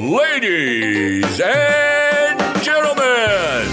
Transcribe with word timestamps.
Ladies 0.00 1.38
and 1.42 2.62
gentlemen, 2.64 3.68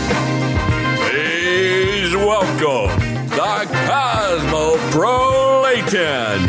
please 0.98 2.14
welcome 2.18 2.92
the 3.30 3.66
Cosmo 3.88 4.76
Cosmopolitan, 4.92 6.44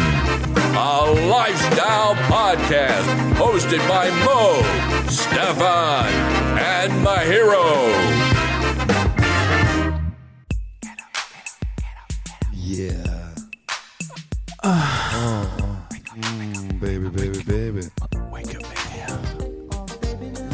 a 0.75 1.29
lifestyle 1.31 2.17
podcast 2.27 3.07
hosted 3.37 3.79
by 3.89 4.11
Mo, 4.25 4.61
Stefan, 5.09 6.07
and 6.59 7.01
my 7.05 7.19
Mahiro. 7.25 8.08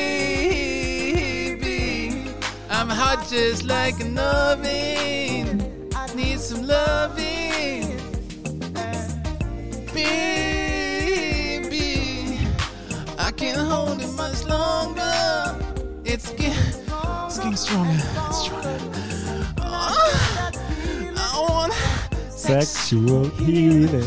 I'm 2.71 2.89
hot 2.89 3.29
just 3.29 3.65
like 3.65 4.01
an 4.01 4.19
oven. 4.19 5.91
I 5.95 6.07
need 6.15 6.41
some 6.41 6.67
loving, 6.67 8.01
baby. 9.93 11.29
I 13.19 13.31
can't 13.31 13.59
hold 13.59 14.01
it 14.01 14.11
much 14.17 14.47
longer. 14.47 15.59
It's 16.07 16.31
getting, 16.31 16.55
it's 17.27 17.37
getting 17.37 17.57
stronger, 17.57 17.93
it's 17.93 18.39
stronger. 18.43 19.02
Sexual 22.61 23.31
healing. 23.39 24.05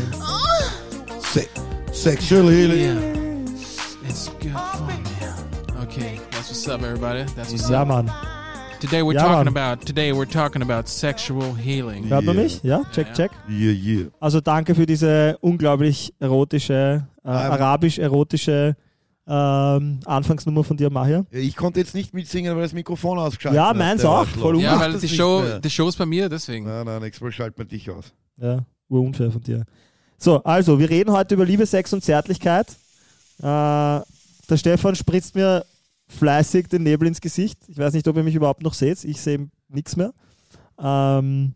Se 1.20 1.48
sexual 1.92 2.48
healing. 2.48 2.80
Yeah, 2.80 4.08
it's 4.08 4.28
good 4.40 4.52
fun, 4.52 4.86
man. 4.86 5.82
Okay, 5.82 6.20
that's 6.30 6.48
what's 6.50 6.68
up, 6.68 6.80
everybody. 6.84 7.24
That's 7.34 7.50
what's 7.50 7.68
Ja, 7.68 7.82
up. 7.82 7.88
Mann. 7.88 8.08
Today 8.80 9.02
we're 9.02 9.14
Ja, 9.14 9.22
talking 9.22 9.52
Mann. 9.52 9.72
about 9.72 9.84
today 9.84 10.12
we're 10.12 10.30
talking 10.30 10.62
about 10.62 10.88
sexual 10.88 11.54
healing. 11.56 12.08
Hört 12.08 12.24
man 12.24 12.36
Yeah. 12.36 12.42
mich? 12.44 12.60
Ja, 12.62 12.82
check, 12.92 13.08
Ja. 13.08 13.14
check. 13.14 13.30
Yeah, 13.48 13.72
yeah. 13.72 14.10
Also 14.20 14.40
danke 14.40 14.76
für 14.76 14.86
diese 14.86 15.36
unglaublich 15.40 16.14
erotische, 16.20 17.04
äh, 17.24 17.28
arabisch-erotische 17.28 18.76
ähm, 19.28 19.98
Anfangsnummer 20.04 20.62
von 20.62 20.76
dir, 20.76 20.88
Mahir. 20.88 21.26
Ja, 21.32 21.38
Ich 21.40 21.56
konnte 21.56 21.80
jetzt 21.80 21.96
nicht 21.96 22.14
mitsingen, 22.14 22.54
weil 22.54 22.62
das 22.62 22.72
Mikrofon 22.72 23.18
ausgeschaltet 23.18 23.56
Ja, 23.56 23.70
hat, 23.70 23.76
meins 23.76 24.04
auch. 24.04 24.24
Voll 24.24 24.60
Ja, 24.60 24.78
weil 24.78 24.96
die 25.00 25.08
Show, 25.08 25.40
mehr. 25.40 25.58
die 25.58 25.68
Show 25.68 25.88
ist 25.88 25.96
bei 25.98 26.06
mir, 26.06 26.28
deswegen. 26.28 26.64
Nein, 26.64 26.86
nein, 26.86 27.02
nächstes 27.02 27.22
Mal 27.22 27.32
schaltet 27.32 27.58
man 27.58 27.66
dich 27.66 27.90
aus. 27.90 28.12
Ja, 28.40 28.64
urunfair 28.88 29.30
von 29.30 29.42
dir. 29.42 29.64
So, 30.18 30.42
also, 30.44 30.78
wir 30.78 30.88
reden 30.88 31.12
heute 31.12 31.34
über 31.34 31.44
Liebe, 31.44 31.66
Sex 31.66 31.92
und 31.92 32.02
Zärtlichkeit. 32.02 32.68
Äh, 33.38 33.42
der 33.42 34.56
Stefan 34.56 34.94
spritzt 34.94 35.34
mir 35.34 35.64
fleißig 36.08 36.68
den 36.68 36.84
Nebel 36.84 37.08
ins 37.08 37.20
Gesicht. 37.20 37.58
Ich 37.68 37.76
weiß 37.78 37.92
nicht, 37.94 38.06
ob 38.08 38.16
ihr 38.16 38.22
mich 38.22 38.34
überhaupt 38.34 38.62
noch 38.62 38.74
seht. 38.74 39.04
Ich 39.04 39.20
sehe 39.20 39.48
nichts 39.68 39.96
mehr. 39.96 40.12
Ähm, 40.78 41.54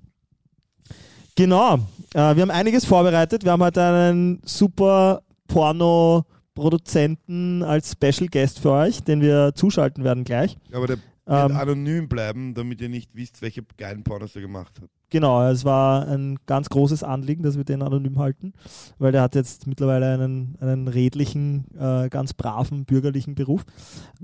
genau. 1.36 1.74
Äh, 2.14 2.34
wir 2.34 2.42
haben 2.42 2.50
einiges 2.50 2.84
vorbereitet. 2.84 3.44
Wir 3.44 3.52
haben 3.52 3.62
heute 3.62 3.82
einen 3.82 4.40
super 4.44 5.22
Porno-Produzenten 5.48 7.62
als 7.62 7.92
Special 7.92 8.28
Guest 8.28 8.58
für 8.58 8.72
euch, 8.72 9.02
den 9.02 9.20
wir 9.20 9.52
zuschalten 9.54 10.04
werden 10.04 10.24
gleich. 10.24 10.56
Ja, 10.70 10.78
Aber 10.78 10.86
der 10.86 10.98
Ähm, 11.30 11.56
anonym 11.56 12.08
bleiben, 12.08 12.54
damit 12.54 12.80
ihr 12.80 12.88
nicht 12.88 13.14
wisst, 13.14 13.40
welche 13.40 13.62
geilen 13.76 14.02
Pornos 14.02 14.34
er 14.34 14.42
gemacht 14.42 14.80
hat. 14.80 14.90
Genau, 15.10 15.48
es 15.48 15.64
war 15.64 16.08
ein 16.08 16.38
ganz 16.46 16.68
großes 16.68 17.04
Anliegen, 17.04 17.44
dass 17.44 17.56
wir 17.56 17.62
den 17.62 17.82
anonym 17.82 18.18
halten, 18.18 18.52
weil 18.98 19.12
der 19.12 19.22
hat 19.22 19.36
jetzt 19.36 19.68
mittlerweile 19.68 20.14
einen, 20.14 20.56
einen 20.60 20.88
redlichen, 20.88 21.66
äh, 21.78 22.08
ganz 22.08 22.32
braven, 22.32 22.84
bürgerlichen 22.84 23.36
Beruf. 23.36 23.64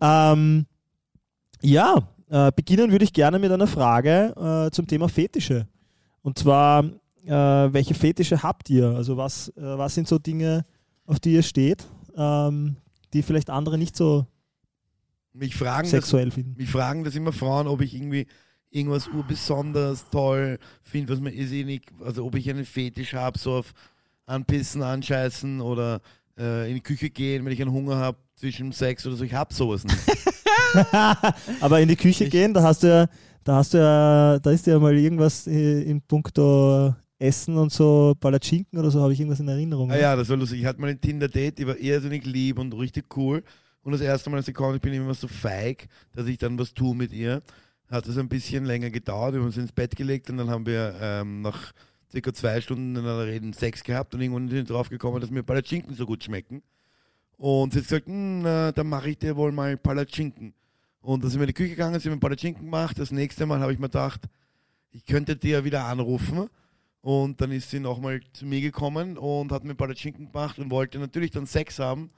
Ähm, 0.03 0.67
ja, 1.63 2.09
äh, 2.29 2.51
beginnen 2.51 2.91
würde 2.91 3.05
ich 3.05 3.13
gerne 3.13 3.39
mit 3.39 3.53
einer 3.53 3.69
Frage 3.69 4.67
äh, 4.67 4.71
zum 4.73 4.89
Thema 4.89 5.09
Fetische. 5.09 5.69
Und 6.23 6.39
zwar, 6.39 6.85
äh, 7.25 7.31
welche 7.31 7.95
Fetische 7.95 8.43
habt 8.43 8.69
ihr? 8.69 8.89
Also 8.89 9.17
was, 9.17 9.49
äh, 9.51 9.63
was 9.63 9.95
sind 9.95 10.09
so 10.09 10.19
Dinge, 10.19 10.67
auf 11.07 11.21
die 11.21 11.35
ihr 11.35 11.45
steht, 11.45 11.87
ähm, 12.17 12.77
die 13.13 13.23
vielleicht 13.23 13.49
andere 13.49 13.79
nicht 13.79 13.95
so 13.97 14.27
Mich 15.37 15.55
fragen, 15.55 15.83
das, 15.85 15.91
sexuell 15.91 16.31
finden? 16.31 16.55
mich 16.57 16.69
fragen 16.71 17.05
das 17.05 17.15
immer 17.15 17.33
Frauen, 17.33 17.67
ob 17.67 17.81
ich 17.81 17.95
irgendwie 17.95 18.27
irgendwas 18.71 19.09
urbesonders 19.09 20.07
toll 20.11 20.59
finde, 20.83 21.13
was 21.13 21.21
man 21.21 21.33
ist 21.33 21.53
eh 21.53 21.65
nicht, 21.65 21.91
also 22.05 22.25
ob 22.25 22.35
ich 22.35 22.49
einen 22.51 22.65
Fetisch 22.65 23.15
habe, 23.15 23.39
so 23.39 23.53
auf 23.55 23.73
Anpissen, 24.27 24.83
Anscheißen 24.83 25.61
oder 25.61 26.01
äh, 26.39 26.69
in 26.69 26.75
die 26.75 26.81
Küche 26.83 27.11
gehen, 27.11 27.45
wenn 27.45 27.53
ich 27.53 27.63
einen 27.63 27.73
Hunger 27.73 27.97
habe 27.97 28.19
zwischen 28.35 28.73
Sex 28.73 29.07
oder 29.07 29.17
so. 29.17 29.25
Ich 29.25 29.35
habe 29.35 29.53
sowas 29.55 29.85
nicht. 29.85 29.97
Aber 31.61 31.81
in 31.81 31.89
die 31.89 31.97
Küche 31.97 32.25
Ich- 32.25 32.31
gehen, 32.31 32.53
da 32.53 32.63
hast 32.63 32.83
du 32.83 32.89
ja, 32.89 33.07
da 33.45 33.57
hast 33.57 33.73
du 33.75 33.79
ja, 33.79 34.39
da 34.39 34.51
ist 34.51 34.67
ja 34.67 34.79
mal 34.79 34.97
irgendwas 34.97 35.47
äh, 35.47 35.83
in 35.83 36.01
puncto 36.03 36.95
Essen 37.19 37.57
und 37.57 37.73
so, 37.73 38.15
Palatschinken 38.21 38.79
oder 38.79 38.91
so, 38.91 39.01
habe 39.01 39.13
ich 39.13 39.21
irgendwas 39.21 39.41
in 39.41 39.49
Erinnerung. 39.49 39.91
Ah 39.91 39.95
ne? 39.95 40.01
ja, 40.03 40.17
das 40.17 40.29
war 40.29 40.37
lustig. 40.37 40.61
Ich 40.61 40.67
hatte 40.67 40.81
mal 40.81 40.91
ein 40.91 41.01
Tinder-Date, 41.01 41.59
die 41.59 41.67
war 41.67 41.79
irrsinnig 41.79 42.27
lieb 42.27 42.59
und 42.59 42.73
richtig 42.75 43.17
cool. 43.17 43.43
Und 43.87 43.93
das 43.93 44.01
erste 44.01 44.31
Mal, 44.31 44.39
als 44.39 44.47
sie 44.47 44.53
kam, 44.53 44.75
ich 44.75 44.81
bin 44.81 44.93
immer 44.93 45.15
so 45.15 45.29
feig, 45.29 45.87
dass 46.13 46.27
ich 46.27 46.39
dann 46.39 46.59
was 46.59 46.75
tue 46.75 46.93
mit 46.97 47.13
ihr. 47.13 47.41
Hat 47.89 48.05
es 48.09 48.19
ein 48.19 48.29
bisschen 48.29 48.65
länger 48.65 48.91
gedauert. 48.91 49.35
Wir 49.35 49.39
haben 49.39 49.47
uns 49.47 49.57
ins 49.57 49.71
Bett 49.71 49.95
gelegt 49.95 50.29
und 50.29 50.39
dann 50.39 50.51
haben 50.51 50.67
wir 50.67 50.97
ähm, 51.01 51.41
nach 51.43 51.73
circa 52.11 52.35
zwei 52.35 52.61
Stunden 52.61 52.97
in 52.97 53.05
einer 53.05 53.25
Rede 53.27 53.53
Sex 53.55 53.85
gehabt 53.85 54.13
und 54.13 54.21
irgendwann 54.21 54.49
sind 54.49 54.69
wir 54.69 54.75
drauf 54.75 54.89
gekommen, 54.89 55.21
dass 55.21 55.31
mir 55.31 55.45
Palatschinken 55.45 55.95
so 55.95 56.05
gut 56.05 56.25
schmecken. 56.25 56.65
Und 57.37 57.75
sie 57.75 57.79
hat 57.79 57.85
gesagt, 57.87 58.07
"Hm, 58.09 58.43
na, 58.43 58.73
dann 58.73 58.89
mache 58.89 59.11
ich 59.11 59.19
dir 59.19 59.37
wohl 59.37 59.53
mal 59.53 59.77
Palatschinken. 59.77 60.53
Und 61.01 61.23
dann 61.23 61.31
sind 61.31 61.39
wir 61.39 61.45
in 61.45 61.55
die 61.55 61.55
Küche 61.55 61.71
gegangen, 61.71 62.01
sie 62.01 62.11
haben 62.11 62.19
Palatschinken 62.19 62.65
gemacht. 62.65 62.99
Das 62.99 63.13
nächste 63.13 63.47
Mal 63.47 63.61
habe 63.61 63.73
ich 63.73 63.79
mir 63.79 63.87
gedacht, 63.87 64.23
ich 64.91 65.07
könnte 65.07 65.37
dir 65.37 65.63
wieder 65.63 65.85
anrufen. 65.85 66.49
Und 67.03 67.41
dann 67.41 67.53
ist 67.53 67.71
sie 67.71 67.79
nochmal 67.79 68.21
zu 68.33 68.47
mir 68.47 68.61
gekommen 68.63 69.17
und 69.17 69.53
hat 69.53 69.63
mir 69.63 69.77
Palatschinken 69.77 70.33
gemacht 70.33 70.59
und 70.59 70.73
wollte 70.73 70.99
natürlich 70.99 71.31
dann 71.31 71.47
Sex 71.47 71.79
haben. 71.79 72.11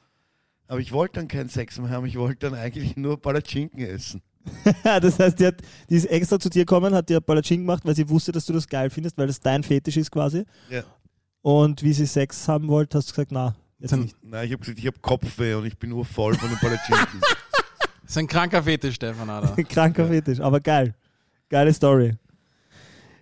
Aber 0.68 0.80
ich 0.80 0.92
wollte 0.92 1.14
dann 1.14 1.28
keinen 1.28 1.48
Sex 1.48 1.78
mehr 1.78 1.90
haben, 1.90 2.06
ich 2.06 2.18
wollte 2.18 2.50
dann 2.50 2.54
eigentlich 2.58 2.96
nur 2.96 3.20
Palatschinken 3.20 3.80
essen. 3.80 4.22
das 4.84 5.18
heißt, 5.18 5.40
die, 5.40 5.46
hat, 5.46 5.56
die 5.90 5.96
ist 5.96 6.04
extra 6.04 6.38
zu 6.38 6.48
dir 6.48 6.64
gekommen, 6.64 6.94
hat 6.94 7.08
dir 7.08 7.20
Palatschinken 7.20 7.66
gemacht, 7.66 7.84
weil 7.84 7.96
sie 7.96 8.08
wusste, 8.08 8.32
dass 8.32 8.46
du 8.46 8.52
das 8.52 8.68
geil 8.68 8.90
findest, 8.90 9.16
weil 9.18 9.26
das 9.26 9.40
dein 9.40 9.62
Fetisch 9.62 9.96
ist 9.96 10.10
quasi. 10.10 10.44
Ja. 10.70 10.82
Und 11.42 11.82
wie 11.82 11.92
sie 11.92 12.06
Sex 12.06 12.46
haben 12.48 12.68
wollte, 12.68 12.98
hast 12.98 13.08
du 13.08 13.12
gesagt, 13.12 13.32
na, 13.32 13.56
jetzt 13.78 13.96
nicht. 13.96 14.16
Nein, 14.22 14.46
ich 14.46 14.52
habe 14.52 14.60
gesagt, 14.60 14.78
ich 14.78 14.86
habe 14.86 14.98
Kopfweh 15.00 15.54
und 15.54 15.66
ich 15.66 15.78
bin 15.78 15.90
nur 15.90 16.04
voll 16.04 16.34
von 16.34 16.48
den 16.48 16.58
Palatschinken. 16.58 17.20
Das 18.02 18.16
ist 18.16 18.20
ein 18.20 18.26
kranker 18.26 18.62
Fetisch, 18.62 18.94
Stefan, 18.94 19.28
Alter. 19.28 19.62
Kranker 19.64 20.04
Ja. 20.04 20.08
Fetisch, 20.08 20.40
aber 20.40 20.60
geil. 20.60 20.94
Geile 21.50 21.74
Story. 21.74 22.14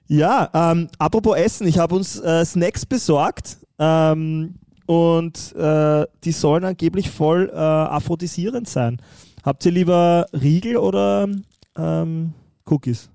Ja, 0.06 0.48
ähm, 0.54 0.88
apropos 0.96 1.36
Essen, 1.36 1.66
ich 1.66 1.76
habe 1.76 1.96
uns 1.96 2.20
äh, 2.20 2.44
Snacks 2.44 2.86
besorgt 2.86 3.58
ähm, 3.80 4.54
und 4.86 5.54
äh, 5.56 6.06
die 6.24 6.32
sollen 6.32 6.64
angeblich 6.64 7.10
voll 7.10 7.50
äh, 7.52 7.56
aphrodisierend 7.56 8.68
sein. 8.68 9.00
Habt 9.44 9.64
ihr 9.66 9.72
lieber 9.72 10.26
Riegel 10.32 10.76
oder 10.76 11.28
ähm, 11.76 12.32
Cookies? 12.64 13.10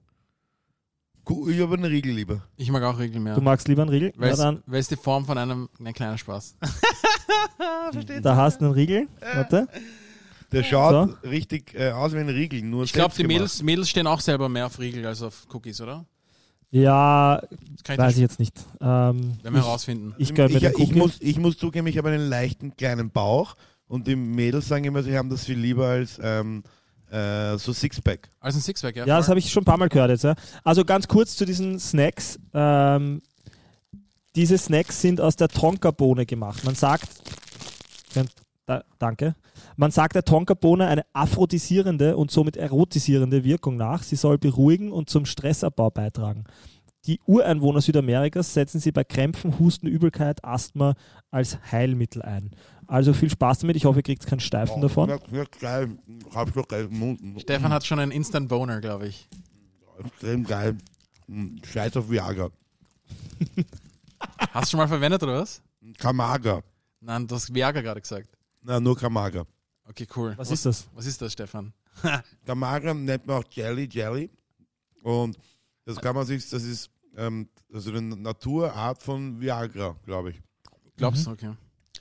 Ich 1.48 1.60
habe 1.62 1.76
einen 1.76 1.86
Riegel 1.86 2.14
lieber. 2.14 2.42
Ich 2.58 2.70
mag 2.72 2.84
auch 2.84 3.00
Regeln 3.00 3.24
mehr. 3.24 3.36
Du 3.36 3.42
magst 3.42 3.68
lieber 3.68 3.84
einen 3.84 3.92
Riegel? 3.92 4.12
Weil 4.18 4.36
Ja, 4.36 4.58
es, 4.72 4.88
die 4.88 4.96
Form 4.96 5.26
von 5.26 5.38
einem, 5.38 5.70
ein 5.80 5.94
kleiner 5.94 6.18
Spaß. 6.18 6.56
da 8.22 8.36
hast 8.36 8.60
du 8.60 8.66
einen 8.66 8.74
Riegel. 8.74 9.08
Warte. 9.22 9.68
Der 10.52 10.64
schaut 10.64 11.24
richtig 11.24 11.74
äh, 11.76 11.92
aus 11.92 12.14
wie 12.14 12.18
ein 12.18 12.28
Riegel, 12.28 12.62
nur 12.64 12.84
Ich 12.84 12.92
glaube, 12.92 13.16
die 13.16 13.24
Mädels, 13.24 13.64
Mädels 13.64 13.90
stehen 13.90 14.08
auch 14.08 14.20
selber 14.20 14.50
mehr 14.50 14.66
auf 14.66 14.80
Riegel 14.80 15.06
als 15.06 15.22
auf 15.22 15.48
Cookies, 15.54 15.80
oder? 15.80 16.06
Ja, 16.72 17.42
ich 17.86 17.98
weiß 17.98 18.16
ich 18.16 18.22
jetzt 18.22 18.40
nicht. 18.40 18.58
Ähm, 18.80 18.88
werden 18.88 19.38
wir 19.44 19.52
ich 19.52 19.66
herausfinden. 19.66 20.16
ich 20.18 20.30
ich, 20.30 20.36
den 20.36 20.50
ich, 20.50 20.80
Cookie. 20.80 20.96
muss, 20.96 21.18
ich 21.20 21.38
muss 21.38 21.58
zugeben, 21.58 21.88
ich 21.88 21.98
habe 21.98 22.10
einen 22.10 22.30
leichten 22.30 22.76
kleinen 22.78 23.12
Bauch 23.12 23.56
und 23.88 24.08
die 24.08 24.16
Mädels 24.16 24.70
sagen 24.70 24.86
immer, 24.86 25.04
sie 25.04 25.18
haben 25.18 25.30
das 25.30 25.44
viel 25.46 25.60
lieber 25.60 25.88
als 25.88 26.18
ähm, 26.24 26.64
äh, 27.12 27.58
so 27.58 27.74
Sixpack. 27.74 28.30
Also 28.40 28.58
ein 28.58 28.62
Sixpack, 28.62 28.96
ja. 28.96 29.06
Ja, 29.06 29.18
das 29.18 29.28
habe 29.28 29.40
ich 29.40 29.52
schon 29.52 29.64
ein 29.64 29.66
paar 29.66 29.78
Mal 29.78 29.90
gehört 29.90 30.12
jetzt. 30.12 30.24
Ja. 30.24 30.36
Also 30.64 30.86
ganz 30.86 31.10
kurz 31.10 31.36
zu 31.36 31.44
diesen 31.44 31.78
Snacks. 31.78 32.40
Ähm, 32.54 33.22
diese 34.36 34.58
Snacks 34.58 35.02
sind 35.02 35.20
aus 35.20 35.36
der 35.36 35.50
Tonkabohne 35.50 36.26
gemacht. 36.26 36.64
Man 36.64 36.76
sagt, 36.76 37.10
da, 38.66 38.84
danke, 38.98 39.36
man 39.76 39.92
sagt 39.92 40.16
der 40.16 40.24
Tonkabohne 40.24 40.88
eine 40.88 41.06
aphrodisierende 41.14 42.18
und 42.18 42.32
somit 42.32 42.58
erotisierende 42.58 43.44
Wirkung 43.44 43.76
nach. 43.76 44.04
Sie 44.04 44.16
soll 44.16 44.38
beruhigen 44.38 44.92
und 44.92 45.10
zum 45.10 45.26
Stressabbau 45.26 45.90
beitragen. 45.90 46.46
Die 47.06 47.20
Ureinwohner 47.26 47.82
Südamerikas 47.82 48.54
setzen 48.54 48.80
sie 48.80 48.92
bei 48.92 49.04
Krämpfen, 49.04 49.58
Husten, 49.58 49.88
Übelkeit, 49.88 50.46
Asthma 50.46 50.94
als 51.32 51.58
Heilmittel 51.72 52.22
ein. 52.22 52.52
Also 52.86 53.14
viel 53.14 53.30
Spaß 53.30 53.60
damit. 53.60 53.76
Ich 53.76 53.86
hoffe, 53.86 54.00
ihr 54.00 54.04
kriegt 54.04 54.28
keinen 54.28 54.40
Steifen 54.40 54.82
davon. 54.82 55.10
Ja, 55.10 55.18
ja, 55.32 55.44
geil. 55.60 55.98
Hab 56.36 56.50
ich 56.50 56.54
doch 56.54 56.68
geil. 56.68 56.90
Stefan 57.38 57.74
hat 57.74 57.86
schon 57.86 58.00
einen 58.00 58.12
Instant 58.12 58.50
Boner, 58.50 58.82
glaube 58.82 59.08
ich. 59.08 59.28
Extrem 60.06 60.44
geil. 60.44 60.78
Scheiß 61.64 61.98
auf 61.98 62.10
Viagra. 62.10 62.50
Hast 64.52 64.66
du 64.66 64.72
schon 64.72 64.78
mal 64.80 64.88
verwendet 64.88 65.24
oder 65.24 65.42
was? 65.42 65.62
Kamaga. 65.98 66.62
Nein, 67.00 67.26
du 67.26 67.36
hast 67.36 67.54
Viagra 67.54 67.82
gerade 67.82 68.02
gesagt. 68.02 68.28
Na, 68.62 68.80
nur 68.80 68.96
Kamaga. 68.96 69.46
Okay, 69.86 70.08
cool. 70.16 70.34
Was 70.38 70.52
ist 70.52 70.66
das? 70.66 70.88
Was 70.94 71.06
ist 71.06 71.22
das, 71.22 71.34
Stefan? 71.34 71.74
Kamaga 72.46 72.94
nennt 72.94 73.26
man 73.26 73.38
auch 73.38 73.46
Jelly, 73.52 73.90
Jelly. 73.92 74.30
Und 75.04 75.38
das 75.86 75.98
kann 75.98 76.16
man 76.16 76.26
sich, 76.26 76.48
das 76.50 76.64
ist 76.64 76.90
ähm, 77.16 77.50
also 77.74 77.92
eine 77.92 78.16
Naturart 78.16 79.02
von 79.02 79.40
Viagra, 79.40 79.98
glaube 80.06 80.32
ich. 80.32 80.42
Glaubst 80.96 81.26
du? 81.26 81.32
Okay. 81.32 81.56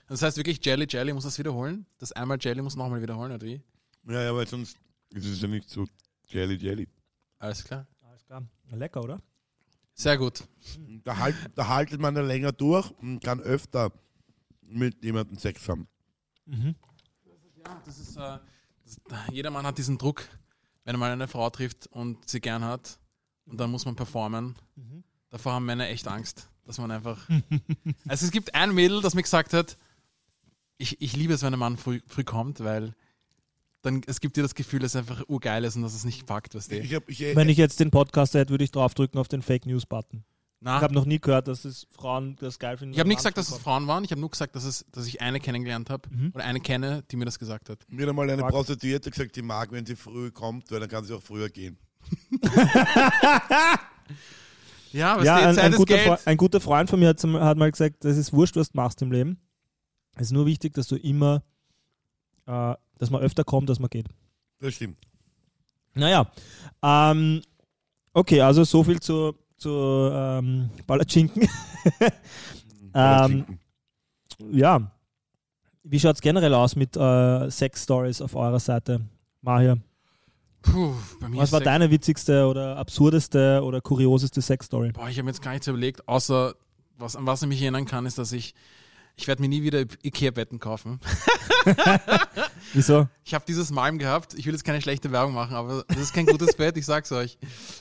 Das 0.06 0.23
heißt 0.23 0.37
wirklich 0.37 0.65
Jelly, 0.65 0.87
Jelly 0.88 1.12
muss 1.12 1.25
das 1.25 1.38
wiederholen? 1.38 1.87
Das 1.99 2.12
einmal 2.12 2.38
Jelly 2.41 2.62
muss 2.62 2.77
nochmal 2.77 3.00
wiederholen, 3.00 3.32
oder 3.32 3.47
wie? 3.47 3.62
Ja, 4.06 4.23
ja, 4.23 4.35
weil 4.35 4.47
sonst 4.47 4.76
ist 5.11 5.26
es 5.26 5.41
ja 5.41 5.49
nicht 5.49 5.69
so 5.69 5.87
Jelly, 6.29 6.56
Jelly. 6.56 6.88
Alles 7.38 7.65
klar. 7.65 7.87
Alles 8.03 8.25
klar. 8.25 8.43
Lecker, 8.71 9.03
oder? 9.03 9.23
Sehr 9.94 10.17
gut. 10.17 10.44
Da, 11.05 11.17
halt, 11.19 11.37
da 11.55 11.69
haltet 11.69 12.00
man 12.00 12.15
dann 12.15 12.26
länger 12.26 12.53
durch 12.53 12.91
und 13.03 13.21
kann 13.21 13.41
öfter 13.41 13.93
mit 14.62 15.03
jemandem 15.03 15.38
Sex 15.38 15.69
haben. 15.69 15.88
Mhm. 16.47 16.75
Ja, 17.67 17.81
das 17.85 17.99
ist, 17.99 18.17
äh, 18.17 18.39
das, 18.85 18.99
jeder 19.33 19.51
Mann 19.51 19.67
hat 19.67 19.79
diesen 19.79 19.99
Druck, 19.99 20.29
wenn 20.85 20.95
er 20.95 20.99
mal 20.99 21.11
eine 21.11 21.29
Frau 21.29 21.49
trifft 21.51 21.87
und 21.89 22.29
sie 22.29 22.41
gern 22.41 22.65
hat 22.65 22.99
und 23.47 23.59
dann 23.59 23.71
muss 23.71 23.85
man 23.85 23.97
performen. 23.97 24.57
Mhm. 24.77 25.05
Davor 25.31 25.53
haben 25.53 25.67
Männer 25.67 25.89
echt 25.89 26.09
Angst, 26.09 26.49
dass 26.65 26.79
man 26.79 26.91
einfach. 26.91 27.29
also 28.09 28.27
es 28.27 28.33
gibt 28.33 28.55
ein 28.55 28.75
Mädel, 28.75 29.01
das 29.01 29.15
mir 29.15 29.23
gesagt 29.23 29.53
hat, 29.53 29.77
ich, 30.79 31.01
ich 31.01 31.15
liebe 31.15 31.35
es, 31.35 31.43
wenn 31.43 31.53
ein 31.53 31.59
Mann 31.59 31.77
früh, 31.77 32.01
früh 32.07 32.25
kommt, 32.25 32.61
weil 32.61 32.95
dann 33.83 34.03
es 34.07 34.21
gibt 34.21 34.37
dir 34.37 34.43
das 34.43 34.55
Gefühl, 34.55 34.81
dass 34.81 34.95
es 34.95 34.97
einfach 34.97 35.29
urgeil 35.29 35.65
ist 35.65 35.77
und 35.77 35.83
dass 35.83 35.95
es 35.95 36.05
nicht 36.05 36.27
packt, 36.27 36.55
was 36.55 36.69
Ich 36.69 36.91
du. 36.91 36.97
hab, 36.97 37.09
ich, 37.09 37.21
Wenn 37.21 37.49
ich 37.49 37.57
jetzt 37.59 37.81
den 37.81 37.91
Podcast 37.91 38.35
hätte, 38.35 38.51
würde 38.51 38.65
ich 38.65 38.71
draufdrücken 38.71 39.19
auf 39.21 39.29
den 39.29 39.43
Fake 39.43 39.67
News 39.67 39.87
Button. 39.87 40.25
Ich 40.62 40.65
Na, 40.67 40.81
habe 40.83 40.93
noch 40.93 41.07
nie 41.07 41.19
gehört, 41.19 41.49
dass 41.49 41.65
es 41.65 41.87
Frauen 41.91 42.37
das 42.39 42.59
geil 42.59 42.77
finden. 42.77 42.93
ich 42.93 43.01
habe 43.01 43.09
nicht 43.09 43.17
gesagt, 43.17 43.39
dass 43.39 43.51
es. 43.51 43.57
Frauen 43.59 43.87
waren. 43.87 44.05
Ich 44.05 44.11
habe 44.11 44.21
nur 44.21 44.29
gesagt, 44.31 44.55
dass, 44.55 44.65
es, 44.65 44.85
dass 44.93 45.07
ich 45.07 45.23
eine 45.23 45.41
kennengelernt 45.41 45.89
habe 45.89 46.07
Mhm. 46.11 46.33
oder 46.35 46.45
eine 46.45 46.61
kenne, 46.61 47.03
die 47.11 47.17
mir 47.17 47.25
das 47.25 47.39
gesagt 47.39 47.71
hat. 47.71 47.79
mir 47.89 48.03
hat 48.03 48.11
einmal 48.11 48.29
eine 48.29 48.43
Fuck. 48.43 48.51
Prostituierte 48.51 49.11
gesagt, 49.11 49.35
die 49.37 49.43
mag, 49.43 49.73
wenn 49.73 49.87
sie 49.87 49.97
früh 49.97 50.31
kommt, 50.31 50.71
weil 50.71 50.81
dann 50.81 50.89
kann 50.91 51.03
sie 51.05 51.15
auch 51.15 51.23
früher 51.23 51.49
gehen. 51.49 51.79
Ja, 54.93 55.17
was 55.19 55.25
Ja, 55.25 55.37
ein, 55.37 55.55
Zeit 55.55 55.65
ein, 55.65 55.73
ist 55.73 55.79
guter 55.79 55.95
Geld. 55.97 56.09
Fre- 56.09 56.27
ein 56.27 56.37
guter 56.37 56.61
Freund 56.61 56.91
von 56.91 56.99
mir 56.99 57.09
hat, 57.11 57.21
zum, 57.21 57.39
hat 57.39 57.57
mal 57.57 57.71
gesagt, 57.71 58.05
das 58.05 58.17
ist 58.17 58.33
wurscht, 58.33 58.57
was 58.57 58.71
du 58.73 58.77
machst 58.77 59.01
im 59.03 59.12
Leben. 59.12 59.39
Es 60.17 60.23
ist 60.23 60.33
nur 60.33 60.47
wichtig, 60.47 60.75
dass 60.75 60.89
du 60.89 60.97
immer, 60.97 61.43
äh, 62.47 62.75
dass 62.99 63.11
man 63.11 63.23
öfter 63.23 63.45
kommt, 63.45 63.69
dass 63.69 63.79
man 63.79 63.89
geht. 63.89 64.09
Das 64.59 64.75
stimmt. 64.75 64.99
Naja, 65.95 66.31
ähm, 66.83 67.41
okay, 68.12 68.41
also 68.41 68.65
so 68.65 68.83
viel 68.83 68.99
zu, 69.01 69.35
zu 69.61 70.11
ähm, 70.12 70.71
Palatschinken. 70.87 71.49
ähm, 72.95 73.45
ja, 74.51 74.91
wie 75.85 76.01
schaut 76.01 76.17
es 76.17 76.23
generell 76.23 76.55
aus 76.55 76.77
mit 76.77 76.97
äh, 76.97 77.51
Sex-Stories 77.51 78.23
auf 78.23 78.35
eurer 78.35 78.59
Seite? 78.59 79.03
Puh, 80.62 80.95
mir 81.29 81.39
was 81.39 81.53
war 81.53 81.61
deine 81.61 81.91
witzigste 81.91 82.47
oder 82.47 82.77
absurdeste 82.77 83.62
oder 83.62 83.81
kurioseste 83.81 84.43
Sex-Story? 84.43 84.93
Boah, 84.93 85.09
ich 85.09 85.19
habe 85.19 85.29
jetzt 85.29 85.43
gar 85.43 85.53
nichts 85.53 85.67
überlegt, 85.67 86.07
außer 86.09 86.55
was, 86.99 87.17
an 87.17 87.27
was 87.27 87.43
ich 87.43 87.49
mich 87.49 87.62
erinnern 87.62 87.87
kann, 87.87 88.05
ist, 88.05 88.19
dass 88.19 88.33
ich, 88.33 88.55
ich 89.17 89.27
werde 89.27 89.41
mir 89.41 89.49
nie 89.49 89.62
wieder 89.62 89.85
Ikea-Betten 90.03 90.59
kaufen. 90.59 91.01
Wieso? 92.75 93.09
Ich 93.25 93.33
habe 93.33 93.45
dieses 93.47 93.71
Malm 93.71 93.99
gehabt, 93.99 94.35
ich 94.35 94.47
will 94.47 94.53
jetzt 94.53 94.65
keine 94.65 94.83
schlechte 94.83 95.12
Werbung 95.12 95.35
machen, 95.35 95.57
aber 95.57 95.85
das 95.89 95.99
ist 95.99 96.12
kein 96.15 96.27
gutes 96.27 96.55
Bett, 96.57 96.77
ich 96.77 96.85
sag's 96.85 97.11
euch. 97.12 97.39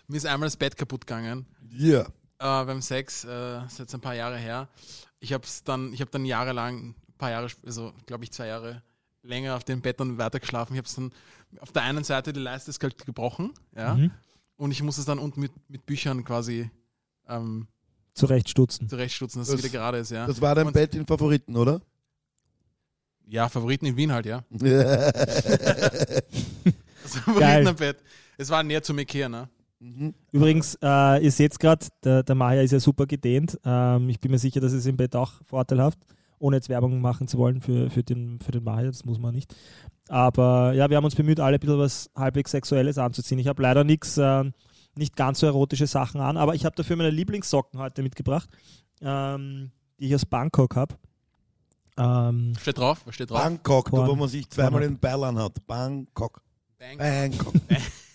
Mir 0.07 0.17
ist 0.17 0.25
einmal 0.25 0.47
das 0.47 0.57
Bett 0.57 0.77
kaputt 0.77 1.05
gegangen 1.05 1.45
Ja. 1.71 2.01
äh, 2.01 2.05
beim 2.65 2.81
Sex, 2.81 3.23
äh, 3.25 3.65
ist 3.65 3.79
jetzt 3.79 3.93
ein 3.95 4.01
paar 4.01 4.15
Jahre 4.15 4.37
her. 4.37 4.67
Ich 5.19 5.33
habe 5.33 5.45
dann, 5.65 5.93
ich 5.93 6.01
habe 6.01 6.11
dann 6.11 6.25
jahrelang, 6.25 6.89
ein 6.89 6.95
paar 7.17 7.31
Jahre, 7.31 7.47
also 7.65 7.93
glaube 8.05 8.23
ich 8.23 8.31
zwei 8.31 8.47
Jahre 8.47 8.81
länger 9.21 9.55
auf 9.55 9.63
dem 9.65 9.81
Bett 9.81 9.99
dann 9.99 10.17
weiter 10.17 10.39
geschlafen. 10.39 10.73
Ich 10.73 10.77
habe 10.79 10.87
dann 10.95 11.11
auf 11.61 11.71
der 11.71 11.83
einen 11.83 12.03
Seite 12.03 12.31
die 12.33 12.39
Leiste 12.39 12.69
ist 12.71 12.81
halt 12.81 13.05
gebrochen, 13.05 13.53
ja, 13.75 13.95
Mhm. 13.95 14.11
und 14.55 14.71
ich 14.71 14.81
muss 14.81 14.97
es 14.97 15.05
dann 15.05 15.19
unten 15.19 15.41
mit, 15.41 15.51
mit 15.69 15.85
Büchern 15.85 16.23
quasi 16.23 16.69
ähm, 17.27 17.67
Zurechtstutzen. 18.13 18.87
zurechtstutzen, 18.89 19.41
dass 19.41 19.49
Das- 19.49 19.59
es 19.59 19.63
wieder 19.65 19.77
gerade 19.77 19.97
ist, 19.99 20.11
ja. 20.11 20.25
Das 20.25 20.39
war 20.41 20.55
dein 20.55 20.67
Und- 20.67 20.73
Bett 20.73 20.95
in 20.95 21.05
Favoriten, 21.05 21.55
oder? 21.57 21.81
Ja, 23.27 23.47
Favoriten 23.49 23.85
in 23.85 23.95
Wien 23.97 24.11
halt, 24.11 24.25
ja. 24.25 24.43
Geil. 24.59 26.23
Favoriten 27.03 27.67
am 27.67 27.75
Bett. 27.75 27.97
Es 28.37 28.49
war 28.49 28.63
näher 28.63 28.81
zum 28.81 28.97
Ikea, 28.99 29.29
ne? 29.29 29.49
Mhm. 29.79 30.13
Übrigens, 30.31 30.77
äh, 30.81 31.23
ihr 31.23 31.31
seht 31.31 31.57
gerade, 31.57 31.85
der, 32.03 32.23
der 32.23 32.35
Maya 32.35 32.61
ist 32.61 32.71
ja 32.71 32.79
super 32.79 33.05
gedehnt. 33.05 33.57
Ähm, 33.63 34.09
ich 34.09 34.19
bin 34.19 34.31
mir 34.31 34.39
sicher, 34.39 34.59
dass 34.59 34.73
es 34.73 34.85
im 34.85 34.97
Bett 34.97 35.15
auch 35.15 35.31
vorteilhaft, 35.45 35.97
ohne 36.37 36.57
jetzt 36.57 36.69
Werbung 36.69 36.99
machen 36.99 37.27
zu 37.27 37.37
wollen 37.37 37.61
für, 37.61 37.89
für, 37.89 38.03
den, 38.03 38.39
für 38.41 38.51
den 38.51 38.63
Maya, 38.63 38.87
das 38.87 39.05
muss 39.05 39.19
man 39.19 39.33
nicht. 39.33 39.55
Aber 40.09 40.73
ja, 40.73 40.89
wir 40.89 40.97
haben 40.97 41.05
uns 41.05 41.15
bemüht, 41.15 41.39
alle 41.39 41.55
ein 41.55 41.59
bisschen 41.59 41.79
was 41.79 42.09
halbwegs 42.15 42.51
Sexuelles 42.51 42.97
anzuziehen. 42.97 43.39
Ich 43.39 43.47
habe 43.47 43.61
leider 43.61 43.83
nichts, 43.83 44.17
äh, 44.17 44.43
nicht 44.95 45.15
ganz 45.15 45.39
so 45.39 45.45
erotische 45.45 45.87
Sachen 45.87 46.19
an, 46.19 46.35
aber 46.35 46.55
ich 46.55 46.65
habe 46.65 46.75
dafür 46.75 46.97
meine 46.97 47.11
Lieblingssocken 47.11 47.79
heute 47.79 48.03
mitgebracht, 48.03 48.49
ähm, 49.01 49.71
die 49.99 50.07
ich 50.07 50.15
aus 50.15 50.25
Bangkok 50.25 50.75
habe. 50.75 50.95
Ähm, 51.97 52.53
Steht 52.59 52.77
drauf, 52.77 53.01
was 53.05 53.15
steht 53.15 53.29
drauf? 53.29 53.41
Bangkok, 53.41 53.91
da 53.91 54.07
wo 54.07 54.15
man 54.15 54.27
sich 54.27 54.49
zweimal 54.49 54.83
in 54.83 54.97
Ballern 54.97 55.37
hat. 55.37 55.65
Bangkok. 55.67 56.41
Bang. 56.77 56.97
Bangkok. 56.97 57.53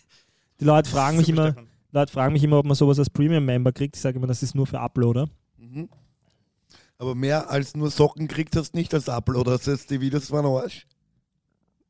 die 0.65 0.69
Leute 0.69 0.89
fragen 0.89 1.19
mich 1.19 1.29
immer, 1.29 1.49
Stefan. 1.49 1.69
Leute 1.93 2.11
fragen 2.13 2.33
mich 2.33 2.43
immer, 2.43 2.59
ob 2.59 2.65
man 2.65 2.75
sowas 2.75 2.99
als 2.99 3.11
Premium-Member 3.11 3.73
kriegt. 3.73 3.97
Ich 3.97 4.03
sage 4.03 4.17
immer, 4.17 4.27
das 4.27 4.43
ist 4.43 4.55
nur 4.55 4.67
für 4.67 4.81
Uploader. 4.81 5.29
Mhm. 5.59 5.91
Aber 6.97 7.15
mehr 7.15 7.51
als 7.51 7.77
nur 7.77 7.91
Socken 7.91 8.29
kriegt 8.29 8.57
hast 8.57 8.73
du 8.73 8.79
nicht 8.79 8.95
als 8.95 9.11
Upload. 9.11 9.51
Das 9.51 9.67
heißt, 9.67 9.91
die 9.91 10.01
Videos 10.01 10.31
waren 10.31 10.47
Arsch. 10.47 10.87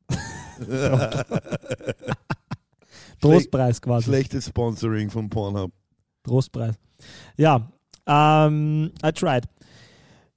Trostpreis 3.21 3.81
quasi. 3.81 4.03
Schlechtes 4.03 4.47
Sponsoring 4.47 5.09
von 5.09 5.29
Pornhub. 5.29 5.71
Trostpreis. 6.23 6.75
Ja, 7.37 7.71
ähm, 8.05 8.91
I 9.05 9.11
tried. 9.13 9.45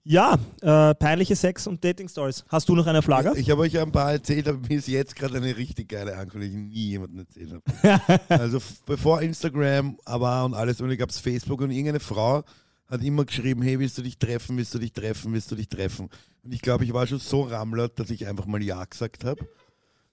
Ja, 0.05 0.39
äh, 0.62 0.95
peinliche 0.95 1.37
Sex- 1.37 1.67
und 1.67 1.85
Dating-Stories. 1.85 2.45
Hast 2.49 2.69
du 2.69 2.75
noch 2.75 2.87
eine 2.87 3.03
Flagge? 3.03 3.35
Ich 3.37 3.50
habe 3.50 3.61
euch 3.61 3.79
ein 3.79 3.93
paar 3.93 4.12
erzählt, 4.12 4.49
aber 4.49 4.59
mir 4.59 4.79
ist 4.79 4.89
jetzt 4.89 5.15
gerade 5.15 5.37
eine 5.37 5.56
richtig 5.56 5.91
geile 5.91 6.17
Ankündigung, 6.17 6.71
die 6.71 6.71
ich 6.71 6.77
nie 6.77 6.91
jemandem 6.93 7.19
erzählt 7.21 7.53
habe. 7.53 8.21
also 8.29 8.59
bevor 8.87 9.21
Instagram 9.21 9.99
war 10.06 10.47
und 10.47 10.55
alles, 10.55 10.81
und 10.81 10.97
gab 10.97 11.11
es 11.11 11.19
Facebook 11.19 11.61
und 11.61 11.71
irgendeine 11.71 12.00
Frau 12.00 12.43
hat 12.88 13.02
immer 13.02 13.26
geschrieben, 13.26 13.61
hey, 13.61 13.78
willst 13.78 13.99
du 13.99 14.02
dich 14.02 14.19
treffen, 14.19 14.57
willst 14.57 14.73
du 14.73 14.78
dich 14.78 14.93
treffen, 14.93 15.35
willst 15.35 15.50
du 15.50 15.57
dich 15.57 15.69
treffen? 15.69 16.09
Und 16.43 16.55
ich 16.55 16.62
glaube, 16.62 16.85
ich 16.85 16.95
war 16.95 17.07
schon 17.07 17.19
so 17.19 17.43
rammlert, 17.43 17.99
dass 18.00 18.09
ich 18.09 18.26
einfach 18.26 18.47
mal 18.47 18.62
Ja 18.62 18.83
gesagt 18.85 19.25
habe. 19.25 19.47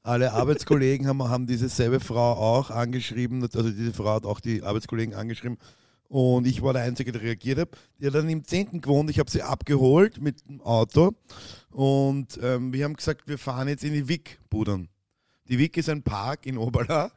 Alle 0.04 0.34
Arbeitskollegen 0.34 1.08
haben, 1.08 1.24
haben 1.24 1.48
diese 1.48 1.70
selbe 1.70 2.02
Frau 2.02 2.34
auch 2.34 2.70
angeschrieben, 2.70 3.42
also 3.42 3.72
diese 3.72 3.94
Frau 3.94 4.16
hat 4.16 4.26
auch 4.26 4.42
die 4.42 4.62
Arbeitskollegen 4.62 5.16
angeschrieben 5.16 5.58
und 6.08 6.48
ich 6.48 6.62
war 6.62 6.74
der 6.74 6.84
Einzige, 6.84 7.12
der 7.12 7.22
reagiert 7.22 7.60
hat. 7.60 7.70
Die 8.00 8.08
hat 8.08 8.16
dann 8.16 8.30
im 8.30 8.44
10. 8.44 8.82
gewohnt, 8.82 9.10
ich 9.10 9.20
habe 9.20 9.30
sie 9.30 9.42
abgeholt 9.42 10.22
mit 10.22 10.48
dem 10.48 10.62
Auto 10.62 11.14
und 11.72 12.40
ähm, 12.42 12.74
wir 12.74 12.86
haben 12.86 12.96
gesagt, 12.96 13.28
wir 13.28 13.38
fahren 13.38 13.68
jetzt 13.68 13.84
in 13.84 13.94
die 13.94 14.08
Wick, 14.08 14.40
Budern. 14.50 14.90
Die 15.48 15.60
Wick 15.60 15.78
ist 15.78 15.90
ein 15.90 16.02
Park 16.02 16.46
in 16.48 16.58
Oberla 16.58 17.12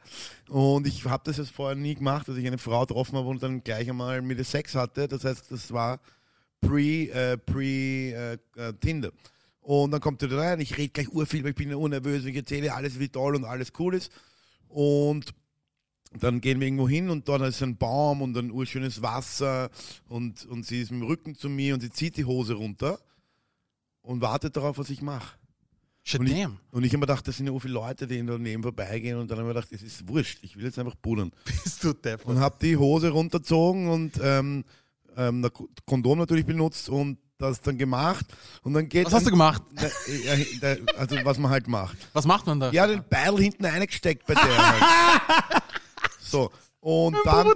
und 0.49 0.85
ich 0.85 1.05
habe 1.05 1.23
das 1.25 1.37
jetzt 1.37 1.51
vorher 1.51 1.75
nie 1.75 1.95
gemacht, 1.95 2.27
dass 2.27 2.37
ich 2.37 2.45
eine 2.45 2.57
Frau 2.59 2.81
getroffen 2.81 3.17
habe 3.17 3.27
und 3.27 3.41
dann 3.41 3.63
gleich 3.63 3.89
einmal 3.89 4.21
mit 4.21 4.37
ihr 4.37 4.43
Sex 4.43 4.75
hatte. 4.75 5.07
Das 5.07 5.23
heißt, 5.23 5.51
das 5.51 5.71
war 5.71 5.99
pre, 6.61 7.09
äh, 7.09 7.37
pre 7.37 7.63
äh, 7.63 8.37
äh, 8.55 8.73
Tinder. 8.79 9.11
Und 9.61 9.91
dann 9.91 10.01
kommt 10.01 10.21
er 10.21 10.29
da 10.29 10.37
rein, 10.37 10.59
ich 10.59 10.77
rede 10.77 10.89
gleich 10.89 11.09
urviel, 11.09 11.43
weil 11.43 11.51
ich 11.51 11.55
bin 11.55 11.69
ja 11.69 11.75
unnervös, 11.75 12.25
ich 12.25 12.35
erzähle 12.35 12.73
alles, 12.73 12.99
wie 12.99 13.09
toll 13.09 13.35
und 13.35 13.45
alles 13.45 13.71
cool 13.79 13.95
ist. 13.95 14.11
Und 14.67 15.33
dann 16.11 16.41
gehen 16.41 16.59
wir 16.59 16.67
irgendwo 16.67 16.89
hin 16.89 17.09
und 17.09 17.27
dort 17.27 17.41
ist 17.43 17.61
ein 17.61 17.77
Baum 17.77 18.21
und 18.21 18.35
ein 18.37 18.51
urschönes 18.51 19.01
Wasser 19.01 19.69
und, 20.07 20.45
und 20.47 20.65
sie 20.65 20.81
ist 20.81 20.91
mit 20.91 21.01
dem 21.01 21.07
Rücken 21.07 21.35
zu 21.35 21.49
mir 21.49 21.75
und 21.75 21.81
sie 21.81 21.91
zieht 21.91 22.17
die 22.17 22.25
Hose 22.25 22.55
runter 22.55 22.99
und 24.01 24.21
wartet 24.21 24.57
darauf, 24.57 24.77
was 24.77 24.89
ich 24.89 25.01
mache. 25.01 25.37
Und 26.17 26.27
ich-. 26.27 26.47
Und 26.71 26.83
ich 26.83 26.91
habe 26.91 26.97
mir 26.97 27.05
gedacht, 27.05 27.27
das 27.27 27.37
sind 27.37 27.45
ja 27.45 27.53
so 27.53 27.59
viele 27.59 27.75
Leute, 27.75 28.07
die 28.07 28.25
daneben 28.25 28.63
vorbeigehen 28.63 29.19
und 29.19 29.29
dann 29.29 29.37
habe 29.37 29.49
ich 29.49 29.53
mir 29.53 29.61
gedacht, 29.61 29.71
es 29.71 29.83
ist 29.83 30.07
wurscht, 30.07 30.39
ich 30.41 30.57
will 30.57 30.65
jetzt 30.65 30.79
einfach 30.79 30.95
buddeln. 30.95 31.31
Bist 31.45 31.83
du 31.83 31.93
Depp. 31.93 32.25
Und 32.25 32.39
habe 32.39 32.55
die 32.59 32.75
Hose 32.75 33.09
runtergezogen 33.09 33.87
und 33.87 34.19
ähm, 34.23 34.63
ähm, 35.15 35.43
das 35.43 35.51
Kondom 35.85 36.17
natürlich 36.17 36.45
benutzt 36.45 36.89
und 36.89 37.19
das 37.37 37.61
dann 37.61 37.77
gemacht 37.77 38.25
und 38.63 38.73
dann 38.73 38.89
geht 38.89 39.05
Was 39.05 39.13
hast 39.13 39.27
du 39.27 39.31
gemacht? 39.31 39.61
Also 40.97 41.15
was 41.23 41.37
man 41.37 41.51
halt 41.51 41.69
macht. 41.69 41.95
Was 42.11 42.25
macht 42.25 42.45
man 42.47 42.59
da? 42.59 42.71
Ja, 42.71 42.85
den 42.85 43.03
Beil 43.09 43.37
hinten 43.37 43.65
eingesteckt 43.65 44.25
bei 44.25 44.33
der. 44.33 44.43
Halt. 44.57 45.63
So, 46.31 46.51
Und 46.81 47.17
dann, 47.25 47.47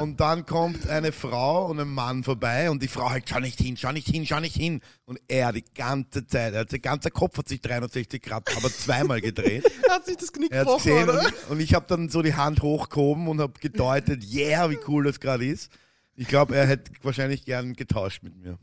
und 0.00 0.20
dann 0.20 0.46
kommt 0.46 0.88
eine 0.88 1.10
Frau 1.10 1.66
und 1.66 1.80
ein 1.80 1.88
Mann 1.88 2.22
vorbei 2.22 2.70
und 2.70 2.80
die 2.80 2.86
Frau 2.86 3.10
halt, 3.10 3.28
schau 3.28 3.40
nicht 3.40 3.58
hin, 3.58 3.76
schau 3.76 3.90
nicht 3.90 4.06
hin, 4.06 4.24
schau 4.24 4.38
nicht 4.38 4.54
hin. 4.54 4.80
Und 5.04 5.20
er 5.26 5.52
die 5.52 5.64
ganze 5.74 6.26
Zeit, 6.26 6.54
er 6.54 6.60
hat, 6.60 6.70
sein 6.70 6.80
ganzer 6.80 7.10
Kopf 7.10 7.38
hat 7.38 7.48
sich 7.48 7.60
360 7.60 8.22
Grad, 8.22 8.56
aber 8.56 8.70
zweimal 8.70 9.20
gedreht. 9.20 9.64
Er 9.88 9.96
hat 9.96 10.06
sich 10.06 10.16
das 10.16 10.32
Knick 10.32 10.52
Er 10.52 10.60
gebrochen, 10.60 10.84
gesehen 10.84 11.08
oder? 11.08 11.18
und, 11.24 11.50
und 11.50 11.60
ich 11.60 11.74
habe 11.74 11.86
dann 11.88 12.08
so 12.08 12.22
die 12.22 12.34
Hand 12.34 12.62
hochgehoben 12.62 13.26
und 13.26 13.40
habe 13.40 13.52
gedeutet, 13.60 14.24
yeah, 14.32 14.70
wie 14.70 14.78
cool 14.86 15.04
das 15.04 15.18
gerade 15.18 15.44
ist. 15.44 15.70
Ich 16.14 16.28
glaube, 16.28 16.54
er 16.54 16.66
hätte 16.66 16.92
wahrscheinlich 17.02 17.44
gern 17.44 17.74
getauscht 17.74 18.22
mit 18.22 18.36
mir. 18.36 18.58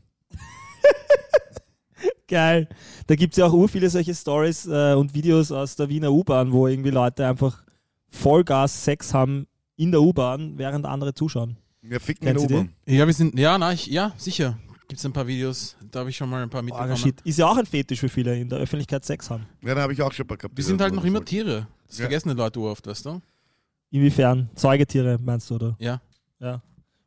Geil. 2.26 2.68
Da 3.06 3.16
gibt 3.16 3.34
es 3.34 3.38
ja 3.38 3.46
auch 3.46 3.52
ur 3.52 3.68
viele 3.68 3.90
solche 3.90 4.14
Stories 4.14 4.66
äh, 4.66 4.94
und 4.94 5.14
Videos 5.14 5.50
aus 5.50 5.74
der 5.76 5.88
Wiener 5.88 6.12
U-Bahn, 6.12 6.52
wo 6.52 6.68
irgendwie 6.68 6.90
Leute 6.90 7.26
einfach 7.26 7.64
Vollgas 8.10 8.84
Sex 8.84 9.14
haben 9.14 9.46
in 9.76 9.90
der 9.92 10.02
U-Bahn, 10.02 10.58
während 10.58 10.84
andere 10.86 11.14
zuschauen. 11.14 11.56
Wir 11.82 12.00
ficken 12.00 12.26
in 12.28 12.34
Kennst 12.34 12.50
der 12.50 12.56
du 12.58 12.64
U-Bahn. 12.64 12.74
Ja, 12.86 13.06
wir 13.06 13.14
sind, 13.14 13.38
ja, 13.38 13.56
na, 13.56 13.72
ich, 13.72 13.86
ja, 13.86 14.12
sicher. 14.16 14.58
Gibt 14.88 14.98
es 14.98 15.06
ein 15.06 15.12
paar 15.12 15.26
Videos, 15.26 15.76
da 15.92 16.00
habe 16.00 16.10
ich 16.10 16.16
schon 16.16 16.28
mal 16.28 16.42
ein 16.42 16.50
paar 16.50 16.60
Oh, 16.62 16.64
mitbekommen. 16.64 16.96
shit. 16.96 17.20
Ist 17.22 17.38
ja 17.38 17.46
auch 17.46 17.56
ein 17.56 17.64
Fetisch 17.66 18.00
für 18.00 18.08
viele, 18.08 18.36
in 18.38 18.48
der 18.48 18.58
Öffentlichkeit 18.58 19.04
Sex 19.04 19.30
haben. 19.30 19.46
Ja, 19.62 19.74
da 19.74 19.82
habe 19.82 19.92
ich 19.92 20.02
auch 20.02 20.12
schon 20.12 20.24
ein 20.24 20.26
paar 20.28 20.36
gehabt. 20.36 20.56
wir 20.56 20.64
sind 20.64 20.80
halt 20.80 20.92
noch 20.92 21.04
immer 21.04 21.24
Tiere. 21.24 21.44
Tiere. 21.46 21.66
Das 21.86 21.98
Ja. 21.98 22.02
vergessen 22.04 22.28
die 22.30 22.34
Leute 22.34 22.60
oft, 22.60 22.86
weißt 22.86 23.06
du? 23.06 23.20
Inwiefern? 23.90 24.50
Säugetiere, 24.54 25.18
meinst 25.22 25.48
du, 25.50 25.54
oder? 25.54 25.76
Ja. 25.78 26.00
Ja. 26.40 26.60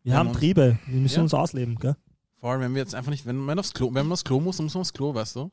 Wir 0.04 0.14
Ja, 0.14 0.18
haben 0.20 0.28
Mann. 0.28 0.36
Triebe. 0.38 0.78
Wir 0.88 1.00
müssen 1.02 1.16
Ja. 1.18 1.22
uns 1.24 1.34
ausleben, 1.34 1.76
gell? 1.78 1.96
Vor 2.40 2.52
allem, 2.52 2.62
wenn 2.62 2.74
wir 2.74 2.82
jetzt 2.82 2.96
einfach 2.96 3.12
nicht, 3.12 3.26
wenn 3.26 3.38
man 3.38 3.58
aufs 3.60 3.74
Klo, 3.74 3.88
wenn 3.88 4.06
man 4.06 4.14
aufs 4.14 4.24
Klo 4.24 4.40
muss, 4.40 4.58
dann 4.58 4.66
muss 4.66 4.74
man 4.74 4.82
aufs 4.82 4.94
Klo, 4.94 5.14
weißt 5.14 5.36
du? 5.38 5.52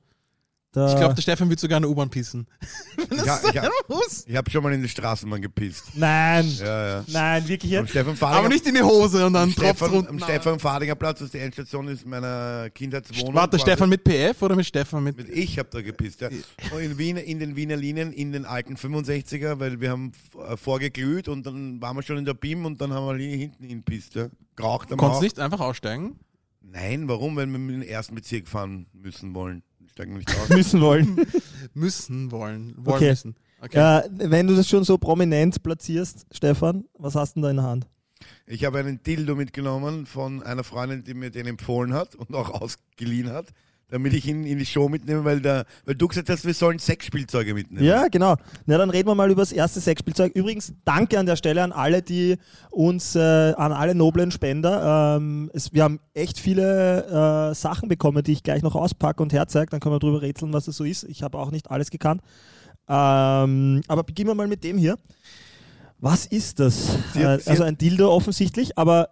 Da, 0.72 0.88
Ich 0.88 0.96
glaube, 0.96 1.14
der 1.14 1.22
Stefan 1.22 1.48
wird 1.50 1.58
sogar 1.58 1.78
in 1.78 1.82
der 1.82 1.90
U-Bahn 1.90 2.08
pissen. 2.10 2.46
Ich, 3.12 3.28
ha- 3.28 3.40
ich, 3.50 3.58
ha- 3.58 3.68
muss. 3.88 4.24
ich 4.26 4.36
habe 4.36 4.48
schon 4.50 4.62
mal 4.62 4.72
in 4.72 4.82
die 4.82 4.88
Straßenbahn 4.88 5.42
gepisst. 5.42 5.84
nein, 5.96 6.46
Ja, 6.58 6.86
ja. 6.98 7.04
nein, 7.08 7.48
wirklich 7.48 7.72
jetzt? 7.72 7.96
Aber 8.22 8.48
nicht 8.48 8.64
in 8.66 8.74
die 8.76 8.82
Hose 8.82 9.26
und 9.26 9.32
dann 9.32 9.48
am 9.48 9.54
tropft 9.54 9.78
Stefan, 9.78 9.90
runter. 9.90 10.10
am 10.10 10.18
Stefan 10.20 10.58
Fadinger 10.60 10.94
Platz, 10.94 11.18
das 11.18 11.26
ist 11.26 11.34
die 11.34 11.38
Endstation 11.38 11.88
ist 11.88 12.06
meiner 12.06 12.70
Kindheitswohnung. 12.70 13.34
Warte, 13.34 13.56
quasi. 13.56 13.62
Stefan 13.70 13.88
mit 13.88 14.04
PF 14.04 14.40
oder 14.42 14.54
mit 14.54 14.64
Stefan 14.66 15.02
mit. 15.02 15.16
Mit 15.16 15.28
ich 15.28 15.58
habe 15.58 15.68
da 15.72 15.82
gepisst, 15.82 16.20
ja. 16.20 16.28
Und 16.72 16.80
in, 16.80 16.96
Wien, 16.98 17.16
in 17.16 17.40
den 17.40 17.56
Wiener 17.56 17.76
Linien, 17.76 18.12
in 18.12 18.30
den 18.32 18.44
alten 18.44 18.76
65er, 18.76 19.58
weil 19.58 19.80
wir 19.80 19.90
haben 19.90 20.12
äh, 20.48 20.56
vorgeglüht 20.56 21.26
und 21.28 21.44
dann 21.46 21.80
waren 21.82 21.96
wir 21.96 22.02
schon 22.04 22.16
in 22.18 22.24
der 22.24 22.34
BIM 22.34 22.64
und 22.64 22.80
dann 22.80 22.92
haben 22.92 23.06
wir 23.06 23.16
hier 23.26 23.36
hinten 23.36 23.64
hin 23.64 23.82
pisst, 23.82 24.14
ja. 24.14 24.28
Geraucht 24.54 24.92
am 24.92 24.98
Konntest 24.98 25.22
nicht 25.22 25.40
einfach 25.40 25.60
aussteigen? 25.60 26.20
Nein, 26.62 27.08
warum? 27.08 27.36
Wenn 27.36 27.50
wir 27.50 27.58
mit 27.58 27.74
dem 27.74 27.82
ersten 27.82 28.14
Bezirk 28.14 28.46
fahren 28.46 28.86
müssen 28.92 29.34
wollen. 29.34 29.62
Steigen 29.92 30.12
wir 30.12 30.18
nicht 30.18 30.34
aus. 30.36 30.48
müssen 30.50 30.80
wollen. 30.80 31.26
Müssen 31.74 32.30
wollen. 32.30 32.74
Wollen 32.78 32.96
Okay. 32.96 33.10
müssen. 33.10 33.36
Okay. 33.62 33.78
äh, 33.78 34.08
wenn 34.30 34.46
du 34.46 34.56
das 34.56 34.68
schon 34.68 34.84
so 34.84 34.96
prominent 34.98 35.62
platzierst, 35.62 36.26
Stefan, 36.32 36.84
was 36.98 37.14
hast 37.14 37.36
du 37.36 37.40
denn 37.40 37.42
da 37.42 37.50
in 37.50 37.56
der 37.56 37.64
Hand? 37.66 37.86
Ich 38.46 38.64
habe 38.64 38.78
einen 38.78 39.02
Dildo 39.02 39.34
mitgenommen 39.34 40.06
von 40.06 40.42
einer 40.42 40.64
Freundin, 40.64 41.04
die 41.04 41.14
mir 41.14 41.30
den 41.30 41.46
empfohlen 41.46 41.92
hat 41.92 42.14
und 42.14 42.34
auch 42.34 42.50
ausgeliehen 42.50 43.30
hat, 43.30 43.48
damit 43.90 44.12
ich 44.14 44.26
ihn 44.26 44.44
in 44.44 44.58
die 44.58 44.66
Show 44.66 44.88
mitnehme, 44.88 45.24
weil, 45.24 45.40
der, 45.40 45.64
weil 45.84 45.94
du 45.94 46.08
gesagt 46.08 46.28
hast, 46.30 46.44
wir 46.46 46.54
sollen 46.54 46.78
Sexspielzeuge 46.78 47.54
mitnehmen. 47.54 47.84
Ja, 47.84 48.08
genau. 48.08 48.36
Na, 48.66 48.78
dann 48.78 48.90
reden 48.90 49.08
wir 49.08 49.14
mal 49.14 49.30
über 49.30 49.42
das 49.42 49.52
erste 49.52 49.80
Sexspielzeug. 49.80 50.34
Übrigens, 50.34 50.72
danke 50.84 51.18
an 51.18 51.26
der 51.26 51.36
Stelle 51.36 51.62
an 51.62 51.72
alle, 51.72 52.02
die 52.02 52.36
uns, 52.70 53.14
äh, 53.16 53.18
an 53.20 53.72
alle 53.72 53.94
noblen 53.94 54.30
Spender. 54.30 55.16
Ähm, 55.16 55.50
es, 55.52 55.72
wir 55.72 55.82
haben 55.84 56.00
echt 56.14 56.38
viele 56.38 57.50
äh, 57.50 57.54
Sachen 57.54 57.88
bekommen, 57.88 58.22
die 58.22 58.32
ich 58.32 58.42
gleich 58.42 58.62
noch 58.62 58.74
auspacke 58.76 59.22
und 59.22 59.32
herzeige. 59.32 59.70
Dann 59.70 59.80
können 59.80 59.94
wir 59.94 59.98
drüber 60.00 60.22
rätseln, 60.22 60.52
was 60.52 60.64
das 60.66 60.76
so 60.76 60.84
ist. 60.84 61.04
Ich 61.04 61.22
habe 61.22 61.38
auch 61.38 61.50
nicht 61.50 61.70
alles 61.70 61.90
gekannt. 61.90 62.22
Ähm, 62.88 63.82
aber 63.88 64.02
beginnen 64.04 64.30
wir 64.30 64.34
mal 64.34 64.48
mit 64.48 64.64
dem 64.64 64.78
hier. 64.78 64.96
Was 65.98 66.26
ist 66.26 66.60
das? 66.60 66.96
Hat- 67.14 67.46
äh, 67.46 67.50
also 67.50 67.62
ein 67.62 67.76
Dildo 67.76 68.10
offensichtlich, 68.10 68.78
aber 68.78 69.10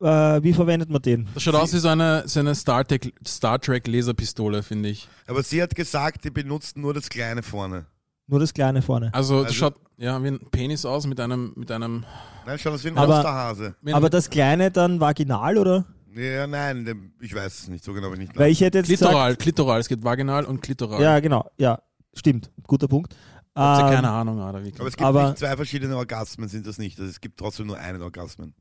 äh, 0.00 0.42
wie 0.42 0.52
verwendet 0.52 0.90
man 0.90 1.02
den? 1.02 1.28
Das 1.34 1.42
schaut 1.42 1.54
aus 1.54 1.72
wie 1.72 1.78
so 1.78 1.88
eine, 1.88 2.22
so 2.26 2.40
eine 2.40 2.54
Star, 2.54 2.84
Trek, 2.84 3.12
Star 3.26 3.58
Trek 3.60 3.86
Laserpistole, 3.86 4.62
finde 4.62 4.90
ich. 4.90 5.08
Aber 5.26 5.42
sie 5.42 5.62
hat 5.62 5.74
gesagt, 5.74 6.24
die 6.24 6.30
benutzt 6.30 6.76
nur 6.76 6.94
das 6.94 7.08
Kleine 7.08 7.42
vorne. 7.42 7.86
Nur 8.26 8.40
das 8.40 8.52
Kleine 8.52 8.82
vorne. 8.82 9.12
Also, 9.14 9.38
das 9.38 9.46
Also- 9.48 9.54
schaut 9.58 9.74
ja 9.96 10.22
wie 10.22 10.28
ein 10.28 10.38
Penis 10.50 10.84
aus 10.84 11.06
mit 11.06 11.18
einem, 11.18 11.52
mit 11.56 11.70
einem. 11.70 12.04
Nein, 12.46 12.58
schaut 12.58 12.74
aus 12.74 12.84
wie 12.84 12.88
ein 12.88 12.98
Aber- 12.98 13.16
Osterhase. 13.18 13.74
Aber 13.92 14.10
das 14.10 14.28
Kleine 14.30 14.70
dann 14.70 15.00
vaginal, 15.00 15.56
oder? 15.56 15.84
Ja, 16.14 16.46
nein, 16.46 17.12
ich 17.20 17.34
weiß 17.34 17.60
es 17.60 17.68
nicht, 17.68 17.84
so 17.84 17.92
genau 17.92 18.12
ich 18.12 18.18
nicht. 18.18 18.36
Weil 18.36 18.50
ich 18.50 18.60
hätte 18.60 18.78
jetzt 18.78 18.86
Klitoral, 18.88 19.28
gesagt, 19.30 19.42
Klitoral. 19.42 19.80
Es 19.80 19.88
geht 19.88 20.02
vaginal 20.04 20.44
und 20.44 20.60
Klitoral. 20.62 21.00
Ja, 21.00 21.20
genau. 21.20 21.48
Ja, 21.58 21.80
stimmt. 22.14 22.50
Guter 22.66 22.88
Punkt. 22.88 23.14
Habt 23.54 23.82
ihr 23.82 23.86
Ähm, 23.88 23.94
keine 23.94 24.10
Ahnung, 24.10 24.38
oder 24.38 24.62
wirklich? 24.62 24.78
Aber 24.80 24.88
es 24.88 24.96
gibt 24.96 25.06
Aber- 25.06 25.28
nicht 25.30 25.38
zwei 25.38 25.56
verschiedene 25.56 25.96
Orgasmen, 25.96 26.48
sind 26.48 26.66
das 26.66 26.78
nicht. 26.78 26.98
Also 26.98 27.10
es 27.10 27.20
gibt 27.20 27.38
trotzdem 27.38 27.66
nur 27.66 27.76
einen 27.78 28.02
Orgasmen. 28.02 28.54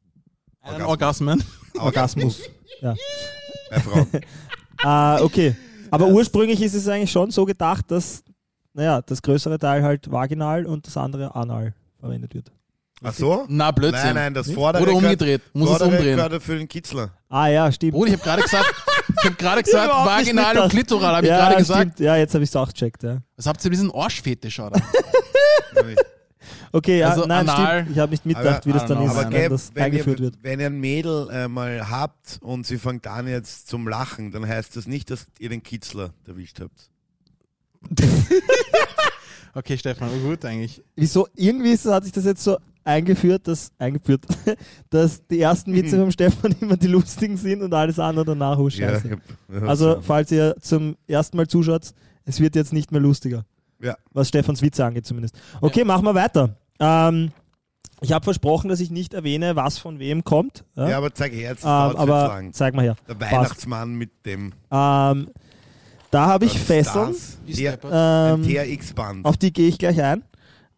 Orgasmen. 0.86 1.44
Orgasmus. 1.80 2.42
ja. 2.82 2.96
Bei. 4.84 5.18
Äh, 5.18 5.22
okay. 5.24 5.56
Aber 5.92 6.08
ursprünglich 6.08 6.62
ist 6.62 6.74
es 6.74 6.88
eigentlich 6.88 7.12
schon 7.12 7.32
so 7.32 7.46
gedacht, 7.46 7.86
dass, 7.90 8.24
naja, 8.74 9.02
das 9.02 9.22
größere 9.22 9.58
Teil 9.58 9.84
halt 9.84 10.10
vaginal 10.12 10.66
und 10.66 10.86
das 10.88 10.98
andere 10.98 11.34
anal 11.36 11.74
verwendet 12.00 12.34
wird. 12.34 12.52
Ach 13.04 13.14
so? 13.14 13.46
Na, 13.48 13.70
Blödsinn. 13.72 14.06
Nein, 14.06 14.16
nein, 14.16 14.34
das 14.34 14.52
vordere 14.52 14.82
Oder 14.84 14.94
gehört- 14.94 15.04
umgedreht. 15.06 15.42
Muss 15.54 15.70
es 15.70 15.82
umdrehen. 15.82 16.16
gehört 16.18 16.42
für 16.42 16.58
den 16.58 16.68
Kitzler. 16.68 17.12
Ah 17.30 17.48
ja, 17.48 17.72
stimmt. 17.72 17.94
Bruder, 17.94 18.08
ich 18.12 18.14
habe 18.20 18.24
gerade 18.24 18.42
gesagt, 18.42 18.74
ich 19.20 19.26
habe 19.26 19.36
gerade 19.36 19.64
gesagt, 19.64 19.90
vaginal 19.90 20.58
und. 20.58 20.70
Klitoral, 20.70 21.16
habe 21.18 21.26
ich 21.28 21.30
ja, 21.32 21.38
gerade 21.38 21.58
gesagt. 21.58 21.82
stimmt. 21.94 22.00
Ja, 22.00 22.16
jetzt 22.16 22.34
habe 22.34 22.44
ich 22.44 22.50
es 22.50 22.56
auch 22.56 22.68
gecheckt. 22.68 23.04
Ja. 23.04 23.20
Was 23.36 23.46
habt 23.46 23.64
ihr 23.64 23.70
mit 23.70 23.78
diesem 23.80 23.94
Arschfetisch, 23.94 24.60
oder? 24.60 24.82
Okay, 26.72 27.00
ja, 27.00 27.10
Also 27.10 27.26
nein, 27.26 27.48
anal- 27.48 27.80
stimmt. 27.82 27.92
Ich 27.96 28.00
habe 28.00 28.12
nicht 28.12 28.26
mitgedacht, 28.26 28.58
Aber- 28.58 28.66
wie 28.66 28.72
das 28.74 28.86
dann 28.86 29.04
ist, 29.04 29.12
Aber 29.16 29.32
wenn 29.32 29.50
das 29.50 29.72
wenn, 29.74 29.84
eingeführt 29.84 30.20
ihr, 30.20 30.24
wird. 30.26 30.36
wenn 30.42 30.60
ihr 30.60 30.66
ein 30.68 30.80
Mädel 30.80 31.28
äh, 31.32 31.48
mal 31.48 31.90
habt 31.90 32.40
und 32.42 32.66
sie 32.66 32.78
fängt 32.78 33.08
an 33.08 33.28
jetzt 33.28 33.68
zum 33.68 33.88
Lachen, 33.88 34.32
dann 34.32 34.48
heißt 34.48 34.76
das 34.76 34.88
nicht, 34.88 35.10
dass 35.12 35.28
ihr 35.40 35.50
den 35.50 35.64
Kitzler 35.64 36.12
erwischt 36.28 36.60
habt. 36.62 36.90
Okay, 39.54 39.76
Stefan, 39.78 40.10
gut 40.22 40.46
eigentlich. 40.46 40.84
Wieso? 40.96 41.28
Irgendwie 41.36 41.72
ist, 41.72 41.86
hat 41.88 42.04
sich 42.04 42.14
das 42.14 42.26
jetzt 42.26 42.44
so 42.44 42.58
eingeführt, 42.84 43.48
dass, 43.48 43.72
eingeführt, 43.80 44.24
dass 44.92 45.26
die 45.26 45.40
ersten 45.42 45.74
Witze 45.74 45.98
vom 46.00 46.12
Stefan 46.12 46.56
immer 46.62 46.78
die 46.78 46.86
lustigen 46.88 47.38
sind 47.38 47.64
und 47.64 47.74
alles 47.74 47.98
andere 47.98 48.24
danach, 48.26 48.58
oh 48.60 48.70
Scheiße. 48.70 49.08
ich 49.08 49.14
hab- 49.58 49.68
Also, 49.68 50.00
falls 50.04 50.32
ihr 50.32 50.56
zum 50.62 50.96
ersten 51.08 51.38
Mal 51.38 51.48
zuschaut, 51.48 51.92
es 52.26 52.40
wird 52.40 52.56
jetzt 52.56 52.72
nicht 52.72 52.92
mehr 52.92 53.02
lustiger. 53.02 53.46
Ja. 53.82 53.96
Was 54.12 54.28
Stefans 54.30 54.62
Witze 54.62 54.84
angeht 54.86 55.06
zumindest. 55.06 55.36
Okay, 55.62 55.84
machen 55.84 56.04
wir 56.06 56.16
weiter. 56.16 56.56
Ähm, 56.80 57.32
ich 58.02 58.12
habe 58.12 58.24
versprochen, 58.24 58.70
dass 58.70 58.80
ich 58.80 58.92
nicht 58.92 59.14
erwähne, 59.14 59.56
was 59.56 59.78
von 59.78 60.00
wem 60.00 60.24
kommt. 60.24 60.64
Ja? 60.76 60.90
ja, 60.90 60.98
aber 60.98 61.14
zeig 61.14 61.32
her, 61.34 61.52
jetzt 61.52 61.64
ähm, 61.64 61.70
aber 61.70 62.28
lang. 62.28 62.54
zeig 62.54 62.74
mal 62.76 62.84
her. 62.84 62.96
Der 63.08 63.20
Weihnachtsmann 63.20 63.96
mit 63.96 64.26
dem 64.26 64.54
Ähm, 64.72 65.30
da 66.12 66.26
habe 66.28 66.46
ich 66.46 66.54
das 66.54 66.62
Fesseln. 66.62 67.08
Das, 67.10 67.38
Ähm, 67.60 68.44
TRX-Band. 68.44 69.26
auf 69.26 69.38
die 69.38 69.52
gehe 69.52 69.68
ich 69.68 69.78
gleich 69.78 70.02
ein. 70.02 70.24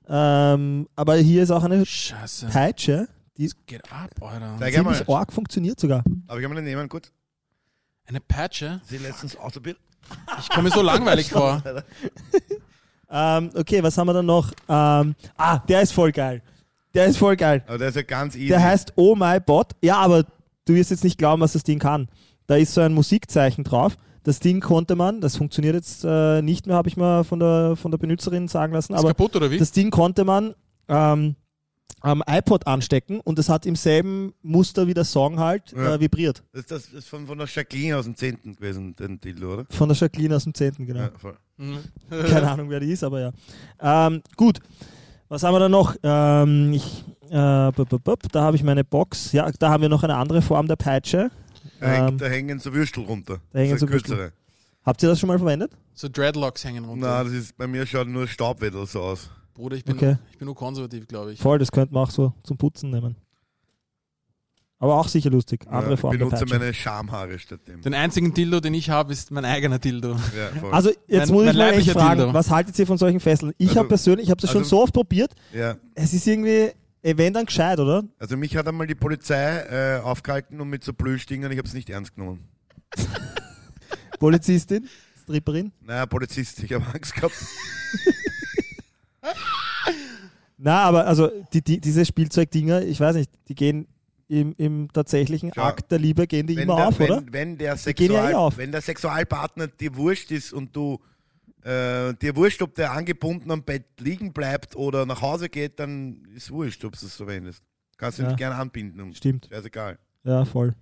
Ähm, 0.07 0.87
aber 0.95 1.15
hier 1.17 1.43
ist 1.43 1.51
auch 1.51 1.63
eine 1.63 1.85
Scheiße. 1.85 2.47
Peitsche, 2.47 3.07
die 3.37 3.51
Geht 3.67 3.83
ab, 3.91 4.09
Alter. 4.21 4.55
Zeig 4.59 4.73
ziemlich 4.73 5.07
arg 5.09 5.31
funktioniert 5.31 5.79
sogar. 5.79 6.03
Aber 6.27 6.37
ich 6.39 6.41
kann 6.43 6.49
mir 6.51 6.55
den 6.55 6.65
nehmen 6.65 6.89
kurz. 6.89 7.11
Eine 8.07 8.19
Patsche? 8.21 8.81
Sie 8.85 8.97
letztens 8.97 9.35
ausprobiert. 9.35 9.77
Ich 10.39 10.49
komme 10.49 10.63
mir 10.69 10.71
so 10.75 10.81
langweilig 10.81 11.29
vor. 11.31 11.61
Ähm, 13.11 13.49
okay, 13.55 13.81
was 13.83 13.97
haben 13.97 14.07
wir 14.07 14.13
dann 14.13 14.25
noch? 14.25 14.51
Ähm, 14.67 15.15
ah, 15.37 15.59
der 15.67 15.81
ist 15.81 15.91
voll 15.93 16.11
geil. 16.11 16.41
Der 16.93 17.05
ist 17.07 17.17
voll 17.17 17.35
geil. 17.35 17.63
Aber 17.67 17.77
der 17.77 17.89
ist 17.89 17.95
ja 17.95 18.01
ganz 18.03 18.35
easy. 18.35 18.47
Der 18.47 18.61
heißt 18.63 18.93
Oh 18.95 19.15
My 19.15 19.39
Bot. 19.39 19.71
Ja, 19.81 19.97
aber 19.97 20.23
du 20.65 20.73
wirst 20.75 20.91
jetzt 20.91 21.03
nicht 21.03 21.17
glauben, 21.17 21.41
was 21.41 21.53
das 21.53 21.63
Ding 21.63 21.79
kann. 21.79 22.07
Da 22.47 22.55
ist 22.55 22.73
so 22.73 22.81
ein 22.81 22.93
Musikzeichen 22.93 23.63
drauf. 23.63 23.95
Das 24.23 24.39
Ding 24.39 24.59
konnte 24.59 24.95
man, 24.95 25.21
das 25.21 25.37
funktioniert 25.37 25.75
jetzt 25.75 26.03
äh, 26.03 26.41
nicht 26.41 26.67
mehr, 26.67 26.75
habe 26.75 26.89
ich 26.89 26.97
mal 26.97 27.23
von 27.23 27.39
der, 27.39 27.75
von 27.75 27.89
der 27.89 27.97
Benutzerin 27.97 28.47
sagen 28.47 28.73
lassen, 28.73 28.93
Ist 28.93 28.99
aber 28.99 29.09
kaputt 29.09 29.35
oder 29.35 29.49
wie? 29.49 29.57
das 29.57 29.71
Ding 29.71 29.91
konnte 29.91 30.25
man 30.25 30.53
ähm, 30.89 31.35
am 32.01 32.21
iPod 32.27 32.67
anstecken 32.67 33.21
und 33.21 33.39
es 33.39 33.47
hat 33.49 33.65
im 33.65 33.75
selben 33.75 34.33
Muster 34.41 34.87
wie 34.87 34.93
der 34.93 35.05
Song 35.05 35.39
halt 35.39 35.71
Ja. 35.71 35.95
äh, 35.95 35.99
vibriert. 35.99 36.43
Das 36.51 36.61
ist, 36.63 36.71
das 36.71 36.85
ist 36.89 37.07
von, 37.07 37.27
von 37.27 37.37
der 37.37 37.47
Jacqueline 37.47 37.97
aus 37.97 38.05
dem 38.05 38.15
10. 38.15 38.55
gewesen, 38.55 38.95
den 38.95 39.19
Dildo, 39.21 39.53
oder? 39.53 39.65
Von 39.69 39.87
der 39.89 39.97
Jacqueline 39.97 40.35
aus 40.35 40.43
dem 40.43 40.53
10. 40.53 40.73
genau. 40.85 40.99
Ja, 40.99 41.11
voll. 41.17 41.37
Mhm. 41.59 41.79
Keine 42.09 42.47
Ahnung, 42.51 42.69
wer 42.69 42.79
die 42.79 42.91
ist, 42.91 43.03
aber 43.03 43.19
ja. 43.19 43.31
Ähm, 43.81 44.21
gut, 44.37 44.59
was 45.27 45.43
haben 45.43 45.53
wir 45.53 45.59
da 45.59 45.69
noch? 45.69 45.95
Ähm, 46.01 46.73
ich, 46.73 47.03
äh, 47.29 47.31
da 47.31 47.71
habe 48.35 48.55
ich 48.55 48.63
meine 48.63 48.83
Box. 48.83 49.31
Ja, 49.33 49.49
da 49.59 49.69
haben 49.69 49.81
wir 49.81 49.89
noch 49.89 50.03
eine 50.03 50.15
andere 50.15 50.41
Form 50.41 50.67
der 50.67 50.77
Peitsche. 50.77 51.29
Da, 51.79 51.87
hängt, 51.87 52.09
Ähm, 52.11 52.17
da 52.17 52.25
hängen 52.27 52.59
so 52.59 52.73
Würstel 52.73 53.03
runter. 53.03 53.39
da 53.53 53.59
hängen 53.59 53.77
so 53.77 53.85
so 53.85 53.91
Würstel. 53.91 54.15
kürzere. 54.15 54.33
Habt 54.85 55.03
ihr 55.03 55.09
das 55.09 55.19
schon 55.19 55.27
mal 55.27 55.37
verwendet? 55.37 55.71
So 55.93 56.07
Dreadlocks 56.09 56.63
hängen 56.63 56.85
runter. 56.85 57.07
Na, 57.07 57.23
das 57.23 57.33
ist 57.33 57.57
bei 57.57 57.67
mir 57.67 57.85
schaut 57.85 58.07
nur 58.07 58.27
Staubwedel 58.27 58.85
so 58.87 59.01
aus. 59.01 59.29
Bruder, 59.53 59.75
ich 59.75 59.83
bin, 59.83 59.97
Okay. 59.97 60.15
ich 60.31 60.37
bin 60.37 60.45
nur 60.45 60.55
konservativ, 60.55 61.05
glaube 61.07 61.33
ich. 61.33 61.39
Voll, 61.39 61.59
das 61.59 61.71
könnte 61.71 61.93
man 61.93 62.03
auch 62.05 62.11
so 62.11 62.33
zum 62.43 62.57
Putzen 62.57 62.89
nehmen. 62.89 63.17
Aber 64.81 64.95
auch 64.95 65.09
sicher 65.09 65.29
lustig. 65.29 65.67
Andere 65.67 65.87
ja, 65.89 65.93
ich 65.95 65.99
Form 65.99 66.17
der 66.17 66.25
benutze 66.25 66.45
meine 66.45 66.73
Schamhaare 66.73 67.37
statt 67.37 67.59
dem. 67.67 67.81
Den 67.81 67.93
einzigen 67.93 68.33
Dildo, 68.33 68.61
den 68.61 68.73
ich 68.73 68.89
habe, 68.89 69.11
ist 69.11 69.29
mein 69.29 69.43
eigener 69.43 69.77
Dildo. 69.77 70.13
Ja. 70.13 70.71
Also 70.71 70.91
jetzt 71.07 71.29
Mein- 71.31 71.37
muss 71.37 71.47
ich 71.51 71.57
mal 71.57 71.73
echt 71.73 71.91
fragen, 71.91 72.19
Dildo. 72.19 72.33
was 72.33 72.49
haltet 72.49 72.79
ihr 72.79 72.87
von 72.87 72.97
solchen 72.97 73.19
Fesseln? 73.19 73.51
Ich 73.57 73.67
Also- 73.69 73.79
habe 73.79 73.89
persönlich, 73.89 74.27
ich 74.27 74.31
habe 74.31 74.39
das 74.39 74.49
schon 74.51 74.61
also- 74.61 74.77
so 74.77 74.83
oft 74.83 74.93
probiert, 74.93 75.31
ja. 75.53 75.75
es 75.95 76.13
ist 76.13 76.25
irgendwie, 76.25 76.71
wenn 77.01 77.33
dann 77.33 77.45
gescheit, 77.45 77.77
oder? 77.79 78.03
Also 78.19 78.37
mich 78.37 78.55
hat 78.55 78.67
einmal 78.69 78.87
die 78.87 78.95
Polizei 78.95 79.97
äh, 79.97 79.99
aufgehalten 80.01 80.61
und 80.61 80.69
mit 80.69 80.85
so 80.85 80.93
Plüschdingern, 80.93 81.51
ich 81.51 81.57
habe 81.57 81.67
es 81.67 81.73
nicht 81.73 81.89
ernst 81.89 82.15
genommen. 82.15 82.47
Polizistin, 84.19 84.87
Stripperin. 85.23 85.73
Naja, 85.81 86.05
Polizist, 86.05 86.63
ich 86.63 86.71
habe 86.71 86.85
Angst 86.93 87.13
gehabt. 87.15 87.33
Na, 90.57 90.83
aber 90.83 91.05
also 91.07 91.29
die, 91.53 91.61
die, 91.61 91.79
diese 91.79 92.05
Spielzeugdinger, 92.05 92.81
ich 92.81 92.99
weiß 92.99 93.15
nicht, 93.15 93.31
die 93.47 93.55
gehen 93.55 93.87
im, 94.29 94.53
im 94.57 94.87
tatsächlichen 94.93 95.51
Schau, 95.53 95.63
Akt 95.63 95.91
der 95.91 95.99
Liebe 95.99 96.27
gehen 96.27 96.47
die 96.47 96.53
immer 96.53 96.75
der, 96.77 96.87
auf, 96.87 96.99
wenn, 96.99 97.11
oder? 97.11 97.23
Wenn 97.31 97.57
der, 97.57 97.75
gehen 97.75 98.11
ja 98.11 98.19
eh 98.21 98.27
Sexual, 98.27 98.33
auf. 98.35 98.57
wenn 98.57 98.71
der 98.71 98.81
Sexualpartner 98.81 99.67
dir 99.67 99.95
wurscht 99.95 100.31
ist 100.31 100.53
und 100.53 100.75
du 100.75 100.99
äh, 101.63 102.13
dir 102.13 102.35
wurscht, 102.35 102.61
ob 102.61 102.75
der 102.75 102.93
angebunden 102.93 103.51
am 103.51 103.63
Bett 103.63 103.85
liegen 103.99 104.31
bleibt 104.31 104.75
oder 104.75 105.05
nach 105.05 105.21
Hause 105.21 105.49
geht, 105.49 105.79
dann 105.79 106.23
ist 106.35 106.51
wurscht, 106.51 106.85
ob 106.85 106.97
du 106.97 107.05
es 107.05 107.15
verwendest. 107.15 107.63
Kannst 107.97 108.19
du 108.19 108.23
Ja. 108.23 108.29
nicht 108.29 108.37
gerne 108.37 108.55
anbinden. 108.55 109.01
Und 109.01 109.17
Stimmt. 109.17 109.47
Ist 109.47 109.65
egal. 109.65 109.97
Ja, 110.23 110.45
voll. 110.45 110.73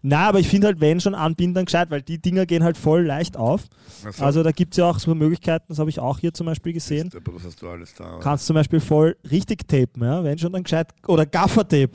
Na, 0.00 0.28
aber 0.28 0.40
ich 0.40 0.48
finde 0.48 0.68
halt, 0.68 0.80
wenn 0.80 1.00
schon 1.00 1.14
anbinden, 1.14 1.54
dann 1.54 1.64
gescheit, 1.66 1.90
weil 1.90 2.00
die 2.00 2.18
Dinger 2.18 2.46
gehen 2.46 2.64
halt 2.64 2.78
voll 2.78 3.04
leicht 3.04 3.36
auf. 3.36 3.64
So. 4.10 4.24
Also 4.24 4.42
da 4.42 4.50
gibt 4.52 4.72
es 4.72 4.78
ja 4.78 4.86
auch 4.88 4.98
so 4.98 5.14
Möglichkeiten, 5.14 5.66
das 5.68 5.78
habe 5.78 5.90
ich 5.90 5.98
auch 5.98 6.18
hier 6.18 6.32
zum 6.32 6.46
Beispiel 6.46 6.72
gesehen. 6.72 7.10
Aber 7.14 7.34
was 7.34 7.44
hast 7.44 7.60
du 7.60 7.68
alles 7.68 7.92
da? 7.94 8.18
Kannst 8.22 8.46
zum 8.46 8.54
Beispiel 8.54 8.80
voll 8.80 9.16
richtig 9.30 9.68
tapen, 9.68 10.02
ja, 10.02 10.24
wenn 10.24 10.38
schon 10.38 10.52
dann 10.52 10.62
gescheit. 10.62 10.94
Oder 11.06 11.26
Gaffertape. 11.26 11.90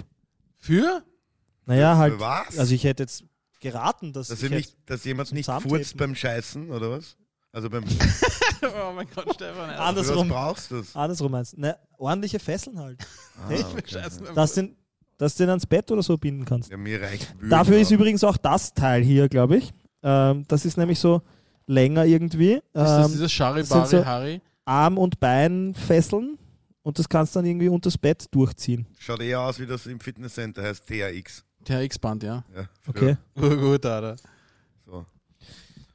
Für? 0.61 1.03
Naja, 1.65 1.97
halt. 1.97 2.19
Was? 2.19 2.57
Also 2.57 2.73
ich 2.73 2.83
hätte 2.83 3.03
jetzt 3.03 3.23
geraten, 3.59 4.13
dass, 4.13 4.29
dass, 4.29 4.41
ich 4.41 4.49
nicht, 4.49 4.77
dass 4.85 5.03
jemand 5.03 5.31
nicht 5.33 5.49
furzt 5.49 5.97
beim 5.97 6.15
Scheißen, 6.15 6.69
oder 6.69 6.91
was? 6.91 7.17
Also 7.51 7.69
beim 7.69 7.83
oh 8.63 8.93
mein 8.95 9.07
Gott, 9.13 9.33
Stefan. 9.35 9.69
was 9.69 9.79
andersrum, 9.79 10.29
brauchst 10.29 10.71
du 10.71 10.81
andersrum 10.93 11.31
meinst. 11.33 11.57
Ne, 11.57 11.77
ordentliche 11.97 12.39
Fesseln 12.39 12.79
halt. 12.79 12.97
Ah, 13.37 13.49
Hey, 13.49 13.65
okay. 13.77 14.01
Dass 14.35 14.53
du 14.53 14.61
den, 14.61 14.75
dass 15.17 15.35
du 15.35 15.43
den 15.43 15.49
ans 15.49 15.65
Bett 15.65 15.91
oder 15.91 16.01
so 16.01 16.17
binden 16.17 16.45
kannst. 16.45 16.71
Ja, 16.71 16.77
mir 16.77 17.01
reicht 17.01 17.35
Wühlen, 17.39 17.49
Dafür 17.49 17.77
ist 17.77 17.91
übrigens 17.91 18.23
auch 18.23 18.37
das 18.37 18.73
Teil 18.73 19.03
hier, 19.03 19.27
glaube 19.27 19.57
ich. 19.57 19.71
Ähm, 20.01 20.45
das 20.47 20.63
ist 20.63 20.77
nämlich 20.77 20.99
so 20.99 21.21
länger 21.67 22.05
irgendwie. 22.05 22.53
Ist 22.53 22.63
das 22.73 23.05
Ähm, 23.05 23.11
dieses 23.11 23.21
das 23.23 23.31
Charibari 23.31 23.87
sind 23.87 24.05
so-? 24.05 24.41
Arm- 24.65 24.97
und 24.97 25.19
Beinfesseln 25.19 26.37
und 26.83 26.97
das 26.99 27.07
kannst 27.09 27.35
du 27.35 27.39
dann 27.39 27.45
irgendwie 27.45 27.69
unters 27.69 27.97
Bett 27.97 28.25
durchziehen. 28.31 28.87
Schaut 28.99 29.21
eher 29.21 29.41
aus 29.41 29.59
wie 29.59 29.65
das 29.67 29.85
im 29.85 29.99
Fitnesscenter 29.99 30.63
heißt 30.63 30.85
THX. 30.87 31.43
THX-Band, 31.65 32.23
ja. 32.23 32.43
Ja, 32.55 32.65
Okay. 32.87 33.17
Urgut, 33.35 33.85
Alter. 33.85 34.15
So. 34.85 35.05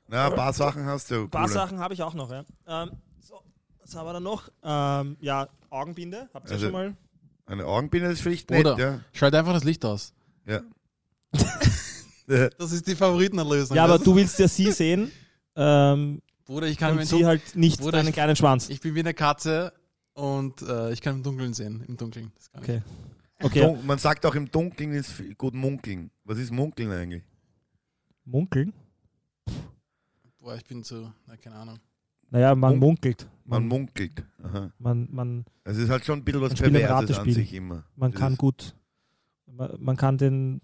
Na, 0.09 0.27
ein 0.29 0.35
paar 0.37 0.53
Sachen 0.53 0.85
hast 0.87 1.11
du. 1.11 1.23
Ein 1.25 1.31
paar 1.31 1.43
coole. 1.47 1.53
Sachen 1.55 1.79
habe 1.81 1.95
ich 1.95 2.03
auch 2.03 2.15
noch. 2.15 2.31
Ja. 2.31 2.45
Ähm, 2.69 2.91
so, 3.21 3.41
was 3.83 3.95
haben 3.97 4.07
wir 4.07 4.13
da 4.13 4.21
noch? 4.21 4.49
Ähm, 4.63 5.17
ja, 5.21 5.49
Augenbinde. 5.71 6.29
Habt 6.33 6.49
ihr 6.49 6.53
Also- 6.53 6.67
schon 6.67 6.73
mal? 6.73 6.97
Eine 7.47 7.65
Augenbinde 7.65 8.09
ist 8.11 8.23
vielleicht 8.23 8.51
nett, 8.51 8.61
Oder 8.67 8.79
ja. 8.79 9.01
schalt 9.13 9.35
einfach 9.35 9.53
das 9.53 9.63
Licht 9.65 9.85
aus. 9.85 10.13
ja. 10.47 10.61
Das 12.59 12.73
ist 12.73 12.87
die 12.89 12.97
Favoritenlösung. 12.97 13.77
Ja, 13.77 13.85
aber 13.85 13.95
Das- 13.99 14.03
du 14.05 14.17
willst 14.17 14.39
ja 14.41 14.49
sie 14.49 14.73
sehen 14.73 15.13
ähm, 15.57 16.21
Bruder, 16.45 16.67
ich 16.67 16.77
kann 16.77 16.99
und 16.99 17.05
sie 17.07 17.25
halt 17.25 17.55
nicht 17.55 17.81
Bruder, 17.81 17.99
einen 17.99 18.09
ich- 18.09 18.15
kleinen 18.15 18.35
Schwanz. 18.37 18.69
ich 18.69 18.81
bin 18.81 18.95
wie 18.97 19.01
eine 19.01 19.15
Katze 19.15 19.73
und 20.17 20.63
äh, 20.63 20.93
ich 20.93 21.01
kann 21.01 21.17
im 21.17 21.23
Dunkeln 21.23 21.55
sehen. 21.55 21.85
Im 21.87 21.97
Dunkeln. 21.97 22.33
Das 22.37 22.51
kann 22.51 22.63
Okay. 22.63 22.83
Okay. 23.43 23.61
Dun- 23.61 23.87
Man 23.87 23.99
sagt 23.99 24.25
auch 24.27 24.35
im 24.35 24.51
Dunkeln 24.51 24.93
ist 24.93 25.23
gut 25.37 25.55
munkeln. 25.55 26.11
Was 26.25 26.39
ist 26.39 26.51
munkeln 26.51 26.91
eigentlich? 26.91 27.23
Munkeln? 28.25 28.73
Boah, 30.41 30.57
ich 30.57 30.65
bin 30.65 30.83
zu, 30.83 31.13
na, 31.27 31.37
keine 31.37 31.57
Ahnung. 31.57 31.79
Naja, 32.31 32.55
man 32.55 32.73
Munk- 32.73 32.81
munkelt. 32.81 33.29
Man 33.45 33.63
Man, 33.63 33.69
munkelt. 33.69 34.25
Aha. 34.43 34.73
man, 34.79 35.09
man, 35.13 35.45
Es 35.65 35.77
ist 35.77 35.91
halt 35.91 36.05
schon 36.05 36.21
ein 36.21 36.25
bisschen 36.25 36.41
was 36.41 36.55
Perverses 36.55 37.19
an 37.19 37.31
sich 37.33 37.53
immer. 37.55 37.85
man 37.95 38.11
Das 38.13 38.21
kann 38.21 38.37
gut, 38.37 38.75
man, 39.47 39.71
man 39.79 39.97
kann 39.97 40.19
den, 40.19 40.61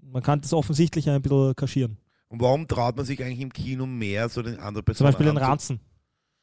man 0.00 0.22
kann 0.22 0.40
das 0.40 0.52
offensichtlich 0.52 1.08
ein 1.10 1.20
bisschen 1.22 1.56
kaschieren. 1.56 1.96
Und 2.28 2.40
warum 2.40 2.68
traut 2.68 2.96
man 2.96 3.04
sich 3.04 3.22
eigentlich 3.22 3.40
im 3.40 3.52
Kino 3.52 3.86
mehr 3.86 4.28
so 4.28 4.42
den 4.42 4.58
andere 4.60 4.82
Person 4.84 4.98
Zum 4.98 5.06
Beispiel 5.06 5.26
den 5.26 5.36
Ranzen. 5.36 5.80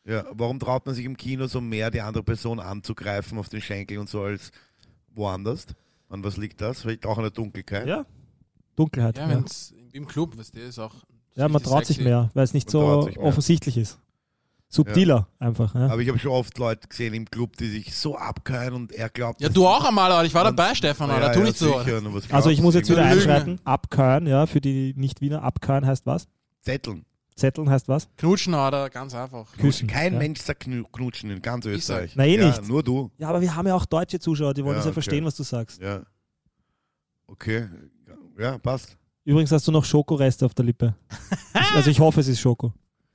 Ja, 0.10 0.26
warum 0.32 0.60
traut 0.60 0.86
man 0.86 0.96
sich 0.96 1.06
im 1.06 1.16
Kino 1.18 1.48
so 1.48 1.62
mehr 1.62 1.92
die 1.92 2.02
andere 2.02 2.24
Person 2.24 2.60
anzugreifen 2.60 3.38
auf 3.38 3.50
den 3.50 3.62
Schenkel 3.62 4.00
und 4.00 4.10
so 4.10 4.24
als 4.24 4.52
woanders? 5.14 5.68
An 6.10 6.24
was 6.24 6.38
liegt 6.38 6.62
das? 6.62 6.82
Vielleicht 6.82 7.06
auch 7.06 7.18
an 7.18 7.24
der 7.24 7.32
Dunkelheit? 7.32 7.88
Ja. 7.88 8.06
Dunkelheit. 8.76 9.18
Ja, 9.18 9.24
Ja, 9.24 9.30
wenn's 9.30 9.74
im 9.92 10.08
Club, 10.08 10.38
weißt 10.38 10.56
du, 10.56 10.60
ist 10.62 10.80
auch. 10.80 10.96
ja 11.36 11.48
man 11.48 11.62
traut 11.62 11.86
sich 11.86 11.98
sexy. 11.98 12.10
mehr, 12.10 12.30
weil 12.34 12.44
es 12.44 12.54
nicht 12.54 12.68
Man 12.68 12.72
so 12.72 13.02
sich 13.04 13.18
offensichtlich 13.20 13.78
ist. 13.78 14.00
Subtiler 14.72 15.28
einfach. 15.40 15.74
Ja. 15.74 15.88
Aber 15.88 16.00
ich 16.00 16.08
habe 16.10 16.20
schon 16.20 16.32
oft 16.32 16.56
Leute 16.60 16.88
gesehen 16.88 17.16
im 17.16 17.26
Club, 17.26 17.58
die 17.58 17.68
sich 17.70 17.96
so 17.96 18.16
abgehören 18.16 18.74
und 18.74 18.92
er 18.92 19.10
glaubt. 19.10 19.42
Ja, 19.42 19.50
du 19.50 19.66
auch 19.66 19.84
einmal, 19.84 20.12
Alter. 20.12 20.26
Ich 20.28 20.34
war 20.36 20.44
dabei, 20.44 20.76
Stefan, 20.76 21.10
Ja, 21.10 21.16
Alter. 21.16 21.34
Tu 21.34 21.40
ja, 21.40 21.46
nicht 21.46 21.58
so. 21.58 21.74
was 22.14 22.32
Also 22.32 22.52
ich 22.52 22.62
muss 22.62 22.76
jetzt 22.76 22.88
wieder 22.90 23.04
einschreiten. 23.04 23.60
Abkören, 23.64 24.28
ja, 24.28 24.46
für 24.46 24.62
die 24.62 24.94
Nicht-Wiener. 24.96 25.42
Abkören 25.42 25.88
heißt 25.88 26.06
was? 26.06 26.28
Zetteln. 26.62 27.04
Zetteln 27.40 27.70
heißt 27.70 27.88
was? 27.88 28.08
Knutschen, 28.18 28.54
Alter, 28.54 28.90
ganz 28.90 29.16
einfach. 29.16 29.52
Küssen. 29.58 29.88
Kein 29.88 30.14
ja. 30.14 30.20
Mensch 30.20 30.42
sagt 30.42 30.64
knu- 30.68 30.86
knutschen 30.92 31.32
in 31.32 31.42
ganz 31.42 31.66
Österreich. 31.66 32.14
Na, 32.16 32.26
eh 32.26 32.38
ja, 32.38 32.48
nicht. 32.48 32.68
Nur 32.68 32.84
du. 32.84 33.12
Ja, 33.18 33.30
aber 33.30 33.42
wir 33.42 33.56
haben 33.56 33.68
ja 33.68 33.76
auch 33.76 33.86
deutsche 33.86 34.20
Zuschauer, 34.20 34.54
die 34.54 34.64
wollen 34.64 34.74
Ja, 34.74 34.78
das 34.80 34.86
ja 34.86 34.90
okay. 34.90 34.94
verstehen, 34.94 35.26
was 35.26 35.36
du 35.36 35.44
sagst. 35.44 35.82
Ja. 35.82 36.02
Okay. 37.28 37.68
Ja, 38.38 38.58
passt. 38.58 38.98
Übrigens 39.26 39.52
hast 39.52 39.68
du 39.68 39.72
noch 39.72 39.86
Schokoreste 39.86 40.46
auf 40.46 40.54
der 40.54 40.66
Lippe. 40.66 40.96
Ich- 41.54 41.76
also 41.76 41.90
ich 41.90 42.00
hoffe, 42.00 42.20
es 42.22 42.28
ist 42.28 42.40
Schoko. 42.40 42.74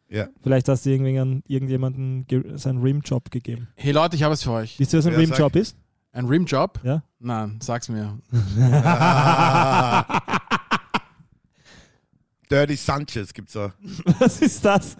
Ja. 0.09 0.29
Vielleicht 0.43 0.69
hast 0.69 0.85
du 0.87 0.91
irgendjemanden, 0.91 1.43
irgendjemanden 1.49 2.27
ge- 2.27 2.57
seinen 2.57 2.83
Rimjob 2.83 3.31
gegeben. 3.31 3.69
Hey 3.75 3.93
Leute, 3.93 4.17
ich 4.17 4.23
habe 4.23 4.35
es 4.35 4.43
für 4.43 4.53
euch. 4.53 4.79
Wisst 4.79 4.93
ihr, 4.93 4.99
was 4.99 5.07
ein 5.07 5.13
Ja, 5.13 5.19
Rimjob 5.19 5.57
ist? 5.57 5.77
Ein 6.13 6.27
Rimjob? 6.27 6.79
Ja. 6.85 7.03
Nein, 7.19 7.59
sag's 7.61 7.89
mir. 7.89 8.19
Dirty 12.51 12.77
Sanchez 12.77 13.33
gibt's 13.33 13.57
auch. 13.57 13.71
was 14.19 14.41
ist 14.41 14.65
das? 14.65 14.97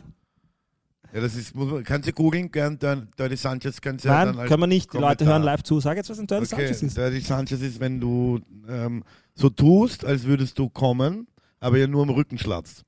Ja, 1.13 1.21
das 1.21 1.37
ist, 1.37 1.55
muss 1.55 1.71
man, 1.71 1.85
kannst 1.85 2.09
du 2.09 2.13
googeln, 2.13 2.51
gern 2.51 2.77
Dir- 2.79 3.07
Dirty 3.19 3.37
Sanchez 3.37 3.81
kannst 3.81 4.05
du 4.05 4.09
ja 4.09 4.17
Nein, 4.17 4.27
dann 4.29 4.39
als 4.41 4.49
können 4.49 4.63
wir 4.63 4.67
nicht. 4.67 4.93
Die 4.93 4.97
Leute 4.97 5.19
Kommentar. 5.25 5.27
hören 5.35 5.43
live 5.45 5.63
zu. 5.63 5.79
Sag 5.81 5.97
jetzt, 5.97 6.11
was 6.11 6.19
ein 6.19 6.27
Dirty 6.27 6.43
Okay, 6.53 6.67
Sanchez 6.67 6.83
ist. 6.83 6.97
Dirty 6.97 7.21
Sanchez 7.21 7.61
ist, 7.63 7.79
wenn 7.81 8.01
du 8.01 8.41
ähm, 8.69 9.05
so 9.35 9.49
tust, 9.49 10.05
als 10.05 10.25
würdest 10.25 10.59
du 10.59 10.69
kommen, 10.69 11.29
aber 11.61 11.79
ja 11.79 11.87
nur 11.87 12.03
am 12.03 12.11
Rücken 12.11 12.37
schlatzt. 12.39 12.83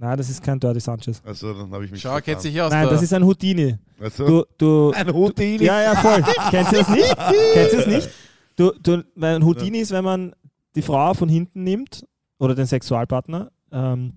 Nein, 0.00 0.16
das 0.16 0.30
ist 0.30 0.40
kein 0.44 0.60
Dirty 0.60 0.78
Sanchez. 0.78 1.20
Also 1.24 1.52
dann 1.52 1.72
habe 1.72 1.84
ich 1.84 1.90
mich 1.90 2.00
Schau, 2.00 2.12
kennt 2.14 2.24
vertan. 2.26 2.42
sich 2.42 2.52
hier 2.52 2.66
aus 2.66 2.70
Nein, 2.72 2.82
der... 2.84 2.92
das 2.92 3.02
ist 3.02 3.12
ein 3.12 3.24
Houdini. 3.24 3.76
Also, 3.98 4.26
Du, 4.26 4.44
du, 4.56 4.92
ein 4.92 5.12
Houdini. 5.12 5.64
ja, 5.64 5.82
ja, 5.82 5.96
voll. 5.96 6.22
Kennst 6.50 6.70
du 6.72 6.76
das 6.76 6.88
nicht? 6.88 7.16
Kennst 7.54 7.72
du 7.72 7.76
das 7.78 7.86
nicht? 7.88 8.10
Du, 8.54 8.70
du, 8.80 9.04
weil 9.16 9.34
ein 9.34 9.44
Houdini 9.44 9.78
ist, 9.80 9.90
wenn 9.90 10.04
man 10.04 10.32
die 10.76 10.82
Frau 10.82 11.12
von 11.14 11.28
hinten 11.28 11.64
nimmt 11.64 12.06
oder 12.38 12.54
den 12.54 12.66
Sexualpartner 12.66 13.50
ähm, 13.72 14.14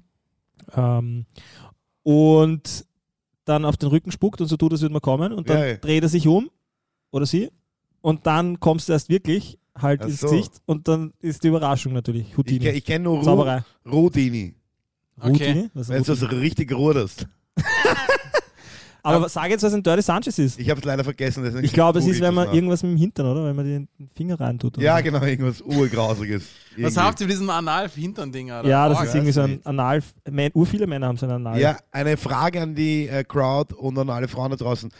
ähm, 0.75 1.25
und 2.03 2.85
dann 3.45 3.65
auf 3.65 3.77
den 3.77 3.89
Rücken 3.89 4.11
spuckt 4.11 4.41
und 4.41 4.47
so 4.47 4.57
tut, 4.57 4.71
als 4.71 4.81
würde 4.81 4.93
man 4.93 5.01
kommen 5.01 5.33
und 5.33 5.49
dann 5.49 5.59
Ja, 5.59 5.65
ja. 5.65 5.77
dreht 5.77 6.03
er 6.03 6.09
sich 6.09 6.27
um 6.27 6.49
oder 7.11 7.25
sie 7.25 7.49
und 8.01 8.25
dann 8.27 8.59
kommst 8.59 8.87
du 8.89 8.93
erst 8.93 9.09
wirklich 9.09 9.57
halt 9.75 10.01
Ach 10.01 10.07
ins 10.07 10.19
so. 10.21 10.27
Gesicht 10.29 10.61
und 10.65 10.87
dann 10.87 11.13
ist 11.19 11.43
die 11.43 11.47
Überraschung 11.49 11.93
natürlich. 11.93 12.29
Ich, 12.29 12.37
Houdini. 12.37 12.59
ke- 12.65 12.71
ich 12.71 12.85
kenne 12.85 13.03
nur 13.05 13.17
Ru 13.17 13.23
Zauberei. 13.23 13.63
Rudini. 13.85 14.53
Okay. 15.19 15.69
Ist 15.75 15.89
Wenn 15.89 16.03
du 16.03 16.15
das 16.15 16.31
richtig 16.31 16.71
ruderst. 16.73 17.27
Aber 19.03 19.29
sag 19.29 19.49
jetzt, 19.49 19.63
was 19.63 19.73
ein 19.73 19.81
Dirty 19.83 20.01
Sanchez 20.01 20.37
ist. 20.39 20.59
Ich 20.59 20.69
habe 20.69 20.79
es 20.79 20.85
leider 20.85 21.03
vergessen. 21.03 21.43
deswegen 21.43 21.63
Ich 21.65 21.73
glaube, 21.73 21.99
es 21.99 22.05
ist, 22.07 22.21
wenn 22.21 22.33
man 22.33 22.47
nach. 22.47 22.53
irgendwas 22.53 22.83
mit 22.83 22.91
dem 22.93 22.97
Hintern, 22.97 23.25
oder? 23.25 23.45
Wenn 23.45 23.55
man 23.55 23.65
den 23.65 23.87
Finger 24.15 24.39
reintut. 24.39 24.77
oder 24.77 24.85
Ja, 24.85 24.97
so. 24.97 25.03
genau, 25.03 25.23
irgendwas 25.23 25.61
urgrausliges. 25.61 26.43
Was 26.77 26.97
habt 26.97 27.19
ihr 27.19 27.27
mit 27.27 27.33
diesem 27.33 27.49
Anal-Hintern-Ding? 27.49 28.47
Ja, 28.47 28.61
das 28.89 28.97
Boah, 28.97 29.03
ist 29.05 29.15
irgendwie 29.15 29.31
so 29.31 29.41
ein. 29.41 29.59
Anal. 29.65 30.01
Ur 30.53 30.65
viele 30.65 30.87
Männer 30.87 31.07
haben 31.07 31.17
so 31.17 31.25
ein 31.25 31.31
Anal. 31.31 31.59
Ja, 31.59 31.77
eine 31.91 32.15
Frage 32.17 32.61
an 32.61 32.75
die 32.75 33.07
äh, 33.07 33.23
Crowd 33.23 33.73
und 33.75 33.97
an 33.97 34.09
alle 34.09 34.27
Frauen 34.27 34.51
da 34.51 34.57
draußen. 34.57 34.91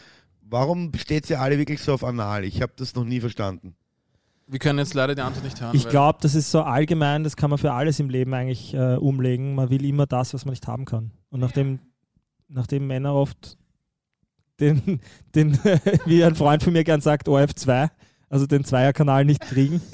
Warum 0.42 0.92
steht 0.96 1.30
ihr 1.30 1.40
alle 1.40 1.56
wirklich 1.58 1.80
so 1.80 1.94
auf 1.94 2.04
Anal? 2.04 2.44
Ich 2.44 2.60
habe 2.60 2.72
das 2.76 2.94
noch 2.94 3.04
nie 3.04 3.20
verstanden. 3.20 3.74
Wir 4.48 4.58
können 4.58 4.80
jetzt 4.80 4.92
leider 4.92 5.14
die 5.14 5.22
Antwort 5.22 5.44
nicht 5.44 5.58
hören. 5.60 5.70
Ich 5.74 5.88
glaube, 5.88 6.18
das 6.20 6.34
ist 6.34 6.50
so 6.50 6.60
allgemein, 6.62 7.24
das 7.24 7.36
kann 7.36 7.48
man 7.48 7.58
für 7.58 7.72
alles 7.72 8.00
im 8.00 8.10
Leben 8.10 8.34
eigentlich 8.34 8.74
äh, 8.74 8.96
umlegen. 8.96 9.54
Man 9.54 9.70
will 9.70 9.82
immer 9.84 10.04
das, 10.06 10.34
was 10.34 10.44
man 10.44 10.50
nicht 10.52 10.66
haben 10.66 10.84
kann. 10.84 11.12
Und 11.30 11.40
nachdem, 11.40 11.78
nachdem 12.48 12.86
Männer 12.86 13.14
oft 13.14 13.56
den, 14.60 15.00
den 15.34 15.58
wie 16.06 16.24
ein 16.24 16.34
Freund 16.34 16.62
von 16.62 16.72
mir 16.72 16.84
gern 16.84 17.00
sagt, 17.00 17.28
OF2, 17.28 17.90
also 18.28 18.46
den 18.46 18.64
Zweierkanal 18.64 19.24
nicht 19.24 19.40
kriegen, 19.42 19.80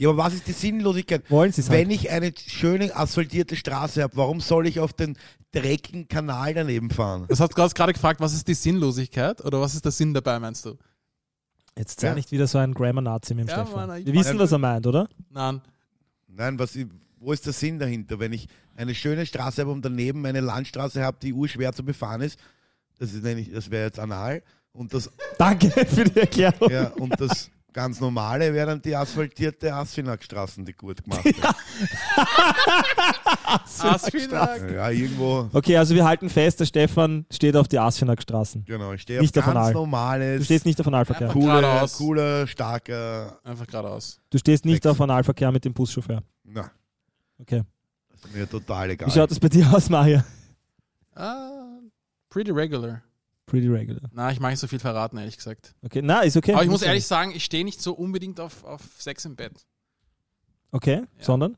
Ja, 0.00 0.10
aber 0.10 0.18
was 0.18 0.34
ist 0.34 0.46
die 0.46 0.52
Sinnlosigkeit? 0.52 1.28
wollen 1.28 1.50
sie 1.50 1.60
es 1.60 1.68
halt. 1.70 1.80
Wenn 1.80 1.90
ich 1.90 2.08
eine 2.10 2.32
schöne 2.36 2.94
asphaltierte 2.94 3.56
Straße 3.56 4.00
habe, 4.02 4.16
warum 4.16 4.40
soll 4.40 4.68
ich 4.68 4.78
auf 4.78 4.92
den 4.92 5.16
dreckigen 5.50 6.06
Kanal 6.06 6.54
daneben 6.54 6.90
fahren? 6.90 7.24
Das 7.28 7.40
hast 7.40 7.50
du 7.50 7.68
gerade 7.74 7.92
gefragt, 7.92 8.20
was 8.20 8.32
ist 8.32 8.46
die 8.46 8.54
Sinnlosigkeit 8.54 9.44
oder 9.44 9.60
was 9.60 9.74
ist 9.74 9.84
der 9.84 9.90
Sinn 9.90 10.14
dabei, 10.14 10.38
meinst 10.38 10.64
du? 10.66 10.76
Jetzt 11.76 11.98
sei 11.98 12.08
Ja. 12.08 12.14
nicht 12.14 12.30
wieder 12.30 12.46
so 12.46 12.58
ein 12.58 12.74
Grammar-Nazi 12.74 13.34
mit 13.34 13.48
dem 13.48 13.56
Ja, 13.56 13.64
Stefan. 13.66 13.88
Mann, 13.88 13.98
ich 14.00 14.06
Wir 14.06 14.12
wissen, 14.14 14.38
was 14.38 14.52
er 14.52 14.58
meint, 14.58 14.86
oder? 14.86 15.08
Nein. 15.30 15.60
Nein, 16.28 16.58
was, 16.60 16.78
wo 17.18 17.32
ist 17.32 17.46
der 17.46 17.52
Sinn 17.52 17.80
dahinter? 17.80 18.20
Wenn 18.20 18.32
ich 18.32 18.46
eine 18.76 18.94
schöne 18.94 19.26
Straße 19.26 19.62
habe 19.62 19.72
und 19.72 19.84
daneben 19.84 20.24
eine 20.26 20.40
Landstraße 20.40 21.02
habe, 21.02 21.16
die 21.20 21.32
urschwer 21.32 21.72
zu 21.72 21.84
befahren 21.84 22.20
ist, 22.20 22.38
das, 22.98 23.12
ist 23.12 23.22
nämlich- 23.24 23.52
das 23.52 23.70
wäre 23.70 23.86
jetzt 23.86 23.98
anal. 23.98 24.42
Und 24.72 24.92
das, 24.94 25.10
Danke 25.38 25.70
für 25.86 26.04
die 26.04 26.20
Erklärung. 26.20 26.70
ja, 26.70 26.88
und 26.90 27.18
das 27.20 27.50
ganz 27.72 28.00
normale 28.00 28.52
wäre 28.54 28.66
dann 28.68 28.82
die 28.82 28.94
asphaltierte 28.94 29.72
Asfinag-Straßen, 29.74 30.64
die 30.64 30.72
gut 30.72 31.02
gemacht 31.02 31.24
wird. 31.24 31.36
Asfinag. 33.44 34.70
Ja, 34.72 34.90
irgendwo. 34.90 35.48
Okay, 35.52 35.76
also 35.76 35.94
wir 35.94 36.04
halten 36.04 36.28
fest, 36.28 36.60
der 36.60 36.66
Stefan 36.66 37.26
steht 37.30 37.56
auf 37.56 37.68
die 37.68 37.78
Asfinag-Straßen. 37.78 38.64
Genau, 38.64 38.92
ich 38.92 39.02
stehe 39.02 39.20
Nicht 39.20 39.30
auf 39.38 39.44
der 39.44 39.54
ganz 39.54 39.66
Fanal. 39.66 39.72
normales, 39.74 40.38
Du 40.40 40.44
stehst 40.44 40.66
nicht 40.66 40.80
auf 40.80 40.86
Analverkehr. 40.86 41.28
Cooler, 41.28 41.86
cooler, 41.96 42.46
starker. 42.46 43.38
Einfach 43.44 43.66
geradeaus. 43.66 44.20
Du 44.30 44.38
stehst 44.38 44.64
nicht 44.64 44.82
Sechs. 44.82 44.92
auf 44.92 45.00
Analverkehr 45.00 45.50
mit 45.52 45.64
dem 45.64 45.72
Buschauffeur. 45.72 46.22
Na, 46.44 46.70
Okay. 47.40 47.62
das 48.10 48.24
ist 48.24 48.34
mir 48.34 48.48
total 48.48 48.90
egal. 48.90 49.08
Wie 49.08 49.12
schaut 49.12 49.30
das 49.30 49.38
bei 49.40 49.48
dir 49.48 49.72
aus, 49.72 49.88
Mario? 49.88 50.20
Ah, 51.14 51.57
pretty 52.30 52.50
regular. 52.50 53.02
Pretty 53.46 53.68
regular. 53.68 54.02
Na, 54.12 54.30
ich 54.30 54.40
mag 54.40 54.50
nicht 54.50 54.60
so 54.60 54.66
viel 54.66 54.78
verraten, 54.78 55.16
ehrlich 55.18 55.36
gesagt. 55.36 55.74
Okay, 55.82 56.02
na, 56.02 56.20
ist 56.20 56.36
okay. 56.36 56.52
Aber 56.52 56.64
ich 56.64 56.68
muss 56.70 56.82
ehrlich 56.82 57.06
sagen, 57.06 57.32
ich 57.34 57.44
stehe 57.44 57.64
nicht 57.64 57.80
so 57.80 57.94
unbedingt 57.94 58.40
auf, 58.40 58.62
auf 58.64 58.82
Sex 58.98 59.24
im 59.24 59.36
Bett. 59.36 59.52
Okay, 60.70 61.04
sondern? 61.18 61.56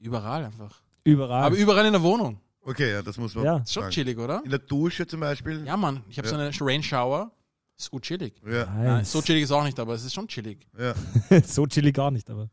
Überall 0.00 0.44
einfach. 0.44 0.82
Überall. 1.04 1.44
Aber 1.44 1.56
überall 1.56 1.86
in 1.86 1.92
der 1.92 2.02
Wohnung. 2.02 2.40
Okay, 2.62 2.90
ja, 2.92 3.02
das 3.02 3.16
muss 3.16 3.34
man 3.34 3.44
Ja. 3.44 3.56
Ist 3.58 3.72
schon 3.72 3.84
sagen. 3.84 3.92
chillig, 3.92 4.18
oder? 4.18 4.42
In 4.44 4.50
der 4.50 4.58
Dusche 4.58 5.06
zum 5.06 5.20
Beispiel. 5.20 5.64
Ja, 5.64 5.76
Mann. 5.76 6.02
Ich 6.08 6.18
habe 6.18 6.28
so 6.28 6.34
eine 6.36 6.50
Rain 6.60 6.82
Shower. 6.82 7.30
Ist 7.78 7.90
gut 7.90 8.02
chillig. 8.02 8.34
Ja, 8.44 8.66
Nein, 8.66 8.84
nice. 8.84 9.12
so 9.12 9.22
chillig 9.22 9.44
ist 9.44 9.52
auch 9.52 9.64
nicht, 9.64 9.78
aber 9.80 9.94
es 9.94 10.04
ist 10.04 10.12
schon 10.12 10.28
chillig. 10.28 10.66
ja. 10.78 10.94
so 11.44 11.66
chillig 11.66 11.94
gar 11.94 12.10
nicht, 12.10 12.28
aber. 12.28 12.50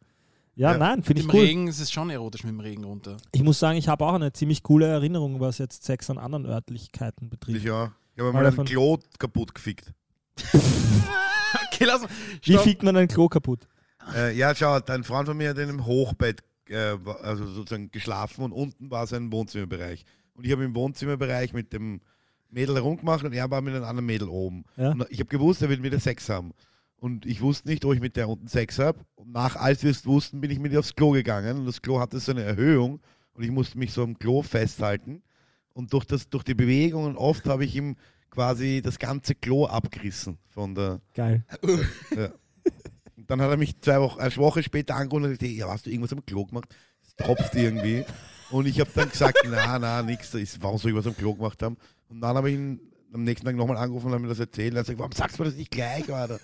Ja, 0.57 0.71
Ja. 0.71 0.77
nein, 0.77 1.03
finde 1.03 1.21
ich 1.21 1.31
cool. 1.31 1.41
Regen 1.41 1.67
ist 1.67 1.79
es 1.79 1.91
schon 1.91 2.09
erotisch 2.09 2.43
mit 2.43 2.51
dem 2.51 2.59
Regen 2.59 2.83
runter. 2.83 3.17
Ich 3.31 3.43
muss 3.43 3.59
sagen, 3.59 3.77
ich 3.77 3.87
habe 3.87 4.05
auch 4.05 4.13
eine 4.13 4.33
ziemlich 4.33 4.63
coole 4.63 4.87
Erinnerung, 4.87 5.39
was 5.39 5.59
jetzt 5.59 5.83
Sex 5.83 6.09
an 6.09 6.17
anderen 6.17 6.45
Örtlichkeiten 6.45 7.29
betrifft. 7.29 7.63
Ich 7.63 7.71
auch. 7.71 7.91
Ich 8.15 8.21
habe 8.23 8.33
Mal 8.33 8.45
ein 8.47 8.65
Klo 8.65 8.97
kaputt 9.19 9.53
gefickt. 9.55 9.93
Okay, 11.71 11.85
lass 11.85 12.01
mal. 12.01 12.09
Wie 12.41 12.57
fickt 12.57 12.83
man 12.83 12.97
ein 12.97 13.07
Klo 13.07 13.29
kaputt? 13.29 13.67
Äh, 14.15 14.35
ja, 14.35 14.53
schau, 14.55 14.79
ein 14.81 15.03
Freund 15.03 15.27
von 15.27 15.37
mir 15.37 15.49
hat 15.49 15.57
in 15.59 15.69
einem 15.69 15.85
Hochbett 15.85 16.41
äh, 16.69 16.97
also 17.21 17.45
sozusagen 17.45 17.91
geschlafen 17.91 18.43
und 18.43 18.51
unten 18.51 18.89
war 18.89 19.05
sein 19.07 19.31
Wohnzimmerbereich. 19.31 20.03
Und 20.33 20.45
ich 20.45 20.51
habe 20.51 20.63
im 20.63 20.75
Wohnzimmerbereich 20.75 21.53
mit 21.53 21.73
dem 21.73 22.01
Mädel 22.49 22.75
herumgemacht 22.75 23.23
und 23.23 23.33
er 23.33 23.49
war 23.51 23.61
mit 23.61 23.75
einem 23.75 23.83
anderen 23.83 24.05
Mädel 24.05 24.27
oben. 24.27 24.65
Ja. 24.75 24.91
Und 24.91 25.05
ich 25.09 25.19
habe 25.19 25.29
gewusst, 25.29 25.61
er 25.61 25.69
wird 25.69 25.81
mit 25.81 25.93
der 25.93 25.99
Sex 25.99 26.29
haben. 26.29 26.51
Und 26.99 27.25
ich 27.25 27.41
wusste 27.41 27.67
nicht, 27.69 27.85
ob 27.85 27.93
ich 27.93 27.99
mit 27.99 28.15
der 28.15 28.27
unten 28.27 28.47
Sex 28.47 28.79
habe. 28.79 28.99
Und 29.15 29.31
nach, 29.31 29.55
als 29.55 29.83
wir 29.83 29.91
es 29.91 30.05
wussten, 30.05 30.41
bin 30.41 30.49
ich 30.49 30.59
mit 30.59 30.71
ihr 30.73 30.79
aufs 30.79 30.95
Klo 30.95 31.11
gegangen. 31.11 31.59
Und 31.59 31.65
das 31.65 31.81
Klo 31.81 31.99
hatte 31.99 32.19
so 32.19 32.31
eine 32.31 32.43
Erhöhung. 32.43 32.99
Und 33.33 33.43
ich 33.43 33.51
musste 33.51 33.77
mich 33.77 33.93
so 33.93 34.03
am 34.03 34.17
Klo 34.17 34.41
festhalten. 34.41 35.21
Und 35.73 35.93
durch, 35.93 36.05
das, 36.05 36.27
durch 36.27 36.43
die 36.43 36.55
Bewegungen 36.55 37.15
oft 37.15 37.45
habe 37.45 37.63
ich 37.65 37.75
ihm 37.75 37.97
quasi 38.31 38.81
das 38.83 38.97
ganze 38.97 39.35
Klo 39.35 39.65
abgerissen 39.67 40.37
von 40.49 40.73
der, 40.73 41.01
Geil. 41.13 41.45
ja. 42.15 42.31
Und 43.15 43.29
dann 43.29 43.41
hat 43.41 43.49
er 43.49 43.57
mich 43.57 43.79
zwei 43.81 43.99
Wochen, 44.01 44.19
eine 44.19 44.35
Woche 44.37 44.63
später 44.63 44.95
angerufen 44.95 45.25
und 45.25 45.39
gesagt, 45.39 45.55
ja, 45.55 45.69
hast 45.69 45.85
du 45.85 45.89
irgendwas 45.89 46.13
am 46.13 46.25
Klo 46.25 46.45
gemacht? 46.45 46.75
Es 47.05 47.15
tropft 47.15 47.55
irgendwie. 47.55 48.05
Und 48.49 48.67
ich 48.67 48.79
habe 48.79 48.89
dann 48.95 49.09
gesagt, 49.09 49.37
na, 49.45 49.77
na, 49.77 50.01
nix, 50.01 50.33
ist, 50.33 50.61
warum 50.63 50.77
soll 50.77 50.91
ich 50.91 50.97
was 50.97 51.07
am 51.07 51.15
Klo 51.15 51.35
gemacht 51.35 51.61
haben? 51.61 51.77
Und 52.09 52.21
dann 52.21 52.35
habe 52.37 52.49
ich 52.49 52.55
ihn 52.55 52.79
am 53.13 53.23
nächsten 53.23 53.45
Tag 53.45 53.55
nochmal 53.55 53.77
angerufen 53.77 54.07
und 54.07 54.13
habe 54.13 54.23
mir 54.23 54.29
das 54.29 54.39
erzählt. 54.39 54.71
Und 54.71 54.77
er 54.77 54.79
hat 54.79 54.85
gesagt, 54.85 54.99
warum 54.99 55.11
sagst 55.11 55.37
du 55.37 55.43
mir 55.43 55.49
das 55.49 55.57
nicht 55.57 55.71
gleich, 55.71 56.11
Alter? 56.11 56.39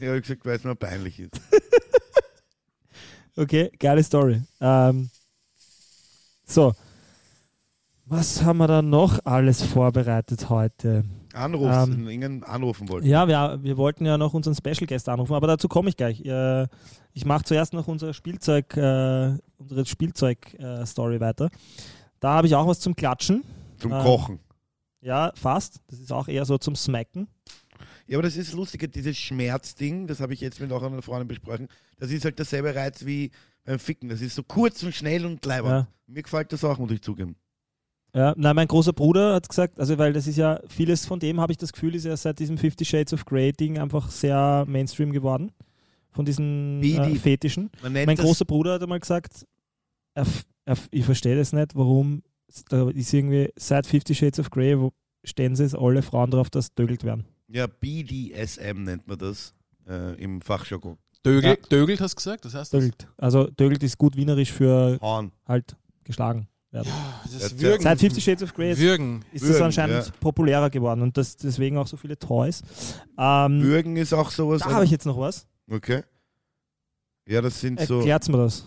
Ich 0.00 0.08
habe 0.08 0.20
gesagt, 0.20 0.44
weil 0.44 0.56
es 0.56 0.64
mir 0.64 0.74
peinlich 0.74 1.20
ist. 1.20 1.40
Okay, 3.36 3.70
geile 3.80 4.02
Story. 4.04 4.42
Ähm, 4.60 5.10
so. 6.44 6.72
Was 8.06 8.42
haben 8.44 8.58
wir 8.58 8.68
da 8.68 8.80
noch 8.82 9.18
alles 9.24 9.62
vorbereitet 9.62 10.50
heute? 10.50 11.04
Anruf, 11.32 11.68
Ähm, 11.68 12.06
irgendeinen 12.06 12.44
anrufen 12.44 12.88
wollte. 12.88 13.08
Ja, 13.08 13.26
wir, 13.26 13.58
wir 13.62 13.76
wollten 13.76 14.06
ja 14.06 14.16
noch 14.18 14.34
unseren 14.34 14.54
Special 14.54 14.86
Guest 14.86 15.08
anrufen, 15.08 15.34
aber 15.34 15.48
dazu 15.48 15.66
komme 15.66 15.88
ich 15.88 15.96
gleich. 15.96 16.24
Äh, 16.24 16.68
ich 17.12 17.24
mache 17.24 17.42
zuerst 17.44 17.72
noch 17.72 17.88
unser 17.88 18.12
Spielzeug, 18.14 18.76
äh, 18.76 19.36
unsere 19.56 19.84
Spielzeug-Story 19.84 21.18
weiter. 21.20 21.50
Da 22.20 22.34
habe 22.34 22.46
ich 22.46 22.54
auch 22.54 22.68
was 22.68 22.78
zum 22.78 22.94
Klatschen. 22.94 23.42
Zum 23.78 23.92
ähm, 23.92 24.02
Kochen. 24.02 24.38
Ja, 25.00 25.32
fast. 25.34 25.80
Das 25.88 25.98
ist 25.98 26.12
auch 26.12 26.28
eher 26.28 26.44
so 26.44 26.56
zum 26.56 26.76
Smacken. 26.76 27.26
Ja, 28.06 28.18
aber 28.18 28.22
das 28.22 28.36
ist 28.36 28.52
lustig, 28.52 28.92
dieses 28.92 29.16
Schmerzding, 29.16 30.06
das 30.06 30.20
habe 30.20 30.34
ich 30.34 30.40
jetzt 30.40 30.60
mit 30.60 30.70
auch 30.72 30.82
einer 30.82 31.00
Freundin 31.02 31.28
besprochen, 31.28 31.68
das 31.98 32.10
ist 32.10 32.24
halt 32.24 32.38
derselbe 32.38 32.74
Reiz 32.74 33.06
wie 33.06 33.30
beim 33.64 33.78
Ficken. 33.78 34.08
Das 34.08 34.20
ist 34.20 34.34
so 34.34 34.42
kurz 34.42 34.82
und 34.82 34.94
schnell 34.94 35.24
und 35.24 35.44
leibend. 35.44 35.70
Ja. 35.70 35.88
Mir 36.06 36.22
gefällt 36.22 36.52
das 36.52 36.64
auch, 36.64 36.78
muss 36.78 36.90
ich 36.90 37.00
zugeben. 37.00 37.36
Ja, 38.14 38.32
nein, 38.36 38.54
mein 38.54 38.68
großer 38.68 38.92
Bruder 38.92 39.34
hat 39.34 39.48
gesagt, 39.48 39.80
also 39.80 39.98
weil 39.98 40.12
das 40.12 40.28
ist 40.28 40.36
ja, 40.36 40.60
vieles 40.68 41.04
von 41.04 41.18
dem 41.18 41.40
habe 41.40 41.52
ich 41.52 41.58
das 41.58 41.72
Gefühl, 41.72 41.96
ist 41.96 42.04
ja 42.04 42.16
seit 42.16 42.38
diesem 42.38 42.58
Fifty 42.58 42.84
Shades 42.84 43.12
of 43.12 43.24
Grey 43.24 43.52
Ding 43.52 43.78
einfach 43.78 44.08
sehr 44.10 44.64
Mainstream 44.68 45.12
geworden. 45.12 45.50
Von 46.10 46.24
diesen 46.24 46.80
äh, 46.80 47.16
Fetischen. 47.16 47.70
Mein 47.82 48.16
großer 48.16 48.44
Bruder 48.44 48.74
hat 48.74 48.82
einmal 48.82 49.00
gesagt, 49.00 49.44
er, 50.14 50.26
er, 50.64 50.76
ich 50.92 51.04
verstehe 51.04 51.34
das 51.34 51.52
nicht, 51.52 51.74
warum, 51.74 52.22
da 52.68 52.88
ist 52.90 53.12
irgendwie 53.12 53.50
seit 53.56 53.88
Fifty 53.88 54.14
Shades 54.14 54.38
of 54.38 54.50
Grey, 54.50 54.78
wo 54.78 54.92
stehen 55.24 55.56
sie 55.56 55.64
es 55.64 55.74
alle 55.74 56.02
Frauen 56.02 56.30
drauf, 56.30 56.50
dass 56.50 56.72
dögelt 56.72 57.02
werden. 57.02 57.24
Ja, 57.48 57.66
BDSM 57.66 58.82
nennt 58.84 59.06
man 59.06 59.18
das 59.18 59.54
äh, 59.88 60.14
im 60.22 60.40
Fachjargon. 60.40 60.98
Dögel, 61.24 61.50
Ja. 61.50 61.56
Dögelt 61.70 62.00
hast 62.00 62.12
du 62.12 62.16
gesagt? 62.16 62.44
Das 62.44 62.54
heißt 62.54 62.72
das? 62.72 62.80
Dögelt. 62.80 63.08
Also 63.16 63.44
dögelt 63.48 63.82
ist 63.82 63.96
gut 63.98 64.16
wienerisch 64.16 64.52
für 64.52 64.98
Horn. 65.00 65.32
halt 65.46 65.76
geschlagen 66.04 66.48
werden. 66.70 66.88
Das 67.24 67.32
Ja, 67.40 67.46
ist 67.46 67.60
Würgen. 67.60 67.82
Seit 67.82 68.00
Fifty 68.00 68.20
Shades 68.20 68.42
of 68.42 68.52
Grey 68.54 68.72
ist, 68.72 68.78
Würgen. 68.80 69.24
ist 69.32 69.48
das 69.48 69.60
anscheinend 69.60 70.06
ja. 70.06 70.12
populärer 70.20 70.68
geworden 70.70 71.02
und 71.02 71.16
das, 71.16 71.36
deswegen 71.36 71.78
auch 71.78 71.86
so 71.86 71.96
viele 71.96 72.18
Toys. 72.18 72.62
Ähm, 73.18 73.62
Würgen 73.62 73.96
ist 73.96 74.12
auch 74.12 74.30
sowas. 74.30 74.60
da 74.62 74.70
habe 74.72 74.84
ich 74.84 74.90
jetzt 74.90 75.06
noch 75.06 75.18
was. 75.18 75.46
okay. 75.70 76.02
Ja, 77.26 77.40
das 77.40 77.58
sind 77.58 77.80
so. 77.80 77.98
Erklärt 77.98 78.28
mir 78.28 78.36
das. 78.36 78.66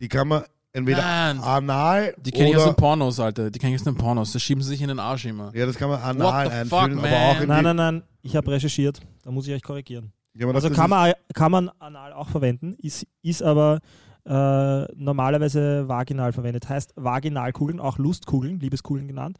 Die 0.00 0.08
kann 0.08 0.28
man 0.28 0.44
entweder 0.72 1.02
Nein. 1.02 1.38
anal 1.40 2.14
Die 2.18 2.30
kenne 2.30 2.50
ich 2.50 2.56
aus 2.56 2.62
oder. 2.64 2.72
den 2.72 2.76
Pornos, 2.76 3.20
Alter. 3.20 3.50
Die 3.50 3.58
kenne 3.58 3.74
ich 3.74 3.80
aus 3.80 3.84
den 3.84 3.96
Pornos. 3.96 4.32
Das 4.32 4.42
schieben 4.42 4.62
sie 4.62 4.70
sich 4.70 4.82
in 4.82 4.88
den 4.88 4.98
Arsch 4.98 5.24
immer. 5.26 5.54
Ja, 5.54 5.66
das 5.66 5.76
kann 5.76 5.88
man 5.90 6.00
anal 6.00 6.46
What 6.46 6.52
the 6.52 6.68
fuck, 6.68 6.80
einführen, 6.82 6.98
aber 6.98 7.10
man? 7.10 7.36
auch 7.36 7.40
in 7.40 7.48
Nein, 7.48 7.64
nein, 7.64 7.76
nein, 7.76 8.02
ich 8.22 8.36
habe 8.36 8.50
recherchiert. 8.50 9.00
Da 9.22 9.30
muss 9.30 9.46
ich 9.46 9.54
euch 9.54 9.62
korrigieren. 9.62 10.12
Ja, 10.34 10.46
aber 10.46 10.54
Also 10.54 10.70
kann 10.70 10.90
man, 10.90 11.12
kann 11.34 11.50
man 11.52 11.70
anal 11.80 12.12
auch 12.12 12.28
verwenden, 12.28 12.76
ist, 12.78 13.06
ist 13.22 13.42
aber 13.42 13.80
äh, 14.24 14.84
normalerweise 14.94 15.88
vaginal 15.88 16.32
verwendet. 16.32 16.68
Heißt 16.68 16.92
Vaginalkugeln, 16.96 17.80
auch 17.80 17.98
Lustkugeln, 17.98 18.60
Liebeskugeln 18.60 19.08
genannt. 19.08 19.38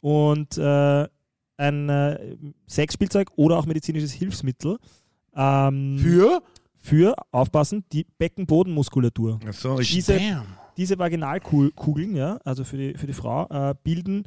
Und 0.00 0.58
äh, 0.58 1.06
ein 1.56 1.88
äh, 1.88 2.36
Sexspielzeug 2.68 3.30
oder 3.36 3.56
auch 3.58 3.66
medizinisches 3.66 4.12
Hilfsmittel 4.12 4.78
ähm, 5.34 5.98
Für? 5.98 6.42
für, 6.80 7.14
aufpassen, 7.32 7.84
die 7.92 8.06
Beckenbodenmuskulatur. 8.18 9.40
Ach 9.48 9.52
so, 9.52 9.80
ich, 9.80 9.90
Diese, 9.92 10.16
Damn. 10.18 10.46
Diese 10.78 10.98
Vaginalkugeln, 10.98 12.16
ja, 12.16 12.38
also 12.44 12.64
für 12.64 12.76
die, 12.78 12.94
für 12.94 13.06
die 13.06 13.12
Frau, 13.12 13.46
äh, 13.50 13.74
bilden 13.82 14.24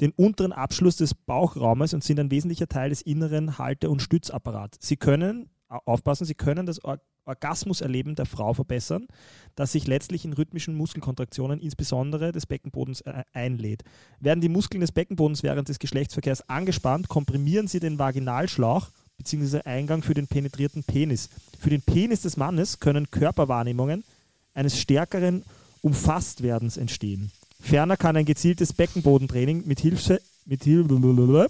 den 0.00 0.10
unteren 0.12 0.52
Abschluss 0.52 0.96
des 0.96 1.14
Bauchraumes 1.14 1.94
und 1.94 2.04
sind 2.04 2.20
ein 2.20 2.30
wesentlicher 2.30 2.68
Teil 2.68 2.90
des 2.90 3.00
inneren 3.02 3.58
Halte- 3.58 3.90
und 3.90 4.02
Stützapparats. 4.02 4.78
Sie 4.80 4.96
können, 4.96 5.48
au- 5.68 5.80
aufpassen, 5.86 6.24
sie 6.24 6.34
können 6.34 6.66
das 6.66 6.84
Or 6.84 6.98
Orgasmuserleben 7.26 8.16
der 8.16 8.26
Frau 8.26 8.52
verbessern, 8.52 9.06
das 9.54 9.72
sich 9.72 9.86
letztlich 9.86 10.26
in 10.26 10.34
rhythmischen 10.34 10.74
Muskelkontraktionen, 10.74 11.58
insbesondere 11.58 12.32
des 12.32 12.44
Beckenbodens, 12.44 13.00
äh, 13.00 13.22
einlädt. 13.32 13.82
Werden 14.20 14.42
die 14.42 14.50
Muskeln 14.50 14.82
des 14.82 14.92
Beckenbodens 14.92 15.42
während 15.42 15.70
des 15.70 15.78
Geschlechtsverkehrs 15.78 16.46
angespannt, 16.50 17.08
komprimieren 17.08 17.66
sie 17.66 17.80
den 17.80 17.98
Vaginalschlauch 17.98 18.90
bzw. 19.16 19.62
Eingang 19.64 20.02
für 20.02 20.12
den 20.12 20.26
penetrierten 20.26 20.84
Penis. 20.84 21.30
Für 21.58 21.70
den 21.70 21.80
Penis 21.80 22.20
des 22.20 22.36
Mannes 22.36 22.78
können 22.78 23.10
Körperwahrnehmungen 23.10 24.04
eines 24.52 24.78
stärkeren 24.78 25.44
Umfasstwerdens 25.84 26.78
entstehen. 26.78 27.30
Ferner 27.60 27.96
kann 27.98 28.16
ein 28.16 28.24
gezieltes 28.24 28.72
Beckenbodentraining 28.72 29.64
mit 29.66 29.80
Hilfe 29.80 30.20
mit 30.46 30.64
Hilfe 30.64 31.48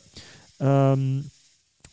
ähm, 0.60 1.30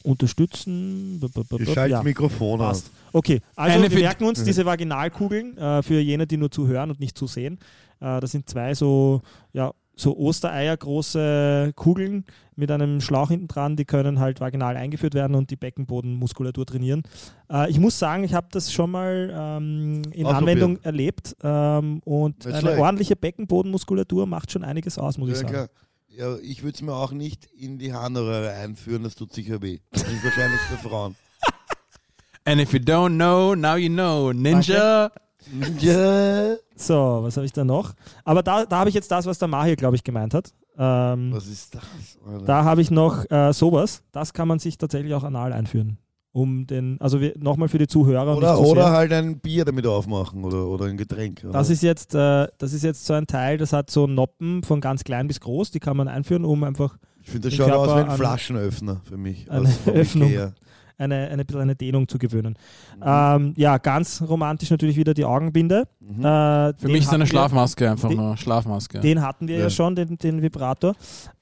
unterstützen. 0.04 1.20
Ich 1.60 1.66
schalte 1.66 1.92
ja, 1.92 1.98
das 1.98 2.04
Mikrofon 2.04 2.60
passt. 2.60 2.86
aus. 2.86 2.92
Okay, 3.14 3.42
also 3.56 3.78
Eine 3.78 3.92
wir 3.92 4.00
merken 4.00 4.24
uns 4.24 4.44
diese 4.44 4.66
Vaginalkugeln 4.66 5.58
äh, 5.58 5.84
für 5.84 6.00
jene, 6.00 6.26
die 6.26 6.38
nur 6.38 6.50
zuhören 6.50 6.90
und 6.90 7.00
nicht 7.00 7.18
zusehen. 7.18 7.60
Äh, 8.00 8.20
das 8.20 8.32
sind 8.32 8.50
zwei 8.50 8.74
so, 8.74 9.22
ja, 9.54 9.72
so 9.96 10.18
Ostereier 10.18 10.76
große 10.78 11.74
Kugeln 11.76 12.26
mit 12.56 12.72
einem 12.72 13.02
Schlauch 13.02 13.30
hinten 13.30 13.48
dran, 13.48 13.76
die 13.76 13.86
können 13.86 14.20
halt 14.20 14.40
vaginal 14.40 14.78
eingeführt 14.78 15.14
werden 15.14 15.36
und 15.36 15.50
die 15.52 15.56
Beckenbodenmuskulatur 15.56 16.66
trainieren. 16.66 17.04
Äh, 17.52 17.70
ich 17.70 17.80
muss 17.80 18.00
sagen, 18.00 18.24
ich 18.24 18.34
habe 18.34 18.48
das 18.52 18.72
schon 18.72 18.92
mal 18.92 19.32
ähm, 19.34 20.02
in. 20.12 20.26
Anwendung 20.26 20.80
erlebt 20.84 21.36
ähm, 21.44 22.02
und 22.06 22.38
Nicht 22.46 22.48
eine 22.48 22.60
schlecht. 22.62 22.80
ordentliche 22.80 23.16
Beckenbodenmuskulatur 23.16 24.26
macht 24.26 24.52
schon 24.52 24.64
einiges 24.64 24.98
aus, 24.98 25.18
muss 25.18 25.30
ich 25.30 25.36
Ja, 25.36 25.42
sagen. 25.42 25.54
klar. 25.54 25.70
Ja, 26.10 26.36
ich 26.44 26.62
würde 26.64 26.76
es 26.76 26.82
mir 26.82 26.94
auch 26.94 27.12
nicht 27.14 27.46
in 27.58 27.78
die 27.80 27.94
Harnröhre 27.94 28.52
einführen, 28.52 29.04
das 29.04 29.16
tut 29.16 29.34
sicher 29.34 29.62
weh. 29.62 29.80
Das 29.92 30.04
ist 30.04 30.24
wahrscheinlich 30.24 30.60
für 30.62 30.90
Frauen. 30.90 31.16
And 32.46 32.60
if 32.60 32.74
you 32.74 32.80
don't 32.80 33.16
know, 33.16 33.56
now 33.56 33.76
you 33.76 33.88
know. 33.90 34.34
Ninja. 34.34 35.12
Ja. 35.80 36.56
So, 36.76 37.20
was 37.22 37.36
habe 37.38 37.46
ich 37.46 37.54
da 37.54 37.64
noch? 37.64 37.94
Aber 38.24 38.44
da, 38.44 38.66
da 38.66 38.80
habe 38.80 38.90
ich 38.90 38.96
jetzt 38.96 39.12
das, 39.12 39.26
was 39.26 39.40
der 39.40 39.48
Mahir, 39.48 39.76
glaube 39.76 39.96
ich, 39.96 40.04
gemeint 40.04 40.34
hat. 40.34 40.54
Ähm, 40.78 41.32
Was 41.34 41.48
ist 41.48 41.76
das? 41.76 41.84
Alter? 42.26 42.46
Da 42.46 42.64
habe 42.64 42.82
ich 42.82 42.92
noch 42.92 43.30
äh, 43.30 43.52
sowas. 43.54 44.04
Das 44.12 44.34
kann 44.34 44.48
man 44.48 44.60
sich 44.60 44.78
tatsächlich 44.78 45.14
auch 45.14 45.24
anal 45.24 45.54
einführen. 45.54 45.98
um 46.32 46.66
den, 46.66 47.00
also 47.02 47.20
nochmal 47.38 47.68
für 47.68 47.78
die 47.78 47.88
Zuhörer. 47.88 48.38
Oder, 48.38 48.56
zu 48.56 48.62
oder 48.62 48.92
halt 48.92 49.12
ein 49.12 49.40
Bier 49.40 49.66
damit 49.66 49.86
aufmachen 49.86 50.44
oder, 50.46 50.66
oder 50.66 50.86
ein 50.86 50.96
Getränk. 50.98 51.42
Oder? 51.44 51.54
Das 51.54 51.70
ist, 51.70 51.84
jetzt, 51.84 52.16
äh, 52.16 52.48
das 52.58 52.74
ist 52.74 52.84
jetzt 52.84 53.06
so 53.06 53.14
ein 53.14 53.28
Teil, 53.28 53.58
das 53.58 53.74
hat 53.74 53.92
so 53.92 54.08
Noppen 54.08 54.64
von 54.64 54.80
ganz 54.80 55.04
klein 55.04 55.28
bis 55.28 55.40
groß, 55.42 55.72
die 55.72 55.80
kann 55.80 55.98
man 55.98 56.08
einführen, 56.08 56.46
um 56.46 56.64
einfach 56.64 56.98
ich 57.24 57.30
finde, 57.30 57.50
das 57.50 57.58
schaut 57.58 57.72
aus 57.72 57.90
wie 57.90 58.10
ein 58.10 58.18
Flaschenöffner 58.18 59.02
für 59.04 59.18
mich. 59.18 59.52
Eine 59.52 59.68
vom 59.68 59.94
Öffnung. 59.94 60.30
Ikea. 60.30 60.54
Eine, 60.98 61.30
eine 61.30 61.46
eine 61.60 61.76
Dehnung 61.76 62.08
zu 62.08 62.18
gewöhnen. 62.18 62.56
Mhm. 62.98 63.04
Ähm, 63.06 63.54
ja, 63.58 63.78
ganz 63.78 64.22
romantisch 64.22 64.70
natürlich 64.72 64.98
wieder 64.98 65.14
die 65.14 65.26
Augenbinde. 65.26 65.88
Mhm. 66.00 66.20
Äh, 66.26 66.74
Für 66.74 66.88
mich 66.88 67.02
ist 67.02 67.08
eine 67.10 67.10
hatten 67.10 67.20
wir- 67.22 67.26
Schlafmaske 67.28 67.90
einfach 67.92 68.10
Den- 68.10 68.18
nur. 68.18 68.38
Schlafmaske. 68.38 69.00
Den 69.00 69.22
hatten 69.22 69.48
wir 69.48 69.58
ja, 69.58 69.64
Ja. 69.64 69.70
schon, 69.70 69.96
den, 69.96 70.18
den 70.18 70.42
Vibrator. 70.42 70.94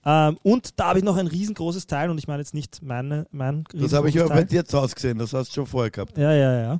Ähm, 0.05 0.37
und 0.43 0.79
da 0.79 0.87
habe 0.89 0.99
ich 0.99 1.05
noch 1.05 1.17
ein 1.17 1.27
riesengroßes 1.27 1.85
Teil, 1.87 2.09
und 2.09 2.17
ich 2.17 2.27
meine 2.27 2.39
jetzt 2.41 2.53
nicht 2.53 2.81
meine, 2.81 3.25
mein 3.31 3.63
Das 3.73 3.93
habe 3.93 4.09
ich 4.09 4.19
aber 4.19 4.29
bei 4.29 4.43
dir 4.43 4.63
zu 4.65 4.79
Hause 4.81 4.95
gesehen, 4.95 5.17
das 5.17 5.33
hast 5.33 5.49
du 5.49 5.53
schon 5.55 5.65
vorher 5.65 5.91
gehabt. 5.91 6.17
Ja, 6.17 6.31
ja, 6.33 6.53
ja. 6.61 6.79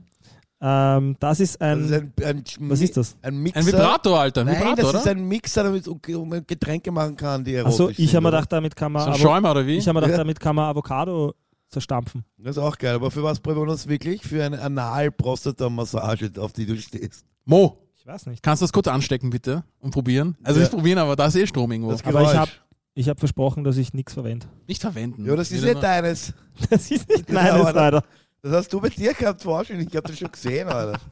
Ähm, 0.62 1.16
das 1.22 1.40
ist 1.40 1.56
Das 1.62 1.62
ein. 1.70 1.84
ist 1.86 1.94
ein, 1.94 2.14
ein, 2.26 2.44
was 2.70 2.82
ist 2.82 2.98
das? 2.98 3.16
Ein 3.22 3.38
Mixer. 3.38 3.60
ein 3.62 3.66
Vibrator, 3.66 4.20
Alter. 4.20 4.42
Ein 4.42 4.48
Nein, 4.48 4.56
Vibrator, 4.58 4.76
das 4.76 4.90
oder? 4.90 5.00
ist 5.00 5.08
ein 5.08 5.26
Mixer, 5.26 5.64
damit 5.64 5.88
man 6.28 6.46
Getränke 6.46 6.92
machen 6.92 7.16
kann, 7.16 7.44
die 7.46 7.56
erotisch 7.56 7.80
Achso, 7.80 7.90
ich 7.96 8.14
habe 8.14 8.24
mir 8.24 8.32
gedacht, 8.32 8.52
damit 8.52 8.76
kann 8.76 8.92
man. 8.92 9.04
so 9.04 9.10
ein 9.12 9.16
Schäumer 9.18 9.52
oder 9.52 9.66
wie? 9.66 9.78
ich 9.78 9.88
habe 9.88 9.96
mir 9.96 10.02
gedacht, 10.02 10.18
Ja. 10.18 10.24
damit 10.24 10.38
kann 10.40 10.56
man 10.58 10.66
Avocado 10.66 11.34
zerstampfen. 11.70 12.24
Das 12.38 12.58
ist 12.58 12.64
auch 12.64 12.78
geil, 12.78 12.96
aber 12.96 13.12
für 13.12 13.24
was 13.24 13.40
brauchen 13.40 13.64
wir 13.66 13.72
uns 13.72 13.88
wirklich? 13.88 14.22
Für 14.24 14.44
eine 14.44 14.62
Anal-Prostata-Massage, 14.62 16.32
auf 16.40 16.54
die 16.54 16.66
du 16.66 16.78
stehst. 16.78 17.26
Mo, 17.46 17.78
Ich 17.98 18.06
weiß 18.06 18.26
nicht. 18.28 18.42
kannst 18.44 18.62
du 18.62 18.66
das 18.66 18.74
kurz 18.74 18.88
anstecken, 18.88 19.30
bitte? 19.30 19.64
Und 19.80 19.92
probieren? 19.92 20.36
Also 20.44 20.60
Ja. 20.60 20.66
nicht 20.66 20.74
probieren, 20.76 20.98
aber 21.00 21.16
da 21.16 21.28
ist 21.28 21.36
eh 21.36 21.46
Strom 21.48 21.72
irgendwo. 21.72 21.92
Das 21.92 22.04
Aber 22.04 22.22
ich 22.22 22.28
Geräusch. 22.32 22.38
hab- 22.38 22.66
Ich 22.96 23.08
habe 23.08 23.20
versprochen, 23.20 23.64
dass 23.64 23.78
ich 23.78 23.94
nichts 23.94 24.14
verwende. 24.14 24.48
nicht 24.68 24.82
verwenden. 24.82 25.26
Ja, 25.26 25.36
das 25.36 25.52
ist 25.52 25.64
nicht 25.64 25.82
deines. 25.82 26.34
Das 26.70 26.92
ist 26.92 27.08
nicht 27.08 27.30
meines, 27.32 27.74
leider. 27.74 28.04
Das 28.42 28.52
hast 28.54 28.74
du 28.74 28.82
bei 28.82 28.90
dir 28.90 29.14
gehabt, 29.14 29.46
wahrscheinlich. 29.46 29.88
Ich 29.90 29.96
habe 29.96 30.08
das 30.08 30.18
schon 30.20 30.32
gesehen, 30.32 30.68
Alter. 30.68 31.00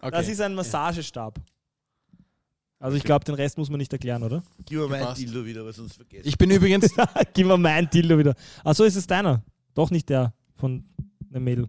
Okay. 0.00 0.10
Das 0.12 0.28
ist 0.28 0.40
ein 0.40 0.54
Massagestab. 0.54 1.38
Also 2.78 2.96
ich 2.96 3.02
glaube, 3.04 3.24
den 3.24 3.34
Rest 3.34 3.58
muss 3.58 3.68
man 3.68 3.78
nicht 3.78 3.92
erklären, 3.92 4.22
oder? 4.22 4.42
Gib 4.64 4.78
mir 4.78 4.88
mein. 4.88 5.14
Dildo 5.14 5.44
wieder, 5.44 5.64
weil 5.64 5.72
sonst 5.72 5.96
vergessen. 5.96 6.26
ich 6.26 6.38
bin 6.38 6.50
übrigens, 6.50 6.94
Gib 7.34 7.46
mir 7.46 7.58
mein 7.58 7.90
Dildo 7.90 8.16
wieder. 8.16 8.34
Achso, 8.64 8.84
ist 8.84 8.94
es 8.96 9.06
deiner? 9.06 9.42
Doch 9.78 9.92
nicht 9.92 10.08
der 10.08 10.34
von 10.56 10.84
einem 11.32 11.44
Mädel. 11.44 11.68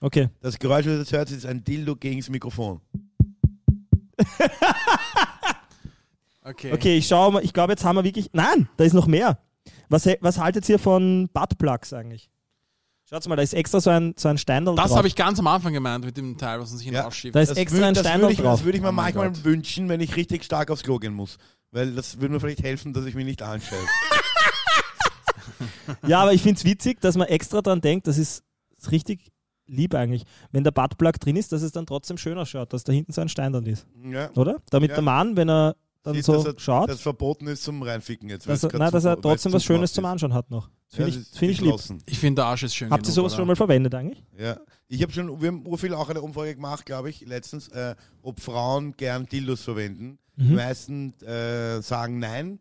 Okay. 0.00 0.30
Das 0.40 0.58
Geräusch, 0.58 0.84
das 0.84 1.12
hört, 1.12 1.30
ist 1.30 1.46
ein 1.46 1.62
Dildo 1.62 1.94
gegen 1.94 2.18
das 2.18 2.28
Mikrofon. 2.28 2.80
okay. 6.42 6.72
Okay, 6.72 6.98
ich 6.98 7.06
schaue 7.06 7.34
mal. 7.34 7.44
Ich 7.44 7.52
glaube, 7.52 7.74
jetzt 7.74 7.84
haben 7.84 7.94
wir 7.94 8.02
wirklich. 8.02 8.30
Nein, 8.32 8.68
da 8.76 8.82
ist 8.82 8.94
noch 8.94 9.06
mehr. 9.06 9.38
Was, 9.88 10.06
was 10.22 10.38
haltet 10.40 10.68
ihr 10.68 10.80
von 10.80 11.28
Buttplugs 11.32 11.92
eigentlich? 11.92 12.28
Schaut 13.08 13.24
mal, 13.28 13.36
da 13.36 13.42
ist 13.42 13.54
extra 13.54 13.78
so 13.80 13.90
ein, 13.90 14.14
so 14.18 14.26
ein 14.28 14.38
Steindl 14.38 14.74
Das 14.74 14.96
habe 14.96 15.06
ich 15.06 15.14
ganz 15.14 15.38
am 15.38 15.46
Anfang 15.46 15.72
gemeint 15.72 16.04
mit 16.04 16.16
dem 16.16 16.36
Teil, 16.36 16.58
was 16.58 16.70
man 16.70 16.78
sich 16.78 16.88
Ja. 16.88 16.98
hinausschiebt. 17.02 17.36
Da 17.36 17.42
ist 17.42 17.50
Das 17.50 17.58
extra 17.58 17.86
ein 17.86 17.94
das 17.94 18.04
Steindl 18.04 18.22
würde 18.22 18.32
ich, 18.32 18.40
drauf. 18.40 18.58
Das 18.58 18.64
würde 18.64 18.78
ich 18.78 18.82
mir 18.82 18.88
Oh 18.88 18.92
manchmal 18.92 19.30
Gott. 19.30 19.44
wünschen, 19.44 19.88
wenn 19.88 20.00
ich 20.00 20.16
richtig 20.16 20.42
stark 20.42 20.72
aufs 20.72 20.82
Klo 20.82 20.98
gehen 20.98 21.14
muss. 21.14 21.38
Weil 21.70 21.92
das 21.94 22.20
würde 22.20 22.34
mir 22.34 22.40
vielleicht 22.40 22.64
helfen, 22.64 22.92
dass 22.92 23.04
ich 23.04 23.14
mich 23.14 23.24
nicht 23.24 23.40
anstelle. 23.42 23.82
Ja, 26.06 26.20
aber 26.22 26.32
ich 26.32 26.42
finde 26.42 26.58
es 26.58 26.64
witzig, 26.64 27.00
dass 27.00 27.16
man 27.16 27.28
extra 27.28 27.60
dran 27.62 27.80
denkt, 27.80 28.06
das 28.06 28.18
ist, 28.18 28.42
ist 28.76 28.90
richtig 28.90 29.30
lieb 29.66 29.94
eigentlich. 29.94 30.24
Wenn 30.52 30.62
der 30.64 30.70
Buttplug 30.70 31.18
drin 31.18 31.36
ist, 31.36 31.50
dass 31.52 31.62
es 31.62 31.72
dann 31.72 31.86
trotzdem 31.86 32.18
schön 32.18 32.38
ausschaut, 32.38 32.72
dass 32.72 32.84
da 32.84 32.92
hinten 32.92 33.12
so 33.12 33.20
ein 33.20 33.28
Steindl 33.28 33.66
ist. 33.68 33.86
ja. 34.10 34.30
Oder? 34.36 34.58
Damit 34.70 34.90
Ja. 34.90 34.96
der 34.96 35.02
Mann, 35.02 35.36
wenn 35.36 35.48
er 35.50 35.76
dann 36.04 36.14
Sieht, 36.14 36.24
so 36.24 36.34
dass 36.34 36.44
er- 36.54 36.60
schaut, 36.60 36.88
Das 36.88 37.00
verboten 37.00 37.48
ist 37.48 37.64
zum 37.64 37.82
Reinficken 37.82 38.28
jetzt. 38.28 38.48
dass 38.48 38.62
er, 38.62 38.78
nein, 38.78 38.92
dass 38.92 39.04
er 39.04 39.20
trotzdem 39.20 39.52
was 39.52 39.64
Schönes 39.64 39.92
gemacht 39.92 39.94
zum 39.94 40.04
ist. 40.04 40.10
Anschauen 40.10 40.34
hat 40.34 40.50
noch. 40.52 40.68
Das 40.88 40.98
Ja, 41.00 41.04
finde 41.06 41.10
das 41.18 41.26
ich, 41.26 41.32
ist 41.32 41.38
find 41.38 41.50
ich 41.52 41.60
lieb. 41.62 42.02
ich 42.06 42.18
finde, 42.20 42.40
der 42.42 42.46
Arsch 42.46 42.62
ist 42.62 42.76
schön 42.76 42.90
Habt 42.92 43.04
ihr 43.06 43.12
sowas 43.12 43.32
oder? 43.32 43.38
schon 43.40 43.48
mal 43.48 43.56
verwendet 43.56 43.92
eigentlich? 43.92 44.22
Ja, 44.38 44.56
ich 44.86 45.02
habe 45.02 45.10
schon, 45.12 45.40
wir 45.40 45.48
haben 45.48 45.66
urviel 45.66 45.94
auch 45.94 46.08
eine 46.08 46.20
Umfrage 46.22 46.54
gemacht, 46.54 46.86
glaube 46.86 47.10
ich, 47.10 47.26
letztens, 47.26 47.66
äh, 47.68 47.96
ob 48.22 48.38
Frauen 48.38 48.92
gern 48.96 49.26
Dildos 49.26 49.62
verwenden. 49.62 50.20
Die 50.36 50.44
Mhm. 50.44 50.54
meisten 50.54 51.20
äh, 51.22 51.82
sagen 51.82 52.20
nein 52.20 52.60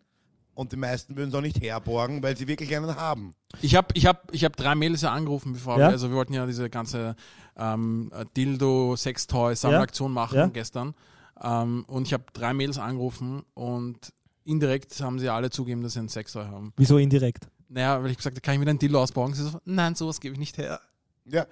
und 0.55 0.71
die 0.71 0.77
meisten 0.77 1.15
würden 1.15 1.29
es 1.29 1.35
auch 1.35 1.41
nicht 1.41 1.61
herborgen, 1.61 2.23
weil 2.23 2.35
sie 2.35 2.47
wirklich 2.47 2.75
einen 2.75 2.95
haben. 2.95 3.35
Ich 3.61 3.75
habe 3.75 3.87
ich 3.93 4.05
hab, 4.07 4.33
ich 4.33 4.43
hab 4.43 4.55
drei 4.55 4.73
Mädels 4.73 5.01
ja 5.01 5.11
angerufen, 5.11 5.53
bevor 5.53 5.73
Ja? 5.77 5.87
wir, 5.87 5.89
also 5.89 6.09
wir 6.09 6.15
wollten 6.15 6.33
ja 6.33 6.45
diese 6.47 6.69
ganze 6.69 7.15
ähm, 7.55 8.11
Dildo-Sextoy-Sammelaktion 8.35 10.11
machen 10.11 10.37
Ja? 10.37 10.47
gestern. 10.47 10.95
Ähm, 11.41 11.85
und 11.87 12.07
ich 12.07 12.13
habe 12.13 12.23
drei 12.33 12.53
Mädels 12.53 12.77
angerufen 12.79 13.43
und 13.53 14.13
indirekt 14.43 14.99
haben 15.01 15.19
sie 15.19 15.29
alle 15.29 15.49
zugegeben, 15.49 15.83
dass 15.83 15.93
sie 15.93 15.99
ein 15.99 16.09
Sextoy 16.09 16.45
haben. 16.45 16.73
Wieso 16.77 16.97
indirekt? 16.97 17.47
Naja, 17.67 18.01
weil 18.01 18.11
ich 18.11 18.17
gesagt 18.17 18.35
habe, 18.35 18.41
kann 18.41 18.53
ich 18.55 18.59
mir 18.59 18.69
ein 18.69 18.79
Dildo 18.79 19.01
ausbauen? 19.01 19.33
Sie 19.33 19.43
so, 19.43 19.59
nein, 19.65 19.95
sowas 19.95 20.19
gebe 20.19 20.33
ich 20.33 20.39
nicht 20.39 20.57
her. 20.57 20.79
Ja, 21.25 21.45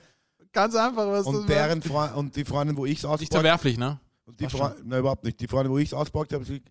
Ganz 0.53 0.75
einfach. 0.75 1.07
Was 1.07 1.25
und, 1.25 1.49
deren 1.49 1.81
Freund, 1.81 2.15
und 2.15 2.35
die 2.35 2.45
Freundin, 2.45 2.77
wo 2.77 2.85
ich 2.85 2.99
es 2.99 3.03
nicht 3.03 3.09
auspackt, 3.11 3.33
verwerflich, 3.33 3.77
ne? 3.77 3.99
und 4.25 4.39
die 4.39 4.47
Freundin, 4.47 4.87
nein, 4.87 4.99
überhaupt 4.99 5.23
nicht, 5.23 5.39
die 5.39 5.47
Freundin, 5.47 5.71
wo 5.71 5.79
ich 5.79 5.89
es 5.89 5.93
auspackt 5.93 6.31
habe, 6.31 6.45
sie 6.45 6.61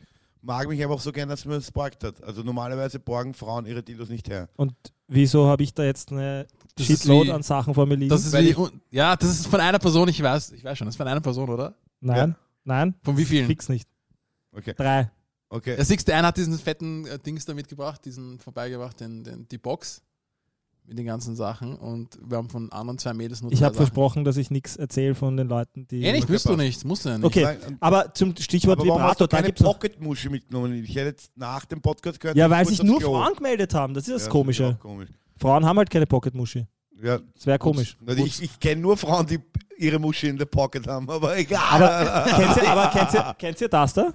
mag 0.43 0.69
mich 0.69 0.83
einfach 0.83 1.01
so 1.01 1.13
gern, 1.13 1.29
dass 1.29 1.45
man 1.45 1.59
es 1.59 1.71
borgt 1.71 2.05
hat. 2.05 2.23
Also 2.23 2.43
normalerweise 2.43 2.99
borgen 3.01 3.33
Frauen 3.35 3.65
ihre 3.67 3.83
Dildos 3.83 4.09
nicht 4.09 4.29
her. 4.29 4.49
Und 4.57 4.75
wieso 5.09 5.47
habe 5.47 5.63
ich 5.63 5.73
da 5.75 5.85
jetzt 5.85 6.13
eine 6.13 6.47
Das 6.77 6.87
Shitload 6.87 7.29
wie- 7.29 7.33
an 7.33 7.43
Sachen 7.43 7.75
vor 7.75 7.87
mir 7.87 7.95
liegen? 7.97 8.11
Das 8.11 8.33
wie, 8.33 8.55
ja, 8.91 9.17
das 9.17 9.31
ist 9.31 9.47
von 9.47 9.61
einer 9.61 9.79
Person, 9.79 10.09
ich 10.09 10.23
weiß, 10.23 10.53
ich 10.53 10.65
weiß 10.65 10.77
schon, 10.79 10.87
das 10.87 10.95
ist 10.95 10.99
von 10.99 11.09
einer 11.09 11.21
Person, 11.21 11.49
oder? 11.49 11.75
nein, 12.01 12.35
nein. 12.65 12.95
Von 13.03 13.17
wie 13.17 13.25
vielen? 13.25 13.47
Fix 13.47 13.69
nicht. 13.69 13.89
Okay, 14.55 14.75
Drei. 14.77 15.11
okay. 15.49 15.77
Der 15.77 15.85
siehst, 15.85 16.07
der 16.09 16.19
eine 16.19 16.27
hat 16.27 16.37
diesen 16.37 16.59
fetten 16.59 17.07
äh, 17.07 17.19
Dings 17.19 17.45
da 17.47 17.55
mitgebracht, 17.55 18.05
diesen 18.05 18.39
vorbeigebracht, 18.39 19.01
den, 19.01 19.25
den, 19.25 19.49
die 19.49 19.59
Box 19.59 20.03
mit 20.85 20.99
den 20.99 21.07
ganzen 21.07 21.37
Sachen 21.37 21.77
und 21.77 22.19
wir 22.25 22.37
haben 22.39 22.49
von 22.51 22.71
anderen 22.73 22.99
zwei 22.99 23.15
Mädels 23.15 23.41
nur 23.41 23.53
Ich 23.53 23.63
habe 23.63 23.75
versprochen, 23.75 24.25
dass 24.25 24.37
ich 24.37 24.51
nichts 24.51 24.77
erzähle 24.77 25.15
von 25.15 25.37
den 25.37 25.49
Leuten, 25.49 25.87
die. 25.89 26.03
Eh 26.03 26.13
nicht, 26.13 26.25
Okay, 26.25 26.33
musst 26.33 26.49
du 26.49 26.57
nicht, 26.57 26.85
musst 26.85 27.05
du 27.05 27.09
ja 27.11 27.19
nicht. 27.19 27.25
Okay, 27.27 27.45
Nein, 27.45 27.77
aber 27.81 28.13
zum 28.15 28.35
Stichwort 28.37 28.81
aber 28.81 28.89
warum 28.89 29.03
hast 29.03 29.21
du 29.21 29.25
Vibrator, 29.25 29.43
keine. 29.43 29.53
Pocket-Muschi 29.53 30.29
mitgenommen? 30.29 30.75
Ich 30.85 30.95
hätte 30.97 31.09
jetzt 31.11 31.31
nach 31.37 31.65
dem 31.65 31.81
Podcast 31.81 32.19
gehört, 32.21 32.37
Ja, 32.37 32.47
ich 32.47 32.51
weil 32.51 32.67
sich 32.67 32.83
nur 32.83 32.99
Klo. 32.99 33.13
Frauen 33.15 33.35
gemeldet 33.35 33.73
haben. 33.75 33.95
Das 33.95 34.09
ist 34.09 34.15
das 34.15 34.25
Ja, 34.27 34.31
Komische. 34.31 34.65
ist 34.65 34.75
auch 34.77 34.81
komisch. 34.81 35.09
Frauen 35.39 35.65
haben 35.65 35.79
halt 35.79 35.89
keine 35.91 36.07
Pocket-Muschi. 36.07 36.67
Ja, 37.03 37.19
Das 37.35 37.47
wäre 37.47 37.59
komisch. 37.59 37.97
Also 38.07 38.25
ich 38.25 38.43
ich 38.43 38.61
kenne 38.61 38.81
nur 38.83 38.97
Frauen, 38.97 39.27
die 39.27 39.39
ihre 39.79 39.99
Muschi 39.99 40.29
in 40.29 40.37
der 40.37 40.45
Pocket 40.47 40.87
haben, 40.87 41.09
aber 41.11 41.37
egal. 41.37 41.61
Aber 41.83 42.25
kennt 42.31 42.57
ihr, 42.63 42.71
aber 42.71 42.87
kennt 42.91 43.15
ihr, 43.15 43.35
kennt 43.39 43.61
ihr 43.61 43.69
das 43.69 43.95
da? 43.95 44.13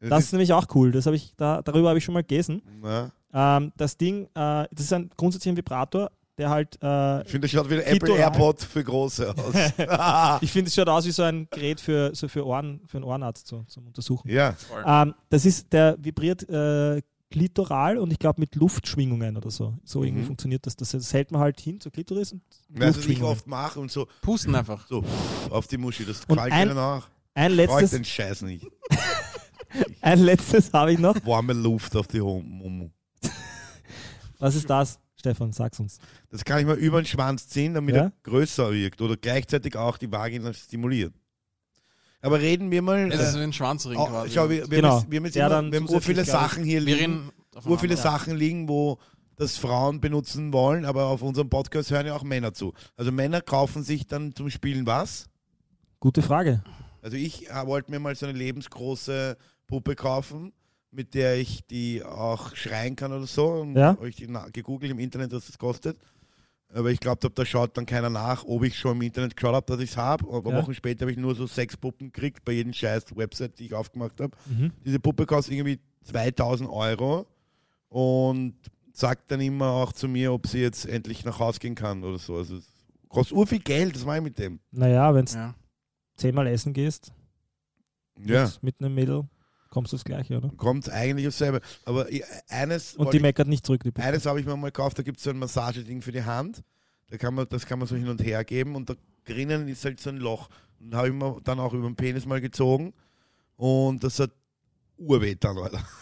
Das 0.00 0.10
Das 0.10 0.18
ist 0.18 0.24
ist, 0.26 0.32
nämlich 0.32 0.52
auch 0.52 0.66
cool. 0.74 0.90
Das 0.90 1.06
habe 1.06 1.16
ich, 1.16 1.32
da, 1.36 1.62
darüber 1.62 1.88
habe 1.90 1.98
ich 1.98 2.04
schon 2.04 2.12
mal 2.14 2.24
gelesen. 2.24 2.60
na, 2.82 3.12
Ähm, 3.32 3.72
das 3.76 3.96
Ding, 3.96 4.24
äh, 4.26 4.28
das 4.70 4.80
ist 4.80 4.92
ein 4.92 5.10
grundsätzlich 5.16 5.52
ein 5.52 5.56
Vibrator, 5.56 6.10
der 6.38 6.50
halt, 6.50 6.78
äh, 6.82 7.22
ich 7.22 7.28
finde, 7.30 7.46
das 7.46 7.50
schaut 7.52 7.68
wie 7.70 7.74
ein 7.74 7.80
Apple. 7.80 8.16
AirPod 8.16 8.60
für 8.62 8.82
Große 8.84 9.34
aus. 9.36 9.54
ich 10.42 10.50
finde, 10.52 10.68
es 10.68 10.74
schaut 10.74 10.88
aus 10.88 11.04
wie 11.06 11.10
so 11.10 11.22
ein 11.22 11.46
Gerät 11.50 11.80
für, 11.80 12.14
so 12.14 12.28
für, 12.28 12.46
Ohren, 12.46 12.80
für 12.86 12.98
einen 12.98 13.04
Ohrenarzt 13.04 13.46
so, 13.46 13.64
zum 13.68 13.86
Untersuchen. 13.86 14.28
ja, 14.30 14.54
Ähm, 14.86 15.14
das 15.28 15.44
ist, 15.44 15.72
der 15.72 15.96
vibriert 16.00 16.48
äh, 16.48 17.02
klitoral 17.30 17.96
und 17.96 18.12
ich 18.12 18.18
glaube 18.18 18.40
mit 18.40 18.54
Luftschwingungen 18.56 19.36
oder 19.38 19.50
so. 19.50 19.74
So 19.84 20.04
irgendwie 20.04 20.22
Mhm. 20.22 20.26
funktioniert 20.26 20.66
das. 20.66 20.76
das. 20.76 21.12
Hält 21.14 21.30
man 21.32 21.40
halt 21.40 21.58
hin 21.60 21.80
zur 21.80 21.90
Klitoris 21.90 22.32
und 22.32 22.42
weißt 22.68 22.96
du, 22.98 23.00
was 23.00 23.08
ich 23.08 23.22
oft 23.22 23.46
mache 23.46 23.80
und 23.80 23.90
so, 23.90 24.06
Pusten 24.20 24.54
einfach. 24.54 24.86
so 24.86 25.02
auf 25.48 25.66
die 25.66 25.78
Muschi, 25.78 26.04
das 26.04 26.22
Und 26.28 26.38
ein- 26.38 26.68
mir 26.68 26.74
nach. 26.74 27.08
Ein 27.34 27.52
Brauche 27.56 27.62
ich 27.62 27.70
letztes, 27.70 27.90
den 27.92 28.04
Scheiß 28.04 28.42
nicht. 28.42 28.66
ein 30.02 30.18
letztes 30.20 30.70
habe 30.74 30.92
ich 30.92 30.98
noch. 30.98 31.14
Warme 31.24 31.54
Luft 31.54 31.96
auf 31.96 32.06
die 32.06 32.20
Mumu. 32.20 32.90
Was 34.42 34.56
ist 34.56 34.68
das? 34.68 34.98
Stefan, 35.14 35.52
sag's 35.52 35.78
uns. 35.78 35.98
Das 36.30 36.44
kann 36.44 36.58
ich 36.58 36.66
mal 36.66 36.76
über 36.76 37.00
den 37.00 37.06
Schwanz 37.06 37.48
ziehen, 37.48 37.74
damit 37.74 37.94
Ja? 37.94 38.02
er 38.06 38.12
größer 38.24 38.72
wirkt 38.72 39.00
oder 39.00 39.16
gleichzeitig 39.16 39.76
auch 39.76 39.96
die 39.98 40.10
Vagina 40.10 40.52
stimuliert. 40.52 41.14
Aber 42.20 42.40
reden 42.40 42.70
wir 42.72 42.82
mal. 42.82 43.12
Es 43.12 43.20
ist 43.28 43.34
Äh, 43.36 43.42
ein 43.44 43.52
Schwanzring 43.52 43.96
oh, 43.98 44.06
quasi. 44.06 44.32
schau, 44.34 44.50
wir, 44.50 44.68
wir, 44.68 44.78
Genau. 44.80 45.00
haben, 45.00 45.10
wir 45.12 45.20
Der 45.20 45.46
immer, 45.46 45.54
dann 45.54 45.72
wir 45.72 45.78
haben 45.80 45.86
so 45.88 46.00
viele 46.00 46.24
Sachen 46.24 46.64
hier 46.64 46.84
wir 46.84 46.96
liegen. 46.96 47.30
Wo 47.52 47.76
viele 47.76 47.94
aufeinander. 47.94 47.96
Sachen 48.02 48.36
liegen, 48.36 48.68
wo 48.68 48.98
das 49.36 49.56
Frauen 49.58 50.00
benutzen 50.00 50.52
wollen, 50.52 50.84
aber 50.84 51.04
auf 51.06 51.22
unserem 51.22 51.48
Podcast 51.48 51.90
hören 51.92 52.06
ja 52.06 52.16
auch 52.16 52.22
Männer 52.24 52.52
zu. 52.52 52.72
Also 52.96 53.12
Männer 53.12 53.40
kaufen 53.42 53.84
sich 53.84 54.06
dann 54.06 54.34
zum 54.34 54.50
Spielen 54.50 54.86
was? 54.86 55.26
Gute 56.00 56.22
Frage. 56.22 56.64
Also 57.00 57.16
ich 57.16 57.48
äh, 57.50 57.66
wollte 57.66 57.90
mir 57.92 58.00
mal 58.00 58.14
so 58.16 58.26
eine 58.26 58.36
lebensgroße 58.36 59.36
Puppe 59.68 59.94
kaufen, 59.94 60.52
mit 60.92 61.14
der 61.14 61.36
ich 61.38 61.66
die 61.66 62.04
auch 62.04 62.54
schreien 62.54 62.94
kann 62.96 63.12
oder 63.12 63.26
so. 63.26 63.46
Und 63.48 63.74
Ja. 63.76 63.88
habe 63.96 64.08
ich 64.08 64.16
die 64.16 64.28
gegoogelt 64.52 64.92
im 64.92 64.98
Internet, 64.98 65.32
was 65.32 65.46
das 65.46 65.58
kostet. 65.58 65.98
Aber 66.74 66.90
ich 66.90 67.00
glaube, 67.00 67.28
da 67.28 67.44
schaut 67.44 67.76
dann 67.76 67.84
keiner 67.84 68.08
nach, 68.08 68.44
ob 68.44 68.62
ich 68.64 68.78
schon 68.78 68.96
im 68.96 69.02
Internet 69.02 69.36
geschaut 69.36 69.54
habe, 69.54 69.66
dass 69.66 69.80
ich 69.80 69.90
es 69.90 69.96
habe. 69.96 70.26
Aber 70.32 70.50
Ja. 70.50 70.56
Wochen 70.56 70.74
später 70.74 71.02
habe 71.02 71.12
ich 71.12 71.18
nur 71.18 71.34
so 71.34 71.46
sechs 71.46 71.76
Puppen 71.76 72.12
gekriegt 72.12 72.44
bei 72.44 72.52
jedem 72.52 72.72
scheiß 72.72 73.14
Website, 73.16 73.58
die 73.58 73.66
ich 73.66 73.74
aufgemacht 73.74 74.20
habe. 74.20 74.36
Mhm. 74.46 74.70
Diese 74.84 74.98
Puppe 75.00 75.26
kostet 75.26 75.54
irgendwie 75.54 75.80
2000 76.04 76.68
Euro 76.70 77.26
und 77.88 78.54
sagt 78.92 79.30
dann 79.30 79.40
immer 79.40 79.70
auch 79.70 79.92
zu 79.92 80.08
mir, 80.08 80.32
ob 80.32 80.46
sie 80.46 80.60
jetzt 80.60 80.86
endlich 80.86 81.24
nach 81.24 81.38
Hause 81.38 81.58
gehen 81.58 81.74
kann 81.74 82.04
oder 82.04 82.18
so. 82.18 82.36
Also 82.36 82.56
es 82.56 82.64
kostet 83.08 83.36
ur 83.36 83.46
viel 83.46 83.60
Geld, 83.60 83.94
das 83.94 84.04
mache 84.04 84.18
ich 84.18 84.22
mit 84.24 84.38
dem. 84.38 84.60
Naja, 84.70 85.14
wenn 85.14 85.24
du 85.26 85.32
Ja. 85.34 85.54
zehnmal 86.16 86.46
essen 86.46 86.72
gehst 86.72 87.12
Ja, 88.24 88.44
mit, 88.44 88.62
mit 88.62 88.80
einem 88.80 88.94
Mädel, 88.94 89.24
kommst 89.72 89.92
du 89.92 89.96
das 89.96 90.04
Gleiche, 90.04 90.36
oder? 90.36 90.50
kommt 90.56 90.88
eigentlich 90.88 91.26
aufs 91.26 91.38
selbe. 91.38 91.60
Aber 91.84 92.08
ich- 92.12 92.22
eines, 92.48 92.94
Und 92.94 93.12
die 93.12 93.16
ich- 93.16 93.22
meckert 93.22 93.48
nicht 93.48 93.66
zurück, 93.66 93.82
die 93.82 93.90
Puppe. 93.90 94.06
eines 94.06 94.26
habe 94.26 94.38
ich 94.38 94.46
mir 94.46 94.56
mal 94.56 94.68
gekauft, 94.68 94.98
da 94.98 95.02
gibt 95.02 95.18
es 95.18 95.24
so 95.24 95.30
ein 95.30 95.38
Massageding 95.38 96.02
für 96.02 96.12
die 96.12 96.22
Hand. 96.22 96.62
Da 97.08 97.16
kann 97.16 97.34
man, 97.34 97.46
das 97.48 97.66
kann 97.66 97.78
man 97.78 97.88
so 97.88 97.96
hin 97.96 98.08
und 98.08 98.22
her 98.22 98.44
geben 98.44 98.76
und 98.76 98.88
da 98.90 98.94
drinnen 99.24 99.66
ist 99.68 99.84
halt 99.84 99.98
so 100.00 100.10
ein 100.10 100.18
Loch. 100.18 100.48
Und 100.80 100.94
habe 100.94 101.08
ich 101.08 101.14
mir 101.14 101.40
dann 101.44 101.58
auch 101.60 101.72
über 101.74 101.88
den 101.88 101.96
Penis 101.96 102.24
mal 102.26 102.40
gezogen 102.40 102.92
und 103.56 104.02
das 104.04 104.18
hat 104.20 104.30
urweh 104.98 105.34
dann, 105.34 105.58
Alter. 105.58 105.82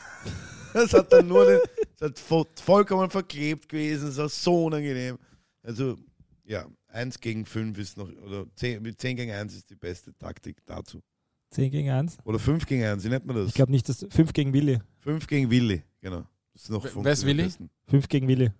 Das 0.72 0.92
hat 0.92 1.12
dann 1.12 1.26
nur, 1.26 1.44
den, 1.46 1.58
das 1.98 2.10
hat 2.10 2.18
vo- 2.20 2.46
vollkommen 2.62 3.10
verklebt 3.10 3.68
gewesen, 3.68 4.06
das 4.06 4.18
war 4.18 4.28
so 4.28 4.66
unangenehm. 4.66 5.18
Also, 5.64 5.96
ja, 6.44 6.64
1 6.86 7.18
gegen 7.18 7.44
5 7.44 7.76
ist 7.76 7.96
noch, 7.96 8.08
oder 8.08 8.46
10, 8.54 8.80
mit 8.80 9.00
10 9.00 9.16
gegen 9.16 9.32
1 9.32 9.52
ist 9.56 9.68
die 9.68 9.74
beste 9.74 10.16
Taktik 10.16 10.58
dazu. 10.66 11.02
10 11.50 11.70
gegen 11.70 11.90
1. 11.90 12.18
Oder 12.24 12.38
5 12.38 12.64
gegen 12.66 12.84
1, 12.84 13.04
wie 13.04 13.08
nennt 13.08 13.26
man 13.26 13.36
das? 13.36 13.48
Ich 13.48 13.54
glaube 13.54 13.72
nicht, 13.72 13.88
dass 13.88 14.06
5 14.08 14.32
gegen 14.32 14.52
Willi. 14.52 14.78
5 15.00 15.26
gegen 15.26 15.50
Willi, 15.50 15.82
genau. 16.00 16.24
Das 16.52 16.62
ist 16.62 16.70
noch 16.70 16.84
Wer- 16.84 17.12
ist 17.12 17.24
Willi? 17.26 17.42
am 17.42 17.48
besten. 17.48 17.70
5 17.88 18.08
gegen 18.08 18.28
Willi. 18.28 18.50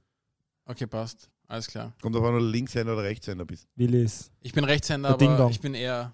Okay, 0.64 0.86
passt. 0.86 1.28
Alles 1.46 1.66
klar. 1.66 1.92
Kommt 2.00 2.14
auf 2.16 2.22
du 2.22 2.38
Linkshänder 2.38 2.92
oder 2.92 3.02
Rechtshänder 3.02 3.44
bist. 3.44 3.66
Willi 3.74 4.04
ist. 4.04 4.30
Ich 4.40 4.52
bin 4.52 4.64
Rechtshänder, 4.64 5.08
Der 5.10 5.18
Ding 5.18 5.30
aber 5.30 5.50
ich 5.50 5.60
bin 5.60 5.74
eher, 5.74 6.12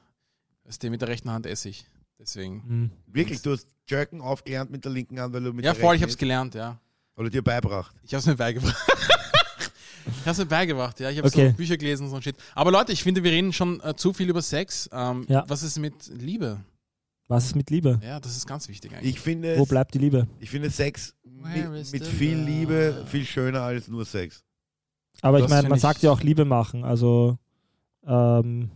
weißt 0.64 0.82
du, 0.82 0.90
mit 0.90 1.00
der 1.02 1.08
rechten 1.08 1.30
Hand 1.30 1.44
esse 1.46 1.68
ich. 1.68 1.86
Deswegen. 2.18 2.62
Mhm. 2.66 2.90
Wirklich, 3.06 3.42
du 3.42 3.52
hast 3.52 3.68
Jerken 3.88 4.20
aufgelernt 4.22 4.70
mit 4.70 4.84
der 4.84 4.92
linken 4.92 5.20
Hand, 5.20 5.34
weil 5.34 5.42
du 5.44 5.52
mit 5.52 5.64
Ja, 5.64 5.72
der 5.74 5.80
voll, 5.82 5.96
ich 5.96 6.02
hab's 6.02 6.16
gelernt, 6.16 6.54
ja. 6.54 6.80
Oder 7.16 7.28
dir 7.30 7.42
beibracht. 7.42 7.94
Ich 8.02 8.14
hab's 8.14 8.26
mir 8.26 8.36
beigebracht. 8.36 8.76
ich 10.06 10.26
hab's 10.26 10.38
mir 10.38 10.46
beigebracht, 10.46 10.98
ja. 11.00 11.10
Ich 11.10 11.18
habe 11.18 11.28
Okay. 11.28 11.50
so 11.50 11.56
Bücher 11.56 11.76
gelesen 11.76 12.04
und 12.04 12.10
so 12.10 12.16
ein 12.16 12.22
Shit. 12.22 12.36
Aber 12.54 12.70
Leute, 12.70 12.92
ich 12.92 13.02
finde, 13.02 13.22
wir 13.24 13.30
reden 13.32 13.52
schon 13.52 13.80
äh, 13.82 13.94
zu 13.96 14.12
viel 14.12 14.28
über 14.28 14.42
Sex. 14.42 14.88
Ähm, 14.92 15.24
Ja. 15.28 15.44
Was 15.48 15.62
ist 15.62 15.78
mit 15.78 16.06
Liebe? 16.08 16.60
Was 17.28 17.46
ist 17.46 17.56
mit 17.56 17.70
Liebe? 17.70 17.98
Ja, 18.04 18.20
das 18.20 18.36
ist 18.36 18.46
ganz 18.46 18.68
wichtig 18.68 18.92
eigentlich. 18.94 19.14
Ich 19.16 19.20
finde, 19.20 19.58
Wo 19.58 19.64
es- 19.64 19.68
bleibt 19.68 19.94
die 19.94 19.98
Liebe? 19.98 20.28
ich 20.38 20.48
finde 20.50 20.70
Sex 20.70 21.14
mit, 21.24 21.92
mit 21.92 22.06
viel 22.06 22.36
love? 22.38 22.44
Liebe 22.50 23.04
viel 23.08 23.24
schöner 23.24 23.62
als 23.62 23.88
nur 23.88 24.04
Sex. 24.04 24.44
Aber 25.22 25.38
ich 25.38 25.44
Das 25.44 25.50
meine, 25.50 25.62
find 25.62 25.70
man 25.70 25.76
ich- 25.78 25.82
sagt 25.82 26.02
ja 26.02 26.10
auch 26.12 26.20
Liebe 26.20 26.44
machen. 26.44 26.84
Also 26.84 27.36
ähm, 28.06 28.70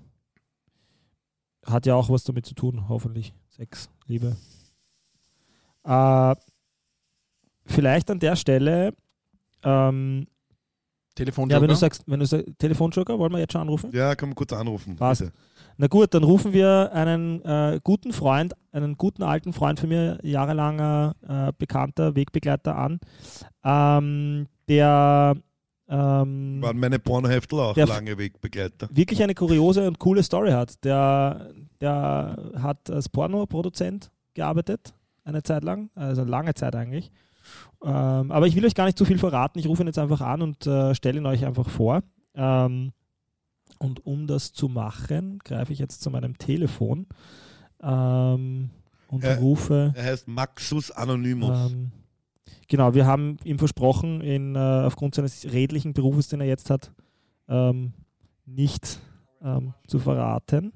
hat 1.65 1.87
ja 1.87 1.95
auch 1.95 2.09
was 2.11 2.25
damit 2.25 2.47
zu 2.47 2.55
tun, 2.55 2.89
hoffentlich. 2.89 3.33
Sex, 3.51 3.89
Liebe. 4.07 4.37
Äh, 5.85 6.35
vielleicht 7.67 8.11
an 8.11 8.19
der 8.19 8.35
Stelle, 8.37 8.95
ähm, 9.63 10.27
Telefon 11.15 11.51
ja, 11.51 11.61
wenn 11.61 11.69
du 11.69 11.75
sagst, 11.75 12.03
wenn 12.07 12.21
du 12.21 12.27
sagst, 12.27 12.47
Telefonjoker, 12.59 13.19
wollen 13.19 13.33
wir 13.33 13.41
jetzt 13.41 13.53
schon 13.53 13.63
anrufen? 13.63 13.91
Ja, 13.93 14.15
kann 14.15 14.29
man 14.31 14.37
kurz 14.37 14.53
anrufen. 14.53 14.97
Passt. 14.97 15.23
bitte. 15.23 15.33
Na 15.77 15.87
gut, 15.87 16.13
dann 16.15 16.25
rufen 16.25 16.53
wir 16.53 16.91
einen 16.93 17.43
äh, 17.45 17.81
guten 17.83 18.13
Freund, 18.13 18.55
einen 18.73 18.97
guten 18.97 19.23
alten 19.23 19.53
Freund 19.53 19.81
von 19.81 19.89
mir, 19.89 20.19
jahrelanger 20.23 21.15
äh, 21.27 21.53
bekannter 21.59 22.15
Wegbegleiter 22.15 22.77
an, 22.77 23.01
ähm, 23.65 24.47
der 24.69 25.37
ähm, 25.89 26.63
Waren 26.63 26.79
meine 26.79 26.99
Pornoheftel 26.99 27.59
auch 27.59 27.75
Der- 27.75 27.87
lange 27.87 28.17
Wegbegleiter. 28.17 28.89
wirklich 28.93 29.23
eine 29.23 29.35
kuriose 29.35 29.87
und 29.89 29.99
coole 29.99 30.23
Story 30.23 30.53
hat. 30.53 30.85
Der, 30.85 31.51
der 31.81 32.37
hat 32.63 32.89
als 32.91 33.09
Pornoproduzent 33.09 34.11
gearbeitet, 34.35 34.95
eine 35.25 35.43
Zeit 35.43 35.65
lang, 35.65 35.91
also 35.97 36.23
lange 36.25 36.55
Zeit 36.55 36.77
eigentlich. 36.77 37.11
Ähm, 37.83 38.31
aber 38.31 38.47
ich 38.47 38.57
will 38.57 38.65
euch 38.67 38.75
gar 38.75 38.85
nicht 38.87 38.99
zu 38.99 39.05
viel 39.05 39.19
verraten. 39.19 39.59
Ich 39.59 39.67
rufe 39.67 39.83
ihn 39.83 39.87
jetzt 39.87 39.99
einfach 39.99 40.21
an 40.21 40.43
und 40.43 40.67
äh, 40.67 40.95
stelle 40.95 41.19
ihn 41.19 41.27
euch 41.27 41.45
einfach 41.45 41.69
vor. 41.69 42.03
Ähm, 42.35 42.93
und 43.79 44.05
um 44.05 44.27
das 44.27 44.53
zu 44.53 44.69
machen, 44.69 45.39
greife 45.45 45.73
ich 45.73 45.79
jetzt 45.79 46.03
zu 46.03 46.11
meinem 46.11 46.37
Telefon 46.37 47.07
ähm, 47.83 48.71
und 49.09 49.25
Äh, 49.25 49.35
rufe. 49.35 49.93
Er 49.95 50.05
heißt 50.05 50.29
Maxus 50.29 50.91
Anonymous. 50.91 51.73
Ähm, 51.73 51.93
genau, 52.69 52.95
wir 52.95 53.07
haben 53.07 53.39
ihm 53.45 53.59
versprochen, 53.59 54.21
in, 54.21 54.55
äh, 54.55 54.59
aufgrund 54.59 55.15
seines 55.15 55.51
redlichen 55.51 55.95
Berufes, 55.95 56.29
den 56.29 56.41
er 56.41 56.47
jetzt 56.47 56.69
hat, 56.69 56.93
ähm, 57.49 57.95
nicht 58.45 59.01
ähm, 59.43 59.73
zu 59.87 59.99
verraten. 59.99 60.73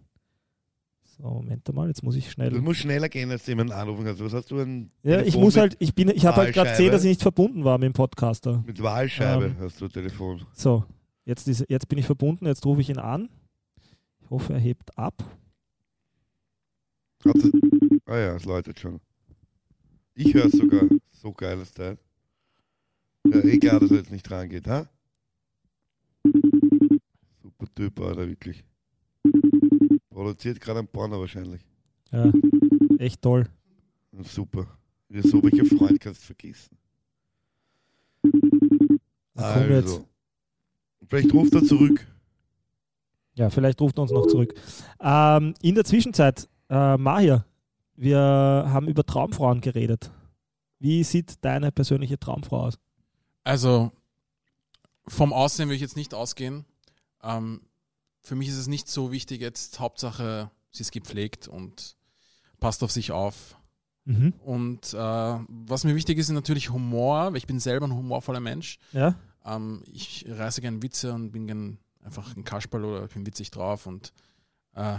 So, 1.16 1.22
Moment 1.22 1.72
mal, 1.72 1.87
jetzt 1.87 2.03
muss 2.03 2.16
ich 2.16 2.29
schnell. 2.31 2.50
das 2.50 2.61
muss 2.61 2.77
schneller 2.79 3.09
gehen, 3.09 3.31
als 3.31 3.44
du 3.44 3.53
jemanden 3.53 3.72
anrufen 3.72 4.05
kannst. 4.05 4.22
Was 4.24 4.33
hast 4.33 4.50
du 4.50 4.59
ein 4.59 4.90
Ja, 5.05 5.20
ich 5.20 5.37
muss 5.37 5.57
halt, 5.57 5.77
ich 5.79 5.94
bin, 5.94 6.09
ich 6.09 6.27
habe 6.27 6.38
halt 6.38 6.55
gerade 6.55 6.70
gesehen, 6.70 6.90
dass 6.90 7.05
ich 7.05 7.11
nicht 7.11 7.22
verbunden 7.22 7.62
war 7.62 7.79
mit 7.79 7.87
dem 7.87 7.92
Podcaster. 7.92 8.64
mit 8.66 8.83
Wahlscheibe 8.83 9.46
Ähm. 9.46 9.57
hast 9.61 9.81
du 9.81 9.87
Telefon. 9.87 10.44
So, 10.55 10.85
jetzt, 11.24 11.46
ist, 11.46 11.64
jetzt 11.68 11.88
bin 11.88 11.98
ich 11.98 12.07
verbunden, 12.07 12.46
jetzt 12.46 12.66
rufe 12.66 12.81
ich 12.81 12.90
ihn 12.90 12.98
an. 12.98 13.29
Ich 14.22 14.31
hoffe, 14.31 14.55
er 14.55 14.59
hebt 14.59 14.98
ab. 14.98 15.22
Hat 17.24 17.37
ah 18.07 18.18
ja, 18.18 18.35
es 18.35 18.44
läutet 18.44 18.81
schon. 18.81 19.00
Ich 20.14 20.35
höre 20.35 20.46
es 20.46 20.53
sogar. 20.53 20.83
So 21.12 21.33
geiles 21.33 21.72
Teil. 21.72 21.96
Ja, 23.27 23.40
klar, 23.59 23.81
dass 23.81 23.90
er 23.90 23.98
jetzt 23.98 24.11
nicht 24.11 24.29
rangeht, 24.31 24.66
ha? 24.66 24.88
Super 27.42 27.66
Typ, 27.74 28.00
Alter, 28.00 28.29
wirklich. 28.29 28.64
Produziert 30.14 30.61
gerade 30.61 30.79
ein 30.79 30.87
Porno 30.87 31.18
wahrscheinlich. 31.18 31.61
Ja, 32.12 32.31
echt 32.98 33.20
toll. 33.20 33.48
Super. 34.22 34.68
So 35.09 35.42
welche 35.42 35.64
Freund 35.64 36.00
kannst 36.00 36.22
du 36.22 36.27
vergessen. 36.27 36.79
Also. 39.35 40.07
Vielleicht 41.09 41.35
ruft 41.35 41.55
er 41.55 41.64
zurück. 41.64 42.07
Ja, 43.35 43.50
vielleicht 43.50 43.81
ruft 43.81 43.98
er 43.98 44.03
uns 44.03 44.12
noch 44.12 44.29
zurück. 44.29 44.55
Ähm, 45.00 45.55
in 45.61 45.74
der 45.74 45.85
Zwischenzeit, 45.85 46.48
äh, 46.70 46.96
Mahir, 46.96 47.44
wir 47.96 48.20
haben 48.20 48.87
über 48.87 49.05
Traumfrauen 49.05 49.61
geredet. 49.61 50.12
Wie 50.79 51.03
sieht 51.03 51.44
deine 51.44 51.72
persönliche 51.72 52.20
Traumfrau 52.20 52.66
aus? 52.66 52.79
Also, 53.42 53.90
vom 55.09 55.33
Aussehen 55.33 55.68
will 55.68 55.74
ich 55.74 55.83
jetzt 55.83 55.96
nicht 55.96 56.14
ausgehen. 56.14 56.64
Ähm, 57.20 57.62
für 58.24 58.34
mich 58.34 58.48
ist 58.48 58.56
es 58.56 58.66
nicht 58.66 58.88
so 58.88 59.12
wichtig 59.12 59.40
jetzt, 59.40 59.78
Hauptsache, 59.78 60.50
sie 60.70 60.80
ist 60.80 60.92
gepflegt 60.92 61.46
und 61.46 61.96
passt 62.58 62.82
auf 62.82 62.90
sich 62.90 63.12
auf. 63.12 63.56
Mhm. 64.06 64.32
Und 64.42 64.94
äh, 64.94 64.96
was 64.96 65.84
mir 65.84 65.94
wichtig 65.94 66.18
ist, 66.18 66.28
ist 66.28 66.34
natürlich 66.34 66.70
Humor, 66.70 67.26
weil 67.28 67.37
ich 67.37 67.46
bin 67.46 67.60
selber 67.60 67.87
ein 67.87 67.94
humorvoller 67.94 68.40
Mensch. 68.40 68.78
Ja? 68.92 69.14
Ähm, 69.44 69.82
ich 69.87 70.24
reiße 70.26 70.62
gern 70.62 70.82
Witze 70.82 71.12
und 71.12 71.32
bin 71.32 71.46
gern 71.46 71.78
einfach 72.02 72.34
ein 72.34 72.44
Kasperl 72.44 72.84
oder 72.84 73.04
ich 73.04 73.12
bin 73.12 73.26
witzig 73.26 73.50
drauf 73.50 73.87
und 73.87 74.12
äh, 74.74 74.98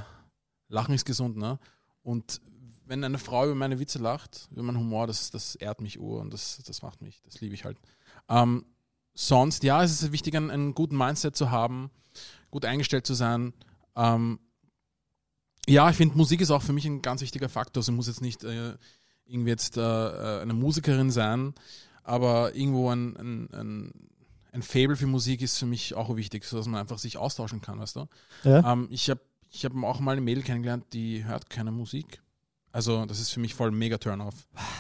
Lachen 0.68 0.96
ist 0.96 1.06
gesund, 1.06 1.38
ne? 1.38 1.60
Und 2.02 2.42
wenn 2.86 3.04
eine 3.04 3.20
Frau 3.20 3.46
über 3.46 3.56
meine 3.56 3.80
Witze 3.80 4.00
lacht, 4.00 4.48
über 4.52 4.64
meinen 4.64 4.80
Humor, 4.80 5.08
das, 5.08 5.32
das 5.32 5.56
ehrt 5.56 5.82
mich 5.82 6.00
ur 6.00 6.20
und 6.22 6.34
das, 6.34 6.62
das 6.66 6.82
macht 6.82 7.02
mich, 7.02 7.22
das 7.24 7.42
liebe 7.42 7.54
ich 7.54 7.66
halt. 7.66 7.78
Ähm, 8.30 8.66
sonst, 9.14 9.64
ja, 9.64 9.84
es 9.84 10.02
ist 10.02 10.12
wichtig, 10.12 10.36
einen, 10.36 10.52
einen 10.52 10.74
guten 10.74 10.98
Mindset 10.98 11.36
zu 11.36 11.52
haben, 11.52 11.92
gut 12.56 12.64
eingestellt 12.66 13.06
zu 13.06 13.14
sein. 13.16 13.52
Ähm, 13.98 14.40
ja, 15.68 15.90
ich 15.90 15.98
finde, 15.98 16.16
Musik 16.16 16.40
ist 16.40 16.52
auch 16.52 16.62
für 16.62 16.72
mich 16.72 16.86
ein 16.86 17.02
ganz 17.02 17.20
wichtiger 17.22 17.50
Faktor. 17.50 17.84
Sie 17.84 17.92
muss 17.92 18.08
jetzt 18.08 18.22
nicht 18.22 18.46
äh, 18.46 18.76
irgendwie 19.26 19.50
jetzt 19.50 19.76
äh, 19.76 19.82
äh, 19.82 20.42
eine 20.42 20.54
Musikerin 20.54 21.12
sein, 21.12 21.54
aber 22.04 22.56
irgendwo 22.56 22.90
ein, 22.92 23.18
ein, 23.18 23.50
ein, 23.54 23.92
ein 24.54 24.62
Fable 24.62 24.96
für 24.96 25.08
Musik 25.08 25.42
ist 25.42 25.58
für 25.58 25.66
mich 25.66 25.96
auch 25.96 26.16
wichtig, 26.16 26.46
sodass 26.46 26.68
man 26.68 26.80
einfach 26.80 26.98
sich 26.98 27.18
austauschen 27.18 27.60
kann, 27.60 27.78
weißt 27.80 27.98
du? 27.98 28.06
Ja? 28.46 28.72
Ähm, 28.72 28.88
ich 28.90 29.10
habe 29.10 29.20
ich 29.50 29.66
hab 29.66 29.76
auch 29.84 30.00
mal 30.00 30.14
eine 30.14 30.22
Mädel 30.22 30.44
kennengelernt, 30.44 30.86
die 30.94 31.26
hört 31.26 31.50
keine 31.50 31.72
Musik. 31.72 32.22
Also 32.72 33.06
das 33.06 33.20
ist 33.20 33.32
für 33.32 33.42
mich 33.42 33.54
voll 33.54 33.72
mega 33.72 33.98
Turn-off. 33.98 34.36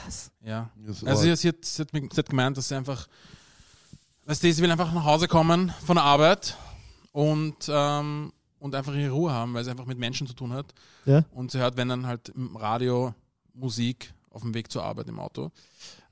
Was? 0.06 0.32
Ja. 0.46 0.70
Also 1.06 1.36
sie, 1.36 1.50
hat, 1.50 1.66
sie, 1.66 1.82
hat, 1.82 1.92
mir- 1.92 2.08
sie 2.10 2.18
hat 2.20 2.30
gemeint, 2.30 2.56
dass 2.58 2.70
sie 2.70 2.76
einfach, 2.76 3.08
weißt 4.28 4.44
du, 4.44 4.54
sie 4.54 4.62
will 4.62 4.72
einfach 4.72 4.94
nach 4.94 5.04
Hause 5.04 5.28
kommen 5.28 5.74
von 5.86 5.96
der 5.96 6.04
Arbeit 6.06 6.58
und, 7.16 7.70
ähm, 7.70 8.34
und 8.60 8.76
einfach 8.76 8.94
ihre 8.94 9.12
Ruhe 9.12 9.32
haben, 9.32 9.54
weil 9.54 9.64
sie 9.64 9.72
einfach 9.72 9.86
mit 9.86 9.98
Menschen 9.98 10.28
zu 10.28 10.34
tun 10.34 10.52
hat. 10.52 10.74
Ja. 11.06 11.24
Und 11.32 11.50
sie 11.50 11.60
hört, 11.60 11.78
wenn 11.78 11.88
dann 11.88 12.06
halt 12.06 12.28
im 12.28 12.58
Radio 12.58 13.16
Musik 13.54 14.14
auf 14.32 14.42
dem 14.42 14.54
Weg 14.54 14.70
zur 14.70 14.84
Arbeit 14.84 15.08
im 15.08 15.18
Auto. 15.18 15.50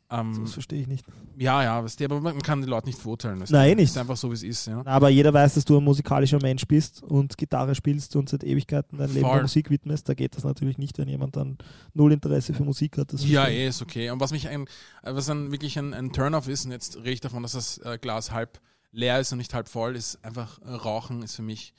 Ähm, 0.09 0.39
Das 0.43 0.53
verstehe 0.53 0.79
ich 0.81 0.87
nicht. 0.87 1.05
ja, 1.37 1.61
ja, 1.61 1.83
weißt 1.83 1.99
du, 1.99 2.05
aber 2.05 2.21
man 2.21 2.41
kann 2.41 2.61
die 2.61 2.69
Leute 2.69 2.87
nicht 2.87 2.97
verurteilen. 2.99 3.41
Weißt. 3.41 3.51
Nein, 3.51 3.75
nicht. 3.75 3.89
Ist 3.89 3.97
einfach 3.97 4.15
so, 4.15 4.29
wie 4.29 4.35
es 4.35 4.43
ist. 4.43 4.67
Ja. 4.67 4.81
Aber 4.85 5.09
jeder 5.09 5.33
weiß, 5.33 5.55
dass 5.55 5.65
du 5.65 5.77
ein 5.77 5.83
musikalischer 5.83 6.39
Mensch 6.41 6.65
bist 6.65 7.03
und 7.03 7.37
Gitarre 7.37 7.75
spielst 7.75 8.15
und 8.15 8.29
seit 8.29 8.45
Ewigkeiten 8.45 8.97
dein 8.97 9.13
Leben 9.13 9.27
der 9.27 9.41
Musik 9.41 9.69
widmest. 9.69 10.07
Da 10.07 10.13
geht 10.13 10.37
das 10.37 10.45
natürlich 10.45 10.77
nicht, 10.77 10.97
wenn 10.99 11.09
jemand 11.09 11.35
dann 11.35 11.57
null 11.93 12.13
Interesse 12.13 12.53
für 12.53 12.63
Musik 12.63 12.97
hat. 12.97 13.11
Ja, 13.11 13.47
eh, 13.47 13.67
ist 13.67 13.81
okay. 13.81 14.09
Und 14.09 14.21
was 14.21 14.31
mich 14.31 14.47
ein, 14.47 14.67
äh, 15.01 15.13
was 15.13 15.25
dann 15.25 15.51
wirklich 15.51 15.77
ein, 15.77 15.93
ein 15.93 16.13
Turn-off 16.13 16.47
ist, 16.47 16.63
und 16.63 16.71
jetzt 16.71 16.95
rede 16.95 17.11
ich 17.11 17.19
davon, 17.19 17.43
dass 17.43 17.51
das 17.51 17.79
äh, 17.79 17.97
Glas 17.99 18.31
halb 18.31 18.61
leer 18.93 19.19
ist 19.19 19.32
und 19.34 19.39
nicht 19.39 19.53
halb 19.53 19.67
voll, 19.67 19.95
ist 19.97 20.24
einfach 20.24 20.59
äh, 20.61 20.70
Rauchen 20.72 21.22
ist 21.24 21.36
für 21.36 21.41
mich 21.41 21.74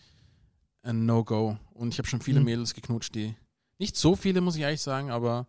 ein 0.82 1.06
No-Go. 1.06 1.56
Und 1.72 1.94
ich 1.94 1.98
habe 1.98 2.06
schon 2.08 2.20
viele 2.20 2.40
Mhm. 2.40 2.44
Mädels 2.46 2.74
geknutscht, 2.74 3.14
die, 3.14 3.34
nicht 3.78 3.96
so 3.96 4.14
viele, 4.16 4.40
muss 4.42 4.56
ich 4.56 4.62
ehrlich 4.62 4.82
sagen, 4.82 5.10
aber 5.10 5.46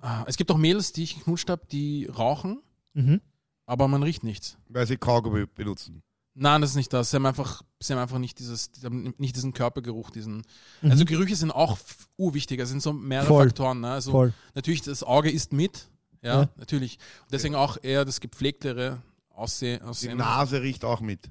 ah, 0.00 0.24
es 0.26 0.36
gibt 0.36 0.50
auch 0.50 0.58
Mädels, 0.58 0.92
die 0.92 1.04
ich 1.04 1.14
geknutscht 1.16 1.48
habe, 1.48 1.62
die 1.70 2.04
rauchen. 2.06 2.60
Mhm. 2.94 3.20
aber 3.66 3.88
man 3.88 4.02
riecht 4.02 4.22
nichts. 4.24 4.56
Weil 4.68 4.86
sie 4.86 4.96
Kaugummi 4.96 5.44
benutzen. 5.46 6.02
Nein, 6.34 6.60
das 6.60 6.70
ist 6.70 6.76
nicht 6.76 6.92
das. 6.92 7.10
Sie 7.10 7.16
haben 7.16 7.26
einfach, 7.26 7.62
sie 7.80 7.92
haben 7.94 8.00
einfach 8.00 8.18
nicht, 8.18 8.38
dieses, 8.38 8.70
die 8.72 8.84
haben 8.86 9.14
nicht 9.18 9.34
diesen 9.36 9.52
Körpergeruch, 9.54 10.10
diesen. 10.10 10.42
Mhm. 10.82 10.90
Also 10.90 11.04
Gerüche 11.04 11.34
sind 11.36 11.50
auch 11.50 11.76
urwichtig, 12.16 12.60
es 12.60 12.68
sind 12.68 12.80
so 12.82 12.92
mehrere 12.92 13.26
Voll. 13.26 13.46
Faktoren. 13.48 13.80
Ne? 13.80 13.90
Also 13.90 14.10
Voll. 14.12 14.34
natürlich, 14.54 14.82
das 14.82 15.02
Auge 15.02 15.30
isst 15.30 15.52
mit, 15.52 15.88
ja, 16.22 16.42
Ja. 16.42 16.48
natürlich. 16.56 16.98
Und 17.24 17.32
deswegen 17.32 17.54
auch 17.54 17.76
eher 17.82 18.04
das 18.04 18.20
gepflegtere 18.20 19.02
Aussehen. 19.36 19.80
Die. 20.00 20.14
Nase 20.14 20.62
riecht 20.62 20.84
auch 20.84 21.00
mit. 21.00 21.30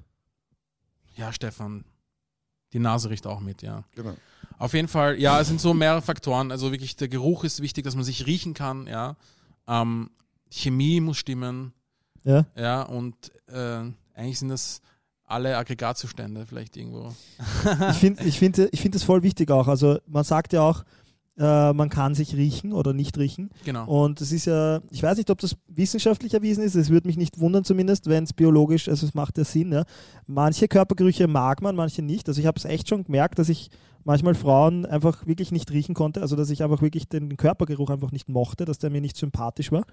Ja, 1.16 1.32
Stefan, 1.32 1.84
die 2.72 2.78
Nase 2.78 3.10
riecht 3.10 3.26
auch 3.26 3.40
mit, 3.40 3.62
ja. 3.62 3.84
Genau. 3.94 4.14
Auf 4.58 4.74
jeden 4.74 4.88
Fall, 4.88 5.18
ja, 5.20 5.40
es 5.40 5.48
sind 5.48 5.60
so 5.60 5.74
mehrere 5.74 6.02
Faktoren. 6.02 6.50
Also 6.50 6.72
wirklich, 6.72 6.96
der 6.96 7.08
Geruch 7.08 7.44
ist 7.44 7.60
wichtig, 7.60 7.84
dass 7.84 7.94
man 7.94 8.04
sich 8.04 8.26
riechen 8.26 8.54
kann, 8.54 8.86
ja. 8.86 9.16
Ähm, 9.66 10.10
Chemie 10.50 11.00
muss 11.00 11.18
stimmen, 11.18 11.72
Ja. 12.24 12.46
ja, 12.54 12.82
und 12.82 13.14
äh, 13.48 13.82
eigentlich 14.14 14.38
sind 14.38 14.48
das 14.48 14.80
alle 15.24 15.56
Aggregatzustände 15.56 16.46
vielleicht 16.46 16.76
irgendwo. 16.76 17.12
Ich 17.90 17.96
finde 17.96 18.22
ich 18.24 18.38
find, 18.38 18.58
ich 18.58 18.80
find 18.80 18.94
das 18.94 19.02
voll 19.02 19.22
wichtig 19.24 19.50
auch. 19.50 19.66
Also 19.66 19.98
man 20.06 20.22
sagt 20.22 20.52
ja 20.52 20.62
auch, 20.62 20.84
äh, 21.38 21.72
man 21.72 21.90
kann 21.90 22.14
sich 22.14 22.34
riechen 22.34 22.72
oder 22.72 22.92
nicht 22.92 23.18
riechen. 23.18 23.50
Genau. 23.64 23.86
Und 23.86 24.20
es 24.20 24.32
ist 24.32 24.46
ja, 24.46 24.80
ich 24.90 25.02
weiß 25.02 25.18
nicht, 25.18 25.30
ob 25.30 25.38
das 25.38 25.56
wissenschaftlich 25.68 26.34
erwiesen 26.34 26.64
ist, 26.64 26.74
es 26.74 26.90
würde 26.90 27.08
mich 27.08 27.16
nicht 27.16 27.38
wundern 27.38 27.64
zumindest, 27.64 28.08
wenn 28.08 28.24
es 28.24 28.32
biologisch, 28.32 28.88
also 28.88 29.06
es 29.06 29.14
macht 29.14 29.36
ja 29.38 29.44
Sinn. 29.44 29.72
Ja. 29.72 29.84
Manche 30.26 30.68
Körpergerüche 30.68 31.26
mag 31.28 31.60
man, 31.62 31.76
manche 31.76 32.02
nicht. 32.02 32.28
Also 32.28 32.40
ich 32.40 32.46
habe 32.46 32.58
es 32.58 32.64
echt 32.64 32.88
schon 32.88 33.04
gemerkt, 33.04 33.38
dass 33.38 33.48
ich 33.48 33.70
manchmal 34.04 34.34
Frauen 34.34 34.86
einfach 34.86 35.26
wirklich 35.26 35.52
nicht 35.52 35.70
riechen 35.72 35.94
konnte, 35.94 36.22
also 36.22 36.36
dass 36.36 36.48
ich 36.50 36.62
einfach 36.62 36.80
wirklich 36.80 37.08
den 37.08 37.36
Körpergeruch 37.36 37.90
einfach 37.90 38.12
nicht 38.12 38.28
mochte, 38.28 38.64
dass 38.64 38.78
der 38.78 38.90
mir 38.90 39.00
nicht 39.00 39.16
sympathisch 39.16 39.72
war. 39.72 39.84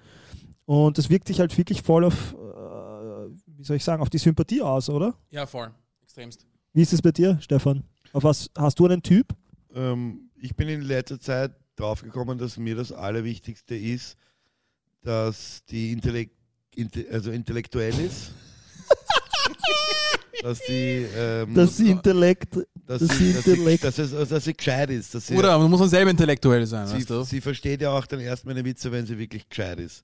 Und 0.66 0.98
das 0.98 1.10
wirkt 1.10 1.28
sich 1.28 1.40
halt 1.40 1.58
wirklich 1.58 1.82
voll 1.82 2.06
auf, 2.06 2.34
äh, 2.34 3.30
wie 3.58 3.64
soll 3.64 3.76
ich 3.76 3.84
sagen, 3.84 4.02
auf 4.02 4.10
die 4.10 4.20
Sympathie 4.20 4.62
aus, 4.62 4.90
oder? 4.90 5.16
Ja, 5.32 5.46
voll. 5.46 5.72
Extremst. 6.04 6.46
Wie 6.74 6.82
ist 6.82 6.94
es 6.94 7.02
bei 7.02 7.12
dir, 7.12 7.38
Stefan? 7.42 7.84
Auf 8.14 8.24
was 8.24 8.50
hast 8.56 8.80
du 8.80 8.86
einen 8.86 9.02
Typ? 9.02 9.36
Ähm, 9.76 10.30
ich 10.44 10.56
bin 10.56 10.68
in 10.68 10.82
letzter 10.82 11.20
Zeit 11.20 11.52
draufgekommen, 11.78 12.38
dass 12.38 12.58
mir 12.58 12.76
das 12.76 12.92
Allerwichtigste 12.92 13.76
ist, 13.76 14.18
dass 15.02 15.64
die 15.70 15.94
Intellekt, 15.94 16.36
inte, 16.76 17.06
also 17.12 17.32
intellektuell 17.32 17.98
ist. 18.00 18.32
dass 20.44 20.60
die, 20.68 21.08
ähm, 21.16 21.54
Das 21.54 21.80
Intellekt, 21.80 22.58
dass, 22.86 23.00
das 23.08 23.18
sie, 23.18 23.34
dass, 23.34 23.46
sie, 23.46 23.52
Intellekt. 23.52 23.84
dass, 23.86 23.98
es, 23.98 24.14
also, 24.14 24.36
dass 24.36 24.44
sie 24.44 24.54
gescheit 24.54 24.90
ist. 24.90 25.16
Dass 25.16 25.28
sie, 25.28 25.36
Oder 25.36 25.58
man 25.58 25.72
muss 25.72 25.80
man 25.80 25.90
selber 25.90 26.12
intellektuell 26.12 26.66
sein, 26.66 26.88
sie, 26.88 26.96
weißt 26.96 27.10
du? 27.10 27.24
sie 27.24 27.40
versteht 27.40 27.82
ja 27.82 27.92
auch 27.92 28.06
dann 28.06 28.20
erst 28.20 28.46
meine 28.46 28.66
Witze, 28.66 28.92
wenn 28.92 29.06
sie 29.06 29.18
wirklich 29.18 29.48
gescheit 29.48 29.80
ist. 29.80 30.04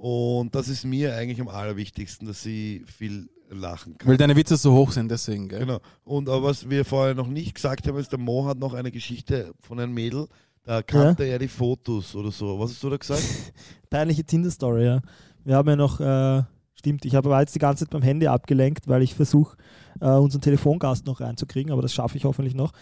Und 0.00 0.54
das 0.54 0.68
ist 0.70 0.86
mir 0.86 1.14
eigentlich 1.14 1.42
am 1.42 1.48
allerwichtigsten, 1.48 2.26
dass 2.26 2.42
sie 2.42 2.86
viel 2.86 3.28
lachen 3.50 3.98
kann. 3.98 4.08
Weil 4.08 4.16
deine 4.16 4.34
Witze 4.34 4.56
so 4.56 4.72
hoch 4.72 4.92
sind, 4.92 5.10
deswegen, 5.10 5.46
gell? 5.46 5.60
Genau. 5.60 5.80
Und 6.04 6.26
aber 6.30 6.44
was 6.44 6.70
wir 6.70 6.86
vorher 6.86 7.14
noch 7.14 7.26
nicht 7.26 7.54
gesagt 7.54 7.86
haben, 7.86 7.98
ist, 7.98 8.10
der 8.10 8.18
Mo 8.18 8.46
hat 8.46 8.58
noch 8.58 8.72
eine 8.72 8.90
Geschichte 8.90 9.52
von 9.60 9.78
einem 9.78 9.92
Mädel, 9.92 10.26
da 10.62 10.80
kannte 10.80 11.24
er 11.24 11.38
die 11.38 11.48
Fotos 11.48 12.14
oder 12.14 12.30
so. 12.30 12.58
Was 12.58 12.70
hast 12.70 12.82
du 12.82 12.88
da 12.88 12.96
gesagt? 12.96 13.22
Peinliche 13.90 14.24
Tinder-Story, 14.24 14.86
ja. 14.86 15.02
Wir 15.44 15.56
haben 15.56 15.68
ja 15.68 15.76
noch, 15.76 16.00
äh, 16.00 16.44
stimmt, 16.72 17.04
ich 17.04 17.14
habe 17.14 17.28
aber 17.28 17.40
jetzt 17.40 17.54
die 17.54 17.58
ganze 17.58 17.84
Zeit 17.84 17.90
beim 17.90 18.00
Handy 18.00 18.26
abgelenkt, 18.26 18.88
weil 18.88 19.02
ich 19.02 19.14
versuche, 19.14 19.58
äh, 20.00 20.06
unseren 20.06 20.40
Telefongast 20.40 21.04
noch 21.04 21.20
reinzukriegen, 21.20 21.72
aber 21.72 21.82
das 21.82 21.92
schaffe 21.92 22.16
ich 22.16 22.24
hoffentlich 22.24 22.54
noch. 22.54 22.72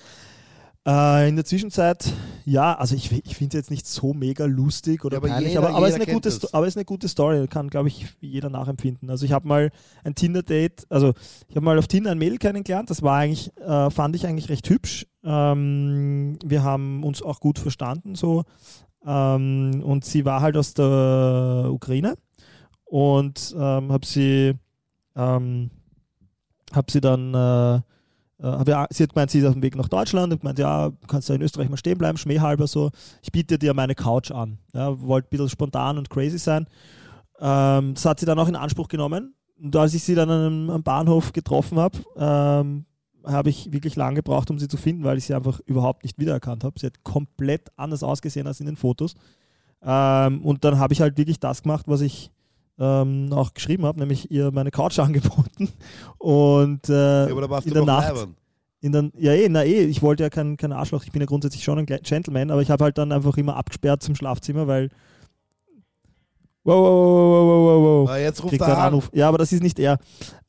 Äh, 0.88 1.28
in 1.28 1.36
der 1.36 1.44
Zwischenzeit, 1.44 2.14
ja, 2.46 2.74
also 2.74 2.94
ich, 2.94 3.12
ich 3.12 3.36
finde 3.36 3.58
es 3.58 3.60
jetzt 3.64 3.70
nicht 3.70 3.86
so 3.86 4.14
mega 4.14 4.46
lustig 4.46 5.04
oder 5.04 5.16
Ja, 5.16 5.18
aber 5.18 5.28
peinlich, 5.28 5.52
jeder- 5.52 5.66
aber, 5.66 5.76
aber, 5.76 5.86
es 5.86 5.92
ist 5.92 5.98
jeder 5.98 6.12
eine 6.12 6.20
gute, 6.20 6.48
aber 6.54 6.66
es 6.66 6.72
ist 6.72 6.76
eine 6.78 6.84
gute 6.86 7.08
Story, 7.08 7.46
kann, 7.46 7.68
glaube 7.68 7.88
ich, 7.88 8.06
jeder 8.20 8.48
nachempfinden. 8.48 9.10
Also 9.10 9.26
ich 9.26 9.32
habe 9.32 9.46
mal 9.46 9.70
ein 10.02 10.14
Tinder-Date, 10.14 10.86
also 10.88 11.12
ich 11.50 11.56
habe 11.56 11.64
mal 11.66 11.78
auf 11.78 11.88
Tinder 11.88 12.10
ein 12.12 12.16
Mädel 12.16 12.38
kennengelernt, 12.38 12.88
das 12.88 13.02
war 13.02 13.18
eigentlich, 13.18 13.54
äh, 13.58 13.90
fand 13.90 14.16
ich 14.16 14.26
eigentlich 14.26 14.48
recht 14.48 14.70
hübsch. 14.70 15.06
Ähm, 15.24 16.38
wir 16.42 16.62
haben 16.62 17.04
uns 17.04 17.20
auch 17.20 17.40
gut 17.40 17.58
verstanden, 17.58 18.14
so. 18.14 18.44
Ähm, 19.04 19.82
und 19.84 20.06
sie 20.06 20.24
war 20.24 20.40
halt 20.40 20.56
aus 20.56 20.72
der 20.72 21.66
Ukraine 21.70 22.14
und 22.86 23.54
ähm, 23.58 23.92
habe 23.92 24.06
sie, 24.06 24.54
ähm, 25.16 25.70
hab 26.72 26.90
sie 26.90 27.02
dann, 27.02 27.34
äh, 27.34 27.80
ja, 28.40 28.86
sie 28.90 29.02
hat 29.02 29.14
gemeint, 29.14 29.30
sie 29.30 29.40
ist 29.40 29.46
auf 29.46 29.54
dem 29.54 29.62
Weg 29.62 29.76
nach 29.76 29.88
Deutschland, 29.88 30.32
und 30.32 30.40
gemeint, 30.40 30.58
ja, 30.58 30.92
kannst 31.06 31.28
du 31.28 31.32
in 31.32 31.42
Österreich 31.42 31.68
mal 31.68 31.76
stehen 31.76 31.98
bleiben, 31.98 32.18
schmähhalber 32.18 32.66
so. 32.66 32.90
Ich 33.22 33.32
biete 33.32 33.58
dir 33.58 33.74
meine 33.74 33.94
Couch 33.94 34.30
an. 34.30 34.58
Ja, 34.72 35.00
wollte 35.00 35.28
ein 35.28 35.30
bisschen 35.30 35.48
spontan 35.48 35.98
und 35.98 36.08
crazy 36.10 36.38
sein. 36.38 36.66
Ähm, 37.40 37.94
das 37.94 38.04
hat 38.04 38.20
sie 38.20 38.26
dann 38.26 38.38
auch 38.38 38.48
in 38.48 38.56
Anspruch 38.56 38.88
genommen. 38.88 39.34
Und 39.60 39.74
als 39.74 39.94
ich 39.94 40.04
sie 40.04 40.14
dann 40.14 40.30
am, 40.30 40.70
am 40.70 40.82
Bahnhof 40.82 41.32
getroffen 41.32 41.78
habe, 41.78 41.98
ähm, 42.16 42.84
habe 43.24 43.50
ich 43.50 43.72
wirklich 43.72 43.96
lange 43.96 44.16
gebraucht, 44.16 44.50
um 44.50 44.58
sie 44.58 44.68
zu 44.68 44.76
finden, 44.76 45.04
weil 45.04 45.18
ich 45.18 45.24
sie 45.24 45.34
einfach 45.34 45.60
überhaupt 45.66 46.04
nicht 46.04 46.18
wiedererkannt 46.18 46.64
habe. 46.64 46.78
Sie 46.78 46.86
hat 46.86 47.02
komplett 47.02 47.68
anders 47.76 48.02
ausgesehen 48.02 48.46
als 48.46 48.60
in 48.60 48.66
den 48.66 48.76
Fotos. 48.76 49.14
Ähm, 49.82 50.42
und 50.42 50.64
dann 50.64 50.78
habe 50.78 50.92
ich 50.92 51.00
halt 51.00 51.18
wirklich 51.18 51.40
das 51.40 51.62
gemacht, 51.62 51.86
was 51.88 52.00
ich 52.00 52.30
ähm, 52.78 53.32
auch 53.32 53.54
geschrieben 53.54 53.84
habe, 53.84 53.98
nämlich 54.00 54.30
ihr 54.30 54.50
meine 54.52 54.70
Couch 54.70 54.98
angeboten. 54.98 55.68
Und 56.18 56.88
äh, 56.88 57.26
Ja, 57.26 57.32
aber 57.32 57.40
da 57.42 57.50
warst 57.50 57.66
in 57.66 57.72
du 57.74 57.78
der 57.80 57.84
Nacht, 57.86 58.08
leibern. 58.08 58.34
in 58.80 58.92
der, 58.92 59.10
ja, 59.18 59.32
eh, 59.32 59.48
na 59.48 59.64
eh, 59.64 59.84
ich 59.84 60.02
wollte 60.02 60.22
ja 60.22 60.30
kein, 60.30 60.56
kein 60.56 60.72
Arschloch, 60.72 61.04
ich 61.04 61.12
bin 61.12 61.20
ja 61.20 61.26
grundsätzlich 61.26 61.64
schon 61.64 61.78
ein 61.78 61.86
Gentleman, 61.86 62.50
aber 62.50 62.62
ich 62.62 62.70
habe 62.70 62.84
halt 62.84 62.96
dann 62.98 63.12
einfach 63.12 63.36
immer 63.36 63.56
abgesperrt 63.56 64.02
zum 64.02 64.14
Schlafzimmer, 64.14 64.66
weil. 64.66 64.90
Wow, 66.64 66.76
wow, 66.76 66.84
wow, 66.84 67.46
wow, 67.46 67.64
wow, 67.64 68.04
wow. 68.04 68.10
Ah, 68.10 68.18
jetzt 68.18 68.42
ruft 68.42 68.50
Kriegt 68.50 68.62
er 68.62 68.76
an. 68.78 68.86
Anruf. 68.88 69.10
Ja, 69.14 69.28
aber 69.28 69.38
das 69.38 69.52
ist 69.52 69.62
nicht 69.62 69.78
er. 69.78 69.98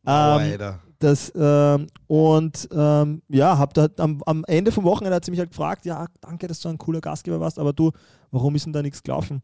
Oh, 0.06 0.10
Ähm, 0.10 0.12
Alter. 0.52 0.80
das, 1.00 1.32
ähm, 1.36 1.88
und 2.08 2.68
ähm, 2.74 3.22
ja, 3.30 3.58
hab 3.58 3.74
da 3.74 3.88
am, 3.98 4.22
am 4.26 4.44
Ende 4.46 4.72
vom 4.74 4.84
Wochenende 4.84 5.16
hat 5.16 5.24
sie 5.24 5.32
mich 5.32 5.40
halt 5.40 5.52
gefragt, 5.52 5.86
ja, 5.86 6.08
danke, 6.20 6.48
dass 6.48 6.60
du 6.60 6.68
ein 6.70 6.78
cooler 6.78 7.00
Gastgeber 7.00 7.40
warst, 7.40 7.58
aber 7.58 7.72
du, 7.74 7.92
warum 8.32 8.54
ist 8.56 8.66
denn 8.66 8.74
da 8.74 8.82
nichts 8.82 9.02
gelaufen? 9.02 9.42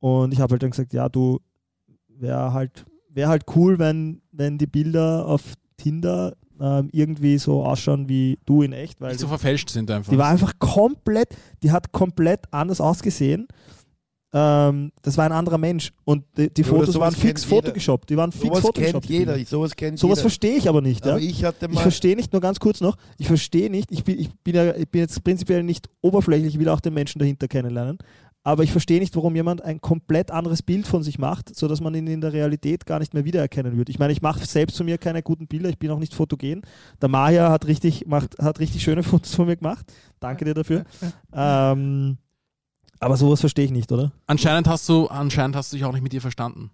Und 0.00 0.32
ich 0.34 0.40
habe 0.40 0.52
halt 0.52 0.62
dann 0.62 0.70
gesagt, 0.70 0.92
ja, 0.92 1.08
du, 1.08 1.40
wäre 2.20 2.52
halt, 2.52 2.84
wär 3.08 3.28
halt 3.28 3.44
cool, 3.56 3.78
wenn, 3.78 4.20
wenn 4.32 4.58
die 4.58 4.66
Bilder 4.66 5.26
auf 5.26 5.42
Tinder 5.76 6.36
ähm, 6.60 6.88
irgendwie 6.92 7.38
so 7.38 7.64
ausschauen 7.64 8.08
wie 8.08 8.38
du 8.44 8.62
in 8.62 8.72
echt, 8.72 9.00
weil 9.00 9.10
Nicht 9.12 9.20
so 9.20 9.26
die, 9.26 9.30
verfälscht 9.30 9.70
sind 9.70 9.90
einfach. 9.90 10.12
die 10.12 10.18
war 10.18 10.28
einfach 10.28 10.52
komplett, 10.58 11.34
die 11.62 11.70
hat 11.70 11.90
komplett 11.92 12.40
anders 12.52 12.80
ausgesehen. 12.80 13.48
Ähm, 14.32 14.92
das 15.02 15.16
war 15.18 15.24
ein 15.24 15.32
anderer 15.32 15.58
Mensch 15.58 15.90
und 16.04 16.22
die, 16.36 16.54
die 16.54 16.62
Ja, 16.62 16.68
Fotos 16.68 16.94
sowas 16.94 17.14
waren 17.14 17.14
fix 17.20 17.40
kennt 17.42 17.50
photogeshoppt. 17.64 18.10
Die 18.10 18.16
waren 18.16 18.30
fix 18.30 18.44
Sowas 18.44 18.62
kennt 18.62 18.66
photogeshoppt. 18.66 19.08
die 19.08 19.12
jeder. 19.12 19.38
Sowas 19.44 19.74
kennt 19.74 19.98
Sowas 19.98 20.18
jeder. 20.18 20.22
verstehe 20.22 20.56
ich 20.56 20.68
aber 20.68 20.80
nicht. 20.82 21.04
Ja? 21.04 21.12
Aber 21.12 21.20
ich 21.20 21.42
Ich 21.42 21.80
verstehe 21.80 22.14
nicht, 22.14 22.32
nur 22.32 22.40
ganz 22.40 22.60
kurz 22.60 22.80
noch, 22.80 22.96
ich 23.18 23.26
verstehe 23.26 23.70
nicht, 23.70 23.90
ich 23.90 24.04
bin, 24.04 24.20
ich, 24.20 24.30
bin 24.44 24.54
ja, 24.54 24.76
ich 24.76 24.88
bin 24.88 25.00
jetzt 25.00 25.24
prinzipiell 25.24 25.64
nicht 25.64 25.88
oberflächlich, 26.00 26.54
ich 26.54 26.60
will 26.60 26.68
auch 26.68 26.80
den 26.80 26.94
Menschen 26.94 27.18
dahinter 27.18 27.48
kennenlernen, 27.48 27.98
aber 28.42 28.62
ich 28.62 28.72
verstehe 28.72 29.00
nicht, 29.00 29.14
warum 29.16 29.36
jemand 29.36 29.62
ein 29.62 29.80
komplett 29.80 30.30
anderes 30.30 30.62
Bild 30.62 30.86
von 30.86 31.02
sich 31.02 31.18
macht, 31.18 31.54
sodass 31.54 31.80
man 31.80 31.94
ihn 31.94 32.06
in 32.06 32.20
der 32.20 32.32
Realität 32.32 32.86
gar 32.86 32.98
nicht 32.98 33.12
mehr 33.12 33.24
wiedererkennen 33.24 33.76
würde. 33.76 33.90
Ich 33.90 33.98
meine, 33.98 34.12
ich 34.12 34.22
mache 34.22 34.44
selbst 34.46 34.76
von 34.78 34.86
mir 34.86 34.96
keine 34.98 35.22
guten 35.22 35.46
Bilder, 35.46 35.68
ich 35.68 35.78
bin 35.78 35.90
auch 35.90 35.98
nicht 35.98 36.14
fotogen. 36.14 36.62
Der 37.02 37.08
Maya 37.08 37.50
hat 37.50 37.66
richtig, 37.66 38.06
macht, 38.06 38.38
hat 38.38 38.58
richtig 38.58 38.82
schöne 38.82 39.02
Fotos 39.02 39.34
von 39.34 39.46
mir 39.46 39.56
gemacht. 39.56 39.92
Danke 40.20 40.44
dir 40.44 40.54
dafür. 40.54 40.84
ähm, 41.32 42.16
aber 42.98 43.16
sowas 43.16 43.40
verstehe 43.40 43.64
ich 43.64 43.70
nicht, 43.70 43.92
oder? 43.92 44.12
Anscheinend 44.26 44.68
hast 44.68 44.88
du, 44.88 45.06
anscheinend 45.06 45.56
hast 45.56 45.72
du 45.72 45.76
dich 45.76 45.84
auch 45.84 45.92
nicht 45.92 46.02
mit 46.02 46.14
ihr 46.14 46.20
verstanden. 46.20 46.70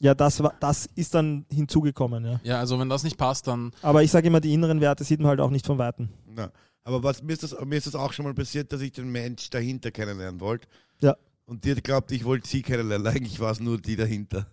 Ja, 0.00 0.14
das, 0.14 0.42
war, 0.42 0.54
das 0.60 0.86
ist 0.94 1.14
dann 1.14 1.44
hinzugekommen, 1.50 2.24
ja. 2.24 2.40
Ja, 2.44 2.58
also 2.58 2.78
wenn 2.78 2.88
das 2.88 3.02
nicht 3.02 3.16
passt, 3.16 3.48
dann 3.48 3.72
Aber 3.82 4.02
ich 4.02 4.10
sage 4.10 4.28
immer, 4.28 4.40
die 4.40 4.54
inneren 4.54 4.80
Werte 4.80 5.02
sieht 5.02 5.18
man 5.18 5.28
halt 5.30 5.40
auch 5.40 5.50
nicht 5.50 5.66
von 5.66 5.78
Weitem. 5.78 6.10
Na, 6.26 6.50
aber 6.88 7.02
was, 7.02 7.22
mir, 7.22 7.34
ist 7.34 7.42
das, 7.42 7.54
mir 7.66 7.76
ist 7.76 7.86
das 7.86 7.94
auch 7.94 8.14
schon 8.14 8.24
mal 8.24 8.32
passiert, 8.32 8.72
dass 8.72 8.80
ich 8.80 8.92
den 8.92 9.12
Mensch 9.12 9.50
dahinter 9.50 9.90
kennenlernen 9.90 10.40
wollte. 10.40 10.66
Ja. 11.02 11.18
Und 11.44 11.62
die 11.66 11.72
hat 11.72 11.84
glaubt, 11.84 12.10
ich 12.12 12.24
wollte 12.24 12.48
sie 12.48 12.62
kennenlernen. 12.62 13.06
Eigentlich 13.14 13.38
war 13.40 13.52
es 13.52 13.60
nur 13.60 13.76
die 13.76 13.94
dahinter. 13.94 14.46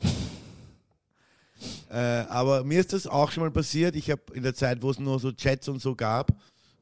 äh, 1.90 1.94
aber 1.94 2.64
mir 2.64 2.80
ist 2.80 2.94
das 2.94 3.06
auch 3.06 3.30
schon 3.30 3.42
mal 3.42 3.50
passiert. 3.50 3.94
Ich 3.94 4.10
habe 4.10 4.22
in 4.32 4.42
der 4.42 4.54
Zeit, 4.54 4.80
wo 4.80 4.90
es 4.90 4.98
nur 4.98 5.20
so 5.20 5.30
Chats 5.30 5.68
und 5.68 5.82
so 5.82 5.94
gab 5.94 6.32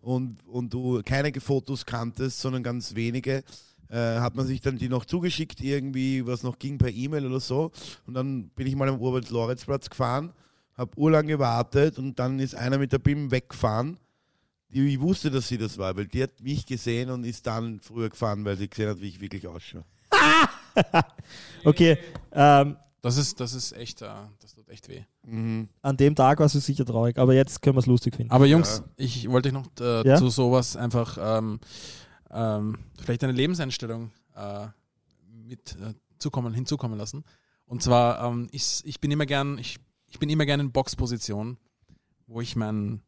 und, 0.00 0.46
und 0.46 0.72
du 0.72 1.02
keine 1.04 1.32
Fotos 1.40 1.84
kanntest, 1.84 2.38
sondern 2.38 2.62
ganz 2.62 2.94
wenige, 2.94 3.42
äh, 3.88 3.96
hat 3.96 4.36
man 4.36 4.46
sich 4.46 4.60
dann 4.60 4.78
die 4.78 4.88
noch 4.88 5.06
zugeschickt, 5.06 5.60
irgendwie, 5.60 6.24
was 6.24 6.44
noch 6.44 6.60
ging 6.60 6.78
per 6.78 6.90
E-Mail 6.90 7.26
oder 7.26 7.40
so. 7.40 7.72
Und 8.06 8.14
dann 8.14 8.48
bin 8.50 8.68
ich 8.68 8.76
mal 8.76 8.88
am 8.88 8.94
Robert-Lorenz-Platz 8.94 9.90
gefahren, 9.90 10.32
habe 10.74 10.96
urlang 10.96 11.26
gewartet 11.26 11.98
und 11.98 12.16
dann 12.20 12.38
ist 12.38 12.54
einer 12.54 12.78
mit 12.78 12.92
der 12.92 13.00
BIM 13.00 13.32
weggefahren. 13.32 13.98
Die, 14.68 14.88
ich 14.94 15.00
wusste, 15.00 15.30
dass 15.30 15.48
sie 15.48 15.58
das 15.58 15.78
war, 15.78 15.96
weil 15.96 16.06
die 16.06 16.22
hat 16.22 16.40
mich 16.40 16.66
gesehen 16.66 17.10
und 17.10 17.24
ist 17.24 17.46
dann 17.46 17.80
früher 17.80 18.10
gefahren, 18.10 18.44
weil 18.44 18.56
sie 18.56 18.68
gesehen 18.68 18.88
hat, 18.90 19.00
wie 19.00 19.08
ich 19.08 19.20
wirklich 19.20 19.46
ausschaue. 19.46 19.84
Okay, 21.64 21.98
ähm, 22.32 22.76
das 23.00 23.16
ist, 23.16 23.40
das 23.40 23.54
ist 23.54 23.72
echt, 23.72 24.02
äh, 24.02 24.08
das 24.40 24.54
tut 24.54 24.68
echt 24.68 24.88
weh. 24.88 25.02
Mhm. 25.24 25.68
an 25.82 25.96
dem 25.96 26.14
Tag 26.14 26.38
warst 26.40 26.54
du 26.54 26.60
sicher 26.60 26.84
traurig, 26.84 27.18
aber 27.18 27.34
jetzt 27.34 27.62
können 27.62 27.76
wir 27.76 27.80
es 27.80 27.86
lustig 27.86 28.14
finden. 28.16 28.32
Aber 28.32 28.46
Jungs, 28.46 28.78
Ja. 28.78 28.84
ich 28.96 29.28
wollte 29.30 29.48
euch 29.48 29.52
noch 29.54 29.66
äh, 29.80 30.06
Ja? 30.06 30.16
zu 30.16 30.28
sowas 30.28 30.76
einfach 30.76 31.18
ähm, 31.20 31.60
ähm, 32.30 32.78
vielleicht 33.00 33.24
eine 33.24 33.32
Lebenseinstellung 33.32 34.10
äh, 34.34 34.66
mit 35.28 35.76
äh, 35.80 35.94
zukommen, 36.18 36.54
hinzukommen 36.54 36.98
lassen. 36.98 37.24
Und 37.66 37.82
zwar, 37.82 38.22
ähm, 38.24 38.48
ich, 38.52 38.80
ich 38.84 39.00
bin 39.00 39.10
immer 39.10 39.26
gern, 39.26 39.58
ich, 39.58 39.78
ich 40.08 40.18
bin 40.18 40.28
immer 40.28 40.46
gern 40.46 40.60
in 40.60 40.70
Boxposition, 40.72 41.56
wo 42.26 42.40
ich 42.40 42.54
mein, 42.56 43.02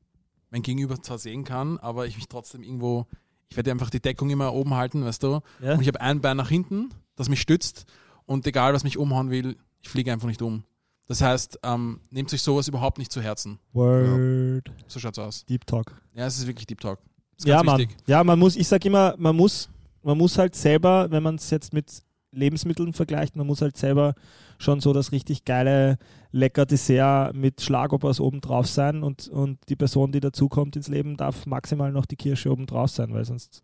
mein 0.50 0.62
Gegenüber 0.62 1.00
zwar 1.02 1.18
sehen 1.18 1.44
kann, 1.44 1.78
aber 1.78 2.06
ich 2.06 2.16
mich 2.16 2.28
trotzdem 2.28 2.62
irgendwo, 2.62 3.06
ich 3.48 3.56
werde 3.56 3.70
einfach 3.70 3.90
die 3.90 4.00
Deckung 4.00 4.30
immer 4.30 4.52
oben 4.52 4.74
halten, 4.74 5.04
weißt 5.04 5.22
du? 5.22 5.40
Ja? 5.60 5.74
Und 5.74 5.82
ich 5.82 5.88
habe 5.88 6.00
ein 6.00 6.20
Bein 6.20 6.36
nach 6.36 6.48
hinten, 6.48 6.90
das 7.16 7.28
mich 7.28 7.40
stützt 7.40 7.86
und 8.26 8.46
egal 8.46 8.74
was 8.74 8.84
mich 8.84 8.98
umhauen 8.98 9.30
will, 9.30 9.56
ich 9.80 9.88
fliege 9.88 10.12
einfach 10.12 10.28
nicht 10.28 10.42
um. 10.42 10.64
Das 11.06 11.22
heißt, 11.22 11.60
ähm, 11.62 12.00
nehmt 12.10 12.28
sich 12.28 12.42
sowas 12.42 12.68
überhaupt 12.68 12.98
nicht 12.98 13.10
zu 13.10 13.22
Herzen. 13.22 13.58
Word. 13.72 14.70
So 14.86 15.00
schaut's 15.00 15.18
aus. 15.18 15.46
Deep 15.46 15.66
Talk. 15.66 16.00
Ja, 16.12 16.26
es 16.26 16.38
ist 16.38 16.46
wirklich 16.46 16.66
Deep 16.66 16.80
Talk. 16.80 16.98
Ja, 17.44 17.64
wichtig. 17.64 17.96
Ja, 18.06 18.22
man 18.24 18.38
muss, 18.38 18.56
ich 18.56 18.68
sag 18.68 18.84
immer, 18.84 19.14
man 19.16 19.34
muss, 19.34 19.70
man 20.02 20.18
muss 20.18 20.36
halt 20.36 20.54
selber, 20.54 21.10
wenn 21.10 21.22
man 21.22 21.36
es 21.36 21.48
jetzt 21.50 21.72
mit 21.72 22.02
Lebensmitteln 22.32 22.92
vergleicht, 22.92 23.36
man 23.36 23.46
muss 23.46 23.62
halt 23.62 23.76
selber 23.76 24.14
schon 24.58 24.80
so 24.80 24.92
das 24.92 25.12
richtig 25.12 25.44
geile, 25.44 25.98
lecker 26.32 26.66
Dessert 26.66 27.34
mit 27.34 27.60
Schlagobers 27.60 28.20
oben 28.20 28.40
drauf 28.40 28.66
sein 28.66 29.02
und, 29.02 29.28
und 29.28 29.58
die 29.68 29.76
Person, 29.76 30.12
die 30.12 30.20
dazukommt 30.20 30.76
ins 30.76 30.88
Leben, 30.88 31.16
darf 31.16 31.46
maximal 31.46 31.92
noch 31.92 32.06
die 32.06 32.16
Kirsche 32.16 32.50
oben 32.52 32.66
drauf 32.66 32.90
sein, 32.90 33.12
weil 33.14 33.24
sonst, 33.24 33.62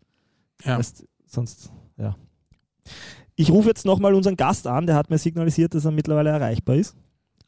Ja. 0.63 0.77
weißt, 0.77 1.05
sonst, 1.25 1.71
ja. 1.97 2.15
Ich 3.35 3.51
rufe 3.51 3.67
jetzt 3.67 3.85
nochmal 3.85 4.13
unseren 4.13 4.37
Gast 4.37 4.65
an, 4.67 4.87
der 4.87 4.95
hat 4.95 5.09
mir 5.09 5.17
signalisiert, 5.17 5.73
dass 5.75 5.85
er 5.85 5.91
mittlerweile 5.91 6.29
erreichbar 6.29 6.75
ist. 6.75 6.95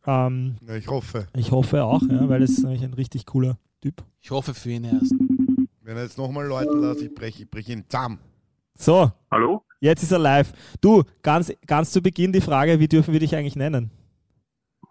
Ähm, 0.05 0.57
Ja, 0.67 0.75
ich 0.75 0.87
hoffe. 0.87 1.27
ich 1.35 1.51
hoffe 1.51 1.83
auch, 1.83 2.01
ja, 2.09 2.27
weil 2.29 2.43
es 2.43 2.51
ist 2.57 2.63
nämlich 2.63 2.83
ein 2.83 2.93
richtig 2.93 3.25
cooler 3.25 3.57
Typ. 3.81 4.03
Ich 4.21 4.31
hoffe 4.31 4.53
für 4.53 4.71
ihn 4.71 4.83
erst. 4.83 5.13
Wenn 5.81 5.95
er 5.95 6.03
jetzt 6.03 6.17
nochmal 6.17 6.45
läuten 6.45 6.81
lässt, 6.81 7.01
ich 7.01 7.13
breche 7.13 7.43
ich 7.43 7.49
brech 7.49 7.69
ihn 7.69 7.85
zusammen. 7.87 8.19
So, 8.77 9.11
Hallo? 9.31 9.63
Jetzt 9.79 10.03
ist 10.03 10.11
er 10.11 10.19
live. 10.19 10.51
Du, 10.81 11.03
ganz, 11.21 11.53
ganz 11.65 11.91
zu 11.91 12.01
Beginn 12.01 12.31
die 12.31 12.41
Frage, 12.41 12.79
wie 12.79 12.87
dürfen 12.87 13.13
wir 13.13 13.19
dich 13.19 13.35
eigentlich 13.35 13.55
nennen? 13.55 13.91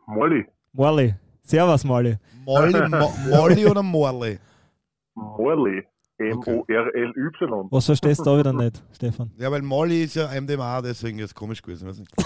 Molly. 0.07 0.47
Morley. 0.72 1.14
Servus, 1.43 1.84
Morley. 1.84 2.16
Molly, 2.45 2.89
Mo 2.89 3.12
Molly 3.28 3.66
oder 3.66 3.82
Morley? 3.82 4.39
Morley. 5.14 5.84
M-O-R-L-Y. 6.18 7.68
Was 7.70 7.87
verstehst 7.87 8.20
du 8.20 8.24
da 8.24 8.39
wieder 8.39 8.53
nicht, 8.53 8.82
Stefan? 8.93 9.30
Ja, 9.37 9.51
weil 9.51 9.61
Molly 9.61 10.05
ist 10.05 10.14
ja 10.16 10.28
MDMA, 10.41 10.80
deswegen 10.80 11.18
ist 11.18 11.26
es 11.26 11.34
komisch 11.34 11.61
gewesen. 11.61 11.89
Weiß 11.89 11.99
nicht. 11.99 12.12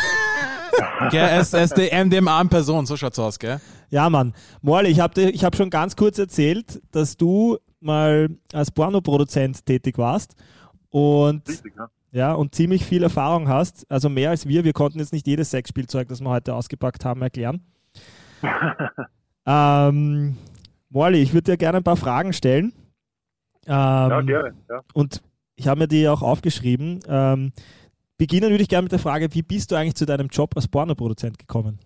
Okay, 1.06 1.18
er 1.18 1.40
ist, 1.40 1.52
er 1.52 1.64
ist 1.64 1.76
die 1.76 1.90
MDMA 1.92 2.40
in 2.40 2.48
Person, 2.48 2.86
so 2.86 2.96
schaut's 2.96 3.18
aus, 3.18 3.38
gell? 3.38 3.60
Ja, 3.90 4.08
Mann. 4.08 4.32
Morley, 4.62 4.90
ich 4.90 5.00
habe 5.00 5.20
ich 5.20 5.44
hab 5.44 5.54
schon 5.56 5.68
ganz 5.68 5.94
kurz 5.96 6.18
erzählt, 6.18 6.80
dass 6.92 7.16
du 7.16 7.58
mal 7.80 8.28
als 8.52 8.70
Pornoproduzent 8.70 9.66
tätig 9.66 9.98
warst 9.98 10.36
und, 10.90 11.46
Richtig, 11.48 11.76
ne? 11.76 11.88
Ja, 12.12 12.32
und 12.32 12.54
ziemlich 12.54 12.84
viel 12.84 13.02
Erfahrung 13.02 13.48
hast. 13.48 13.90
Also 13.90 14.08
mehr 14.08 14.30
als 14.30 14.46
wir. 14.46 14.64
Wir 14.64 14.72
konnten 14.72 14.98
jetzt 14.98 15.12
nicht 15.12 15.26
jedes 15.26 15.50
Sexspielzeug, 15.50 16.08
das 16.08 16.20
wir 16.20 16.30
heute 16.30 16.54
ausgepackt 16.54 17.04
haben, 17.04 17.22
erklären. 17.22 17.62
ähm, 19.46 20.36
Morley, 20.88 21.22
ich 21.22 21.32
würde 21.32 21.52
dir 21.52 21.56
gerne 21.56 21.78
ein 21.78 21.84
paar 21.84 21.96
Fragen 21.96 22.32
stellen. 22.32 22.72
Ähm, 23.66 23.74
Ja, 23.74 24.20
gerne. 24.20 24.54
Ja. 24.68 24.80
Und 24.94 25.22
ich 25.56 25.68
habe 25.68 25.80
mir 25.80 25.88
die 25.88 26.08
auch 26.08 26.22
aufgeschrieben. 26.22 27.00
Ähm, 27.06 27.52
beginnen 28.18 28.50
würde 28.50 28.62
ich 28.62 28.68
gerne 28.68 28.84
mit 28.84 28.92
der 28.92 28.98
Frage, 28.98 29.32
wie 29.34 29.42
bist 29.42 29.70
du 29.70 29.76
eigentlich 29.76 29.94
zu 29.94 30.06
deinem 30.06 30.28
Job 30.28 30.52
als 30.56 30.68
Pornoproduzent 30.68 31.38
gekommen? 31.38 31.78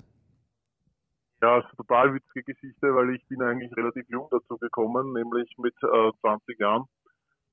ja, 1.44 1.58
ist 1.58 1.66
eine 1.66 1.76
total 1.76 2.14
witzige 2.14 2.42
Geschichte, 2.42 2.94
weil 2.94 3.14
ich 3.14 3.26
bin 3.28 3.42
eigentlich 3.42 3.76
relativ 3.76 4.08
jung 4.08 4.28
dazu 4.30 4.56
gekommen, 4.56 5.12
nämlich 5.12 5.52
mit 5.58 5.74
äh, 5.82 6.10
20 6.20 6.58
Jahren. 6.58 6.84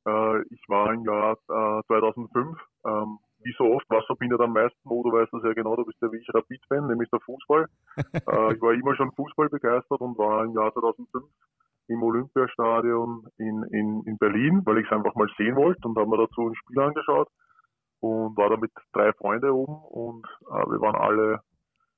Äh, 0.08 0.42
ich 0.50 0.62
war 0.68 0.94
im 0.94 1.04
Jahr 1.06 1.34
äh, 1.34 1.84
2005. 1.88 2.58
Ähm, 2.86 3.20
wie 3.44 3.54
so 3.58 3.66
oft, 3.74 3.86
was 3.90 4.06
verbindet 4.06 4.40
am 4.40 4.54
meisten? 4.54 4.78
Mo, 4.84 5.02
du 5.04 5.12
weißt 5.12 5.34
das 5.34 5.44
ja 5.44 5.54
genau, 5.54 5.76
du 5.76 5.86
bist 5.86 6.00
ja 6.02 6.12
wie 6.12 6.18
ich 6.18 6.34
Rapid-Fan, 6.34 6.88
nämlich 6.88 7.10
der 7.10 7.20
Fußball. 7.22 7.66
äh, 7.98 8.54
ich 8.54 8.62
war 8.62 8.74
immer 8.74 8.96
schon 8.96 9.12
Fußball 9.14 9.50
begeistert 9.50 10.00
und 10.00 10.18
war 10.18 10.46
im 10.46 10.54
Jahr 10.54 10.72
2005 10.74 11.26
im 11.88 12.04
Olympiastadion 12.04 13.28
in, 13.38 13.64
in, 13.72 14.04
in 14.06 14.18
Berlin, 14.18 14.62
weil 14.66 14.78
ich 14.78 14.86
es 14.86 14.92
einfach 14.92 15.16
mal 15.16 15.28
sehen 15.38 15.56
wollte 15.56 15.88
und 15.88 15.98
habe 15.98 16.10
mir 16.10 16.18
dazu 16.18 16.48
ein 16.48 16.56
Spiel 16.56 16.80
angeschaut 16.80 17.28
und 18.00 18.38
war 18.38 18.50
da 18.50 18.58
mit 18.58 18.72
drei 18.94 19.12
Freunden 19.14 19.50
oben 19.50 19.76
und 19.90 20.26
äh, 20.50 20.72
wir 20.72 20.80
waren 20.80 20.96
alle 20.96 21.42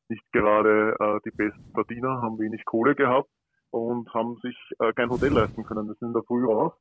nicht 0.09 0.23
gerade 0.31 0.95
äh, 0.99 1.19
die 1.25 1.35
besten 1.35 1.71
Verdiener, 1.73 2.21
haben 2.21 2.39
wenig 2.39 2.65
Kohle 2.65 2.95
gehabt 2.95 3.29
und 3.71 4.11
haben 4.13 4.37
sich 4.41 4.57
äh, 4.79 4.93
kein 4.93 5.09
Hotel 5.09 5.33
leisten 5.33 5.63
können. 5.63 5.87
Wir 5.87 5.95
sind 5.95 6.09
in 6.09 6.13
der 6.13 6.23
Früh 6.23 6.45
raus 6.45 6.73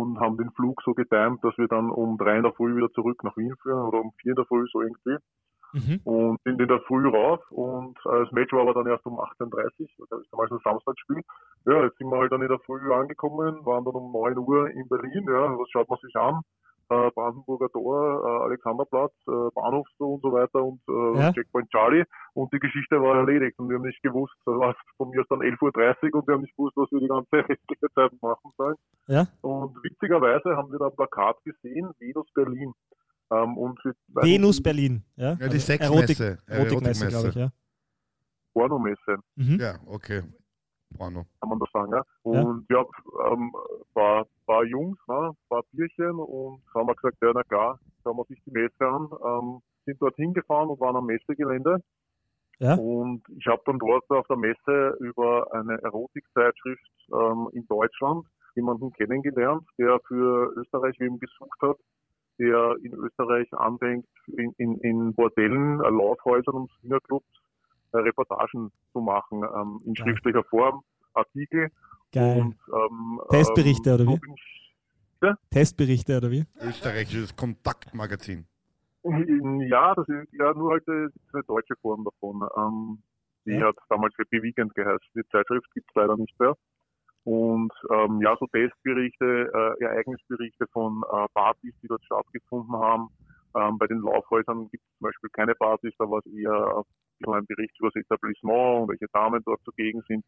und 0.00 0.20
haben 0.20 0.36
den 0.36 0.50
Flug 0.52 0.82
so 0.82 0.94
getimt, 0.94 1.42
dass 1.44 1.56
wir 1.58 1.68
dann 1.68 1.90
um 1.90 2.18
drei 2.18 2.36
in 2.36 2.42
der 2.42 2.52
Früh 2.52 2.76
wieder 2.76 2.90
zurück 2.92 3.22
nach 3.24 3.36
Wien 3.36 3.54
führen 3.62 3.86
oder 3.88 4.00
um 4.00 4.12
vier 4.20 4.32
in 4.32 4.36
der 4.36 4.46
Früh 4.46 4.66
so 4.72 4.82
irgendwie 4.82 5.16
Mhm. 5.72 6.00
und 6.04 6.40
sind 6.44 6.60
in 6.60 6.68
der 6.68 6.80
Früh 6.80 7.06
rauf 7.08 7.40
und 7.50 7.98
äh, 8.06 8.20
das 8.24 8.32
Match 8.32 8.52
war 8.52 8.62
aber 8.62 8.74
dann 8.74 8.86
erst 8.86 9.04
um 9.04 9.18
18.30 9.18 9.98
Uhr, 9.98 10.06
das 10.08 10.20
ist 10.20 10.32
damals 10.32 10.50
ein 10.52 10.58
Samstagsspiel. 10.64 11.20
Ja, 11.66 11.84
jetzt 11.84 11.98
sind 11.98 12.08
wir 12.08 12.18
halt 12.18 12.32
dann 12.32 12.40
in 12.40 12.48
der 12.48 12.60
Früh 12.60 12.92
angekommen, 12.92 13.66
waren 13.66 13.84
dann 13.84 13.94
um 13.94 14.12
9 14.12 14.38
Uhr 14.38 14.70
in 14.70 14.88
Berlin, 14.88 15.26
ja, 15.28 15.58
was 15.58 15.68
schaut 15.70 15.88
man 15.88 15.98
sich 16.00 16.14
an? 16.16 16.40
Äh, 16.88 17.10
Brandenburger 17.14 17.68
Tor, 17.70 18.22
äh, 18.24 18.44
Alexanderplatz, 18.44 19.12
äh, 19.26 19.50
Bahnhof 19.54 19.86
so 19.98 20.14
und 20.14 20.22
so 20.22 20.32
weiter 20.32 20.62
und 20.62 20.80
äh, 20.88 21.20
Ja. 21.20 21.32
Checkpoint 21.32 21.68
Charlie 21.70 22.04
und 22.34 22.52
die 22.52 22.60
Geschichte 22.60 23.00
war 23.02 23.16
erledigt 23.16 23.58
und 23.58 23.68
wir 23.68 23.76
haben 23.76 23.86
nicht 23.86 24.02
gewusst, 24.02 24.34
es 24.46 24.76
von 24.96 25.10
mir 25.10 25.20
aus 25.22 25.26
dann 25.28 25.40
11.30 25.40 26.12
Uhr 26.12 26.20
und 26.20 26.28
wir 26.28 26.34
haben 26.34 26.42
nicht 26.42 26.56
gewusst, 26.56 26.76
was 26.76 26.90
wir 26.92 27.00
die 27.00 27.08
ganze 27.08 27.32
restliche 27.48 27.92
Zeit 27.94 28.12
machen 28.22 28.52
sollen. 28.56 28.76
Ja. 29.08 29.26
Und 29.40 29.76
witzigerweise 29.82 30.56
haben 30.56 30.70
wir 30.70 30.78
da 30.78 30.86
ein 30.86 30.94
Plakat 30.96 31.42
gesehen, 31.44 31.90
Venus 31.98 32.26
Berlin. 32.34 32.72
Ähm, 33.32 33.58
und 33.58 33.80
Venus 34.06 34.62
Berlin. 34.62 35.02
Ja, 35.16 35.30
Ja, 35.30 35.34
die 35.34 35.42
Also 35.44 35.58
Sexmesse. 35.58 35.92
Erotik, 35.92 36.42
Erotikmesse, 36.46 37.08
glaube 37.08 37.28
ich. 37.30 37.34
Ja. 37.34 37.50
Pornomesse. 38.52 39.16
Mhm. 39.34 39.58
Ja, 39.60 39.74
okay. 39.86 40.22
Porno. 40.96 41.26
kann 41.40 41.48
man 41.48 41.58
das 41.58 41.70
sagen. 41.72 41.92
Ja? 41.92 42.04
Ja. 42.24 42.42
Und 42.42 42.66
ja, 42.70 42.84
ähm, 43.30 43.52
war, 43.94 44.26
war 44.46 44.64
Jungs, 44.64 44.98
ne? 45.08 45.32
war 45.48 45.62
Bierchen 45.72 46.12
und 46.12 46.62
haben 46.74 46.88
wir 46.88 46.94
gesagt, 46.94 47.16
ja 47.22 47.32
na 47.34 47.42
klar, 47.42 47.78
schauen 48.02 48.16
wir 48.16 48.24
sich 48.24 48.40
die 48.44 48.50
Messe 48.50 48.86
an, 48.86 49.08
ähm, 49.24 49.60
sind 49.84 50.00
dort 50.00 50.16
hingefahren 50.16 50.68
und 50.68 50.80
waren 50.80 50.96
am 50.96 51.06
Messegelände. 51.06 51.82
Ja. 52.58 52.74
Und 52.74 53.22
ich 53.36 53.46
habe 53.46 53.62
dann 53.66 53.78
dort 53.78 54.08
auf 54.10 54.26
der 54.28 54.36
Messe 54.36 54.96
über 55.00 55.52
eine 55.52 55.80
Erotikzeitschrift 55.82 56.90
ähm, 57.12 57.48
in 57.52 57.66
Deutschland 57.66 58.26
jemanden 58.54 58.92
kennengelernt, 58.92 59.64
der 59.78 60.00
für 60.08 60.52
Österreich 60.56 60.98
wem 60.98 61.18
gesucht 61.18 61.60
hat, 61.60 61.76
der 62.38 62.76
in 62.82 62.94
Österreich 62.94 63.52
anfängt, 63.52 64.06
in, 64.28 64.52
in, 64.56 64.78
in 64.78 65.14
Bordellen, 65.14 65.80
äh, 65.80 65.90
Laufhäusern 65.90 66.54
und 66.54 66.70
Swingerclubs 66.80 67.26
Reportagen 68.04 68.70
zu 68.92 69.00
machen, 69.00 69.42
ähm, 69.42 69.80
in 69.84 69.96
schriftlicher 69.96 70.44
Form, 70.44 70.82
Artikel. 71.14 71.70
Geil. 72.12 72.40
Und, 72.40 72.56
ähm, 72.72 73.20
Testberichte, 73.30 73.90
ähm, 73.90 73.94
oder 73.96 74.04
so 74.04 74.12
wie? 74.12 74.32
ich- 74.34 75.50
Testberichte 75.50 76.16
oder 76.18 76.30
wie? 76.30 76.44
Österreichisches 76.60 77.34
Kontaktmagazin. 77.34 78.46
Ja, 79.02 79.94
das 79.94 80.06
ist 80.08 80.32
ja 80.32 80.52
nur 80.54 80.72
halt 80.72 80.86
eine 80.88 81.10
deutsche 81.46 81.74
Form 81.80 82.04
davon. 82.04 82.42
Ähm, 82.56 83.02
die 83.44 83.52
Ja. 83.52 83.68
hat 83.68 83.76
damals 83.88 84.14
Happy 84.18 84.42
Weekend 84.42 84.74
geheißen. 84.74 85.06
Die 85.14 85.22
Zeitschrift 85.30 85.72
gibt 85.74 85.88
es 85.88 85.94
leider 85.94 86.16
nicht 86.16 86.38
mehr. 86.40 86.54
Und 87.24 87.72
ähm, 87.90 88.20
ja, 88.20 88.36
so 88.38 88.46
Testberichte, 88.48 89.50
äh, 89.80 89.84
Ereignisberichte 89.84 90.66
von 90.72 91.02
äh, 91.12 91.26
Partys, 91.34 91.74
die 91.82 91.88
dort 91.88 92.04
stattgefunden 92.04 92.74
haben. 92.76 93.08
Ähm, 93.54 93.78
bei 93.78 93.86
den 93.86 94.00
Laufhäusern 94.00 94.68
gibt 94.70 94.84
es 94.84 94.98
zum 94.98 95.06
Beispiel 95.06 95.30
keine 95.30 95.54
Partys, 95.54 95.94
da 95.98 96.04
war 96.10 96.18
es 96.18 96.26
eher 96.26 96.84
äh, 97.26 97.30
ein 97.30 97.46
Bericht 97.46 97.78
über 97.78 97.90
das 97.92 98.02
Etablissement 98.02 98.82
und 98.82 98.88
welche 98.88 99.06
Damen 99.12 99.42
dort 99.44 99.62
zugegen 99.64 100.02
sind. 100.08 100.24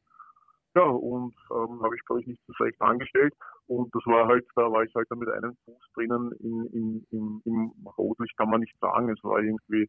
Ja, 0.74 0.82
und 0.84 1.34
ähm, 1.50 1.82
habe 1.82 1.96
ich, 1.96 2.04
glaube 2.04 2.20
ich, 2.20 2.26
nicht 2.26 2.42
so 2.46 2.52
schlecht 2.54 2.80
angestellt. 2.80 3.34
Und 3.66 3.94
das 3.94 4.04
war 4.06 4.28
halt, 4.28 4.46
da 4.54 4.70
war 4.70 4.82
ich 4.82 4.94
halt 4.94 5.06
dann 5.10 5.18
mit 5.18 5.28
einem 5.28 5.56
Fuß 5.64 5.82
drinnen 5.94 6.32
in, 6.40 6.66
in, 6.72 7.06
in, 7.10 7.42
im 7.44 7.72
Rotlicht, 7.96 8.36
kann 8.36 8.50
man 8.50 8.60
nicht 8.60 8.78
sagen. 8.80 9.08
Es 9.10 9.22
war 9.24 9.40
irgendwie, 9.40 9.88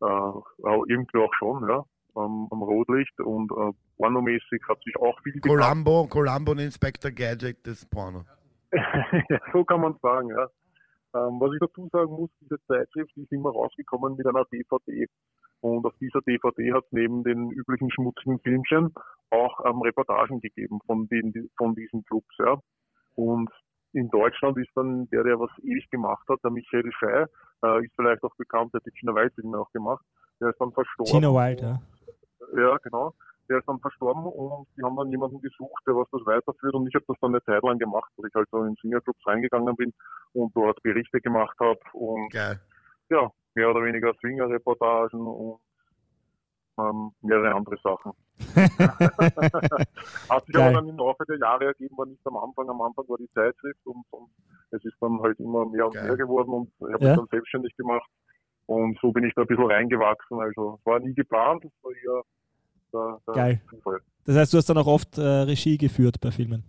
äh, 0.00 0.84
irgendwie 0.88 1.18
auch 1.18 1.32
schon, 1.34 1.68
ja, 1.68 1.84
ähm, 2.16 2.48
am 2.50 2.62
Rotlicht 2.62 3.18
und 3.20 3.50
äh, 3.52 3.72
pornomäßig 3.96 4.62
hat 4.68 4.82
sich 4.84 4.96
auch 4.96 5.18
viel 5.22 5.34
getan. 5.34 5.58
Columbo, 5.58 6.06
Columbo 6.08 6.52
und 6.52 6.60
Inspector 6.60 7.10
Gadget 7.10 7.66
des 7.66 7.86
Porno. 7.86 8.24
ja, 8.72 9.40
so 9.52 9.64
kann 9.64 9.80
man 9.80 9.96
sagen, 10.02 10.30
ja. 10.30 10.48
Ähm, 11.14 11.38
was 11.38 11.52
ich 11.52 11.60
dazu 11.60 11.88
sagen 11.92 12.10
muss, 12.10 12.30
diese 12.40 12.56
Zeitschrift 12.66 13.14
die 13.14 13.22
ist 13.22 13.32
immer 13.32 13.50
rausgekommen 13.50 14.16
mit 14.16 14.26
einer 14.26 14.44
DVD. 14.46 15.06
Und 15.60 15.86
auf 15.86 15.94
dieser 16.00 16.20
DVD 16.20 16.72
hat 16.74 16.84
es 16.84 16.92
neben 16.92 17.24
den 17.24 17.50
üblichen 17.50 17.90
schmutzigen 17.90 18.38
Filmchen 18.40 18.92
auch 19.30 19.64
ähm, 19.64 19.80
Reportagen 19.80 20.40
gegeben 20.40 20.78
von, 20.86 21.08
den, 21.08 21.50
von 21.56 21.74
diesen 21.74 22.04
Clubs. 22.04 22.34
Ja. 22.38 22.58
Und 23.14 23.50
in 23.92 24.08
Deutschland 24.10 24.58
ist 24.58 24.70
dann 24.74 25.08
der, 25.08 25.22
der 25.22 25.38
was 25.38 25.50
ewig 25.62 25.88
gemacht 25.90 26.26
hat, 26.28 26.40
der 26.42 26.50
Michael 26.50 26.90
Schei, 26.92 27.26
äh, 27.62 27.84
ist 27.84 27.94
vielleicht 27.96 28.22
auch 28.24 28.34
bekannt, 28.36 28.74
der 28.74 28.80
hat 28.80 28.86
die 28.86 28.98
China 28.98 29.14
Wild-Filme 29.14 29.58
auch 29.58 29.70
gemacht. 29.72 30.04
Der 30.40 30.50
ist 30.50 30.60
dann 30.60 30.72
verstorben. 30.72 31.12
Gina 31.12 31.28
Wild, 31.28 31.60
ja. 31.60 31.80
Ja, 32.56 32.76
genau. 32.78 33.14
Der 33.48 33.58
ist 33.58 33.68
dann 33.68 33.78
verstorben 33.78 34.24
und 34.24 34.66
die 34.76 34.82
haben 34.82 34.96
dann 34.96 35.10
jemanden 35.10 35.40
gesucht, 35.40 35.82
der 35.86 35.94
was 35.94 36.08
das 36.10 36.24
weiterführt 36.24 36.74
und 36.74 36.88
ich 36.88 36.94
habe 36.94 37.04
das 37.06 37.16
dann 37.20 37.30
eine 37.30 37.44
Zeit 37.44 37.62
lang 37.62 37.78
gemacht, 37.78 38.10
weil 38.16 38.28
ich 38.28 38.34
halt 38.34 38.48
so 38.50 38.64
in 38.64 38.74
Swingerclubs 38.76 39.26
reingegangen 39.26 39.76
bin 39.76 39.92
und 40.32 40.56
dort 40.56 40.82
Berichte 40.82 41.20
gemacht 41.20 41.56
habe 41.60 41.78
und 41.92 42.32
Geil. 42.32 42.58
Ja, 43.10 43.30
mehr 43.54 43.70
oder 43.70 43.84
weniger 43.84 44.12
Swinger-Reportagen 44.20 45.20
und 45.20 45.60
ähm, 46.78 47.12
mehrere 47.22 47.54
andere 47.54 47.76
Sachen. 47.82 48.12
Hat 50.28 50.44
sich 50.46 50.54
Geil. 50.54 50.62
aber 50.68 50.72
dann 50.80 50.88
im 50.88 50.96
Laufe 50.96 51.24
der 51.28 51.38
Jahre 51.38 51.66
ergeben, 51.66 51.96
war 51.96 52.06
nicht 52.06 52.26
am 52.26 52.36
Anfang. 52.36 52.68
Am 52.68 52.80
Anfang 52.82 53.04
war 53.08 53.16
die 53.18 53.30
Zeitschrift 53.32 53.78
und, 53.84 54.04
und 54.10 54.28
es 54.70 54.84
ist 54.84 54.96
dann 55.00 55.20
halt 55.22 55.38
immer 55.38 55.66
mehr 55.66 55.86
und 55.86 55.94
Geil. 55.94 56.04
mehr 56.08 56.16
geworden 56.16 56.50
und 56.50 56.72
ich 56.88 56.92
habe 56.94 57.04
Ja. 57.04 57.10
mich 57.10 57.18
dann 57.18 57.28
selbstständig 57.30 57.76
gemacht 57.76 58.08
und 58.66 58.98
so 59.00 59.12
bin 59.12 59.24
ich 59.24 59.34
da 59.34 59.42
ein 59.42 59.46
bisschen 59.46 59.70
reingewachsen. 59.70 60.40
Also 60.40 60.78
es 60.80 60.86
war 60.86 60.98
nie 61.00 61.14
geplant, 61.14 61.64
es 61.64 61.72
war 61.82 61.92
eher 61.92 62.22
der, 62.92 63.20
der 63.28 63.34
Geil. 63.34 63.60
Zufall. 63.70 64.00
Das 64.24 64.36
heißt, 64.36 64.52
du 64.52 64.56
hast 64.58 64.68
dann 64.68 64.78
auch 64.78 64.86
oft 64.86 65.16
äh, 65.18 65.20
Regie 65.22 65.78
geführt 65.78 66.20
bei 66.20 66.30
Filmen. 66.32 66.64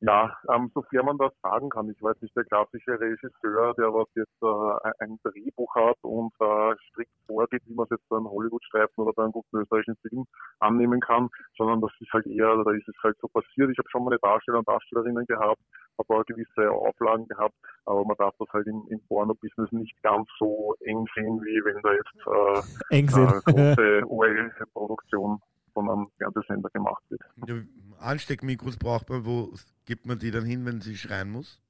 Ja, 0.00 0.36
ähm, 0.52 0.70
sofern 0.74 1.06
man 1.06 1.16
das 1.16 1.32
sagen 1.40 1.70
kann. 1.70 1.88
Ich 1.88 2.02
weiß 2.02 2.20
nicht, 2.20 2.36
der 2.36 2.44
klassische 2.44 3.00
Regisseur, 3.00 3.72
der 3.78 3.94
was 3.94 4.06
jetzt 4.14 4.42
äh, 4.42 4.92
ein 5.02 5.18
Drehbuch 5.24 5.74
hat 5.74 5.96
und 6.02 6.34
äh, 6.38 6.74
strikt 6.90 7.12
vorgeht, 7.26 7.62
wie 7.64 7.74
man 7.74 7.84
es 7.84 7.96
jetzt 7.96 8.08
bei 8.10 8.18
einem 8.18 8.28
Hollywood-Streifen 8.30 9.02
oder 9.02 9.14
bei 9.14 9.22
einem 9.22 9.32
guten 9.32 9.56
österreichischen 9.56 9.96
Film 10.02 10.26
annehmen 10.60 11.00
kann, 11.00 11.30
sondern 11.56 11.80
das 11.80 11.90
ist 11.98 12.12
halt 12.12 12.26
eher, 12.26 12.62
da 12.62 12.70
ist 12.72 12.86
es 12.86 12.94
halt 13.02 13.16
so 13.22 13.28
passiert. 13.28 13.70
Ich 13.70 13.78
habe 13.78 13.88
schon 13.88 14.04
mal 14.04 14.10
eine 14.10 14.20
Darsteller 14.20 14.58
und 14.58 14.68
Darstellerinnen 14.68 15.24
gehabt, 15.24 15.62
habe 15.98 16.14
auch 16.14 16.26
gewisse 16.26 16.70
Auflagen 16.70 17.26
gehabt, 17.28 17.54
aber 17.86 18.04
man 18.04 18.16
darf 18.18 18.34
das 18.38 18.48
halt 18.52 18.66
im, 18.66 18.86
im 18.90 19.00
Porno-Business 19.08 19.72
nicht 19.72 20.02
ganz 20.02 20.28
so 20.38 20.74
eng 20.80 21.06
sehen, 21.14 21.40
wie 21.40 21.64
wenn 21.64 21.80
da 21.80 21.92
jetzt 21.94 22.66
äh, 22.90 22.98
äh, 22.98 23.02
große 23.02 24.02
OL-Produktion 24.10 25.40
von 25.76 25.90
einem 25.90 26.06
Fernsehsender 26.16 26.70
gemacht 26.70 27.02
wird. 27.10 27.20
Ja, 27.46 27.54
Ansteckmikros 28.00 28.78
braucht 28.78 29.10
man, 29.10 29.26
wo 29.26 29.52
gibt 29.84 30.06
man 30.06 30.18
die 30.18 30.30
dann 30.30 30.46
hin, 30.46 30.64
wenn 30.64 30.80
sie 30.80 30.96
schreien 30.96 31.30
muss? 31.30 31.60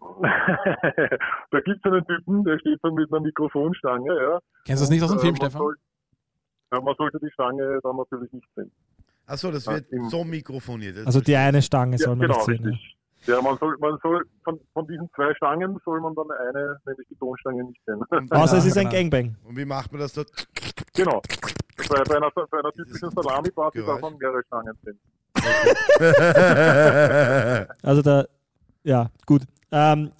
da 0.22 1.60
gibt 1.64 1.84
es 1.84 1.90
einen 1.92 2.06
Typen, 2.06 2.44
der 2.44 2.58
steht 2.58 2.78
dann 2.82 2.92
mit 2.94 3.10
einer 3.10 3.20
Mikrofonstange, 3.22 4.14
ja. 4.14 4.38
Kennst 4.66 4.82
du 4.82 4.84
das 4.84 4.90
nicht 4.90 5.02
aus 5.02 5.08
dem 5.10 5.14
Und, 5.16 5.20
Film, 5.22 5.34
äh, 5.34 5.38
man 5.38 5.50
Stefan? 5.50 5.58
soll- 5.62 5.76
ja, 6.72 6.80
man 6.80 6.94
sollte 6.96 7.18
die 7.20 7.30
Stange 7.32 7.78
dann 7.82 7.96
natürlich 7.96 8.32
nicht 8.32 8.46
sehen. 8.54 8.70
Achso, 9.26 9.50
das 9.50 9.64
Ja, 9.64 9.72
wird 9.74 9.90
im- 9.92 10.10
so 10.10 10.24
mikrofoniert. 10.24 10.98
Also 11.06 11.20
die 11.22 11.34
eine 11.36 11.62
Stange 11.62 11.92
Ja, 11.96 11.98
soll 12.04 12.16
man 12.16 12.26
genau, 12.28 12.36
nicht 12.36 12.44
sehen. 12.46 12.64
Ja. 12.64 12.70
richtig. 12.70 12.96
Ja, 13.26 13.40
man 13.40 13.56
soll, 13.56 13.78
man 13.78 13.98
soll 14.02 14.22
von, 14.44 14.60
von 14.74 14.86
diesen 14.86 15.08
zwei 15.16 15.32
Stangen 15.36 15.78
soll 15.86 15.98
man 16.02 16.14
dann 16.14 16.30
eine, 16.30 16.78
nämlich 16.84 17.08
die 17.08 17.14
Tonstange 17.16 17.64
nicht 17.64 17.80
sehen. 17.86 18.02
Außer 18.30 18.58
es 18.58 18.66
ist 18.66 18.76
ein. 18.76 18.90
Gangbang. 18.90 19.34
und 19.44 19.56
wie 19.56 19.64
macht 19.64 19.90
man 19.92 20.02
das 20.02 20.12
dort? 20.12 20.30
genau. 20.94 21.22
Bei, 21.76 22.04
bei, 22.04 22.16
einer, 22.16 22.30
bei 22.30 22.58
einer 22.58 22.72
typischen 22.72 23.10
Salami-Party 23.10 23.80
man 23.80 24.16
mehrere 24.16 24.42
Stangen 24.44 24.78
sehen. 24.84 24.98
Also 27.82 28.02
da, 28.02 28.24
ja, 28.84 29.10
gut. 29.26 29.42
Ähm, 29.72 30.12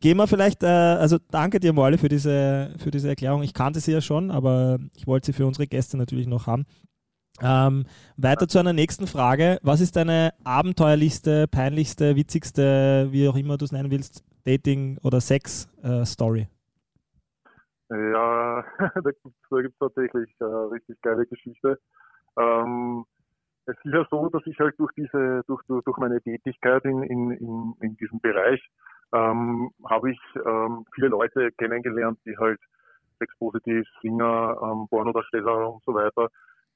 gehen 0.00 0.16
wir 0.16 0.26
vielleicht, 0.26 0.62
äh, 0.62 0.66
also 0.66 1.18
danke 1.30 1.60
dir, 1.60 1.72
Moale, 1.72 1.98
für 1.98 2.08
diese, 2.08 2.74
für 2.78 2.90
diese 2.90 3.08
Erklärung. 3.08 3.42
Ich 3.42 3.54
kannte 3.54 3.80
sie 3.80 3.92
ja 3.92 4.00
schon, 4.00 4.30
aber 4.30 4.78
ich 4.96 5.06
wollte 5.06 5.26
sie 5.26 5.32
für 5.32 5.46
unsere 5.46 5.66
Gäste 5.66 5.96
natürlich 5.96 6.26
noch 6.26 6.46
haben. 6.46 6.66
Ähm, 7.40 7.84
weiter 8.16 8.48
zu 8.48 8.58
einer 8.58 8.72
nächsten 8.72 9.06
Frage. 9.06 9.58
Was 9.62 9.80
ist 9.80 9.96
deine 9.96 10.34
abenteuerlichste, 10.44 11.46
peinlichste, 11.46 12.16
witzigste, 12.16 13.08
wie 13.10 13.28
auch 13.28 13.36
immer 13.36 13.56
du 13.56 13.64
es 13.64 13.72
nennen 13.72 13.90
willst, 13.90 14.24
Dating- 14.44 14.98
oder 15.02 15.20
Sex-Story? 15.20 16.48
Ja, 17.90 18.64
da 18.78 19.00
gibt's 19.00 19.48
da 19.50 19.62
gibt's 19.62 19.78
tatsächlich 19.78 20.34
äh, 20.40 20.44
richtig 20.44 21.00
geile 21.02 21.26
Geschichte. 21.26 21.78
Ähm, 22.36 23.04
es 23.66 23.76
ist 23.84 23.92
ja 23.92 24.06
so, 24.10 24.28
dass 24.30 24.42
ich 24.46 24.58
halt 24.58 24.74
durch 24.78 24.92
diese, 24.96 25.42
durch, 25.46 25.62
durch, 25.66 25.84
durch 25.84 25.98
meine 25.98 26.20
Tätigkeit 26.22 26.84
in, 26.84 27.02
in, 27.02 27.30
in, 27.32 27.74
in 27.80 27.96
diesem 27.96 28.20
Bereich 28.20 28.60
ähm, 29.12 29.70
habe 29.88 30.10
ich 30.10 30.20
ähm, 30.46 30.84
viele 30.94 31.08
Leute 31.08 31.50
kennengelernt, 31.52 32.18
die 32.24 32.36
halt 32.38 32.60
sexpositiv, 33.18 33.84
Singer, 34.02 34.56
ähm, 34.62 34.86
Pornodarsteller 34.88 35.72
und 35.72 35.82
so 35.84 35.94
weiter, 35.94 36.28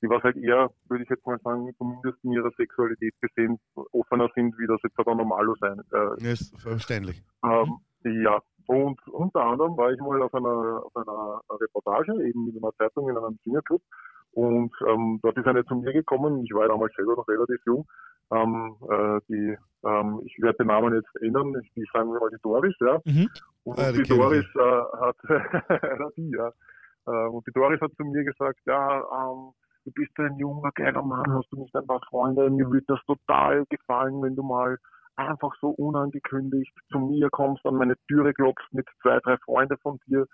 die 0.02 0.08
was 0.08 0.22
halt 0.22 0.36
eher, 0.36 0.70
würde 0.88 1.04
ich 1.04 1.10
jetzt 1.10 1.26
mal 1.26 1.38
sagen, 1.44 1.70
zumindest 1.78 2.22
in 2.24 2.32
ihrer 2.32 2.50
Sexualität 2.56 3.14
gesehen 3.20 3.58
offener 3.92 4.28
sind, 4.34 4.58
wie 4.58 4.66
das 4.66 4.80
jetzt 4.82 4.98
aber 4.98 5.14
Normalo 5.14 5.54
sein, 5.60 5.80
äh, 5.92 6.24
Ja, 6.24 6.32
ist 6.32 6.60
verständlich. 6.60 7.22
ähm, 7.44 7.78
ja, 8.04 8.40
und 8.66 8.98
unter 9.08 9.40
anderem 9.44 9.76
war 9.76 9.92
ich 9.92 10.00
mal 10.00 10.20
auf 10.22 10.34
einer, 10.34 10.82
auf 10.84 10.96
einer 10.96 11.40
Reportage, 11.60 12.12
eben 12.26 12.48
in 12.48 12.62
einer 12.62 12.72
Zeitung, 12.76 13.08
in 13.08 13.16
einem 13.16 13.38
Singerclub. 13.44 13.82
Und 14.32 14.72
ähm, 14.88 15.20
dort 15.22 15.36
ist 15.36 15.46
eine 15.46 15.64
zu 15.66 15.74
mir 15.74 15.92
gekommen, 15.92 16.42
ich 16.44 16.54
war 16.54 16.68
damals 16.68 16.94
selber 16.94 17.16
noch 17.16 17.28
relativ 17.28 17.60
jung. 17.66 17.86
Ähm, 18.30 18.76
äh, 18.88 19.20
die, 19.28 19.58
ähm, 19.84 20.22
ich 20.24 20.40
werde 20.40 20.58
den 20.58 20.68
Namen 20.68 20.94
jetzt 20.94 21.22
ändern, 21.22 21.52
die 21.76 21.84
sagen 21.92 22.12
wir 22.12 22.20
mal 22.20 22.30
die 22.30 22.40
Doris, 22.42 22.74
ja. 22.80 22.98
Mhm. 23.04 23.28
Und 23.64 23.78
Ah, 23.78 23.92
die. 23.92 24.02
Doris 24.02 24.46
äh, 24.54 24.82
hat, 25.00 25.16
die, 26.16 26.30
ja. 26.30 26.50
Äh, 27.06 27.28
und 27.28 27.46
die 27.46 27.52
Doris 27.52 27.80
hat 27.80 27.92
zu 27.96 28.04
mir 28.04 28.24
gesagt, 28.24 28.58
ja, 28.64 29.00
ähm, 29.00 29.52
du 29.84 29.92
bist 29.92 30.18
ein 30.18 30.38
junger, 30.38 30.70
geiler 30.74 31.02
Mann, 31.02 31.30
hast 31.34 31.52
du 31.52 31.56
nicht 31.56 31.74
ein 31.76 31.86
paar 31.86 32.00
Freunde, 32.08 32.48
mir 32.48 32.70
würde 32.70 32.86
das 32.86 33.00
total 33.06 33.66
gefallen, 33.68 34.22
wenn 34.22 34.34
du 34.34 34.42
mal 34.42 34.78
einfach 35.16 35.54
so 35.60 35.68
unangekündigt 35.70 36.72
zu 36.90 36.98
mir 36.98 37.28
kommst, 37.30 37.64
an 37.66 37.76
meine 37.76 37.96
Türe 38.08 38.32
klopfst 38.32 38.66
mit 38.72 38.86
zwei, 39.02 39.18
drei 39.20 39.36
Freunden 39.38 39.76
von 39.78 39.98
dir 40.06 40.26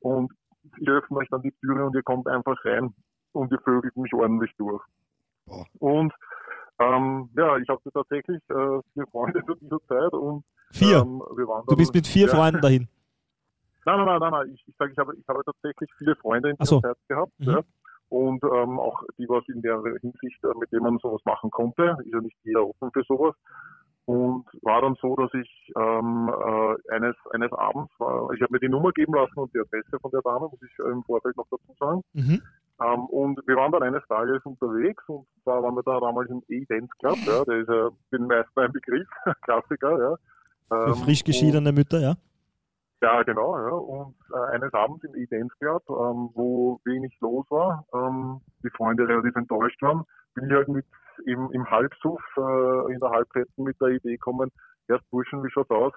und 0.00 0.32
ich 0.78 0.88
öffne 0.88 1.18
euch 1.18 1.28
dann 1.30 1.42
die 1.42 1.52
Türe 1.60 1.84
und 1.86 1.94
ihr 1.94 2.02
kommt 2.02 2.26
einfach 2.28 2.56
rein 2.64 2.94
und 3.32 3.52
ihr 3.52 3.60
vögelt 3.60 3.96
mich 3.96 4.12
ordentlich 4.14 4.52
durch. 4.58 4.82
Boah. 5.46 5.64
Und 5.78 6.12
ähm, 6.78 7.30
ja, 7.36 7.56
ich 7.56 7.68
hatte 7.68 7.90
tatsächlich 7.92 8.42
äh, 8.50 8.80
vier 8.92 9.06
Freunde 9.10 9.42
zu 9.46 9.54
dieser 9.54 9.78
Zeit 9.88 10.12
und 10.12 10.44
Vier. 10.72 10.98
ähm, 10.98 11.22
wir 11.36 11.46
waren 11.48 11.62
Du 11.62 11.68
dann- 11.70 11.78
bist 11.78 11.94
mit 11.94 12.06
vier 12.06 12.26
ja. 12.26 12.34
Freunden 12.34 12.60
dahin. 12.60 12.88
Nein, 13.86 13.98
nein, 13.98 14.06
nein, 14.06 14.18
nein, 14.18 14.30
nein. 14.32 14.50
Ich, 14.52 14.64
ich 14.66 14.74
sage, 14.76 14.90
ich 14.90 14.98
habe, 14.98 15.14
ich 15.16 15.28
habe 15.28 15.42
tatsächlich 15.44 15.88
viele 15.96 16.16
Freunde 16.16 16.50
in 16.50 16.56
Ach 16.58 16.66
so. 16.66 16.80
dieser 16.80 16.94
Zeit 16.94 17.08
gehabt. 17.08 17.32
Mhm. 17.38 17.46
Ja. 17.50 17.60
Und 18.08 18.42
ähm, 18.42 18.80
auch 18.80 19.00
die, 19.16 19.28
was 19.28 19.48
in 19.48 19.62
der 19.62 19.80
Hinsicht, 20.00 20.42
äh, 20.42 20.48
mit 20.58 20.72
dem 20.72 20.82
man 20.82 20.98
sowas 20.98 21.20
machen 21.24 21.52
konnte, 21.52 21.96
ist 22.04 22.12
ja 22.12 22.20
nicht 22.20 22.36
jeder 22.42 22.66
offen 22.66 22.90
für 22.92 23.04
sowas. 23.04 23.36
Und 24.06 24.46
war 24.62 24.82
dann 24.82 24.96
so, 25.02 25.16
dass 25.16 25.34
ich 25.34 25.72
ähm, 25.76 26.30
äh, 26.30 26.94
eines, 26.94 27.16
eines 27.32 27.52
Abends 27.52 27.92
war, 27.98 28.30
ich 28.32 28.40
habe 28.40 28.52
mir 28.52 28.60
die 28.60 28.68
Nummer 28.68 28.92
geben 28.92 29.14
lassen 29.14 29.36
und 29.36 29.52
die 29.52 29.58
Adresse 29.58 29.98
von 30.00 30.12
der 30.12 30.22
Dame, 30.22 30.48
muss 30.48 30.62
ich 30.62 30.78
äh, 30.78 30.90
im 30.90 31.02
Vorfeld 31.02 31.36
noch 31.36 31.48
dazu 31.50 31.74
sagen. 31.78 32.02
Mhm. 32.12 32.40
Ähm, 32.80 33.06
und 33.06 33.40
wir 33.48 33.56
waren 33.56 33.72
dann 33.72 33.82
eines 33.82 34.06
Tages 34.06 34.44
unterwegs 34.44 35.02
und 35.08 35.26
zwar 35.42 35.60
waren 35.62 35.74
wir 35.74 35.82
da 35.82 35.98
damals 35.98 36.30
im 36.30 36.42
E-Dance 36.48 36.92
Club, 37.00 37.16
ja, 37.26 37.44
der 37.44 37.56
ist 37.56 37.68
ja 37.68 37.88
den 38.12 38.26
meisten 38.28 38.60
ein 38.60 38.72
Begriff, 38.72 39.08
Klassiker, 39.42 39.98
ja. 39.98 40.16
Für 40.68 40.88
Ähm, 40.90 40.94
frisch 40.96 41.24
geschiedene 41.24 41.72
Mütter, 41.72 41.98
ja. 42.00 42.14
ja, 43.02 43.22
genau. 43.24 43.58
Ja. 43.58 43.70
Und 43.72 44.14
äh, 44.32 44.54
eines 44.54 44.72
Abends 44.72 45.02
im 45.04 45.16
E-Dance 45.16 45.54
Club, 45.58 45.82
ähm, 45.88 46.30
wo 46.34 46.80
wenig 46.84 47.12
los 47.20 47.46
war, 47.50 47.84
ähm, 47.92 48.40
die 48.62 48.70
Freunde 48.70 49.08
relativ 49.08 49.34
enttäuscht 49.34 49.82
waren, 49.82 50.04
bin 50.34 50.46
ich 50.46 50.52
halt 50.52 50.68
mit 50.68 50.84
im, 51.24 51.50
im 51.52 51.70
Halbsuff, 51.70 52.20
äh, 52.36 52.92
in 52.92 53.00
der 53.00 53.10
Halbretten 53.10 53.64
mit 53.64 53.80
der 53.80 53.88
Idee 53.88 54.12
gekommen, 54.12 54.50
erst 54.88 55.08
Burschen, 55.10 55.42
wie 55.44 55.50
schaut's 55.50 55.70
aus? 55.70 55.92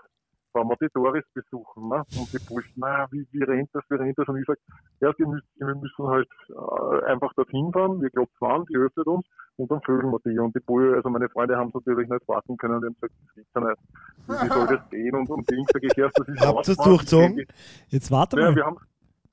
Fahren 0.52 0.68
wir 0.68 0.78
die 0.82 0.88
Doris 0.94 1.24
besuchen, 1.36 1.90
ne? 1.90 1.98
Und 2.18 2.34
die 2.34 2.40
Burschen, 2.48 2.74
naja, 2.76 3.06
wie, 3.12 3.28
wie 3.32 3.44
rennt 3.44 3.70
das, 3.74 3.84
wie 3.90 3.96
rennt 3.98 4.18
das? 4.18 4.28
Und 4.28 4.38
ich 4.38 4.46
sag, 4.48 4.58
ja, 5.00 5.14
wir 5.16 5.28
müssen, 5.28 5.48
wir 5.58 5.76
müssen 5.76 6.08
halt 6.08 6.28
äh, 6.50 7.06
einfach 7.06 7.32
dorthin 7.36 7.72
fahren, 7.72 8.02
wir 8.02 8.10
klopfen 8.10 8.48
an, 8.48 8.66
die 8.66 8.76
öffnet 8.78 9.06
uns 9.06 9.26
und 9.58 9.70
dann 9.70 9.80
vögeln 9.84 10.12
wir 10.12 10.20
die. 10.26 10.40
Und 10.40 10.56
die 10.56 10.60
Bulle, 10.62 10.96
also 10.96 11.08
meine 11.10 11.30
Freunde 11.30 11.56
haben 11.56 11.68
es 11.68 11.76
natürlich 11.76 12.10
nicht 12.10 12.28
warten 12.28 12.58
können, 12.58 12.82
die 12.82 12.88
haben 12.88 12.96
gesagt, 12.96 13.14
das 13.28 13.36
gibt's 13.36 13.52
ja 13.54 13.62
nicht. 13.62 14.42
Wie 14.42 14.48
soll 14.54 14.68
das 14.76 14.90
gehen? 14.90 15.16
Und, 15.16 15.30
und 15.30 15.52
Ding 15.52 15.66
sag 15.72 15.84
ich 15.84 15.96
erst, 15.96 16.18
das 16.20 16.28
ist 16.28 16.40
Habt 16.42 16.56
ihr 16.56 16.60
es 16.62 16.70
Ausfahrt. 16.70 16.88
durchgezogen? 16.88 17.46
Jetzt 17.90 18.12
warte 18.12 18.40
Ja, 18.40 18.56
wir 18.56 18.66
haben 18.66 18.78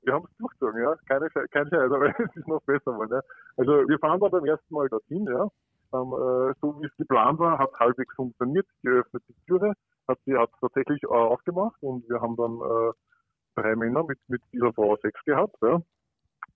wir 0.03 0.13
haben 0.13 0.25
es 0.29 0.37
durchgezogen, 0.37 0.81
ja. 0.83 0.95
Keine, 1.07 1.25
Sche- 1.27 1.47
kein 1.49 1.67
Scheiß, 1.67 1.91
aber 1.91 2.07
es 2.19 2.35
ist 2.35 2.47
noch 2.47 2.61
besser 2.61 2.91
geworden, 2.91 3.11
ja. 3.11 3.21
Also 3.57 3.71
wir 3.89 3.97
fahren 3.97 4.19
da 4.19 4.27
beim 4.29 4.45
ersten 4.45 4.71
Mal 4.73 4.87
dorthin, 4.87 5.25
ja. 5.25 5.47
Ähm, 5.93 6.13
äh, 6.13 6.53
so 6.61 6.81
wie 6.81 6.85
es 6.85 6.95
geplant 6.97 7.39
war, 7.39 7.57
hat 7.57 7.71
halbwegs 7.79 8.13
funktioniert, 8.15 8.67
geöffnet 8.83 9.23
die 9.27 9.35
Türe, 9.45 9.73
hat 10.07 10.19
sie 10.25 10.37
hat 10.37 10.49
tatsächlich 10.59 11.03
äh, 11.03 11.07
aufgemacht 11.07 11.81
und 11.81 12.07
wir 12.09 12.21
haben 12.21 12.35
dann 12.35 12.59
äh, 12.59 12.91
drei 13.55 13.75
Männer 13.75 14.03
mit, 14.03 14.19
mit 14.27 14.41
dieser 14.53 14.73
Frau 14.73 14.95
Sex 14.97 15.19
gehabt, 15.25 15.55
ja. 15.61 15.81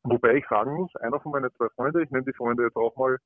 Wobei 0.04 0.36
ich 0.36 0.48
sagen 0.48 0.76
muss, 0.76 0.96
einer 0.98 1.20
von 1.20 1.32
meinen 1.32 1.52
zwei 1.56 1.70
Freunden, 1.76 2.02
ich 2.02 2.10
nenne 2.10 2.26
die 2.26 2.34
Freunde 2.34 2.64
jetzt 2.64 2.76
auch 2.76 2.96
mal 2.96 3.18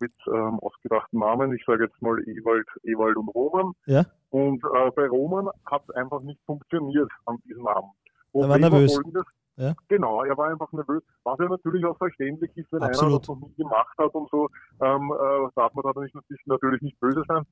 mit 0.00 0.12
ähm, 0.28 0.58
ausgedachten 0.60 1.18
Namen, 1.18 1.52
ich 1.52 1.62
sage 1.66 1.84
jetzt 1.84 2.00
mal 2.00 2.18
Ewald, 2.26 2.66
Ewald 2.84 3.16
und 3.16 3.28
Roman. 3.28 3.72
Ja. 3.86 4.04
Und 4.30 4.64
äh, 4.64 4.90
bei 4.92 5.08
Roman 5.08 5.48
hat 5.66 5.82
es 5.88 5.94
einfach 5.94 6.22
nicht 6.22 6.40
funktioniert 6.46 7.10
an 7.26 7.36
diesem 7.44 7.66
Abend. 7.66 7.92
Er 8.32 8.48
war 8.48 8.58
nervös. 8.58 8.94
folgendes, 8.94 9.26
Ja. 9.60 9.74
Genau, 9.88 10.24
er 10.24 10.38
war 10.38 10.48
einfach 10.48 10.72
nervös, 10.72 11.02
was 11.22 11.38
ja 11.38 11.46
natürlich 11.46 11.84
auch 11.84 11.98
verständlich 11.98 12.50
ist, 12.56 12.72
wenn 12.72 12.80
einer 12.82 12.88
Absolut. 12.88 13.20
das 13.20 13.28
noch 13.28 13.40
nie 13.46 13.54
gemacht 13.56 13.96
hat 13.98 14.14
und 14.14 14.30
so, 14.30 14.48
ähm, 14.80 15.12
äh, 15.12 15.48
darf 15.54 15.74
man 15.74 15.84
da 15.84 16.00
nicht, 16.00 16.14
natürlich, 16.14 16.46
natürlich 16.46 16.80
nicht 16.80 16.98
böse 16.98 17.22
sein. 17.28 17.44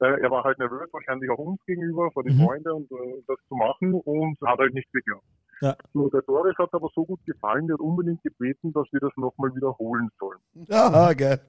Äh, 0.00 0.20
er 0.20 0.30
war 0.30 0.44
halt 0.44 0.58
nervös, 0.58 0.92
wahrscheinlich 0.92 1.30
auch 1.30 1.38
uns 1.38 1.64
gegenüber, 1.64 2.10
vor 2.10 2.22
den 2.22 2.36
Mhm. 2.36 2.44
Freunden 2.44 2.70
und 2.70 2.92
äh, 2.92 3.22
das 3.26 3.38
zu 3.48 3.54
machen 3.54 3.94
und 3.94 4.38
hat 4.42 4.58
halt 4.58 4.74
nicht 4.74 4.92
geglaubt. 4.92 5.24
Ja. 5.62 5.74
So, 5.94 6.10
der 6.10 6.20
Doris 6.22 6.54
hat 6.58 6.74
aber 6.74 6.90
so 6.94 7.06
gut 7.06 7.24
gefallen, 7.24 7.66
der 7.66 7.74
hat 7.74 7.80
unbedingt 7.80 8.22
gebeten, 8.22 8.72
dass 8.74 8.86
wir 8.92 9.00
das 9.00 9.12
nochmal 9.16 9.54
wiederholen 9.54 10.10
sollen. 10.18 10.40
Aha, 10.70 11.14
geil. 11.14 11.40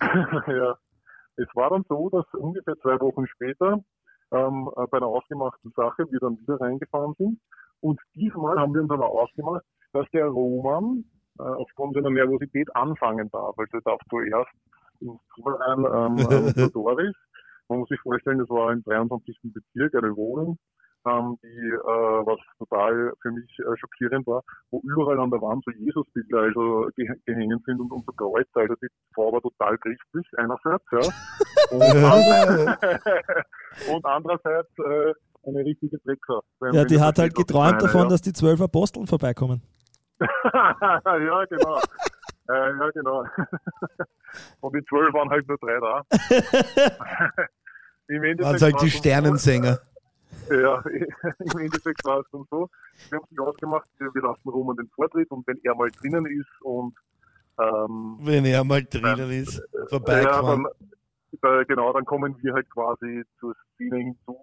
ja. 0.48 0.76
Es 1.36 1.48
war 1.54 1.70
dann 1.70 1.84
so, 1.88 2.10
dass 2.10 2.24
ungefähr 2.34 2.76
zwei 2.80 2.98
Wochen 3.00 3.26
später 3.28 3.78
ähm, 4.32 4.68
äh, 4.76 4.86
bei 4.90 4.96
einer 4.96 5.06
ausgemachten 5.06 5.72
Sache 5.76 6.10
wir 6.10 6.18
dann 6.18 6.38
wieder 6.40 6.60
reingefahren 6.60 7.14
sind. 7.18 7.38
Und 7.82 8.00
diesmal 8.14 8.58
haben 8.58 8.72
wir 8.74 8.82
uns 8.82 8.90
aber 8.90 9.08
ausgemacht, 9.10 9.64
dass 9.92 10.06
der 10.12 10.26
Roman 10.26 11.04
äh, 11.38 11.42
aufgrund 11.42 11.94
seiner 11.94 12.10
Nervosität 12.10 12.74
anfangen 12.76 13.28
darf. 13.30 13.58
Also 13.58 13.76
er 13.76 13.82
darf 13.82 14.00
zuerst 14.08 14.50
ins 15.00 15.20
rein 15.44 15.84
ähm, 15.84 16.16
ähm, 16.56 16.70
Doris. 16.72 17.14
Man 17.68 17.80
muss 17.80 17.88
sich 17.88 18.00
vorstellen, 18.00 18.38
das 18.38 18.48
war 18.48 18.72
im 18.72 18.82
23. 18.84 19.36
Bezirk 19.52 19.94
eine 19.94 20.16
Wohnung. 20.16 20.58
ähm, 21.06 21.36
die, 21.42 21.48
äh, 21.48 22.26
was 22.26 22.38
total 22.58 23.12
für 23.20 23.32
mich 23.32 23.50
äh, 23.58 23.76
schockierend 23.76 24.26
war, 24.26 24.42
wo 24.70 24.80
überall 24.84 25.18
an 25.18 25.30
der 25.30 25.40
Wand 25.40 25.64
so 25.64 25.72
Jesusbilder 25.72 26.42
also 26.42 26.88
ge 26.94 27.08
gehängt 27.26 27.64
sind 27.64 27.80
und, 27.80 27.90
und 27.90 28.04
so 28.06 28.12
Kreuze. 28.12 28.48
Also 28.54 28.74
die 28.80 28.88
Frau 29.14 29.32
war 29.32 29.40
total 29.40 29.76
christlich 29.78 30.26
einerseits, 30.36 30.84
ja. 30.92 31.00
Und, 31.72 31.82
andere, 31.82 32.78
und 33.94 34.04
andererseits 34.04 34.68
äh, 34.78 35.14
eine 35.44 35.64
richtige 35.64 35.98
Dreckser. 35.98 36.40
Ja, 36.72 36.84
die 36.84 37.00
hat 37.00 37.18
halt 37.18 37.34
geträumt 37.34 37.82
davon, 37.82 38.08
dass 38.08 38.22
die 38.22 38.32
zwölf 38.32 38.60
Aposteln 38.60 39.06
vorbeikommen. 39.06 39.62
ja, 40.20 41.44
genau. 41.46 41.78
Äh, 42.48 42.78
ja, 42.78 42.90
genau. 42.90 43.24
Und 44.60 44.76
die 44.76 44.84
zwölf 44.84 45.12
waren 45.14 45.30
halt 45.30 45.46
nur 45.48 45.58
drei 45.58 45.78
da. 45.80 46.02
Im 48.08 48.24
Endeffekt 48.24 48.60
waren 48.60 48.72
halt 48.72 48.82
die 48.82 48.90
Sternensänger. 48.90 49.78
So, 50.48 50.54
ja, 50.54 50.82
im 50.82 51.58
Endeffekt 51.58 52.04
war 52.04 52.20
es 52.20 52.26
dann 52.32 52.44
so. 52.50 52.68
Wir 53.08 53.18
haben 53.18 53.26
sich 53.28 53.38
ausgemacht, 53.38 53.88
wir 53.98 54.22
lassen 54.22 54.48
Roman 54.48 54.76
den 54.76 54.88
Vortritt 54.88 55.30
und 55.30 55.46
wenn 55.46 55.58
er 55.62 55.74
mal 55.74 55.90
drinnen 55.90 56.26
ist 56.26 56.62
und 56.62 56.94
ähm, 57.58 58.18
wenn 58.20 58.44
er 58.44 58.64
mal 58.64 58.82
drinnen 58.82 59.30
äh, 59.30 59.40
ist, 59.40 59.62
vorbeikommen. 59.88 60.66
Ja, 60.66 60.86
dann, 61.40 61.60
äh, 61.60 61.64
genau, 61.66 61.92
dann 61.92 62.04
kommen 62.04 62.36
wir 62.42 62.54
halt 62.54 62.68
quasi 62.70 63.24
zur 63.38 63.54
Szene 63.74 63.98
hinzu, 63.98 64.38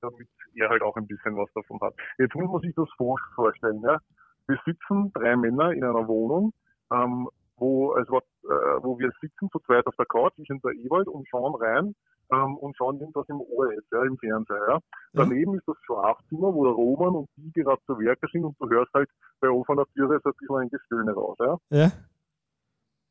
damit 0.00 0.28
er 0.58 0.68
halt 0.68 0.82
auch 0.82 0.96
ein 0.96 1.06
bisschen 1.06 1.36
was 1.36 1.50
davon 1.54 1.80
hat. 1.80 1.94
Jetzt 2.18 2.34
muss 2.34 2.50
man 2.50 2.60
sich 2.60 2.74
das 2.74 2.88
vorstellen. 2.96 3.82
Ja? 3.82 3.98
Wir 4.46 4.58
sitzen 4.64 5.12
drei 5.12 5.36
Männer 5.36 5.72
in 5.72 5.84
einer 5.84 6.06
Wohnung, 6.08 6.52
ähm, 6.92 7.28
wo, 7.56 7.92
also, 7.92 8.18
äh, 8.18 8.82
wo 8.82 8.98
wir 8.98 9.10
sitzen 9.20 9.50
zu 9.50 9.58
zweit 9.60 9.86
auf 9.86 9.96
der 9.96 10.06
Couch, 10.06 10.32
ich 10.36 10.50
und 10.50 10.64
der 10.64 10.72
Ewald, 10.72 11.08
und 11.08 11.28
schauen 11.28 11.54
rein 11.56 11.94
ähm, 12.30 12.56
und 12.56 12.76
schauen 12.76 13.00
ihm, 13.00 13.10
was 13.14 13.28
im 13.28 13.40
Ohr 13.40 13.72
ist, 13.72 13.86
ja, 13.92 14.02
im 14.04 14.16
Fernseher. 14.18 14.66
Ja. 14.68 14.80
Daneben 15.12 15.54
ist 15.54 15.66
das 15.66 15.76
Schlafzimmer, 15.84 16.54
wo 16.54 16.64
der 16.64 16.74
Roman 16.74 17.14
und 17.14 17.28
die 17.36 17.52
gerade 17.52 17.80
zu 17.86 17.98
Werke 17.98 18.28
sind 18.32 18.44
und 18.44 18.56
du 18.60 18.68
hörst 18.68 18.92
halt 18.94 19.08
bei 19.40 19.48
offener 19.48 19.84
Türe 19.94 20.20
so 20.22 20.30
ein 20.30 20.36
bisschen 20.38 20.56
ein 20.56 20.68
Gestöhne 20.70 21.12
raus. 21.12 21.36
Ja. 21.40 21.58
ja. 21.70 21.92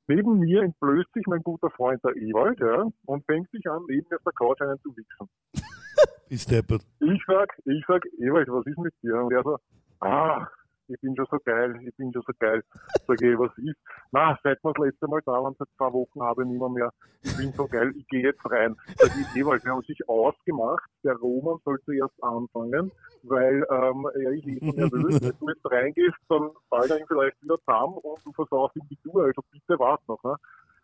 Neben 0.07 0.39
mir 0.39 0.63
entblößt 0.63 1.11
sich 1.13 1.25
mein 1.27 1.43
guter 1.43 1.69
Freund 1.69 2.01
der 2.03 2.15
Ewald 2.15 2.59
ja, 2.59 2.87
und 3.05 3.25
fängt 3.25 3.49
sich 3.51 3.69
an, 3.69 3.83
neben 3.87 4.07
mir 4.09 4.15
auf 4.15 4.23
der 4.23 4.33
Couch 4.33 4.61
einen 4.61 4.79
zu 4.79 4.95
wichsen. 4.95 5.29
Ist 6.29 6.51
deppert. 6.51 6.81
Ich 6.99 7.23
sag, 7.25 7.57
ich 7.65 7.83
sag, 7.87 8.05
Ewald, 8.19 8.49
was 8.49 8.65
ist 8.65 8.77
mit 8.77 8.93
dir? 9.01 9.15
Und 9.15 9.31
er 9.31 9.43
so, 9.43 9.57
ah, 10.01 10.45
ich 10.87 10.99
bin 11.01 11.15
schon 11.15 11.27
so 11.29 11.37
geil, 11.43 11.75
ich 11.81 11.95
bin 11.95 12.11
schon 12.13 12.23
so 12.25 12.33
geil. 12.39 12.63
Sag 13.07 13.21
ich, 13.21 13.37
was 13.37 13.51
ist? 13.57 13.77
Na, 14.11 14.37
seit 14.43 14.63
wir 14.63 14.73
das 14.73 14.85
letzte 14.85 15.07
Mal 15.07 15.21
da 15.25 15.33
waren, 15.33 15.55
seit 15.57 15.67
zwei 15.77 15.91
Wochen 15.93 16.21
habe 16.21 16.43
ich 16.43 16.49
nicht 16.49 16.69
mehr. 16.69 16.91
Ich 17.21 17.37
bin 17.37 17.51
so 17.53 17.67
geil, 17.67 17.93
ich 17.95 18.07
gehe 18.07 18.23
jetzt 18.23 18.43
rein. 18.49 18.75
Sag 18.97 19.11
ich, 19.17 19.35
Ewald, 19.35 19.63
wir 19.63 19.71
haben 19.71 19.83
sich 19.83 19.99
ausgemacht, 20.07 20.89
der 21.03 21.15
Roman 21.15 21.59
soll 21.63 21.79
zuerst 21.85 22.23
anfangen, 22.23 22.91
weil 23.23 23.65
ähm, 23.69 24.07
er 24.13 24.31
ist 24.31 24.47
eh 24.47 24.59
so 24.59 24.71
nervös, 24.71 25.21
wenn 25.21 25.37
du 25.39 25.49
jetzt 25.49 25.71
reingehst, 25.71 26.17
dann 26.29 26.49
fällt 26.69 26.91
er 26.91 26.99
ihn 26.99 27.07
vielleicht 27.07 27.41
wieder 27.41 27.57
zusammen 27.59 27.97
und 27.97 28.19
du 28.25 28.31
versaust 28.33 28.75
ihm 28.75 28.87
die 28.89 28.97
Tour, 29.03 29.25
also 29.25 29.41
bitte 29.51 29.79
wart 29.79 30.01
noch. 30.07 30.23
Ne? 30.23 30.35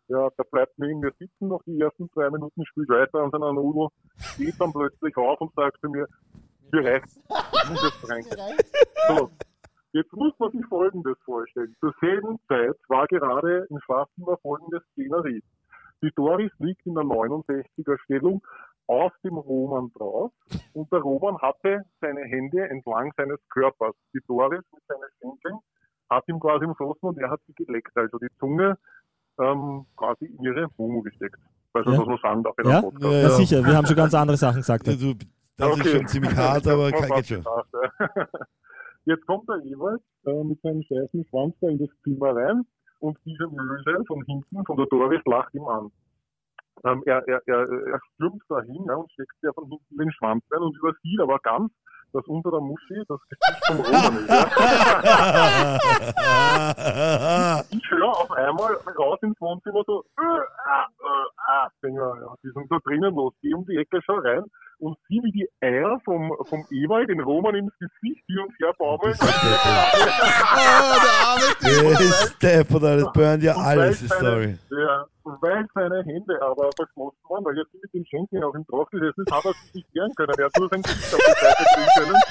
Ja, 0.09 0.29
da 0.35 0.43
bleibt 0.43 0.77
neben 0.77 0.99
mir 0.99 1.13
sitzen 1.17 1.47
noch 1.47 1.63
die 1.63 1.79
ersten 1.79 2.09
zwei 2.11 2.29
Minuten, 2.29 2.65
spielt 2.65 2.89
weiter 2.89 3.29
dann 3.31 3.43
ein 3.43 3.57
Udo 3.57 3.89
steht 4.17 4.59
dann 4.59 4.73
plötzlich 4.73 5.15
auf 5.17 5.39
und 5.41 5.53
sagt 5.55 5.79
zu 5.79 5.89
mir, 5.89 6.07
hier 6.71 6.83
reicht, 6.83 7.07
ich 7.07 7.69
muss 7.69 7.83
jetzt 7.83 8.09
reingehen. 8.09 8.57
So, 9.07 9.31
Jetzt 9.93 10.11
muss 10.13 10.33
man 10.39 10.51
sich 10.51 10.65
Folgendes 10.65 11.17
vorstellen. 11.23 11.75
Zur 11.79 11.93
selben 12.01 12.39
Zeit 12.47 12.75
war 12.87 13.05
gerade 13.07 13.67
im 13.69 13.79
Schlafzimmer 13.81 14.37
folgende 14.37 14.81
Szenerie. 14.91 15.43
Die 16.01 16.11
Doris 16.15 16.51
liegt 16.57 16.85
in 16.87 16.95
der 16.95 17.03
69er 17.03 17.99
Stellung 18.03 18.41
auf 18.87 19.13
dem 19.23 19.37
Roman 19.37 19.91
drauf 19.93 20.31
und 20.73 20.91
der 20.91 20.99
Roman 20.99 21.37
hatte 21.37 21.85
seine 22.01 22.21
Hände 22.21 22.67
entlang 22.69 23.13
seines 23.15 23.39
Körpers. 23.49 23.95
Die 24.13 24.19
Doris 24.27 24.63
mit 24.73 24.83
seinen 24.87 25.09
Schenkeln 25.19 25.59
hat 26.09 26.27
ihm 26.27 26.39
quasi 26.39 26.65
umschlossen 26.65 27.05
und 27.09 27.17
er 27.19 27.29
hat 27.29 27.39
sie 27.45 27.53
geleckt, 27.53 27.95
also 27.95 28.17
die 28.17 28.27
Zunge 28.39 28.77
ähm, 29.39 29.85
quasi 29.95 30.25
in 30.25 30.43
ihre 30.43 30.67
Mumu 30.77 31.03
gesteckt. 31.03 31.37
Also 31.73 31.91
ja? 31.91 31.97
das 31.97 32.07
man 32.07 32.17
sagen 32.17 32.43
darf 32.43 32.57
in 32.57 32.69
ja? 32.69 32.83
Ja, 32.99 33.11
ja, 33.11 33.29
sicher, 33.29 33.63
wir 33.63 33.75
haben 33.75 33.85
schon 33.85 33.95
ganz 33.95 34.13
andere 34.13 34.37
Sachen 34.37 34.57
gesagt. 34.57 34.87
Also, 34.87 35.13
das 35.55 35.71
okay. 35.71 35.81
ist 35.81 35.91
schon 35.91 36.07
ziemlich 36.07 36.35
hart, 36.35 36.67
aber 36.67 36.91
geht 36.91 37.27
schon. 37.27 37.45
Jetzt 39.05 39.25
kommt 39.27 39.49
der 39.49 39.57
Ewald 39.65 40.01
äh, 40.25 40.43
mit 40.43 40.61
seinem 40.61 40.81
scheißen 40.83 41.25
Schwanz 41.29 41.55
da 41.59 41.67
in 41.67 41.79
das 41.79 41.89
Zimmer 42.03 42.35
rein 42.35 42.65
und 42.99 43.17
diese 43.25 43.47
Möse 43.47 44.03
von 44.07 44.23
hinten, 44.23 44.63
von 44.65 44.77
der 44.77 44.85
Doris, 44.85 45.21
lacht 45.25 45.53
ihm 45.53 45.65
an. 45.65 45.91
Ähm, 46.85 47.03
er, 47.05 47.27
er, 47.27 47.41
er, 47.45 47.69
er 47.69 47.99
stürmt 48.13 48.41
dahin 48.47 48.85
ja, 48.87 48.95
und 48.95 49.11
steckt 49.11 49.35
ja 49.41 49.51
von 49.53 49.67
hinten 49.69 49.97
den 49.97 50.11
Schwanz 50.13 50.43
rein 50.51 50.61
und 50.61 50.77
übersieht 50.77 51.19
aber 51.19 51.37
ganz, 51.39 51.71
dass 52.13 52.25
unter 52.27 52.51
der 52.51 52.61
Muschi 52.61 53.03
das 53.07 53.19
Gesicht 53.27 53.65
vom 53.65 53.77
Roman 53.77 54.15
ist. 54.17 54.29
Ja. 54.29 54.45
ich 57.71 57.91
höre 57.91 58.09
auf 58.09 58.31
einmal 58.31 58.73
raus 58.97 59.19
ins 59.21 59.39
Wohnzimmer 59.41 59.83
so, 59.85 60.05
äh, 60.17 60.23
äh, 60.23 60.85
äh, 61.49 61.69
denke, 61.81 61.99
ja, 61.99 62.35
die 62.43 62.51
sind 62.51 62.71
da 62.71 62.77
drinnen 62.85 63.15
los, 63.15 63.33
geh 63.41 63.53
um 63.53 63.65
die 63.65 63.77
Ecke, 63.77 63.99
schau 64.05 64.15
rein 64.15 64.45
und 64.83 64.97
sieh, 65.07 65.21
wie 65.23 65.31
die 65.31 65.47
Eier 65.61 65.97
vom, 66.03 66.35
vom 66.43 66.65
Ewald 66.69 67.09
den 67.09 67.21
Roman 67.21 67.55
ins 67.55 67.71
Gesicht 67.79 68.21
hin 68.27 68.39
und 68.39 68.51
her 68.59 68.73
baumeln. 68.77 69.15
oh, 69.17 69.25
der 70.99 71.13
arme 71.23 71.47
Typ. 71.59 72.67
das 72.81 73.13
burnt 73.13 73.43
ja 73.43 73.55
alles, 73.55 73.99
die 73.99 74.07
Story. 74.07 74.57
Ja, 74.69 75.05
weil 75.23 75.65
seine 75.73 76.03
Hände 76.03 76.41
aber 76.41 76.69
verschlossen 76.75 77.17
waren, 77.29 77.45
weil 77.45 77.57
er 77.57 77.65
sie 77.71 77.79
mit 77.81 77.93
den 77.93 78.05
Schenken 78.05 78.43
auf 78.43 78.51
dem 78.53 78.65
Drauf 78.65 78.89
gesessen 78.89 79.23
ist, 79.25 79.31
hat 79.31 79.45
er 79.45 79.53
sich 79.53 79.73
nicht 79.73 79.95
wehren 79.95 80.11
können. 80.15 80.33
Er 80.37 80.45
hat 80.45 80.57
nur 80.59 80.67
sein 80.67 80.81
Gesicht 80.81 81.13
auf 81.13 81.19
die 81.19 81.45
Seite 81.45 81.63
bringen 81.73 81.89
können 81.97 82.21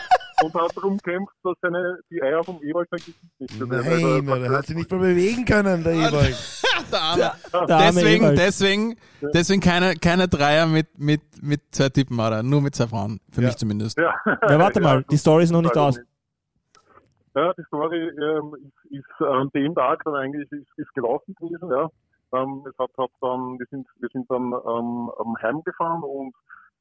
und 0.42 0.54
hat 0.54 0.76
darum 0.76 0.98
kämpft, 0.98 1.34
dass 1.42 1.54
seine, 1.60 1.98
die 2.10 2.22
Eier 2.22 2.42
vom 2.44 2.62
Ewald 2.62 2.88
sein 2.90 2.98
Gesicht 2.98 3.40
nicht 3.40 3.60
Nein, 3.60 4.28
also, 4.28 4.44
er 4.44 4.50
hat 4.50 4.66
sich 4.66 4.76
nicht 4.76 4.90
mal 4.90 5.00
bewegen 5.00 5.44
können, 5.44 5.82
der 5.82 5.92
Ewald. 5.94 6.36
der 6.92 7.00
Arme. 7.00 7.32
Der, 7.52 7.66
der 7.66 7.78
deswegen, 7.78 8.24
Ewald. 8.24 8.38
deswegen, 8.38 8.96
deswegen 9.34 9.60
keine, 9.60 9.94
keine 9.94 10.28
Dreier 10.28 10.66
mit, 10.66 10.98
mit, 10.98 11.22
mit 11.42 11.60
zwei 11.70 11.88
Typen, 11.88 12.18
oder? 12.18 12.42
Nur 12.42 12.60
mit 12.60 12.74
zwei 12.74 12.86
Frauen. 12.86 13.20
Für 13.30 13.42
ja. 13.42 13.48
mich 13.48 13.56
zumindest. 13.56 13.98
Ja, 13.98 14.14
ja 14.26 14.58
warte 14.58 14.80
mal, 14.80 15.04
die 15.04 15.16
Story 15.16 15.44
ist 15.44 15.50
noch 15.50 15.62
nicht 15.62 15.76
aus. 15.76 15.98
Ja, 17.34 17.52
die 17.54 17.64
Story 17.64 18.08
ähm, 18.08 18.54
ist, 18.90 18.98
ist 19.00 19.26
an 19.26 19.48
dem 19.54 19.74
Tag 19.74 20.02
dann 20.04 20.14
eigentlich 20.14 20.50
ist, 20.52 20.66
ist 20.76 20.92
gelaufen 20.94 21.34
gewesen, 21.38 21.70
ja. 21.70 21.88
Ähm, 22.34 22.64
es 22.68 22.78
hat, 22.78 22.90
hat 22.98 23.10
dann, 23.20 23.58
wir 23.58 23.66
sind, 23.70 23.86
wir 24.00 24.08
sind 24.12 24.30
dann 24.30 24.52
ähm, 24.52 25.10
heimgefahren 25.42 26.02
und 26.02 26.34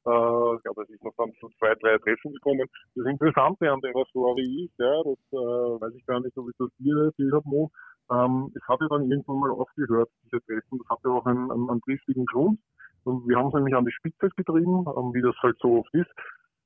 äh, 0.06 0.56
ich 0.56 0.62
glaube, 0.62 0.82
es 0.82 0.90
ist 0.90 1.04
noch 1.04 1.14
dann 1.16 1.32
zu 1.40 1.48
zwei, 1.58 1.74
drei 1.76 1.98
Treffen 1.98 2.32
gekommen. 2.32 2.68
Das 2.94 3.06
Interessante 3.06 3.70
an 3.70 3.80
der 3.80 3.92
Story 4.10 4.64
ist, 4.64 4.78
ja, 4.78 5.02
das 5.02 5.18
äh, 5.32 5.80
weiß 5.80 5.94
ich 5.94 6.06
gar 6.06 6.20
nicht, 6.20 6.36
ob 6.36 6.48
ich 6.48 6.56
das 6.58 6.68
dir 6.78 6.96
erzählt 7.04 7.32
habe, 7.32 7.68
ähm, 8.10 8.52
es 8.54 8.62
hatte 8.68 8.86
dann 8.90 9.10
irgendwann 9.10 9.38
mal 9.38 9.50
aufgehört, 9.50 10.10
diese 10.24 10.40
Treffen. 10.44 10.78
Das 10.78 10.88
hatte 10.90 11.08
auch 11.08 11.24
einen, 11.26 11.50
einen, 11.50 11.70
einen 11.70 11.80
triftigen 11.82 12.26
Grund. 12.26 12.58
Und 13.04 13.26
wir 13.28 13.36
haben 13.36 13.48
es 13.48 13.54
nämlich 13.54 13.74
an 13.74 13.84
die 13.84 13.92
Spitze 13.92 14.28
getrieben, 14.36 14.84
ähm, 14.86 15.14
wie 15.14 15.22
das 15.22 15.34
halt 15.42 15.56
so 15.60 15.78
oft 15.80 15.94
ist. 15.94 16.10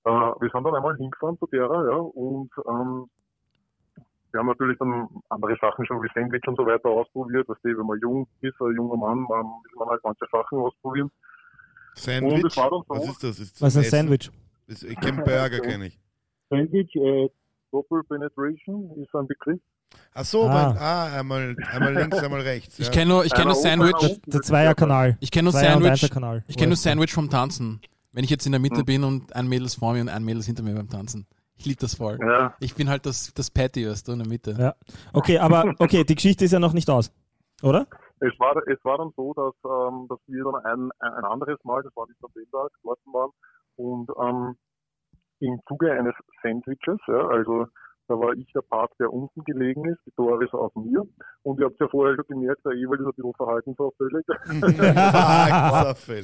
Äh, 0.05 0.11
wir 0.11 0.51
sind 0.51 0.64
dann 0.64 0.74
einmal 0.74 0.97
hingefahren 0.97 1.39
zu 1.39 1.47
derer, 1.47 1.91
ja, 1.91 1.97
und 1.97 2.51
ähm, 2.68 3.09
wir 4.32 4.41
haben 4.41 4.49
natürlich 4.49 4.78
dann 4.78 5.09
andere 5.30 5.57
Sachen 5.61 5.87
schon 5.87 6.03
wie 6.03 6.11
Sandwich 6.14 6.47
und 6.47 6.57
so 6.57 6.66
weiter 6.66 6.91
ausprobiert, 6.91 7.49
dass 7.49 7.57
wenn 7.62 7.87
man 7.87 7.99
jung 8.01 8.26
ist, 8.43 8.61
ein 8.61 8.76
junger 8.76 8.97
Mann, 8.97 9.22
man 9.22 9.47
will 9.47 9.78
man 9.78 9.89
halt 9.89 10.01
manche 10.05 10.26
Sachen 10.30 10.59
ausprobieren. 10.59 11.11
Sandwich? 11.97 12.57
Was 12.88 13.09
ist 13.09 13.24
das? 13.24 13.40
Ist 13.40 13.61
Was 13.61 13.76
ist 13.76 13.84
ein 13.84 13.90
Sandwich? 13.90 14.30
Das, 14.68 14.82
ich 14.82 14.99
kenne 15.01 15.22
Burger, 15.22 15.61
kenne 15.61 15.86
ich. 15.86 15.99
Sandwich, 16.51 16.94
äh, 16.97 17.28
Doppel 17.72 18.03
Penetration 18.05 18.90
ist 19.03 19.14
ein 19.14 19.26
Begriff. 19.26 19.61
Ach 20.14 20.24
so, 20.24 20.44
ah. 20.44 20.49
Mein, 20.49 20.78
ah 20.78 21.18
einmal, 21.18 21.57
einmal 21.72 21.94
links, 21.94 22.18
einmal 22.18 22.40
rechts. 22.40 22.78
Ich 22.78 22.90
kenne 22.90 23.07
nur, 23.07 23.24
ich 23.24 23.32
kenn 23.32 23.44
nur 23.44 23.55
Sandwich. 23.55 24.20
Der 24.26 24.42
Zweierkanal. 24.42 25.16
Ich 25.20 25.30
kenne 25.30 25.44
nur 25.44 25.53
Sandwich. 25.53 26.03
Ich 26.49 26.57
kenne 26.57 26.68
nur 26.68 26.76
Sandwich 26.76 27.12
vom 27.12 27.30
Tanzen. 27.30 27.80
Wenn 28.12 28.24
ich 28.24 28.30
jetzt 28.30 28.47
in 28.47 28.53
der 28.53 28.61
Mitte 28.61 28.78
hm. 28.78 28.84
bin 28.84 29.05
und 29.05 29.36
ein 29.36 29.47
Mädels 29.47 29.74
vor 29.74 29.92
mir 29.92 30.01
und 30.01 30.09
ein 30.09 30.24
Mädels 30.24 30.47
hinter 30.47 30.62
mir 30.62 30.74
beim 30.74 30.88
Tanzen. 30.88 31.26
Ich 31.59 31.66
liebe 31.66 31.80
das 31.80 31.94
voll. 31.94 32.18
Ja. 32.20 32.55
Ich 32.61 32.74
bin 32.74 32.88
halt 32.88 33.07
das, 33.07 33.32
das 33.34 33.51
Patty, 33.51 33.88
weißt 33.88 34.09
du, 34.09 34.12
in 34.12 34.18
der 34.18 34.28
Mitte. 34.28 34.55
Ja. 34.59 34.74
Okay, 35.12 35.38
aber 35.38 35.74
okay, 35.78 36.05
die 36.05 36.14
Geschichte 36.14 36.44
ist 36.44 36.53
ja 36.53 36.59
noch 36.59 36.72
nicht 36.72 36.88
aus, 36.90 37.11
oder? 37.62 37.86
Es 38.20 38.32
war, 38.38 38.56
es 38.66 38.82
war 38.84 38.98
dann 38.98 39.12
so, 39.16 39.34
dass, 39.34 39.54
ähm, 39.64 40.06
dass 40.08 40.18
wir 40.26 40.44
dann 40.44 40.64
ein, 40.64 40.90
ein 41.00 41.24
anderes 41.24 41.62
Mal, 41.64 41.82
das 41.82 41.94
war 41.96 42.06
nicht 42.08 42.22
am 42.22 42.32
Tag, 42.32 42.70
dort 42.82 42.98
waren 43.06 43.30
und 43.76 44.10
ähm, 44.18 44.56
im 45.40 45.60
Zuge 45.68 45.92
eines 45.92 46.14
Sandwiches, 46.42 46.98
ja, 47.08 47.26
also 47.28 47.66
da 48.08 48.14
war 48.14 48.32
ich 48.34 48.50
der 48.52 48.62
Part, 48.62 48.92
der 49.00 49.12
unten 49.12 49.42
gelegen 49.44 49.84
ist, 49.86 49.98
die 50.06 50.12
Doris 50.16 50.52
auf 50.52 50.72
mir. 50.76 51.02
Und 51.42 51.58
ihr 51.58 51.66
habt 51.66 51.80
ja 51.80 51.88
vorher 51.88 52.14
schon 52.14 52.24
gemerkt, 52.28 52.64
der 52.64 52.72
Ewald 52.72 53.00
ist 53.00 53.06
ein 53.06 53.12
bisschen 53.16 53.34
verhaltensauffällig. 53.34 54.24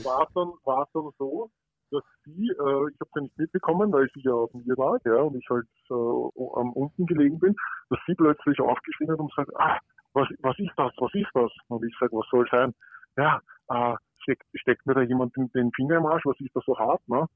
war 0.05 0.23
es 0.23 0.33
dann, 0.33 0.53
dann 0.65 1.11
so, 1.19 1.51
dass 1.91 2.03
sie, 2.25 2.49
äh, 2.49 2.89
ich 2.89 3.01
habe 3.01 3.11
es 3.11 3.15
ja 3.15 3.23
nicht 3.23 3.39
mitbekommen, 3.39 3.93
weil 3.93 4.09
sie 4.15 4.23
ja 4.23 4.33
auf 4.33 4.53
mir 4.55 4.77
war, 4.79 4.99
ja, 5.05 5.17
und 5.23 5.37
ich 5.37 5.47
halt 5.51 5.67
äh, 5.91 5.95
am 5.95 6.73
unten 6.73 7.07
gelegen 7.07 7.39
bin, 7.39 7.55
dass 7.91 7.99
sie 8.07 8.15
plötzlich 8.15 8.61
aufgeschrien 8.61 9.11
hat 9.11 9.19
und 9.19 9.33
sagt, 9.35 9.51
ah, 9.57 9.79
was, 10.15 10.29
was 10.41 10.59
ist 10.59 10.73
das, 10.77 10.93
was 10.99 11.15
ist 11.15 11.31
das? 11.35 11.51
Und 11.69 11.85
ich 11.85 11.95
sage, 11.99 12.13
was 12.13 12.27
soll 12.31 12.47
sein? 12.51 12.75
Ja, 13.17 13.41
äh, 13.69 13.95
steckt, 14.23 14.45
steckt 14.55 14.87
mir 14.87 14.95
da 14.95 15.03
jemand 15.03 15.37
den, 15.37 15.51
den 15.53 15.71
Finger 15.73 15.97
im 15.97 16.07
Arsch, 16.07 16.25
was 16.25 16.39
ist 16.41 16.55
das 16.55 16.65
so 16.65 16.79
hart, 16.79 17.07
ne? 17.09 17.27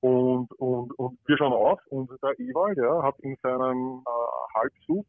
Und, 0.00 0.50
und, 0.58 0.98
und 0.98 1.18
wir 1.26 1.36
schauen 1.36 1.52
auf 1.52 1.78
und 1.88 2.10
der 2.22 2.38
Ewald 2.40 2.78
ja, 2.78 3.02
hat 3.02 3.18
in 3.20 3.36
seinem 3.42 4.02
äh, 4.06 4.58
Halbsuch 4.58 5.04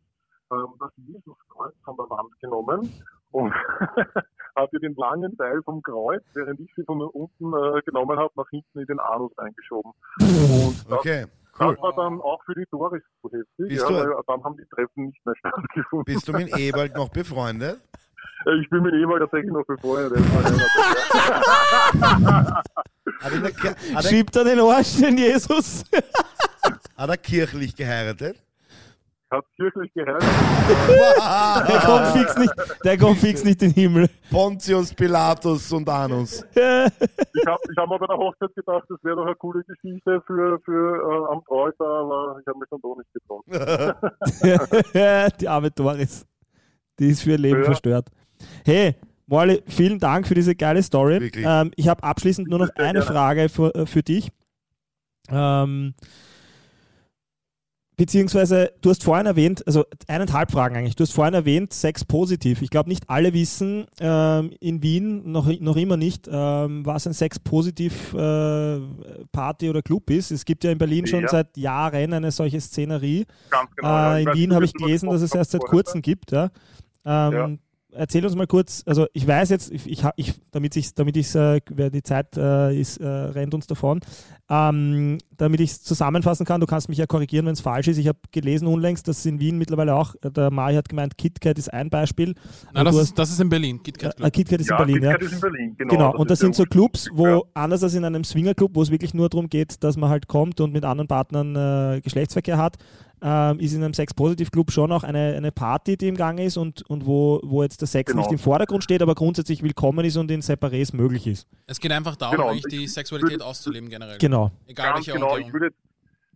ähm, 0.52 0.74
das 0.80 0.92
Jesuskreuz 0.98 1.74
von 1.86 1.96
der 1.96 2.10
Wand 2.10 2.38
genommen 2.42 2.92
und 3.32 3.54
hat 4.56 4.74
ihr 4.74 4.80
den 4.80 4.96
langen 4.96 5.36
Teil 5.38 5.62
vom 5.64 5.82
Kreuz, 5.82 6.24
während 6.34 6.60
ich 6.60 6.70
sie 6.76 6.84
von 6.84 7.02
unten 7.02 7.54
äh, 7.54 7.82
genommen 7.84 8.20
habe, 8.20 8.34
nach 8.36 8.50
hinten 8.50 8.80
in 8.80 8.86
den 8.86 9.00
Anus 9.00 9.32
eingeschoben. 9.38 9.94
Und 10.20 10.76
das, 10.90 11.00
Okay, 11.00 11.26
cool. 11.60 11.76
das 11.76 11.84
war 11.84 11.94
dann 11.96 12.22
auch 12.22 12.42
für 12.46 12.56
die 12.56 12.66
Doris 12.72 13.02
so 13.22 13.30
heftig, 13.32 13.48
Bist 13.58 13.82
ja, 13.82 13.90
weil 13.90 14.08
dann 14.28 14.44
haben 14.44 14.58
die 14.58 14.66
Treffen 14.74 15.08
nicht 15.08 15.26
mehr 15.26 15.36
stattgefunden. 15.38 16.06
Bist 16.06 16.28
du 16.28 16.34
mit 16.34 16.58
Ewald 16.58 16.96
noch 16.96 17.10
befreundet? 17.10 17.80
Äh, 18.46 18.56
Ich 18.62 18.70
bin 18.70 18.84
mit 18.84 18.94
Ewald 18.94 19.22
tatsächlich 19.22 19.52
noch 19.52 19.66
befreundet. 19.66 20.18
in 23.92 24.02
Schiebt 24.02 24.36
er 24.36 24.44
den 24.44 24.60
Arsch, 24.60 24.98
den 24.98 25.18
Jesus? 25.18 25.84
hat 26.98 27.10
er 27.10 27.18
kirchlich 27.18 27.76
geheiratet? 27.76 28.38
Hat 29.32 29.46
kirchlich 29.56 29.94
geheiratet. 29.94 30.28
Der 31.70 31.80
kommt 31.80 32.08
fix 32.08 32.38
nicht, 32.38 32.54
der 32.84 32.98
kommt 32.98 33.18
fix 33.18 33.44
nicht 33.46 33.62
in 33.62 33.70
den 33.72 33.76
Himmel. 33.76 34.10
Pontius 34.30 34.94
Pilatus 34.94 35.72
und 35.72 35.88
Anus. 35.88 36.44
Ich 37.34 37.48
habe 37.48 37.60
ich 37.72 37.78
hab 37.78 37.90
mir 37.90 37.98
bei 37.98 38.06
der 38.08 38.18
Hochzeit 38.18 38.54
gedacht, 38.56 38.84
das 38.90 39.00
wäre 39.04 39.16
doch 39.16 39.26
eine 39.26 39.36
coole 39.36 39.64
Geschichte 39.64 40.22
für, 40.28 40.60
für 40.64 40.96
äh, 40.98 41.32
am 41.34 41.42
Bräuter, 41.44 41.86
aber 41.86 42.38
ich 42.40 42.46
habe 42.48 42.60
mich 42.60 42.70
dann 42.70 42.82
doch 42.82 42.96
nicht 42.98 43.12
getraut. 43.14 43.44
die 45.42 45.48
arme 45.48 45.72
Doris. 45.72 46.26
Die 47.00 47.10
ist 47.10 47.24
für 47.24 47.32
ihr 47.32 47.38
Leben 47.40 47.60
Ja. 47.60 47.66
verstört. 47.66 48.10
Hey, 48.66 48.96
Morley, 49.28 49.64
vielen 49.68 49.98
Dank 49.98 50.28
für 50.28 50.36
diese 50.36 50.56
geile 50.56 50.84
Story. 50.84 51.32
Ähm, 51.36 51.72
ich 51.76 51.88
habe 51.88 52.04
abschließend 52.04 52.48
nur 52.50 52.60
noch 52.60 52.70
eine 52.76 53.00
gerne. 53.00 53.02
Frage 53.02 53.50
für, 53.50 53.74
äh, 53.74 53.86
für 53.88 54.04
dich. 54.04 54.30
Ähm, 55.30 55.96
beziehungsweise, 57.98 58.72
du 58.82 58.90
hast 58.90 59.04
vorhin 59.04 59.26
erwähnt, 59.26 59.66
also 59.68 59.86
eineinhalb 60.08 60.52
Fragen 60.52 60.76
eigentlich. 60.76 60.96
Du 60.96 61.04
hast 61.04 61.12
vorhin 61.14 61.34
erwähnt, 61.34 61.74
Sex 61.74 62.04
positiv. 62.06 62.62
Ich 62.62 62.70
glaube, 62.70 62.90
nicht 62.90 63.10
alle 63.10 63.34
wissen 63.34 63.86
ähm, 64.00 64.52
in 64.60 64.82
Wien, 64.82 65.32
noch, 65.32 65.48
noch 65.60 65.76
immer 65.76 65.98
nicht, 65.98 66.28
ähm, 66.32 66.86
was 66.86 67.06
ein 67.08 67.14
Sex 67.14 67.40
positiv 67.40 68.14
äh, 68.14 68.80
Party 69.32 69.70
oder 69.70 69.82
Club 69.82 70.10
ist. 70.10 70.32
Es 70.32 70.46
gibt 70.46 70.64
ja 70.64 70.72
in 70.72 70.78
Berlin 70.78 71.06
schon 71.06 71.22
Ja. 71.22 71.30
seit 71.30 71.56
Jahren 71.58 72.14
eine 72.14 72.32
solche 72.32 72.60
Szenerie. 72.60 73.26
Genau. 73.50 73.88
ja. 73.88 74.18
Äh, 74.18 74.24
in 74.24 74.34
Wien 74.34 74.54
habe 74.56 74.66
ich 74.66 74.74
gelesen, 74.74 75.10
dass 75.10 75.22
es 75.22 75.36
erst 75.36 75.52
seit 75.52 75.62
kurzem 75.62 76.02
gibt. 76.02 76.32
Ja? 76.32 76.50
Ähm, 77.06 77.60
Erzähl 77.94 78.26
uns 78.26 78.36
mal 78.36 78.48
kurz, 78.48 78.84
also 78.86 79.06
ich 79.14 79.28
weiß 79.28 79.50
jetzt, 79.50 79.72
ich, 79.72 80.04
ich, 80.16 80.34
damit 80.52 80.76
ich 80.76 80.94
damit 80.94 81.18
ich 81.18 81.34
äh, 81.36 81.60
die 81.70 82.04
Zeit 82.04 82.38
äh, 82.38 82.74
ist, 82.80 82.98
äh, 82.98 83.06
rennt 83.08 83.54
uns 83.54 83.68
davon, 83.68 84.00
ähm, 84.50 85.18
damit 85.38 85.60
ich 85.60 85.72
es 85.72 85.84
zusammenfassen 85.84 86.46
kann, 86.46 86.62
du 86.62 86.68
kannst 86.68 86.90
mich 86.90 86.98
ja 86.98 87.06
korrigieren, 87.06 87.46
wenn 87.46 87.54
es 87.54 87.62
falsch 87.62 87.88
ist. 87.88 87.98
Ich 87.98 88.08
habe 88.08 88.20
gelesen 88.32 88.68
unlängst, 88.68 89.08
dass 89.08 89.26
in 89.26 89.40
Wien 89.40 89.58
mittlerweile 89.58 89.96
auch, 89.96 90.16
äh, 90.22 90.32
der 90.32 90.52
Mari 90.52 90.76
hat 90.76 90.90
gemeint, 90.90 91.18
KitKat 91.18 91.58
ist 91.58 91.72
ein 91.74 91.90
Beispiel. 91.90 92.36
Und 92.74 92.86
das, 92.86 92.96
du 92.96 93.02
ist, 93.02 93.18
das 93.20 93.32
ist 93.32 93.40
in 93.40 93.50
Berlin. 93.50 93.82
KitKat 93.84 94.20
Äh. 94.20 94.32
KitKat 94.32 94.62
ist 94.62 94.70
Ja, 94.70 94.80
in 94.82 94.86
Berlin, 94.86 95.04
ja. 95.04 95.12
KitKat 95.12 95.28
ist 95.28 95.34
in 95.34 95.40
Berlin, 95.42 95.76
genau. 95.78 95.90
Genau, 95.96 96.16
und 96.18 96.30
das 96.32 96.40
sind 96.40 96.56
so 96.56 96.64
Clubs, 96.64 97.10
wo 97.14 97.26
Ja. 97.28 97.42
anders 97.54 97.84
als 97.84 97.94
in 97.94 98.04
einem 98.06 98.24
Swingerclub, 98.24 98.76
wo 98.76 98.82
es 98.82 98.92
wirklich 98.92 99.14
nur 99.14 99.30
darum 99.30 99.50
geht, 99.50 99.84
dass 99.84 99.98
man 99.98 100.10
halt 100.10 100.28
kommt 100.28 100.62
und 100.62 100.72
mit 100.74 100.84
anderen 100.86 101.08
Partnern 101.08 101.56
äh, 101.56 102.02
Geschlechtsverkehr 102.02 102.58
hat, 102.58 102.78
ähm, 103.22 103.60
ist 103.60 103.74
in 103.74 103.84
einem 103.84 103.94
Sex-Positiv-Club 103.94 104.72
schon 104.72 104.92
auch 104.92 105.04
eine, 105.04 105.34
eine 105.36 105.52
Party, 105.52 105.96
die 105.98 106.08
im 106.08 106.16
Gange 106.16 106.44
ist 106.46 106.58
und, 106.58 106.82
und 106.90 107.06
wo, 107.06 107.40
wo 107.44 107.62
jetzt 107.64 107.82
der 107.82 107.88
Sex 107.88 108.12
Genau. 108.12 108.22
nicht 108.24 108.32
im 108.32 108.38
Vordergrund 108.40 108.84
steht, 108.84 109.02
aber 109.02 109.14
grundsätzlich 109.16 109.62
willkommen 109.64 110.04
ist 110.06 110.18
und 110.18 110.32
in 110.32 110.42
Separés 110.42 110.96
möglich 110.96 111.28
ist. 111.28 111.48
Es 111.68 111.80
geht 111.80 111.92
einfach 111.92 112.16
darum, 112.16 112.36
Genau, 112.38 112.50
eigentlich 112.50 112.66
ich 112.66 112.80
die 112.80 112.88
Sexualität 112.88 113.34
würde- 113.40 113.46
auszuleben 113.46 113.90
generell. 113.90 114.18
Genau. 114.18 114.52
Egal 114.68 114.94
Ganz 114.94 115.08
welche 115.08 115.20
genau, 115.20 115.38
ich 115.38 115.54
würde, 115.54 115.68
jetzt, 115.68 115.78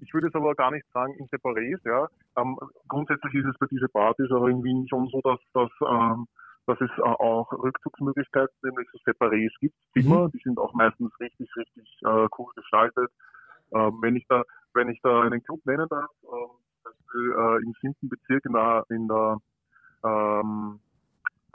ich 0.02 0.14
würde 0.14 0.28
jetzt 0.28 0.36
aber 0.36 0.54
gar 0.56 0.72
nicht 0.72 0.86
sagen 0.94 1.14
in 1.16 1.26
Separés, 1.28 1.80
ja. 1.86 2.08
Ähm, 2.38 2.58
grundsätzlich 2.88 3.34
ist 3.34 3.46
es 3.46 3.58
bei 3.60 3.66
diesen 3.68 3.90
Partys 3.90 4.30
aber 4.32 4.50
in 4.50 4.64
Wien 4.64 4.86
schon 4.88 5.08
so, 5.10 5.22
dass, 5.22 5.40
dass, 5.54 5.72
ähm, 5.90 6.28
dass 6.68 6.80
es 6.82 6.90
äh, 6.98 7.02
auch 7.02 7.52
Rückzugsmöglichkeiten, 7.52 8.54
nämlich 8.64 8.88
so 8.92 9.00
Separés 9.10 9.50
gibt, 9.60 9.76
Zimmer, 9.94 10.30
die 10.34 10.42
sind 10.44 10.60
auch 10.60 10.74
meistens 10.74 11.12
richtig, 11.20 11.50
richtig 11.56 11.88
äh, 12.04 12.28
cool 12.38 12.52
gestaltet. 12.56 13.10
Ähm, 13.74 13.98
wenn 14.02 14.16
ich 14.16 14.26
da, 14.30 14.44
wenn 14.74 14.90
ich 14.90 15.00
da 15.02 15.22
einen 15.22 15.42
Club 15.44 15.60
nennen 15.66 15.88
darf, 15.90 16.10
ähm, 16.24 16.50
Beispiel, 16.86 17.36
äh, 17.38 17.64
im 17.64 17.74
siebten 17.82 18.10
Bezirk 18.10 18.46
in 18.46 18.54
der, 18.54 18.86
in 18.90 19.08
der 19.08 19.38
ähm, 20.04 20.80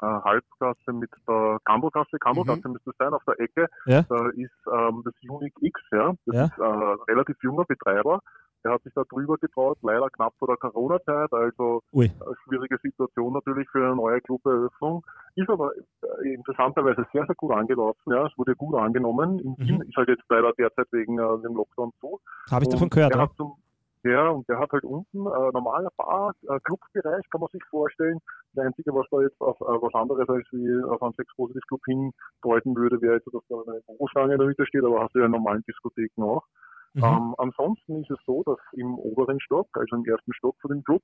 äh, 0.03 0.07
Halbgasse 0.07 0.93
mit 0.93 1.11
der 1.29 1.59
Kandelgasse, 1.65 2.19
Kandelgasse 2.19 2.69
müsste 2.69 2.91
es 2.91 2.97
sein, 2.99 3.13
auf 3.13 3.23
der 3.25 3.39
Ecke, 3.41 3.69
Ja. 3.87 4.03
da 4.09 4.29
ist 4.31 4.51
ähm, 4.73 5.03
das 5.05 5.15
Unique 5.29 5.55
X, 5.61 5.81
ja. 5.93 6.15
Das 6.27 6.35
Ja. 6.35 6.45
ist 6.47 6.59
äh, 6.59 6.63
ein 6.65 6.99
relativ 7.09 7.37
junger 7.43 7.65
Betreiber. 7.65 8.21
Der 8.63 8.73
hat 8.73 8.83
sich 8.83 8.93
da 8.93 9.03
drüber 9.05 9.39
getraut, 9.39 9.79
leider 9.81 10.11
knapp 10.11 10.35
vor 10.39 10.49
der 10.49 10.59
Corona-Zeit, 10.59 11.33
also 11.33 11.81
Ui. 11.95 12.11
eine 12.21 12.35
schwierige 12.45 12.77
Situation 12.83 13.33
natürlich 13.33 13.67
für 13.71 13.83
eine 13.87 13.97
neue 13.97 14.21
Cluberöffnung. 14.21 15.03
Ist 15.35 15.49
aber 15.49 15.73
äh, 16.23 16.35
interessanterweise 16.35 17.07
sehr, 17.11 17.25
sehr 17.25 17.35
gut 17.37 17.53
angelaufen, 17.53 18.13
ja. 18.13 18.27
Es 18.27 18.37
wurde 18.37 18.55
gut 18.57 18.75
angenommen. 18.75 19.39
In 19.39 19.57
Wien 19.59 19.77
Mhm. 19.77 19.83
ist 19.83 19.97
halt 19.97 20.09
jetzt 20.11 20.25
leider 20.29 20.53
derzeit 20.55 20.89
wegen 20.93 21.19
äh, 21.19 21.39
dem 21.43 21.55
Lockdown 21.55 21.93
zu. 22.01 22.21
Habe 22.51 22.65
ich 22.65 22.69
davon 22.71 22.91
gehört, 22.91 23.15
ja. 23.15 23.31
zum, 23.37 23.55
ja, 24.03 24.29
und 24.31 24.49
der 24.49 24.59
hat 24.59 24.73
halt 24.73 24.85
unten 24.85 25.27
äh, 25.27 25.51
normaler 25.53 25.91
Bar, 25.97 26.35
äh, 26.49 26.59
Clubbereich, 26.61 27.29
kann 27.31 27.41
man 27.41 27.51
sich 27.53 27.63
vorstellen. 27.69 28.19
Das 28.55 28.65
Einzige, 28.65 28.95
was 28.95 29.07
da 29.11 29.21
jetzt 29.21 29.41
auf 29.41 29.61
äh, 29.61 29.65
was 29.65 29.95
anderes 29.95 30.29
als 30.29 30.47
wie 30.53 30.83
auf 30.85 31.03
einen 31.03 31.13
Sex 31.15 31.31
Positive 31.37 31.65
Club 31.69 31.83
hindeuten 31.85 32.77
würde, 32.77 33.01
wäre 33.03 33.15
jetzt, 33.17 33.27
dass 33.27 33.47
da 33.49 33.57
eine 33.67 33.83
Großschlange 33.83 34.33
in 34.33 34.39
der 34.39 34.49
Mitte 34.49 34.67
steht, 34.67 34.85
aber 34.85 35.03
hast 35.03 35.15
du 35.15 35.19
ja 35.19 35.27
in 35.27 35.33
normalen 35.33 35.63
Diskotheken 35.69 36.23
auch. 36.23 36.45
Mhm. 36.95 37.05
Ähm, 37.05 37.35
ansonsten 37.39 38.03
ist 38.03 38.11
es 38.11 38.19
so, 38.27 38.43
dass 38.45 38.59
im 38.73 38.99
oberen 38.99 39.41
Stock, 39.41 39.69
also 39.75 39.97
im 39.97 40.05
ersten 40.05 40.33
Stock 40.33 40.57
von 40.61 40.71
dem 40.71 40.83
Club, 40.83 41.03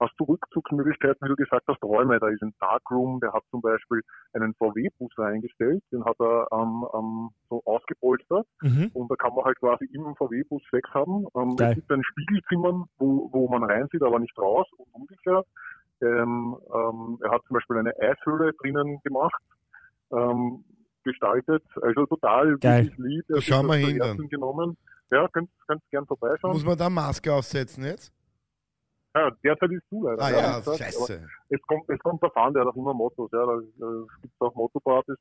hast 0.00 0.14
du 0.18 0.24
Rückzugsmöglichkeiten, 0.24 1.18
wie 1.24 1.28
du 1.28 1.36
gesagt 1.36 1.64
hast, 1.68 1.82
Räume. 1.82 2.18
Da 2.20 2.28
ist 2.28 2.42
ein 2.42 2.54
Darkroom, 2.60 3.20
der 3.20 3.32
hat 3.32 3.42
zum 3.50 3.60
Beispiel 3.60 4.00
einen 4.32 4.54
VW-Bus 4.54 5.10
eingestellt, 5.18 5.82
den 5.92 6.04
hat 6.04 6.16
er 6.20 6.46
ähm, 6.52 6.86
ähm, 6.94 7.30
so 7.48 7.62
ausgepolstert 7.64 8.46
Mhm. 8.62 8.90
und 8.94 9.10
da 9.10 9.16
kann 9.16 9.34
man 9.34 9.44
halt 9.44 9.58
quasi 9.58 9.86
im 9.92 10.14
VW-Bus 10.16 10.62
Sex 10.70 10.88
haben. 10.94 11.26
Ähm, 11.36 11.56
es 11.58 11.74
gibt 11.74 11.90
ein 11.90 12.02
Spiegelzimmer, 12.04 12.86
wo, 12.98 13.28
wo 13.32 13.48
man 13.48 13.64
reinsieht, 13.64 14.02
aber 14.02 14.18
nicht 14.18 14.36
raus 14.38 14.66
und 14.76 14.86
umgekehrt. 14.92 15.46
Ähm, 16.00 16.56
ähm, 16.72 17.18
er 17.22 17.30
hat 17.30 17.42
zum 17.46 17.54
Beispiel 17.54 17.78
eine 17.78 17.92
Eishöhle 17.98 18.52
drinnen 18.60 19.00
gemacht, 19.02 19.42
ähm, 20.12 20.64
gestaltet, 21.04 21.64
also 21.82 22.06
total 22.06 22.56
Er 23.28 23.42
schauen 23.42 23.70
sich 23.70 23.86
wir 23.88 23.98
das 23.98 24.16
hin 24.16 24.28
genommen. 24.28 24.76
Ja, 25.10 25.26
könnt, 25.28 25.48
könnt 25.66 25.82
gern 25.90 26.06
vorbeischauen. 26.06 26.52
Muss 26.52 26.64
man 26.64 26.76
da 26.76 26.90
Maske 26.90 27.32
aufsetzen 27.32 27.84
jetzt? 27.84 28.12
Ja, 29.14 29.30
derzeit 29.42 29.70
ist 29.72 29.84
du 29.90 30.04
leider. 30.04 30.22
Ah 30.22 30.30
ja, 30.30 30.38
ja, 30.38 30.62
scheiße. 30.62 31.26
es 31.48 31.62
kommt, 31.62 31.88
es 31.88 31.98
kommt 32.00 32.22
davon, 32.22 32.52
der 32.52 32.62
hat 32.62 32.68
auch 32.68 32.76
immer 32.76 32.94
Mottos, 32.94 33.30
ja, 33.32 33.44
da 33.44 33.54
äh, 33.54 34.04
es 34.04 34.22
gibt 34.22 34.34
auch 34.40 34.54
Motto-Partys. 34.54 35.16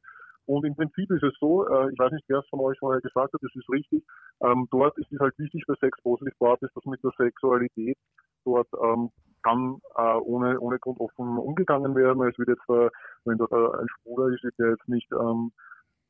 Und 0.45 0.65
im 0.65 0.75
Prinzip 0.75 1.11
ist 1.11 1.23
es 1.23 1.33
so, 1.39 1.67
äh, 1.67 1.91
ich 1.91 1.99
weiß 1.99 2.11
nicht, 2.11 2.23
wer 2.27 2.39
es 2.39 2.47
von 2.49 2.61
euch 2.61 2.77
vorher 2.79 3.01
gesagt 3.01 3.33
hat, 3.33 3.41
das 3.41 3.55
ist 3.55 3.69
richtig, 3.69 4.03
ähm, 4.41 4.67
dort 4.71 4.97
ist 4.97 5.11
es 5.11 5.19
halt 5.19 5.37
wichtig 5.37 5.63
bei 5.67 5.73
Sex-Positive-Partys, 5.75 6.69
dass 6.73 6.85
mit 6.85 7.03
der 7.03 7.11
Sexualität 7.17 7.97
dort 8.45 8.67
ähm, 8.81 9.09
kann 9.43 9.81
äh, 9.95 10.17
ohne, 10.23 10.59
ohne 10.59 10.79
Grund 10.79 10.99
offen 10.99 11.37
umgegangen 11.37 11.95
werden. 11.95 12.27
Es 12.27 12.37
wird 12.37 12.49
jetzt, 12.49 12.69
äh, 12.69 12.89
wenn 13.25 13.37
dort 13.37 13.51
äh, 13.51 13.81
ein 13.81 13.87
Schwuler 13.89 14.33
ist, 14.33 14.43
wird 14.43 14.57
der 14.57 14.69
jetzt 14.71 14.87
nicht 14.87 15.11
ähm, 15.11 15.51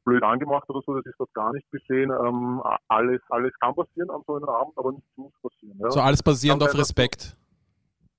blöd 0.06 0.24
angemacht 0.24 0.70
oder 0.70 0.82
so, 0.86 0.96
das 0.96 1.06
ist 1.06 1.20
dort 1.20 1.34
gar 1.34 1.52
nicht 1.54 1.70
gesehen. 1.72 2.12
Ähm, 2.12 2.62
alles, 2.88 3.22
alles 3.30 3.54
kann 3.60 3.76
passieren 3.76 4.10
an 4.10 4.22
so 4.26 4.36
einem 4.36 4.50
Abend, 4.50 4.78
aber 4.78 4.92
nichts 4.92 5.10
muss 5.18 5.34
passieren. 5.42 5.78
Ja? 5.80 5.92
So 5.92 6.00
alles 6.00 6.24
basierend 6.24 6.64
auf. 6.64 6.78
Respekt. 6.78 7.36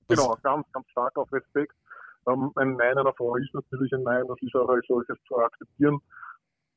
Genau, 0.09 0.37
ganz, 0.43 0.67
ganz 0.73 0.89
stark 0.91 1.17
auf 1.17 1.33
Respekt. 1.33 1.75
Ähm, 2.27 2.53
ein 2.57 2.77
Nein 2.77 2.99
einer 2.99 3.13
Frau 3.15 3.37
ist 3.37 3.53
natürlich 3.55 3.93
ein 3.93 4.03
Nein, 4.03 4.27
das 4.29 4.39
ist 4.43 4.55
auch 4.55 4.69
als 4.69 4.87
solches 4.87 5.17
zu 5.27 5.39
akzeptieren. 5.39 6.01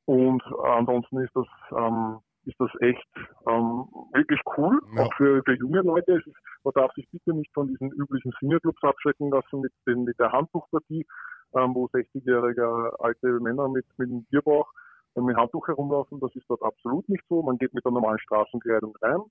Und 0.05 0.43
ansonsten 0.63 1.19
ist 1.19 1.35
das, 1.35 1.45
ähm, 1.77 2.19
ist 2.45 2.59
das 2.59 2.69
echt 2.79 3.07
ähm, 3.47 3.85
wirklich 4.13 4.41
cool, 4.57 4.79
Ja. 4.95 5.03
auch 5.03 5.13
für, 5.15 5.41
für 5.43 5.55
junge 5.55 5.81
Leute. 5.81 6.13
Ist, 6.13 6.27
man 6.63 6.73
darf 6.73 6.91
sich 6.93 7.07
bitte 7.11 7.33
nicht 7.33 7.53
von 7.53 7.67
diesen 7.67 7.91
üblichen 7.91 8.33
Single-Clubs 8.39 8.83
abschrecken 8.83 9.29
lassen 9.29 9.61
mit, 9.61 9.71
den, 9.87 10.03
mit 10.03 10.19
der 10.19 10.31
Handtuchpartie, 10.31 11.05
ähm, 11.55 11.75
wo 11.75 11.85
60-jährige 11.87 12.93
alte 12.99 13.39
Männer 13.39 13.69
mit, 13.69 13.85
mit 13.97 14.09
einem 14.09 14.23
Bierbauch 14.25 14.71
äh, 15.15 15.21
mit 15.21 15.37
Handtuch 15.37 15.67
herumlaufen. 15.67 16.19
Das 16.19 16.35
ist 16.35 16.49
dort 16.49 16.63
absolut 16.63 17.07
nicht 17.09 17.23
so. 17.29 17.41
Man 17.43 17.57
geht 17.57 17.73
mit 17.73 17.85
der 17.85 17.91
normalen 17.91 18.19
Straßenkleidung 18.19 18.97
rein. 19.01 19.21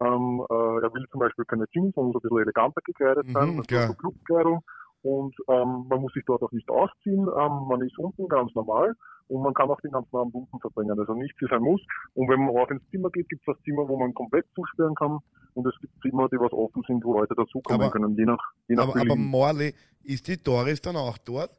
Ähm, 0.00 0.44
äh, 0.50 0.54
er 0.84 0.92
will 0.94 1.06
zum 1.10 1.20
Beispiel 1.20 1.44
keine 1.46 1.66
Jeans, 1.68 1.94
sondern 1.94 2.12
so 2.12 2.18
ein 2.18 2.22
bisschen 2.22 2.38
eleganter 2.42 2.80
gekleidet 2.84 3.26
sein, 3.32 3.50
Mhm, 3.52 3.56
also 3.58 3.62
klar. 3.62 3.86
so 3.88 3.94
Clubkleidung. 3.94 4.62
Und 5.02 5.34
ähm, 5.48 5.86
man 5.88 6.00
muss 6.00 6.12
sich 6.14 6.24
dort 6.26 6.42
auch 6.42 6.52
nicht 6.52 6.68
ausziehen. 6.68 7.20
Ähm, 7.28 7.66
man 7.68 7.80
ist 7.82 7.96
unten 7.98 8.28
ganz 8.28 8.52
normal 8.54 8.94
und 9.28 9.42
man 9.42 9.54
kann 9.54 9.70
auch 9.70 9.80
den 9.80 9.92
ganzen 9.92 10.16
Abend 10.16 10.34
unten 10.34 10.58
verbringen. 10.60 10.98
Also 10.98 11.14
nichts 11.14 11.40
ist 11.40 11.52
ein 11.52 11.62
Muss. 11.62 11.80
Und 12.14 12.28
wenn 12.28 12.40
man 12.44 12.56
rauf 12.56 12.70
ins 12.70 12.82
Zimmer 12.90 13.10
geht, 13.10 13.28
gibt 13.28 13.42
es 13.46 13.54
das 13.54 13.62
Zimmer, 13.62 13.88
wo 13.88 13.96
man 13.98 14.12
komplett 14.14 14.46
zusperren 14.54 14.94
kann. 14.96 15.18
Und 15.54 15.66
es 15.66 15.74
gibt 15.80 15.92
Zimmer, 16.02 16.28
die 16.28 16.38
was 16.38 16.52
offen 16.52 16.82
sind, 16.86 17.04
wo 17.04 17.14
Leute 17.18 17.34
dazukommen 17.34 17.80
Aber- 17.82 17.90
können, 17.90 18.16
je 18.16 18.24
nach, 18.24 18.38
je 18.68 18.74
nach 18.74 18.82
Aber, 18.84 18.92
aber 18.96 19.00
Belieben. 19.04 19.26
Morley, 19.30 19.74
ist 20.04 20.26
die 20.28 20.42
Doris 20.42 20.80
dann 20.82 20.96
auch 20.96 21.16
dort? 21.18 21.50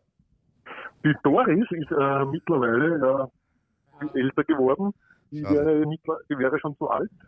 Die 1.05 1.13
Doris 1.23 1.65
ist 1.71 1.91
äh, 1.91 2.25
mittlerweile 2.25 3.29
viel 3.99 4.09
älter 4.23 4.43
geworden. 4.43 4.93
Die 5.31 5.41
Schade. 5.41 5.55
wäre, 5.55 5.85
nicht, 5.87 6.03
die 6.29 6.37
wäre 6.37 6.59
schon 6.59 6.75
zu 6.77 6.89
alt. 6.89 7.09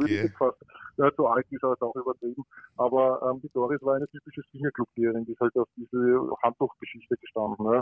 Okay. 0.00 0.30
fast. 0.38 0.56
Ja, 0.96 1.10
zu 1.14 1.26
alt 1.26 1.46
ist 1.50 1.62
halt 1.62 1.80
auch 1.82 1.94
übertrieben. 1.96 2.42
Aber 2.76 3.20
ähm, 3.30 3.40
die 3.42 3.50
Doris 3.54 3.80
war 3.82 3.96
eine 3.96 4.06
typische 4.08 4.42
Swingerclub-Geherin, 4.50 5.24
die 5.24 5.32
ist 5.32 5.40
halt 5.40 5.56
auf 5.56 5.68
diese 5.76 6.20
Handtuchgeschichte 6.42 7.16
gestanden. 7.16 7.64
Ja. 7.72 7.80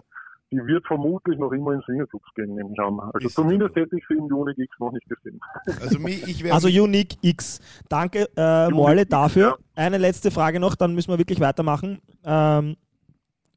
Die 0.51 0.57
wird 0.67 0.87
vermutlich 0.87 1.39
noch 1.39 1.53
immer 1.53 1.73
in 1.73 1.83
Swingerclubs 1.83 2.27
gehen, 2.35 2.55
nehme 2.55 2.71
ich 2.73 2.79
an. 2.81 2.99
Also 3.01 3.27
Ist- 3.27 3.35
zumindest 3.35 3.75
hätte 3.77 3.97
ich 3.99 4.05
sie 4.09 4.15
im 4.15 4.29
Juni 4.29 4.53
X 4.57 4.79
noch 4.79 4.93
nicht 4.93 5.09
gesehen. 5.09 5.41
Also 5.81 5.99
mich, 5.99 6.27
ich 6.27 6.53
Also 6.53 6.69
Unique 6.69 7.17
X. 7.23 7.61
Danke, 7.89 8.29
äh, 8.37 8.69
Morle, 8.71 9.03
X, 9.03 9.11
dafür. 9.11 9.43
ja. 9.49 9.57
Eine 9.75 9.99
letzte 9.99 10.31
Frage 10.31 10.61
noch, 10.61 10.75
dann 10.75 10.95
müssen 10.95 11.11
wir 11.11 11.19
wirklich 11.19 11.41
weitermachen. 11.41 11.99
Ähm, 12.25 12.77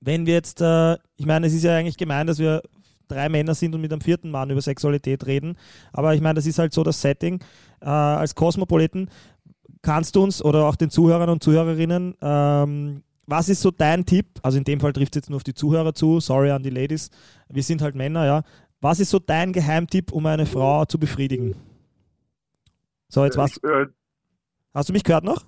wenn 0.02 0.26
wir 0.26 0.34
jetzt, 0.34 0.62
äh, 0.62 0.94
ich 1.16 1.26
meine, 1.26 1.46
es 1.48 1.54
ist 1.54 1.64
ja 1.64 1.76
eigentlich 1.76 1.98
gemein, 1.98 2.26
dass 2.28 2.40
wir 2.40 2.62
drei 3.12 3.30
Männer 3.30 3.54
sind 3.54 3.76
und 3.76 3.82
mit 3.82 3.92
einem 3.92 4.02
vierten 4.02 4.32
Mann 4.32 4.50
über 4.50 4.62
Sexualität 4.62 5.26
reden, 5.26 5.58
aber 5.94 6.16
ich 6.16 6.22
meine, 6.22 6.36
das 6.36 6.46
ist 6.46 6.60
halt 6.60 6.74
so 6.74 6.84
das 6.84 7.02
Setting. 7.02 7.40
Äh, 7.82 7.90
als 7.90 8.36
Kosmopoliten 8.36 9.10
kannst 9.82 10.16
du 10.16 10.24
uns 10.24 10.44
oder 10.44 10.66
auch 10.66 10.76
den 10.76 10.90
Zuhörern 10.90 11.30
und 11.30 11.44
Zuhörerinnen, 11.44 12.16
ähm, 12.22 13.04
was 13.28 13.50
ist 13.50 13.62
so 13.62 13.72
dein 13.72 14.06
Tipp? 14.06 14.28
Also 14.42 14.58
in 14.58 14.64
dem 14.64 14.80
Fall 14.80 14.94
trifft 14.94 15.16
es 15.16 15.22
jetzt 15.22 15.30
nur 15.30 15.38
auf 15.38 15.44
die 15.44 15.54
Zuhörer 15.54 15.94
zu, 15.94 16.20
sorry 16.20 16.52
an 16.52 16.64
die 16.64 16.70
Ladies, 16.70 17.10
wir 17.50 17.64
sind 17.64 17.82
halt 17.82 17.96
Männer, 17.96 18.26
ja. 18.26 18.44
Was 18.82 19.00
ist 19.00 19.12
so 19.12 19.20
dein 19.20 19.54
Geheimtipp, 19.54 20.12
um 20.12 20.26
eine 20.26 20.48
Frau 20.48 20.86
zu 20.86 20.98
befriedigen? 20.98 21.56
So, 23.10 23.24
jetzt 23.24 23.38
was. 23.38 23.52
ich, 23.52 23.64
äh, 23.64 23.86
Hast 24.74 24.90
du 24.90 24.94
mich 24.94 25.04
gehört 25.04 25.24
noch? 25.24 25.44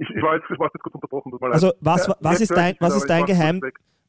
ich, 0.00 0.08
ich, 0.08 0.22
war 0.22 0.34
jetzt, 0.34 0.46
ich 0.50 0.58
war 0.58 0.70
jetzt 0.72 0.82
kurz 0.82 0.94
unterbrochen. 0.94 1.32
Also 1.40 1.72
was, 1.80 2.06
Ja, 2.06 2.16
was, 2.20 2.40
jetzt 2.40 2.50
ist 2.50 2.56
dein, 2.56 2.74
was 2.80 2.96
ist 2.96 3.06
dein 3.06 3.26
Geheim. 3.26 3.60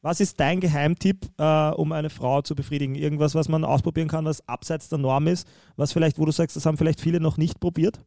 Was 0.02 0.20
ist 0.20 0.38
dein 0.40 0.60
Geheimtipp, 0.60 1.30
äh, 1.38 1.70
um 1.70 1.92
eine 1.92 2.10
Frau 2.10 2.42
zu 2.42 2.54
befriedigen? 2.54 2.96
Irgendwas, 2.96 3.34
was 3.34 3.48
man 3.48 3.64
ausprobieren 3.64 4.08
kann, 4.08 4.24
was 4.24 4.46
abseits 4.48 4.88
der 4.88 4.98
Norm 4.98 5.28
ist, 5.28 5.48
was 5.76 5.92
vielleicht, 5.92 6.18
wo 6.18 6.24
du 6.24 6.32
sagst, 6.32 6.56
das 6.56 6.66
haben 6.66 6.76
vielleicht 6.76 7.00
viele 7.00 7.20
noch 7.20 7.36
nicht 7.36 7.60
probiert? 7.60 8.00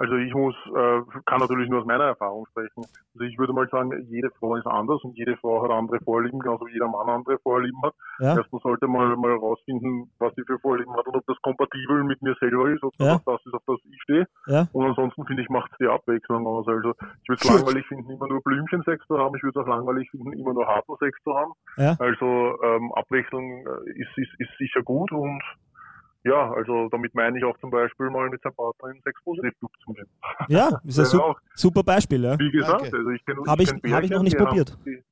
Also 0.00 0.16
ich 0.16 0.32
muss, 0.32 0.54
äh, 0.74 1.02
kann 1.26 1.40
natürlich 1.40 1.68
nur 1.68 1.80
aus 1.80 1.86
meiner 1.86 2.04
Erfahrung 2.04 2.46
sprechen. 2.46 2.84
Also 3.12 3.20
ich 3.20 3.36
würde 3.38 3.52
mal 3.52 3.68
sagen, 3.68 3.92
jede 4.08 4.30
Frau 4.30 4.56
ist 4.56 4.66
anders 4.66 5.04
und 5.04 5.14
jede 5.14 5.36
Frau 5.36 5.62
hat 5.62 5.70
andere 5.70 6.00
Vorlieben, 6.00 6.40
genauso 6.40 6.66
wie 6.66 6.72
jeder 6.72 6.88
Mann 6.88 7.06
andere 7.10 7.38
Vorlieben 7.40 7.78
hat. 7.82 7.92
Ja, 8.18 8.34
Erstens 8.38 8.62
sollte 8.62 8.88
man 8.88 9.20
mal 9.20 9.34
rausfinden, 9.36 10.10
was 10.18 10.34
sie 10.36 10.42
für 10.46 10.58
Vorlieben 10.58 10.96
hat 10.96 11.06
und 11.06 11.16
ob 11.16 11.26
das 11.26 11.36
kompatibel 11.42 12.02
mit 12.04 12.22
mir 12.22 12.34
selber 12.40 12.70
ist, 12.70 12.82
ob 12.82 12.96
das 12.96 13.06
Ja. 13.08 13.20
das 13.26 13.44
ist, 13.44 13.52
auf 13.52 13.62
das 13.66 13.76
ich 13.92 14.00
stehe. 14.02 14.26
ja, 14.46 14.66
Und 14.72 14.86
ansonsten 14.86 15.26
finde 15.26 15.42
ich, 15.42 15.50
macht 15.50 15.70
es 15.72 15.76
die 15.76 15.86
Abwechslung 15.86 16.46
aus. 16.46 16.66
Also 16.66 16.94
ich 17.22 17.28
würde 17.28 17.42
es 17.44 17.50
langweilig 17.54 17.86
finden, 17.86 18.10
immer 18.10 18.26
nur 18.26 18.40
Blümchensex 18.42 19.06
zu 19.06 19.18
haben. 19.18 19.36
Ich 19.36 19.42
würde 19.42 19.60
es 19.60 19.66
auch 19.66 19.68
langweilig 19.68 20.10
finden, 20.10 20.32
immer 20.32 20.54
nur 20.54 20.66
harten 20.66 20.96
Sex 20.98 21.22
zu 21.22 21.36
haben. 21.36 21.52
Ja. 21.76 21.94
Also 21.98 22.56
ähm, 22.64 22.90
Abwechslung 22.94 23.66
äh, 23.66 23.90
ist, 24.00 24.16
ist, 24.16 24.32
ist 24.38 24.56
sicher 24.56 24.80
gut 24.82 25.12
und 25.12 25.42
ja, 26.24 26.52
also 26.52 26.88
damit 26.90 27.14
meine 27.14 27.38
ich 27.38 27.44
auch 27.44 27.56
zum 27.58 27.70
Beispiel 27.70 28.10
mal 28.10 28.28
mit 28.28 28.42
seinem 28.42 28.54
Partner 28.54 28.90
in 28.90 29.00
Sex-Positiv-Club 29.02 29.70
zu 29.84 29.92
gehen. 29.92 30.06
ja, 30.48 30.68
ist 30.84 30.98
ein 30.98 31.04
super, 31.06 31.24
auch 31.24 31.40
super 31.54 31.82
Beispiel, 31.82 32.24
ja. 32.24 32.38
wie 32.38 32.50
gesagt, 32.50 32.82
Danke. 32.82 32.96
also 32.96 33.10
ich 33.10 33.24
kenne 33.24 33.40
Hab 33.46 33.60
ich- 33.60 33.82
kenn 33.82 33.94
hab 33.94 34.02
ich 34.02 34.10
noch 34.10 34.22
nicht 34.22 34.36
probiert. 34.38 34.76
Die, 34.84 35.02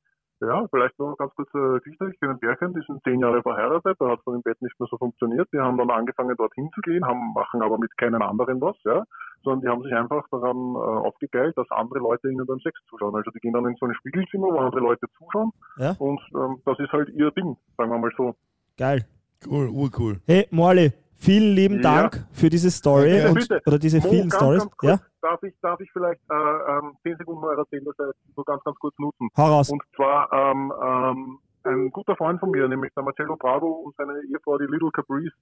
ja, 0.40 0.68
vielleicht 0.70 0.96
noch 1.00 1.16
ganz 1.16 1.34
kurz 1.34 1.52
äh, 1.52 1.80
Geschichte. 1.80 2.10
Ich 2.14 2.20
kenne 2.20 2.34
ein 2.34 2.38
Pärchen, 2.38 2.72
die 2.72 2.80
sind 2.86 3.02
zehn 3.02 3.18
Jahre 3.18 3.42
verheiratet, 3.42 3.96
da 3.98 4.08
hat 4.10 4.20
es 4.20 4.24
dann 4.24 4.36
im 4.36 4.42
Bett 4.42 4.62
nicht 4.62 4.78
mehr 4.78 4.86
so 4.88 4.96
funktioniert. 4.96 5.48
Die 5.52 5.58
haben 5.58 5.76
dann 5.76 5.90
angefangen, 5.90 6.36
dorthin 6.36 6.70
zu 6.76 6.80
gehen, 6.82 7.04
haben, 7.04 7.32
machen 7.34 7.60
aber 7.60 7.76
mit 7.76 7.96
keinen 7.98 8.22
anderen 8.22 8.60
was, 8.60 8.76
ja. 8.84 9.02
Sondern 9.42 9.62
die 9.62 9.68
haben 9.68 9.82
sich 9.82 9.92
einfach 9.92 10.28
daran 10.30 10.56
äh, 10.76 10.78
aufgegeilt, 10.78 11.56
dass 11.58 11.68
andere 11.72 11.98
Leute 11.98 12.30
ihnen 12.30 12.46
beim 12.46 12.60
Sex 12.60 12.78
zuschauen. 12.88 13.16
Also 13.16 13.32
die 13.32 13.40
gehen 13.40 13.52
dann 13.52 13.66
in 13.66 13.74
so 13.80 13.86
ein 13.86 13.94
Spiegelzimmer, 13.94 14.46
wo 14.46 14.58
andere 14.58 14.80
Leute 14.80 15.06
zuschauen. 15.18 15.50
Ja. 15.76 15.96
Und 15.98 16.20
ähm, 16.36 16.62
das 16.64 16.78
ist 16.78 16.92
halt 16.92 17.08
ihr 17.08 17.32
Ding, 17.32 17.56
sagen 17.76 17.90
wir 17.90 17.98
mal 17.98 18.12
so. 18.16 18.36
Geil. 18.76 19.06
Cool, 19.46 19.68
urcool. 19.68 20.20
Hey, 20.26 20.46
Morley, 20.50 20.92
vielen 21.16 21.54
lieben 21.54 21.76
Ja. 21.76 22.02
Dank 22.02 22.26
für 22.32 22.48
diese 22.48 22.70
Story 22.70 23.20
Danke. 23.22 23.54
und, 23.54 23.66
oder 23.66 23.78
diese 23.78 23.98
Mo, 23.98 24.08
vielen 24.10 24.28
ganz, 24.28 24.34
Stories. 24.34 24.60
ganz 24.62 24.76
kurz, 24.76 24.90
Ja, 24.92 25.00
Darf 25.20 25.42
ich, 25.42 25.54
darf 25.62 25.80
ich 25.80 25.90
vielleicht 25.92 26.20
äh, 26.30 26.34
ähm, 26.34 26.92
zehn 27.02 27.16
Sekunden 27.18 27.40
mal 27.40 27.58
erzählen, 27.58 27.84
das 27.84 28.06
heißt, 28.06 28.16
so 28.36 28.44
ganz, 28.44 28.62
ganz 28.64 28.76
kurz 28.78 28.94
nutzen. 28.98 29.28
hau 29.36 29.46
raus. 29.46 29.68
Und 29.70 29.82
zwar 29.96 30.32
ähm, 30.32 30.72
ähm, 30.82 31.38
ein 31.64 31.90
guter 31.90 32.14
Freund 32.16 32.38
von 32.40 32.50
mir, 32.52 32.68
nämlich 32.68 32.92
der 32.94 33.02
Marcello 33.02 33.36
Bravo 33.36 33.66
und 33.84 33.94
seine 33.96 34.12
Ehefrau, 34.30 34.58
die 34.58 34.64
Little 34.66 34.90
Caprice, 34.92 35.32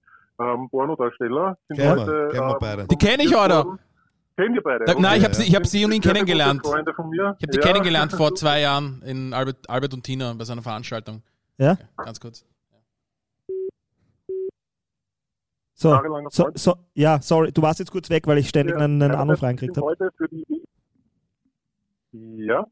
ähm, 0.40 0.68
Pornodarsteller, 0.70 1.56
sind 1.68 1.76
Kennen 1.76 1.96
wir, 1.96 2.02
heute. 2.02 2.28
kennen 2.32 2.46
wir 2.48 2.52
ähm, 2.52 2.56
beide. 2.60 2.86
Die 2.88 2.96
kenn 2.96 3.20
ich, 3.20 3.32
worden. 3.34 3.78
Kennen 4.36 4.54
wir 4.54 4.62
beide? 4.62 4.84
Da, 4.86 4.94
nein, 4.98 5.18
ich 5.18 5.24
habe 5.24 5.34
ja. 5.34 5.40
sie, 5.40 5.44
ich 5.48 5.54
hab 5.56 5.66
sie 5.66 5.84
und 5.84 5.92
ihn 5.92 6.00
kennengelernt. 6.00 6.62
gute 6.62 6.74
Freunde 6.74 6.94
von 6.94 7.08
mir. 7.10 7.36
Ich 7.38 7.46
habe 7.46 7.52
die 7.52 7.58
Ja. 7.58 7.64
kennengelernt 7.66 8.12
vor 8.12 8.34
zwei 8.34 8.60
Jahren 8.60 9.02
in 9.06 9.32
Albert, 9.34 9.68
Albert 9.68 9.92
und 9.94 10.02
Tina 10.04 10.32
bei 10.34 10.44
seiner 10.44 10.62
Veranstaltung. 10.62 11.22
Ja? 11.58 11.76
Ganz 11.96 12.18
kurz. 12.18 12.44
So, 15.78 15.94
so, 16.30 16.50
so, 16.54 16.74
ja, 16.94 17.20
sorry, 17.20 17.52
du 17.52 17.60
warst 17.60 17.80
jetzt 17.80 17.90
kurz 17.90 18.08
weg, 18.08 18.26
weil 18.26 18.38
ich 18.38 18.48
ständig 18.48 18.76
Ja, 18.76 18.82
einen, 18.84 19.02
einen 19.02 19.12
ja, 19.12 19.20
Anruf 19.20 19.42
reingekriegt 19.42 19.76
habe. 19.76 20.10
die. 20.30 20.62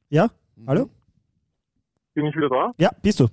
Ja, 0.09 0.31
Hallo? 0.67 0.89
bin 2.15 2.25
ich 2.25 2.35
wieder 2.35 2.49
da? 2.49 2.73
Ja, 2.79 2.91
bist 3.03 3.21
du? 3.21 3.29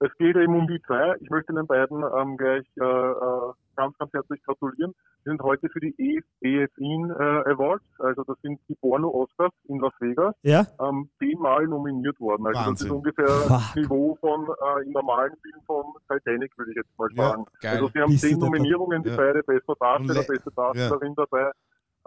Ja, 0.00 0.06
es 0.06 0.16
geht 0.18 0.36
eben 0.36 0.54
um 0.54 0.66
die 0.66 0.80
zwei. 0.82 1.14
Ich 1.20 1.30
möchte 1.30 1.52
den 1.52 1.66
beiden 1.66 2.02
ähm, 2.16 2.36
gleich 2.36 2.66
äh, 2.80 2.84
äh, 2.84 3.52
ganz, 3.76 3.96
ganz 3.98 4.12
herzlich 4.12 4.42
gratulieren. 4.44 4.92
Sie 5.24 5.30
sind 5.30 5.42
heute 5.42 5.68
für 5.68 5.80
die 5.80 5.94
E 5.98 6.20
EFIN 6.40 7.10
äh, 7.10 7.50
Awards, 7.50 7.84
also 7.98 8.22
das 8.24 8.36
sind 8.42 8.60
die 8.68 8.74
Porno-Oscars 8.76 9.52
in 9.68 9.78
Las 9.80 9.92
Vegas, 10.00 10.34
Ja? 10.42 10.66
ähm, 10.80 11.10
zehnmal 11.18 11.66
nominiert 11.66 12.18
worden. 12.20 12.46
Also 12.46 12.58
das 12.58 12.66
Wahnsinn. 12.68 12.86
ist 12.86 12.92
ungefähr 12.92 13.26
Fuck. 13.28 13.48
das 13.48 13.74
Niveau 13.76 14.16
von 14.20 14.44
äh, 14.46 14.84
im 14.84 14.92
normalen 14.92 15.34
Film 15.42 15.60
von 15.66 15.84
Titanic, 16.08 16.56
würde 16.56 16.70
ich 16.70 16.76
jetzt 16.76 16.98
mal 16.98 17.08
Ja, 17.14 17.30
sagen. 17.30 17.44
Geil. 17.60 17.72
Also 17.74 17.88
sie 17.88 18.00
haben 18.00 18.10
Bist 18.10 18.20
zehn. 18.24 18.38
Nominierungen, 18.38 19.02
die 19.02 19.10
Ja. 19.10 19.16
beide 19.16 19.42
bester 19.42 19.70
Und 19.72 19.80
Darsteller, 19.80 20.20
le- 20.20 20.26
beste 20.26 20.50
Darstellerin 20.52 21.14
dabei. 21.16 21.50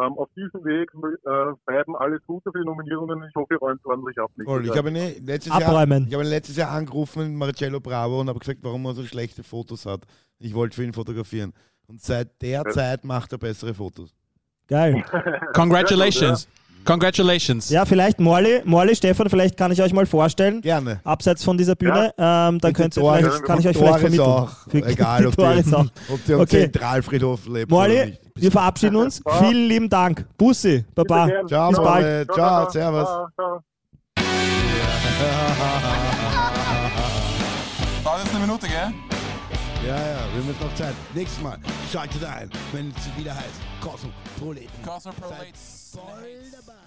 Ähm, 0.01 0.17
auf 0.17 0.29
diesem 0.35 0.63
Weg 0.65 0.89
äh, 0.93 1.53
beiden 1.65 1.95
alles 1.95 2.21
Gute 2.25 2.51
für 2.51 2.59
die 2.59 2.65
Nominierungen. 2.65 3.23
Ich 3.29 3.35
hoffe, 3.35 3.53
ihr 3.53 3.59
räumt 3.59 3.85
ordentlich 3.85 4.17
ab. 4.19 4.31
Cool. 4.45 4.65
Ich 4.65 4.75
habe 4.75 4.87
eine 4.89 5.13
letztes 5.19 5.53
Jahr, 5.53 5.63
Abräumen. 5.69 6.07
ich 6.07 6.13
habe 6.13 6.23
ihn 6.23 6.29
letztes 6.29 6.55
Jahr 6.57 6.71
angerufen 6.71 7.29
mit 7.29 7.37
Marcello 7.37 7.79
Bravo 7.79 8.21
und 8.21 8.29
habe 8.29 8.39
gesagt, 8.39 8.59
warum 8.63 8.85
er 8.85 8.93
so 8.93 9.03
schlechte 9.05 9.43
Fotos 9.43 9.85
hat. 9.85 10.01
Ich 10.39 10.53
wollte 10.53 10.75
für 10.75 10.83
ihn 10.83 10.93
fotografieren. 10.93 11.53
Und 11.87 12.01
seit 12.01 12.41
der 12.41 12.63
Zeit 12.65 13.03
macht 13.03 13.31
er 13.33 13.37
bessere 13.37 13.73
Fotos. 13.73 14.13
Geil. 14.67 15.03
Congratulations. 15.53 16.47
Congratulations. 16.83 17.69
Ja, 17.69 17.85
vielleicht 17.85 18.19
Morley, 18.19 18.61
Morley, 18.65 18.95
Stefan, 18.95 19.29
vielleicht 19.29 19.55
kann 19.55 19.71
ich 19.71 19.81
euch 19.81 19.93
mal 19.93 20.05
vorstellen. 20.07 20.61
Gerne. 20.61 20.99
Abseits 21.03 21.43
von 21.43 21.57
dieser 21.57 21.75
Bühne, 21.75 22.11
ähm, 22.17 22.57
dann 22.59 22.73
könnt 22.73 22.97
ihr 22.97 23.01
vielleicht, 23.03 23.43
kann 23.43 23.59
ich 23.59 23.67
euch 23.67 23.77
vielleicht 23.77 23.99
vermitteln. 23.99 24.25
auch. 24.25 24.49
Für- 24.67 24.85
Egal, 24.85 25.27
ob 25.27 25.35
die 25.35 25.63
die 25.63 25.75
am 26.33 26.41
Okay. 26.41 26.45
Zentralfriedhof 26.47 27.45
lebt 27.47 27.71
oder 27.71 27.81
Morley, 27.81 28.05
nicht. 28.07 28.21
Wir 28.41 28.51
verabschieden 28.51 28.95
uns. 28.95 29.21
Ja. 29.25 29.33
Vielen 29.33 29.67
lieben 29.67 29.89
Dank. 29.89 30.25
Bussi, 30.37 30.85
Baba. 30.95 31.27
Ciao, 31.47 31.69
Bis 31.69 31.79
bald. 31.79 32.31
Ciao, 32.33 32.69
servus. 32.69 33.07
Ciao, 33.07 33.27
ciao. 33.35 33.63
Dauert 38.03 38.23
jetzt 38.23 38.35
eine 38.35 38.45
Minute, 38.45 38.67
gell? 38.67 38.93
Ja, 39.87 39.95
ja, 39.95 40.17
wir 40.33 40.43
jetzt 40.51 40.61
noch 40.61 40.75
Zeit. 40.75 40.93
Nächstes 41.13 41.41
Mal 41.41 41.57
schaltet 41.91 42.23
ein, 42.23 42.49
wenn 42.71 42.89
es 42.89 43.17
wieder 43.17 43.35
heißt 43.35 43.61
Cosmopoliten. 43.81 44.69
Cosmopolites. 44.85 45.91
Voll 45.93 46.51
dabei. 46.51 46.80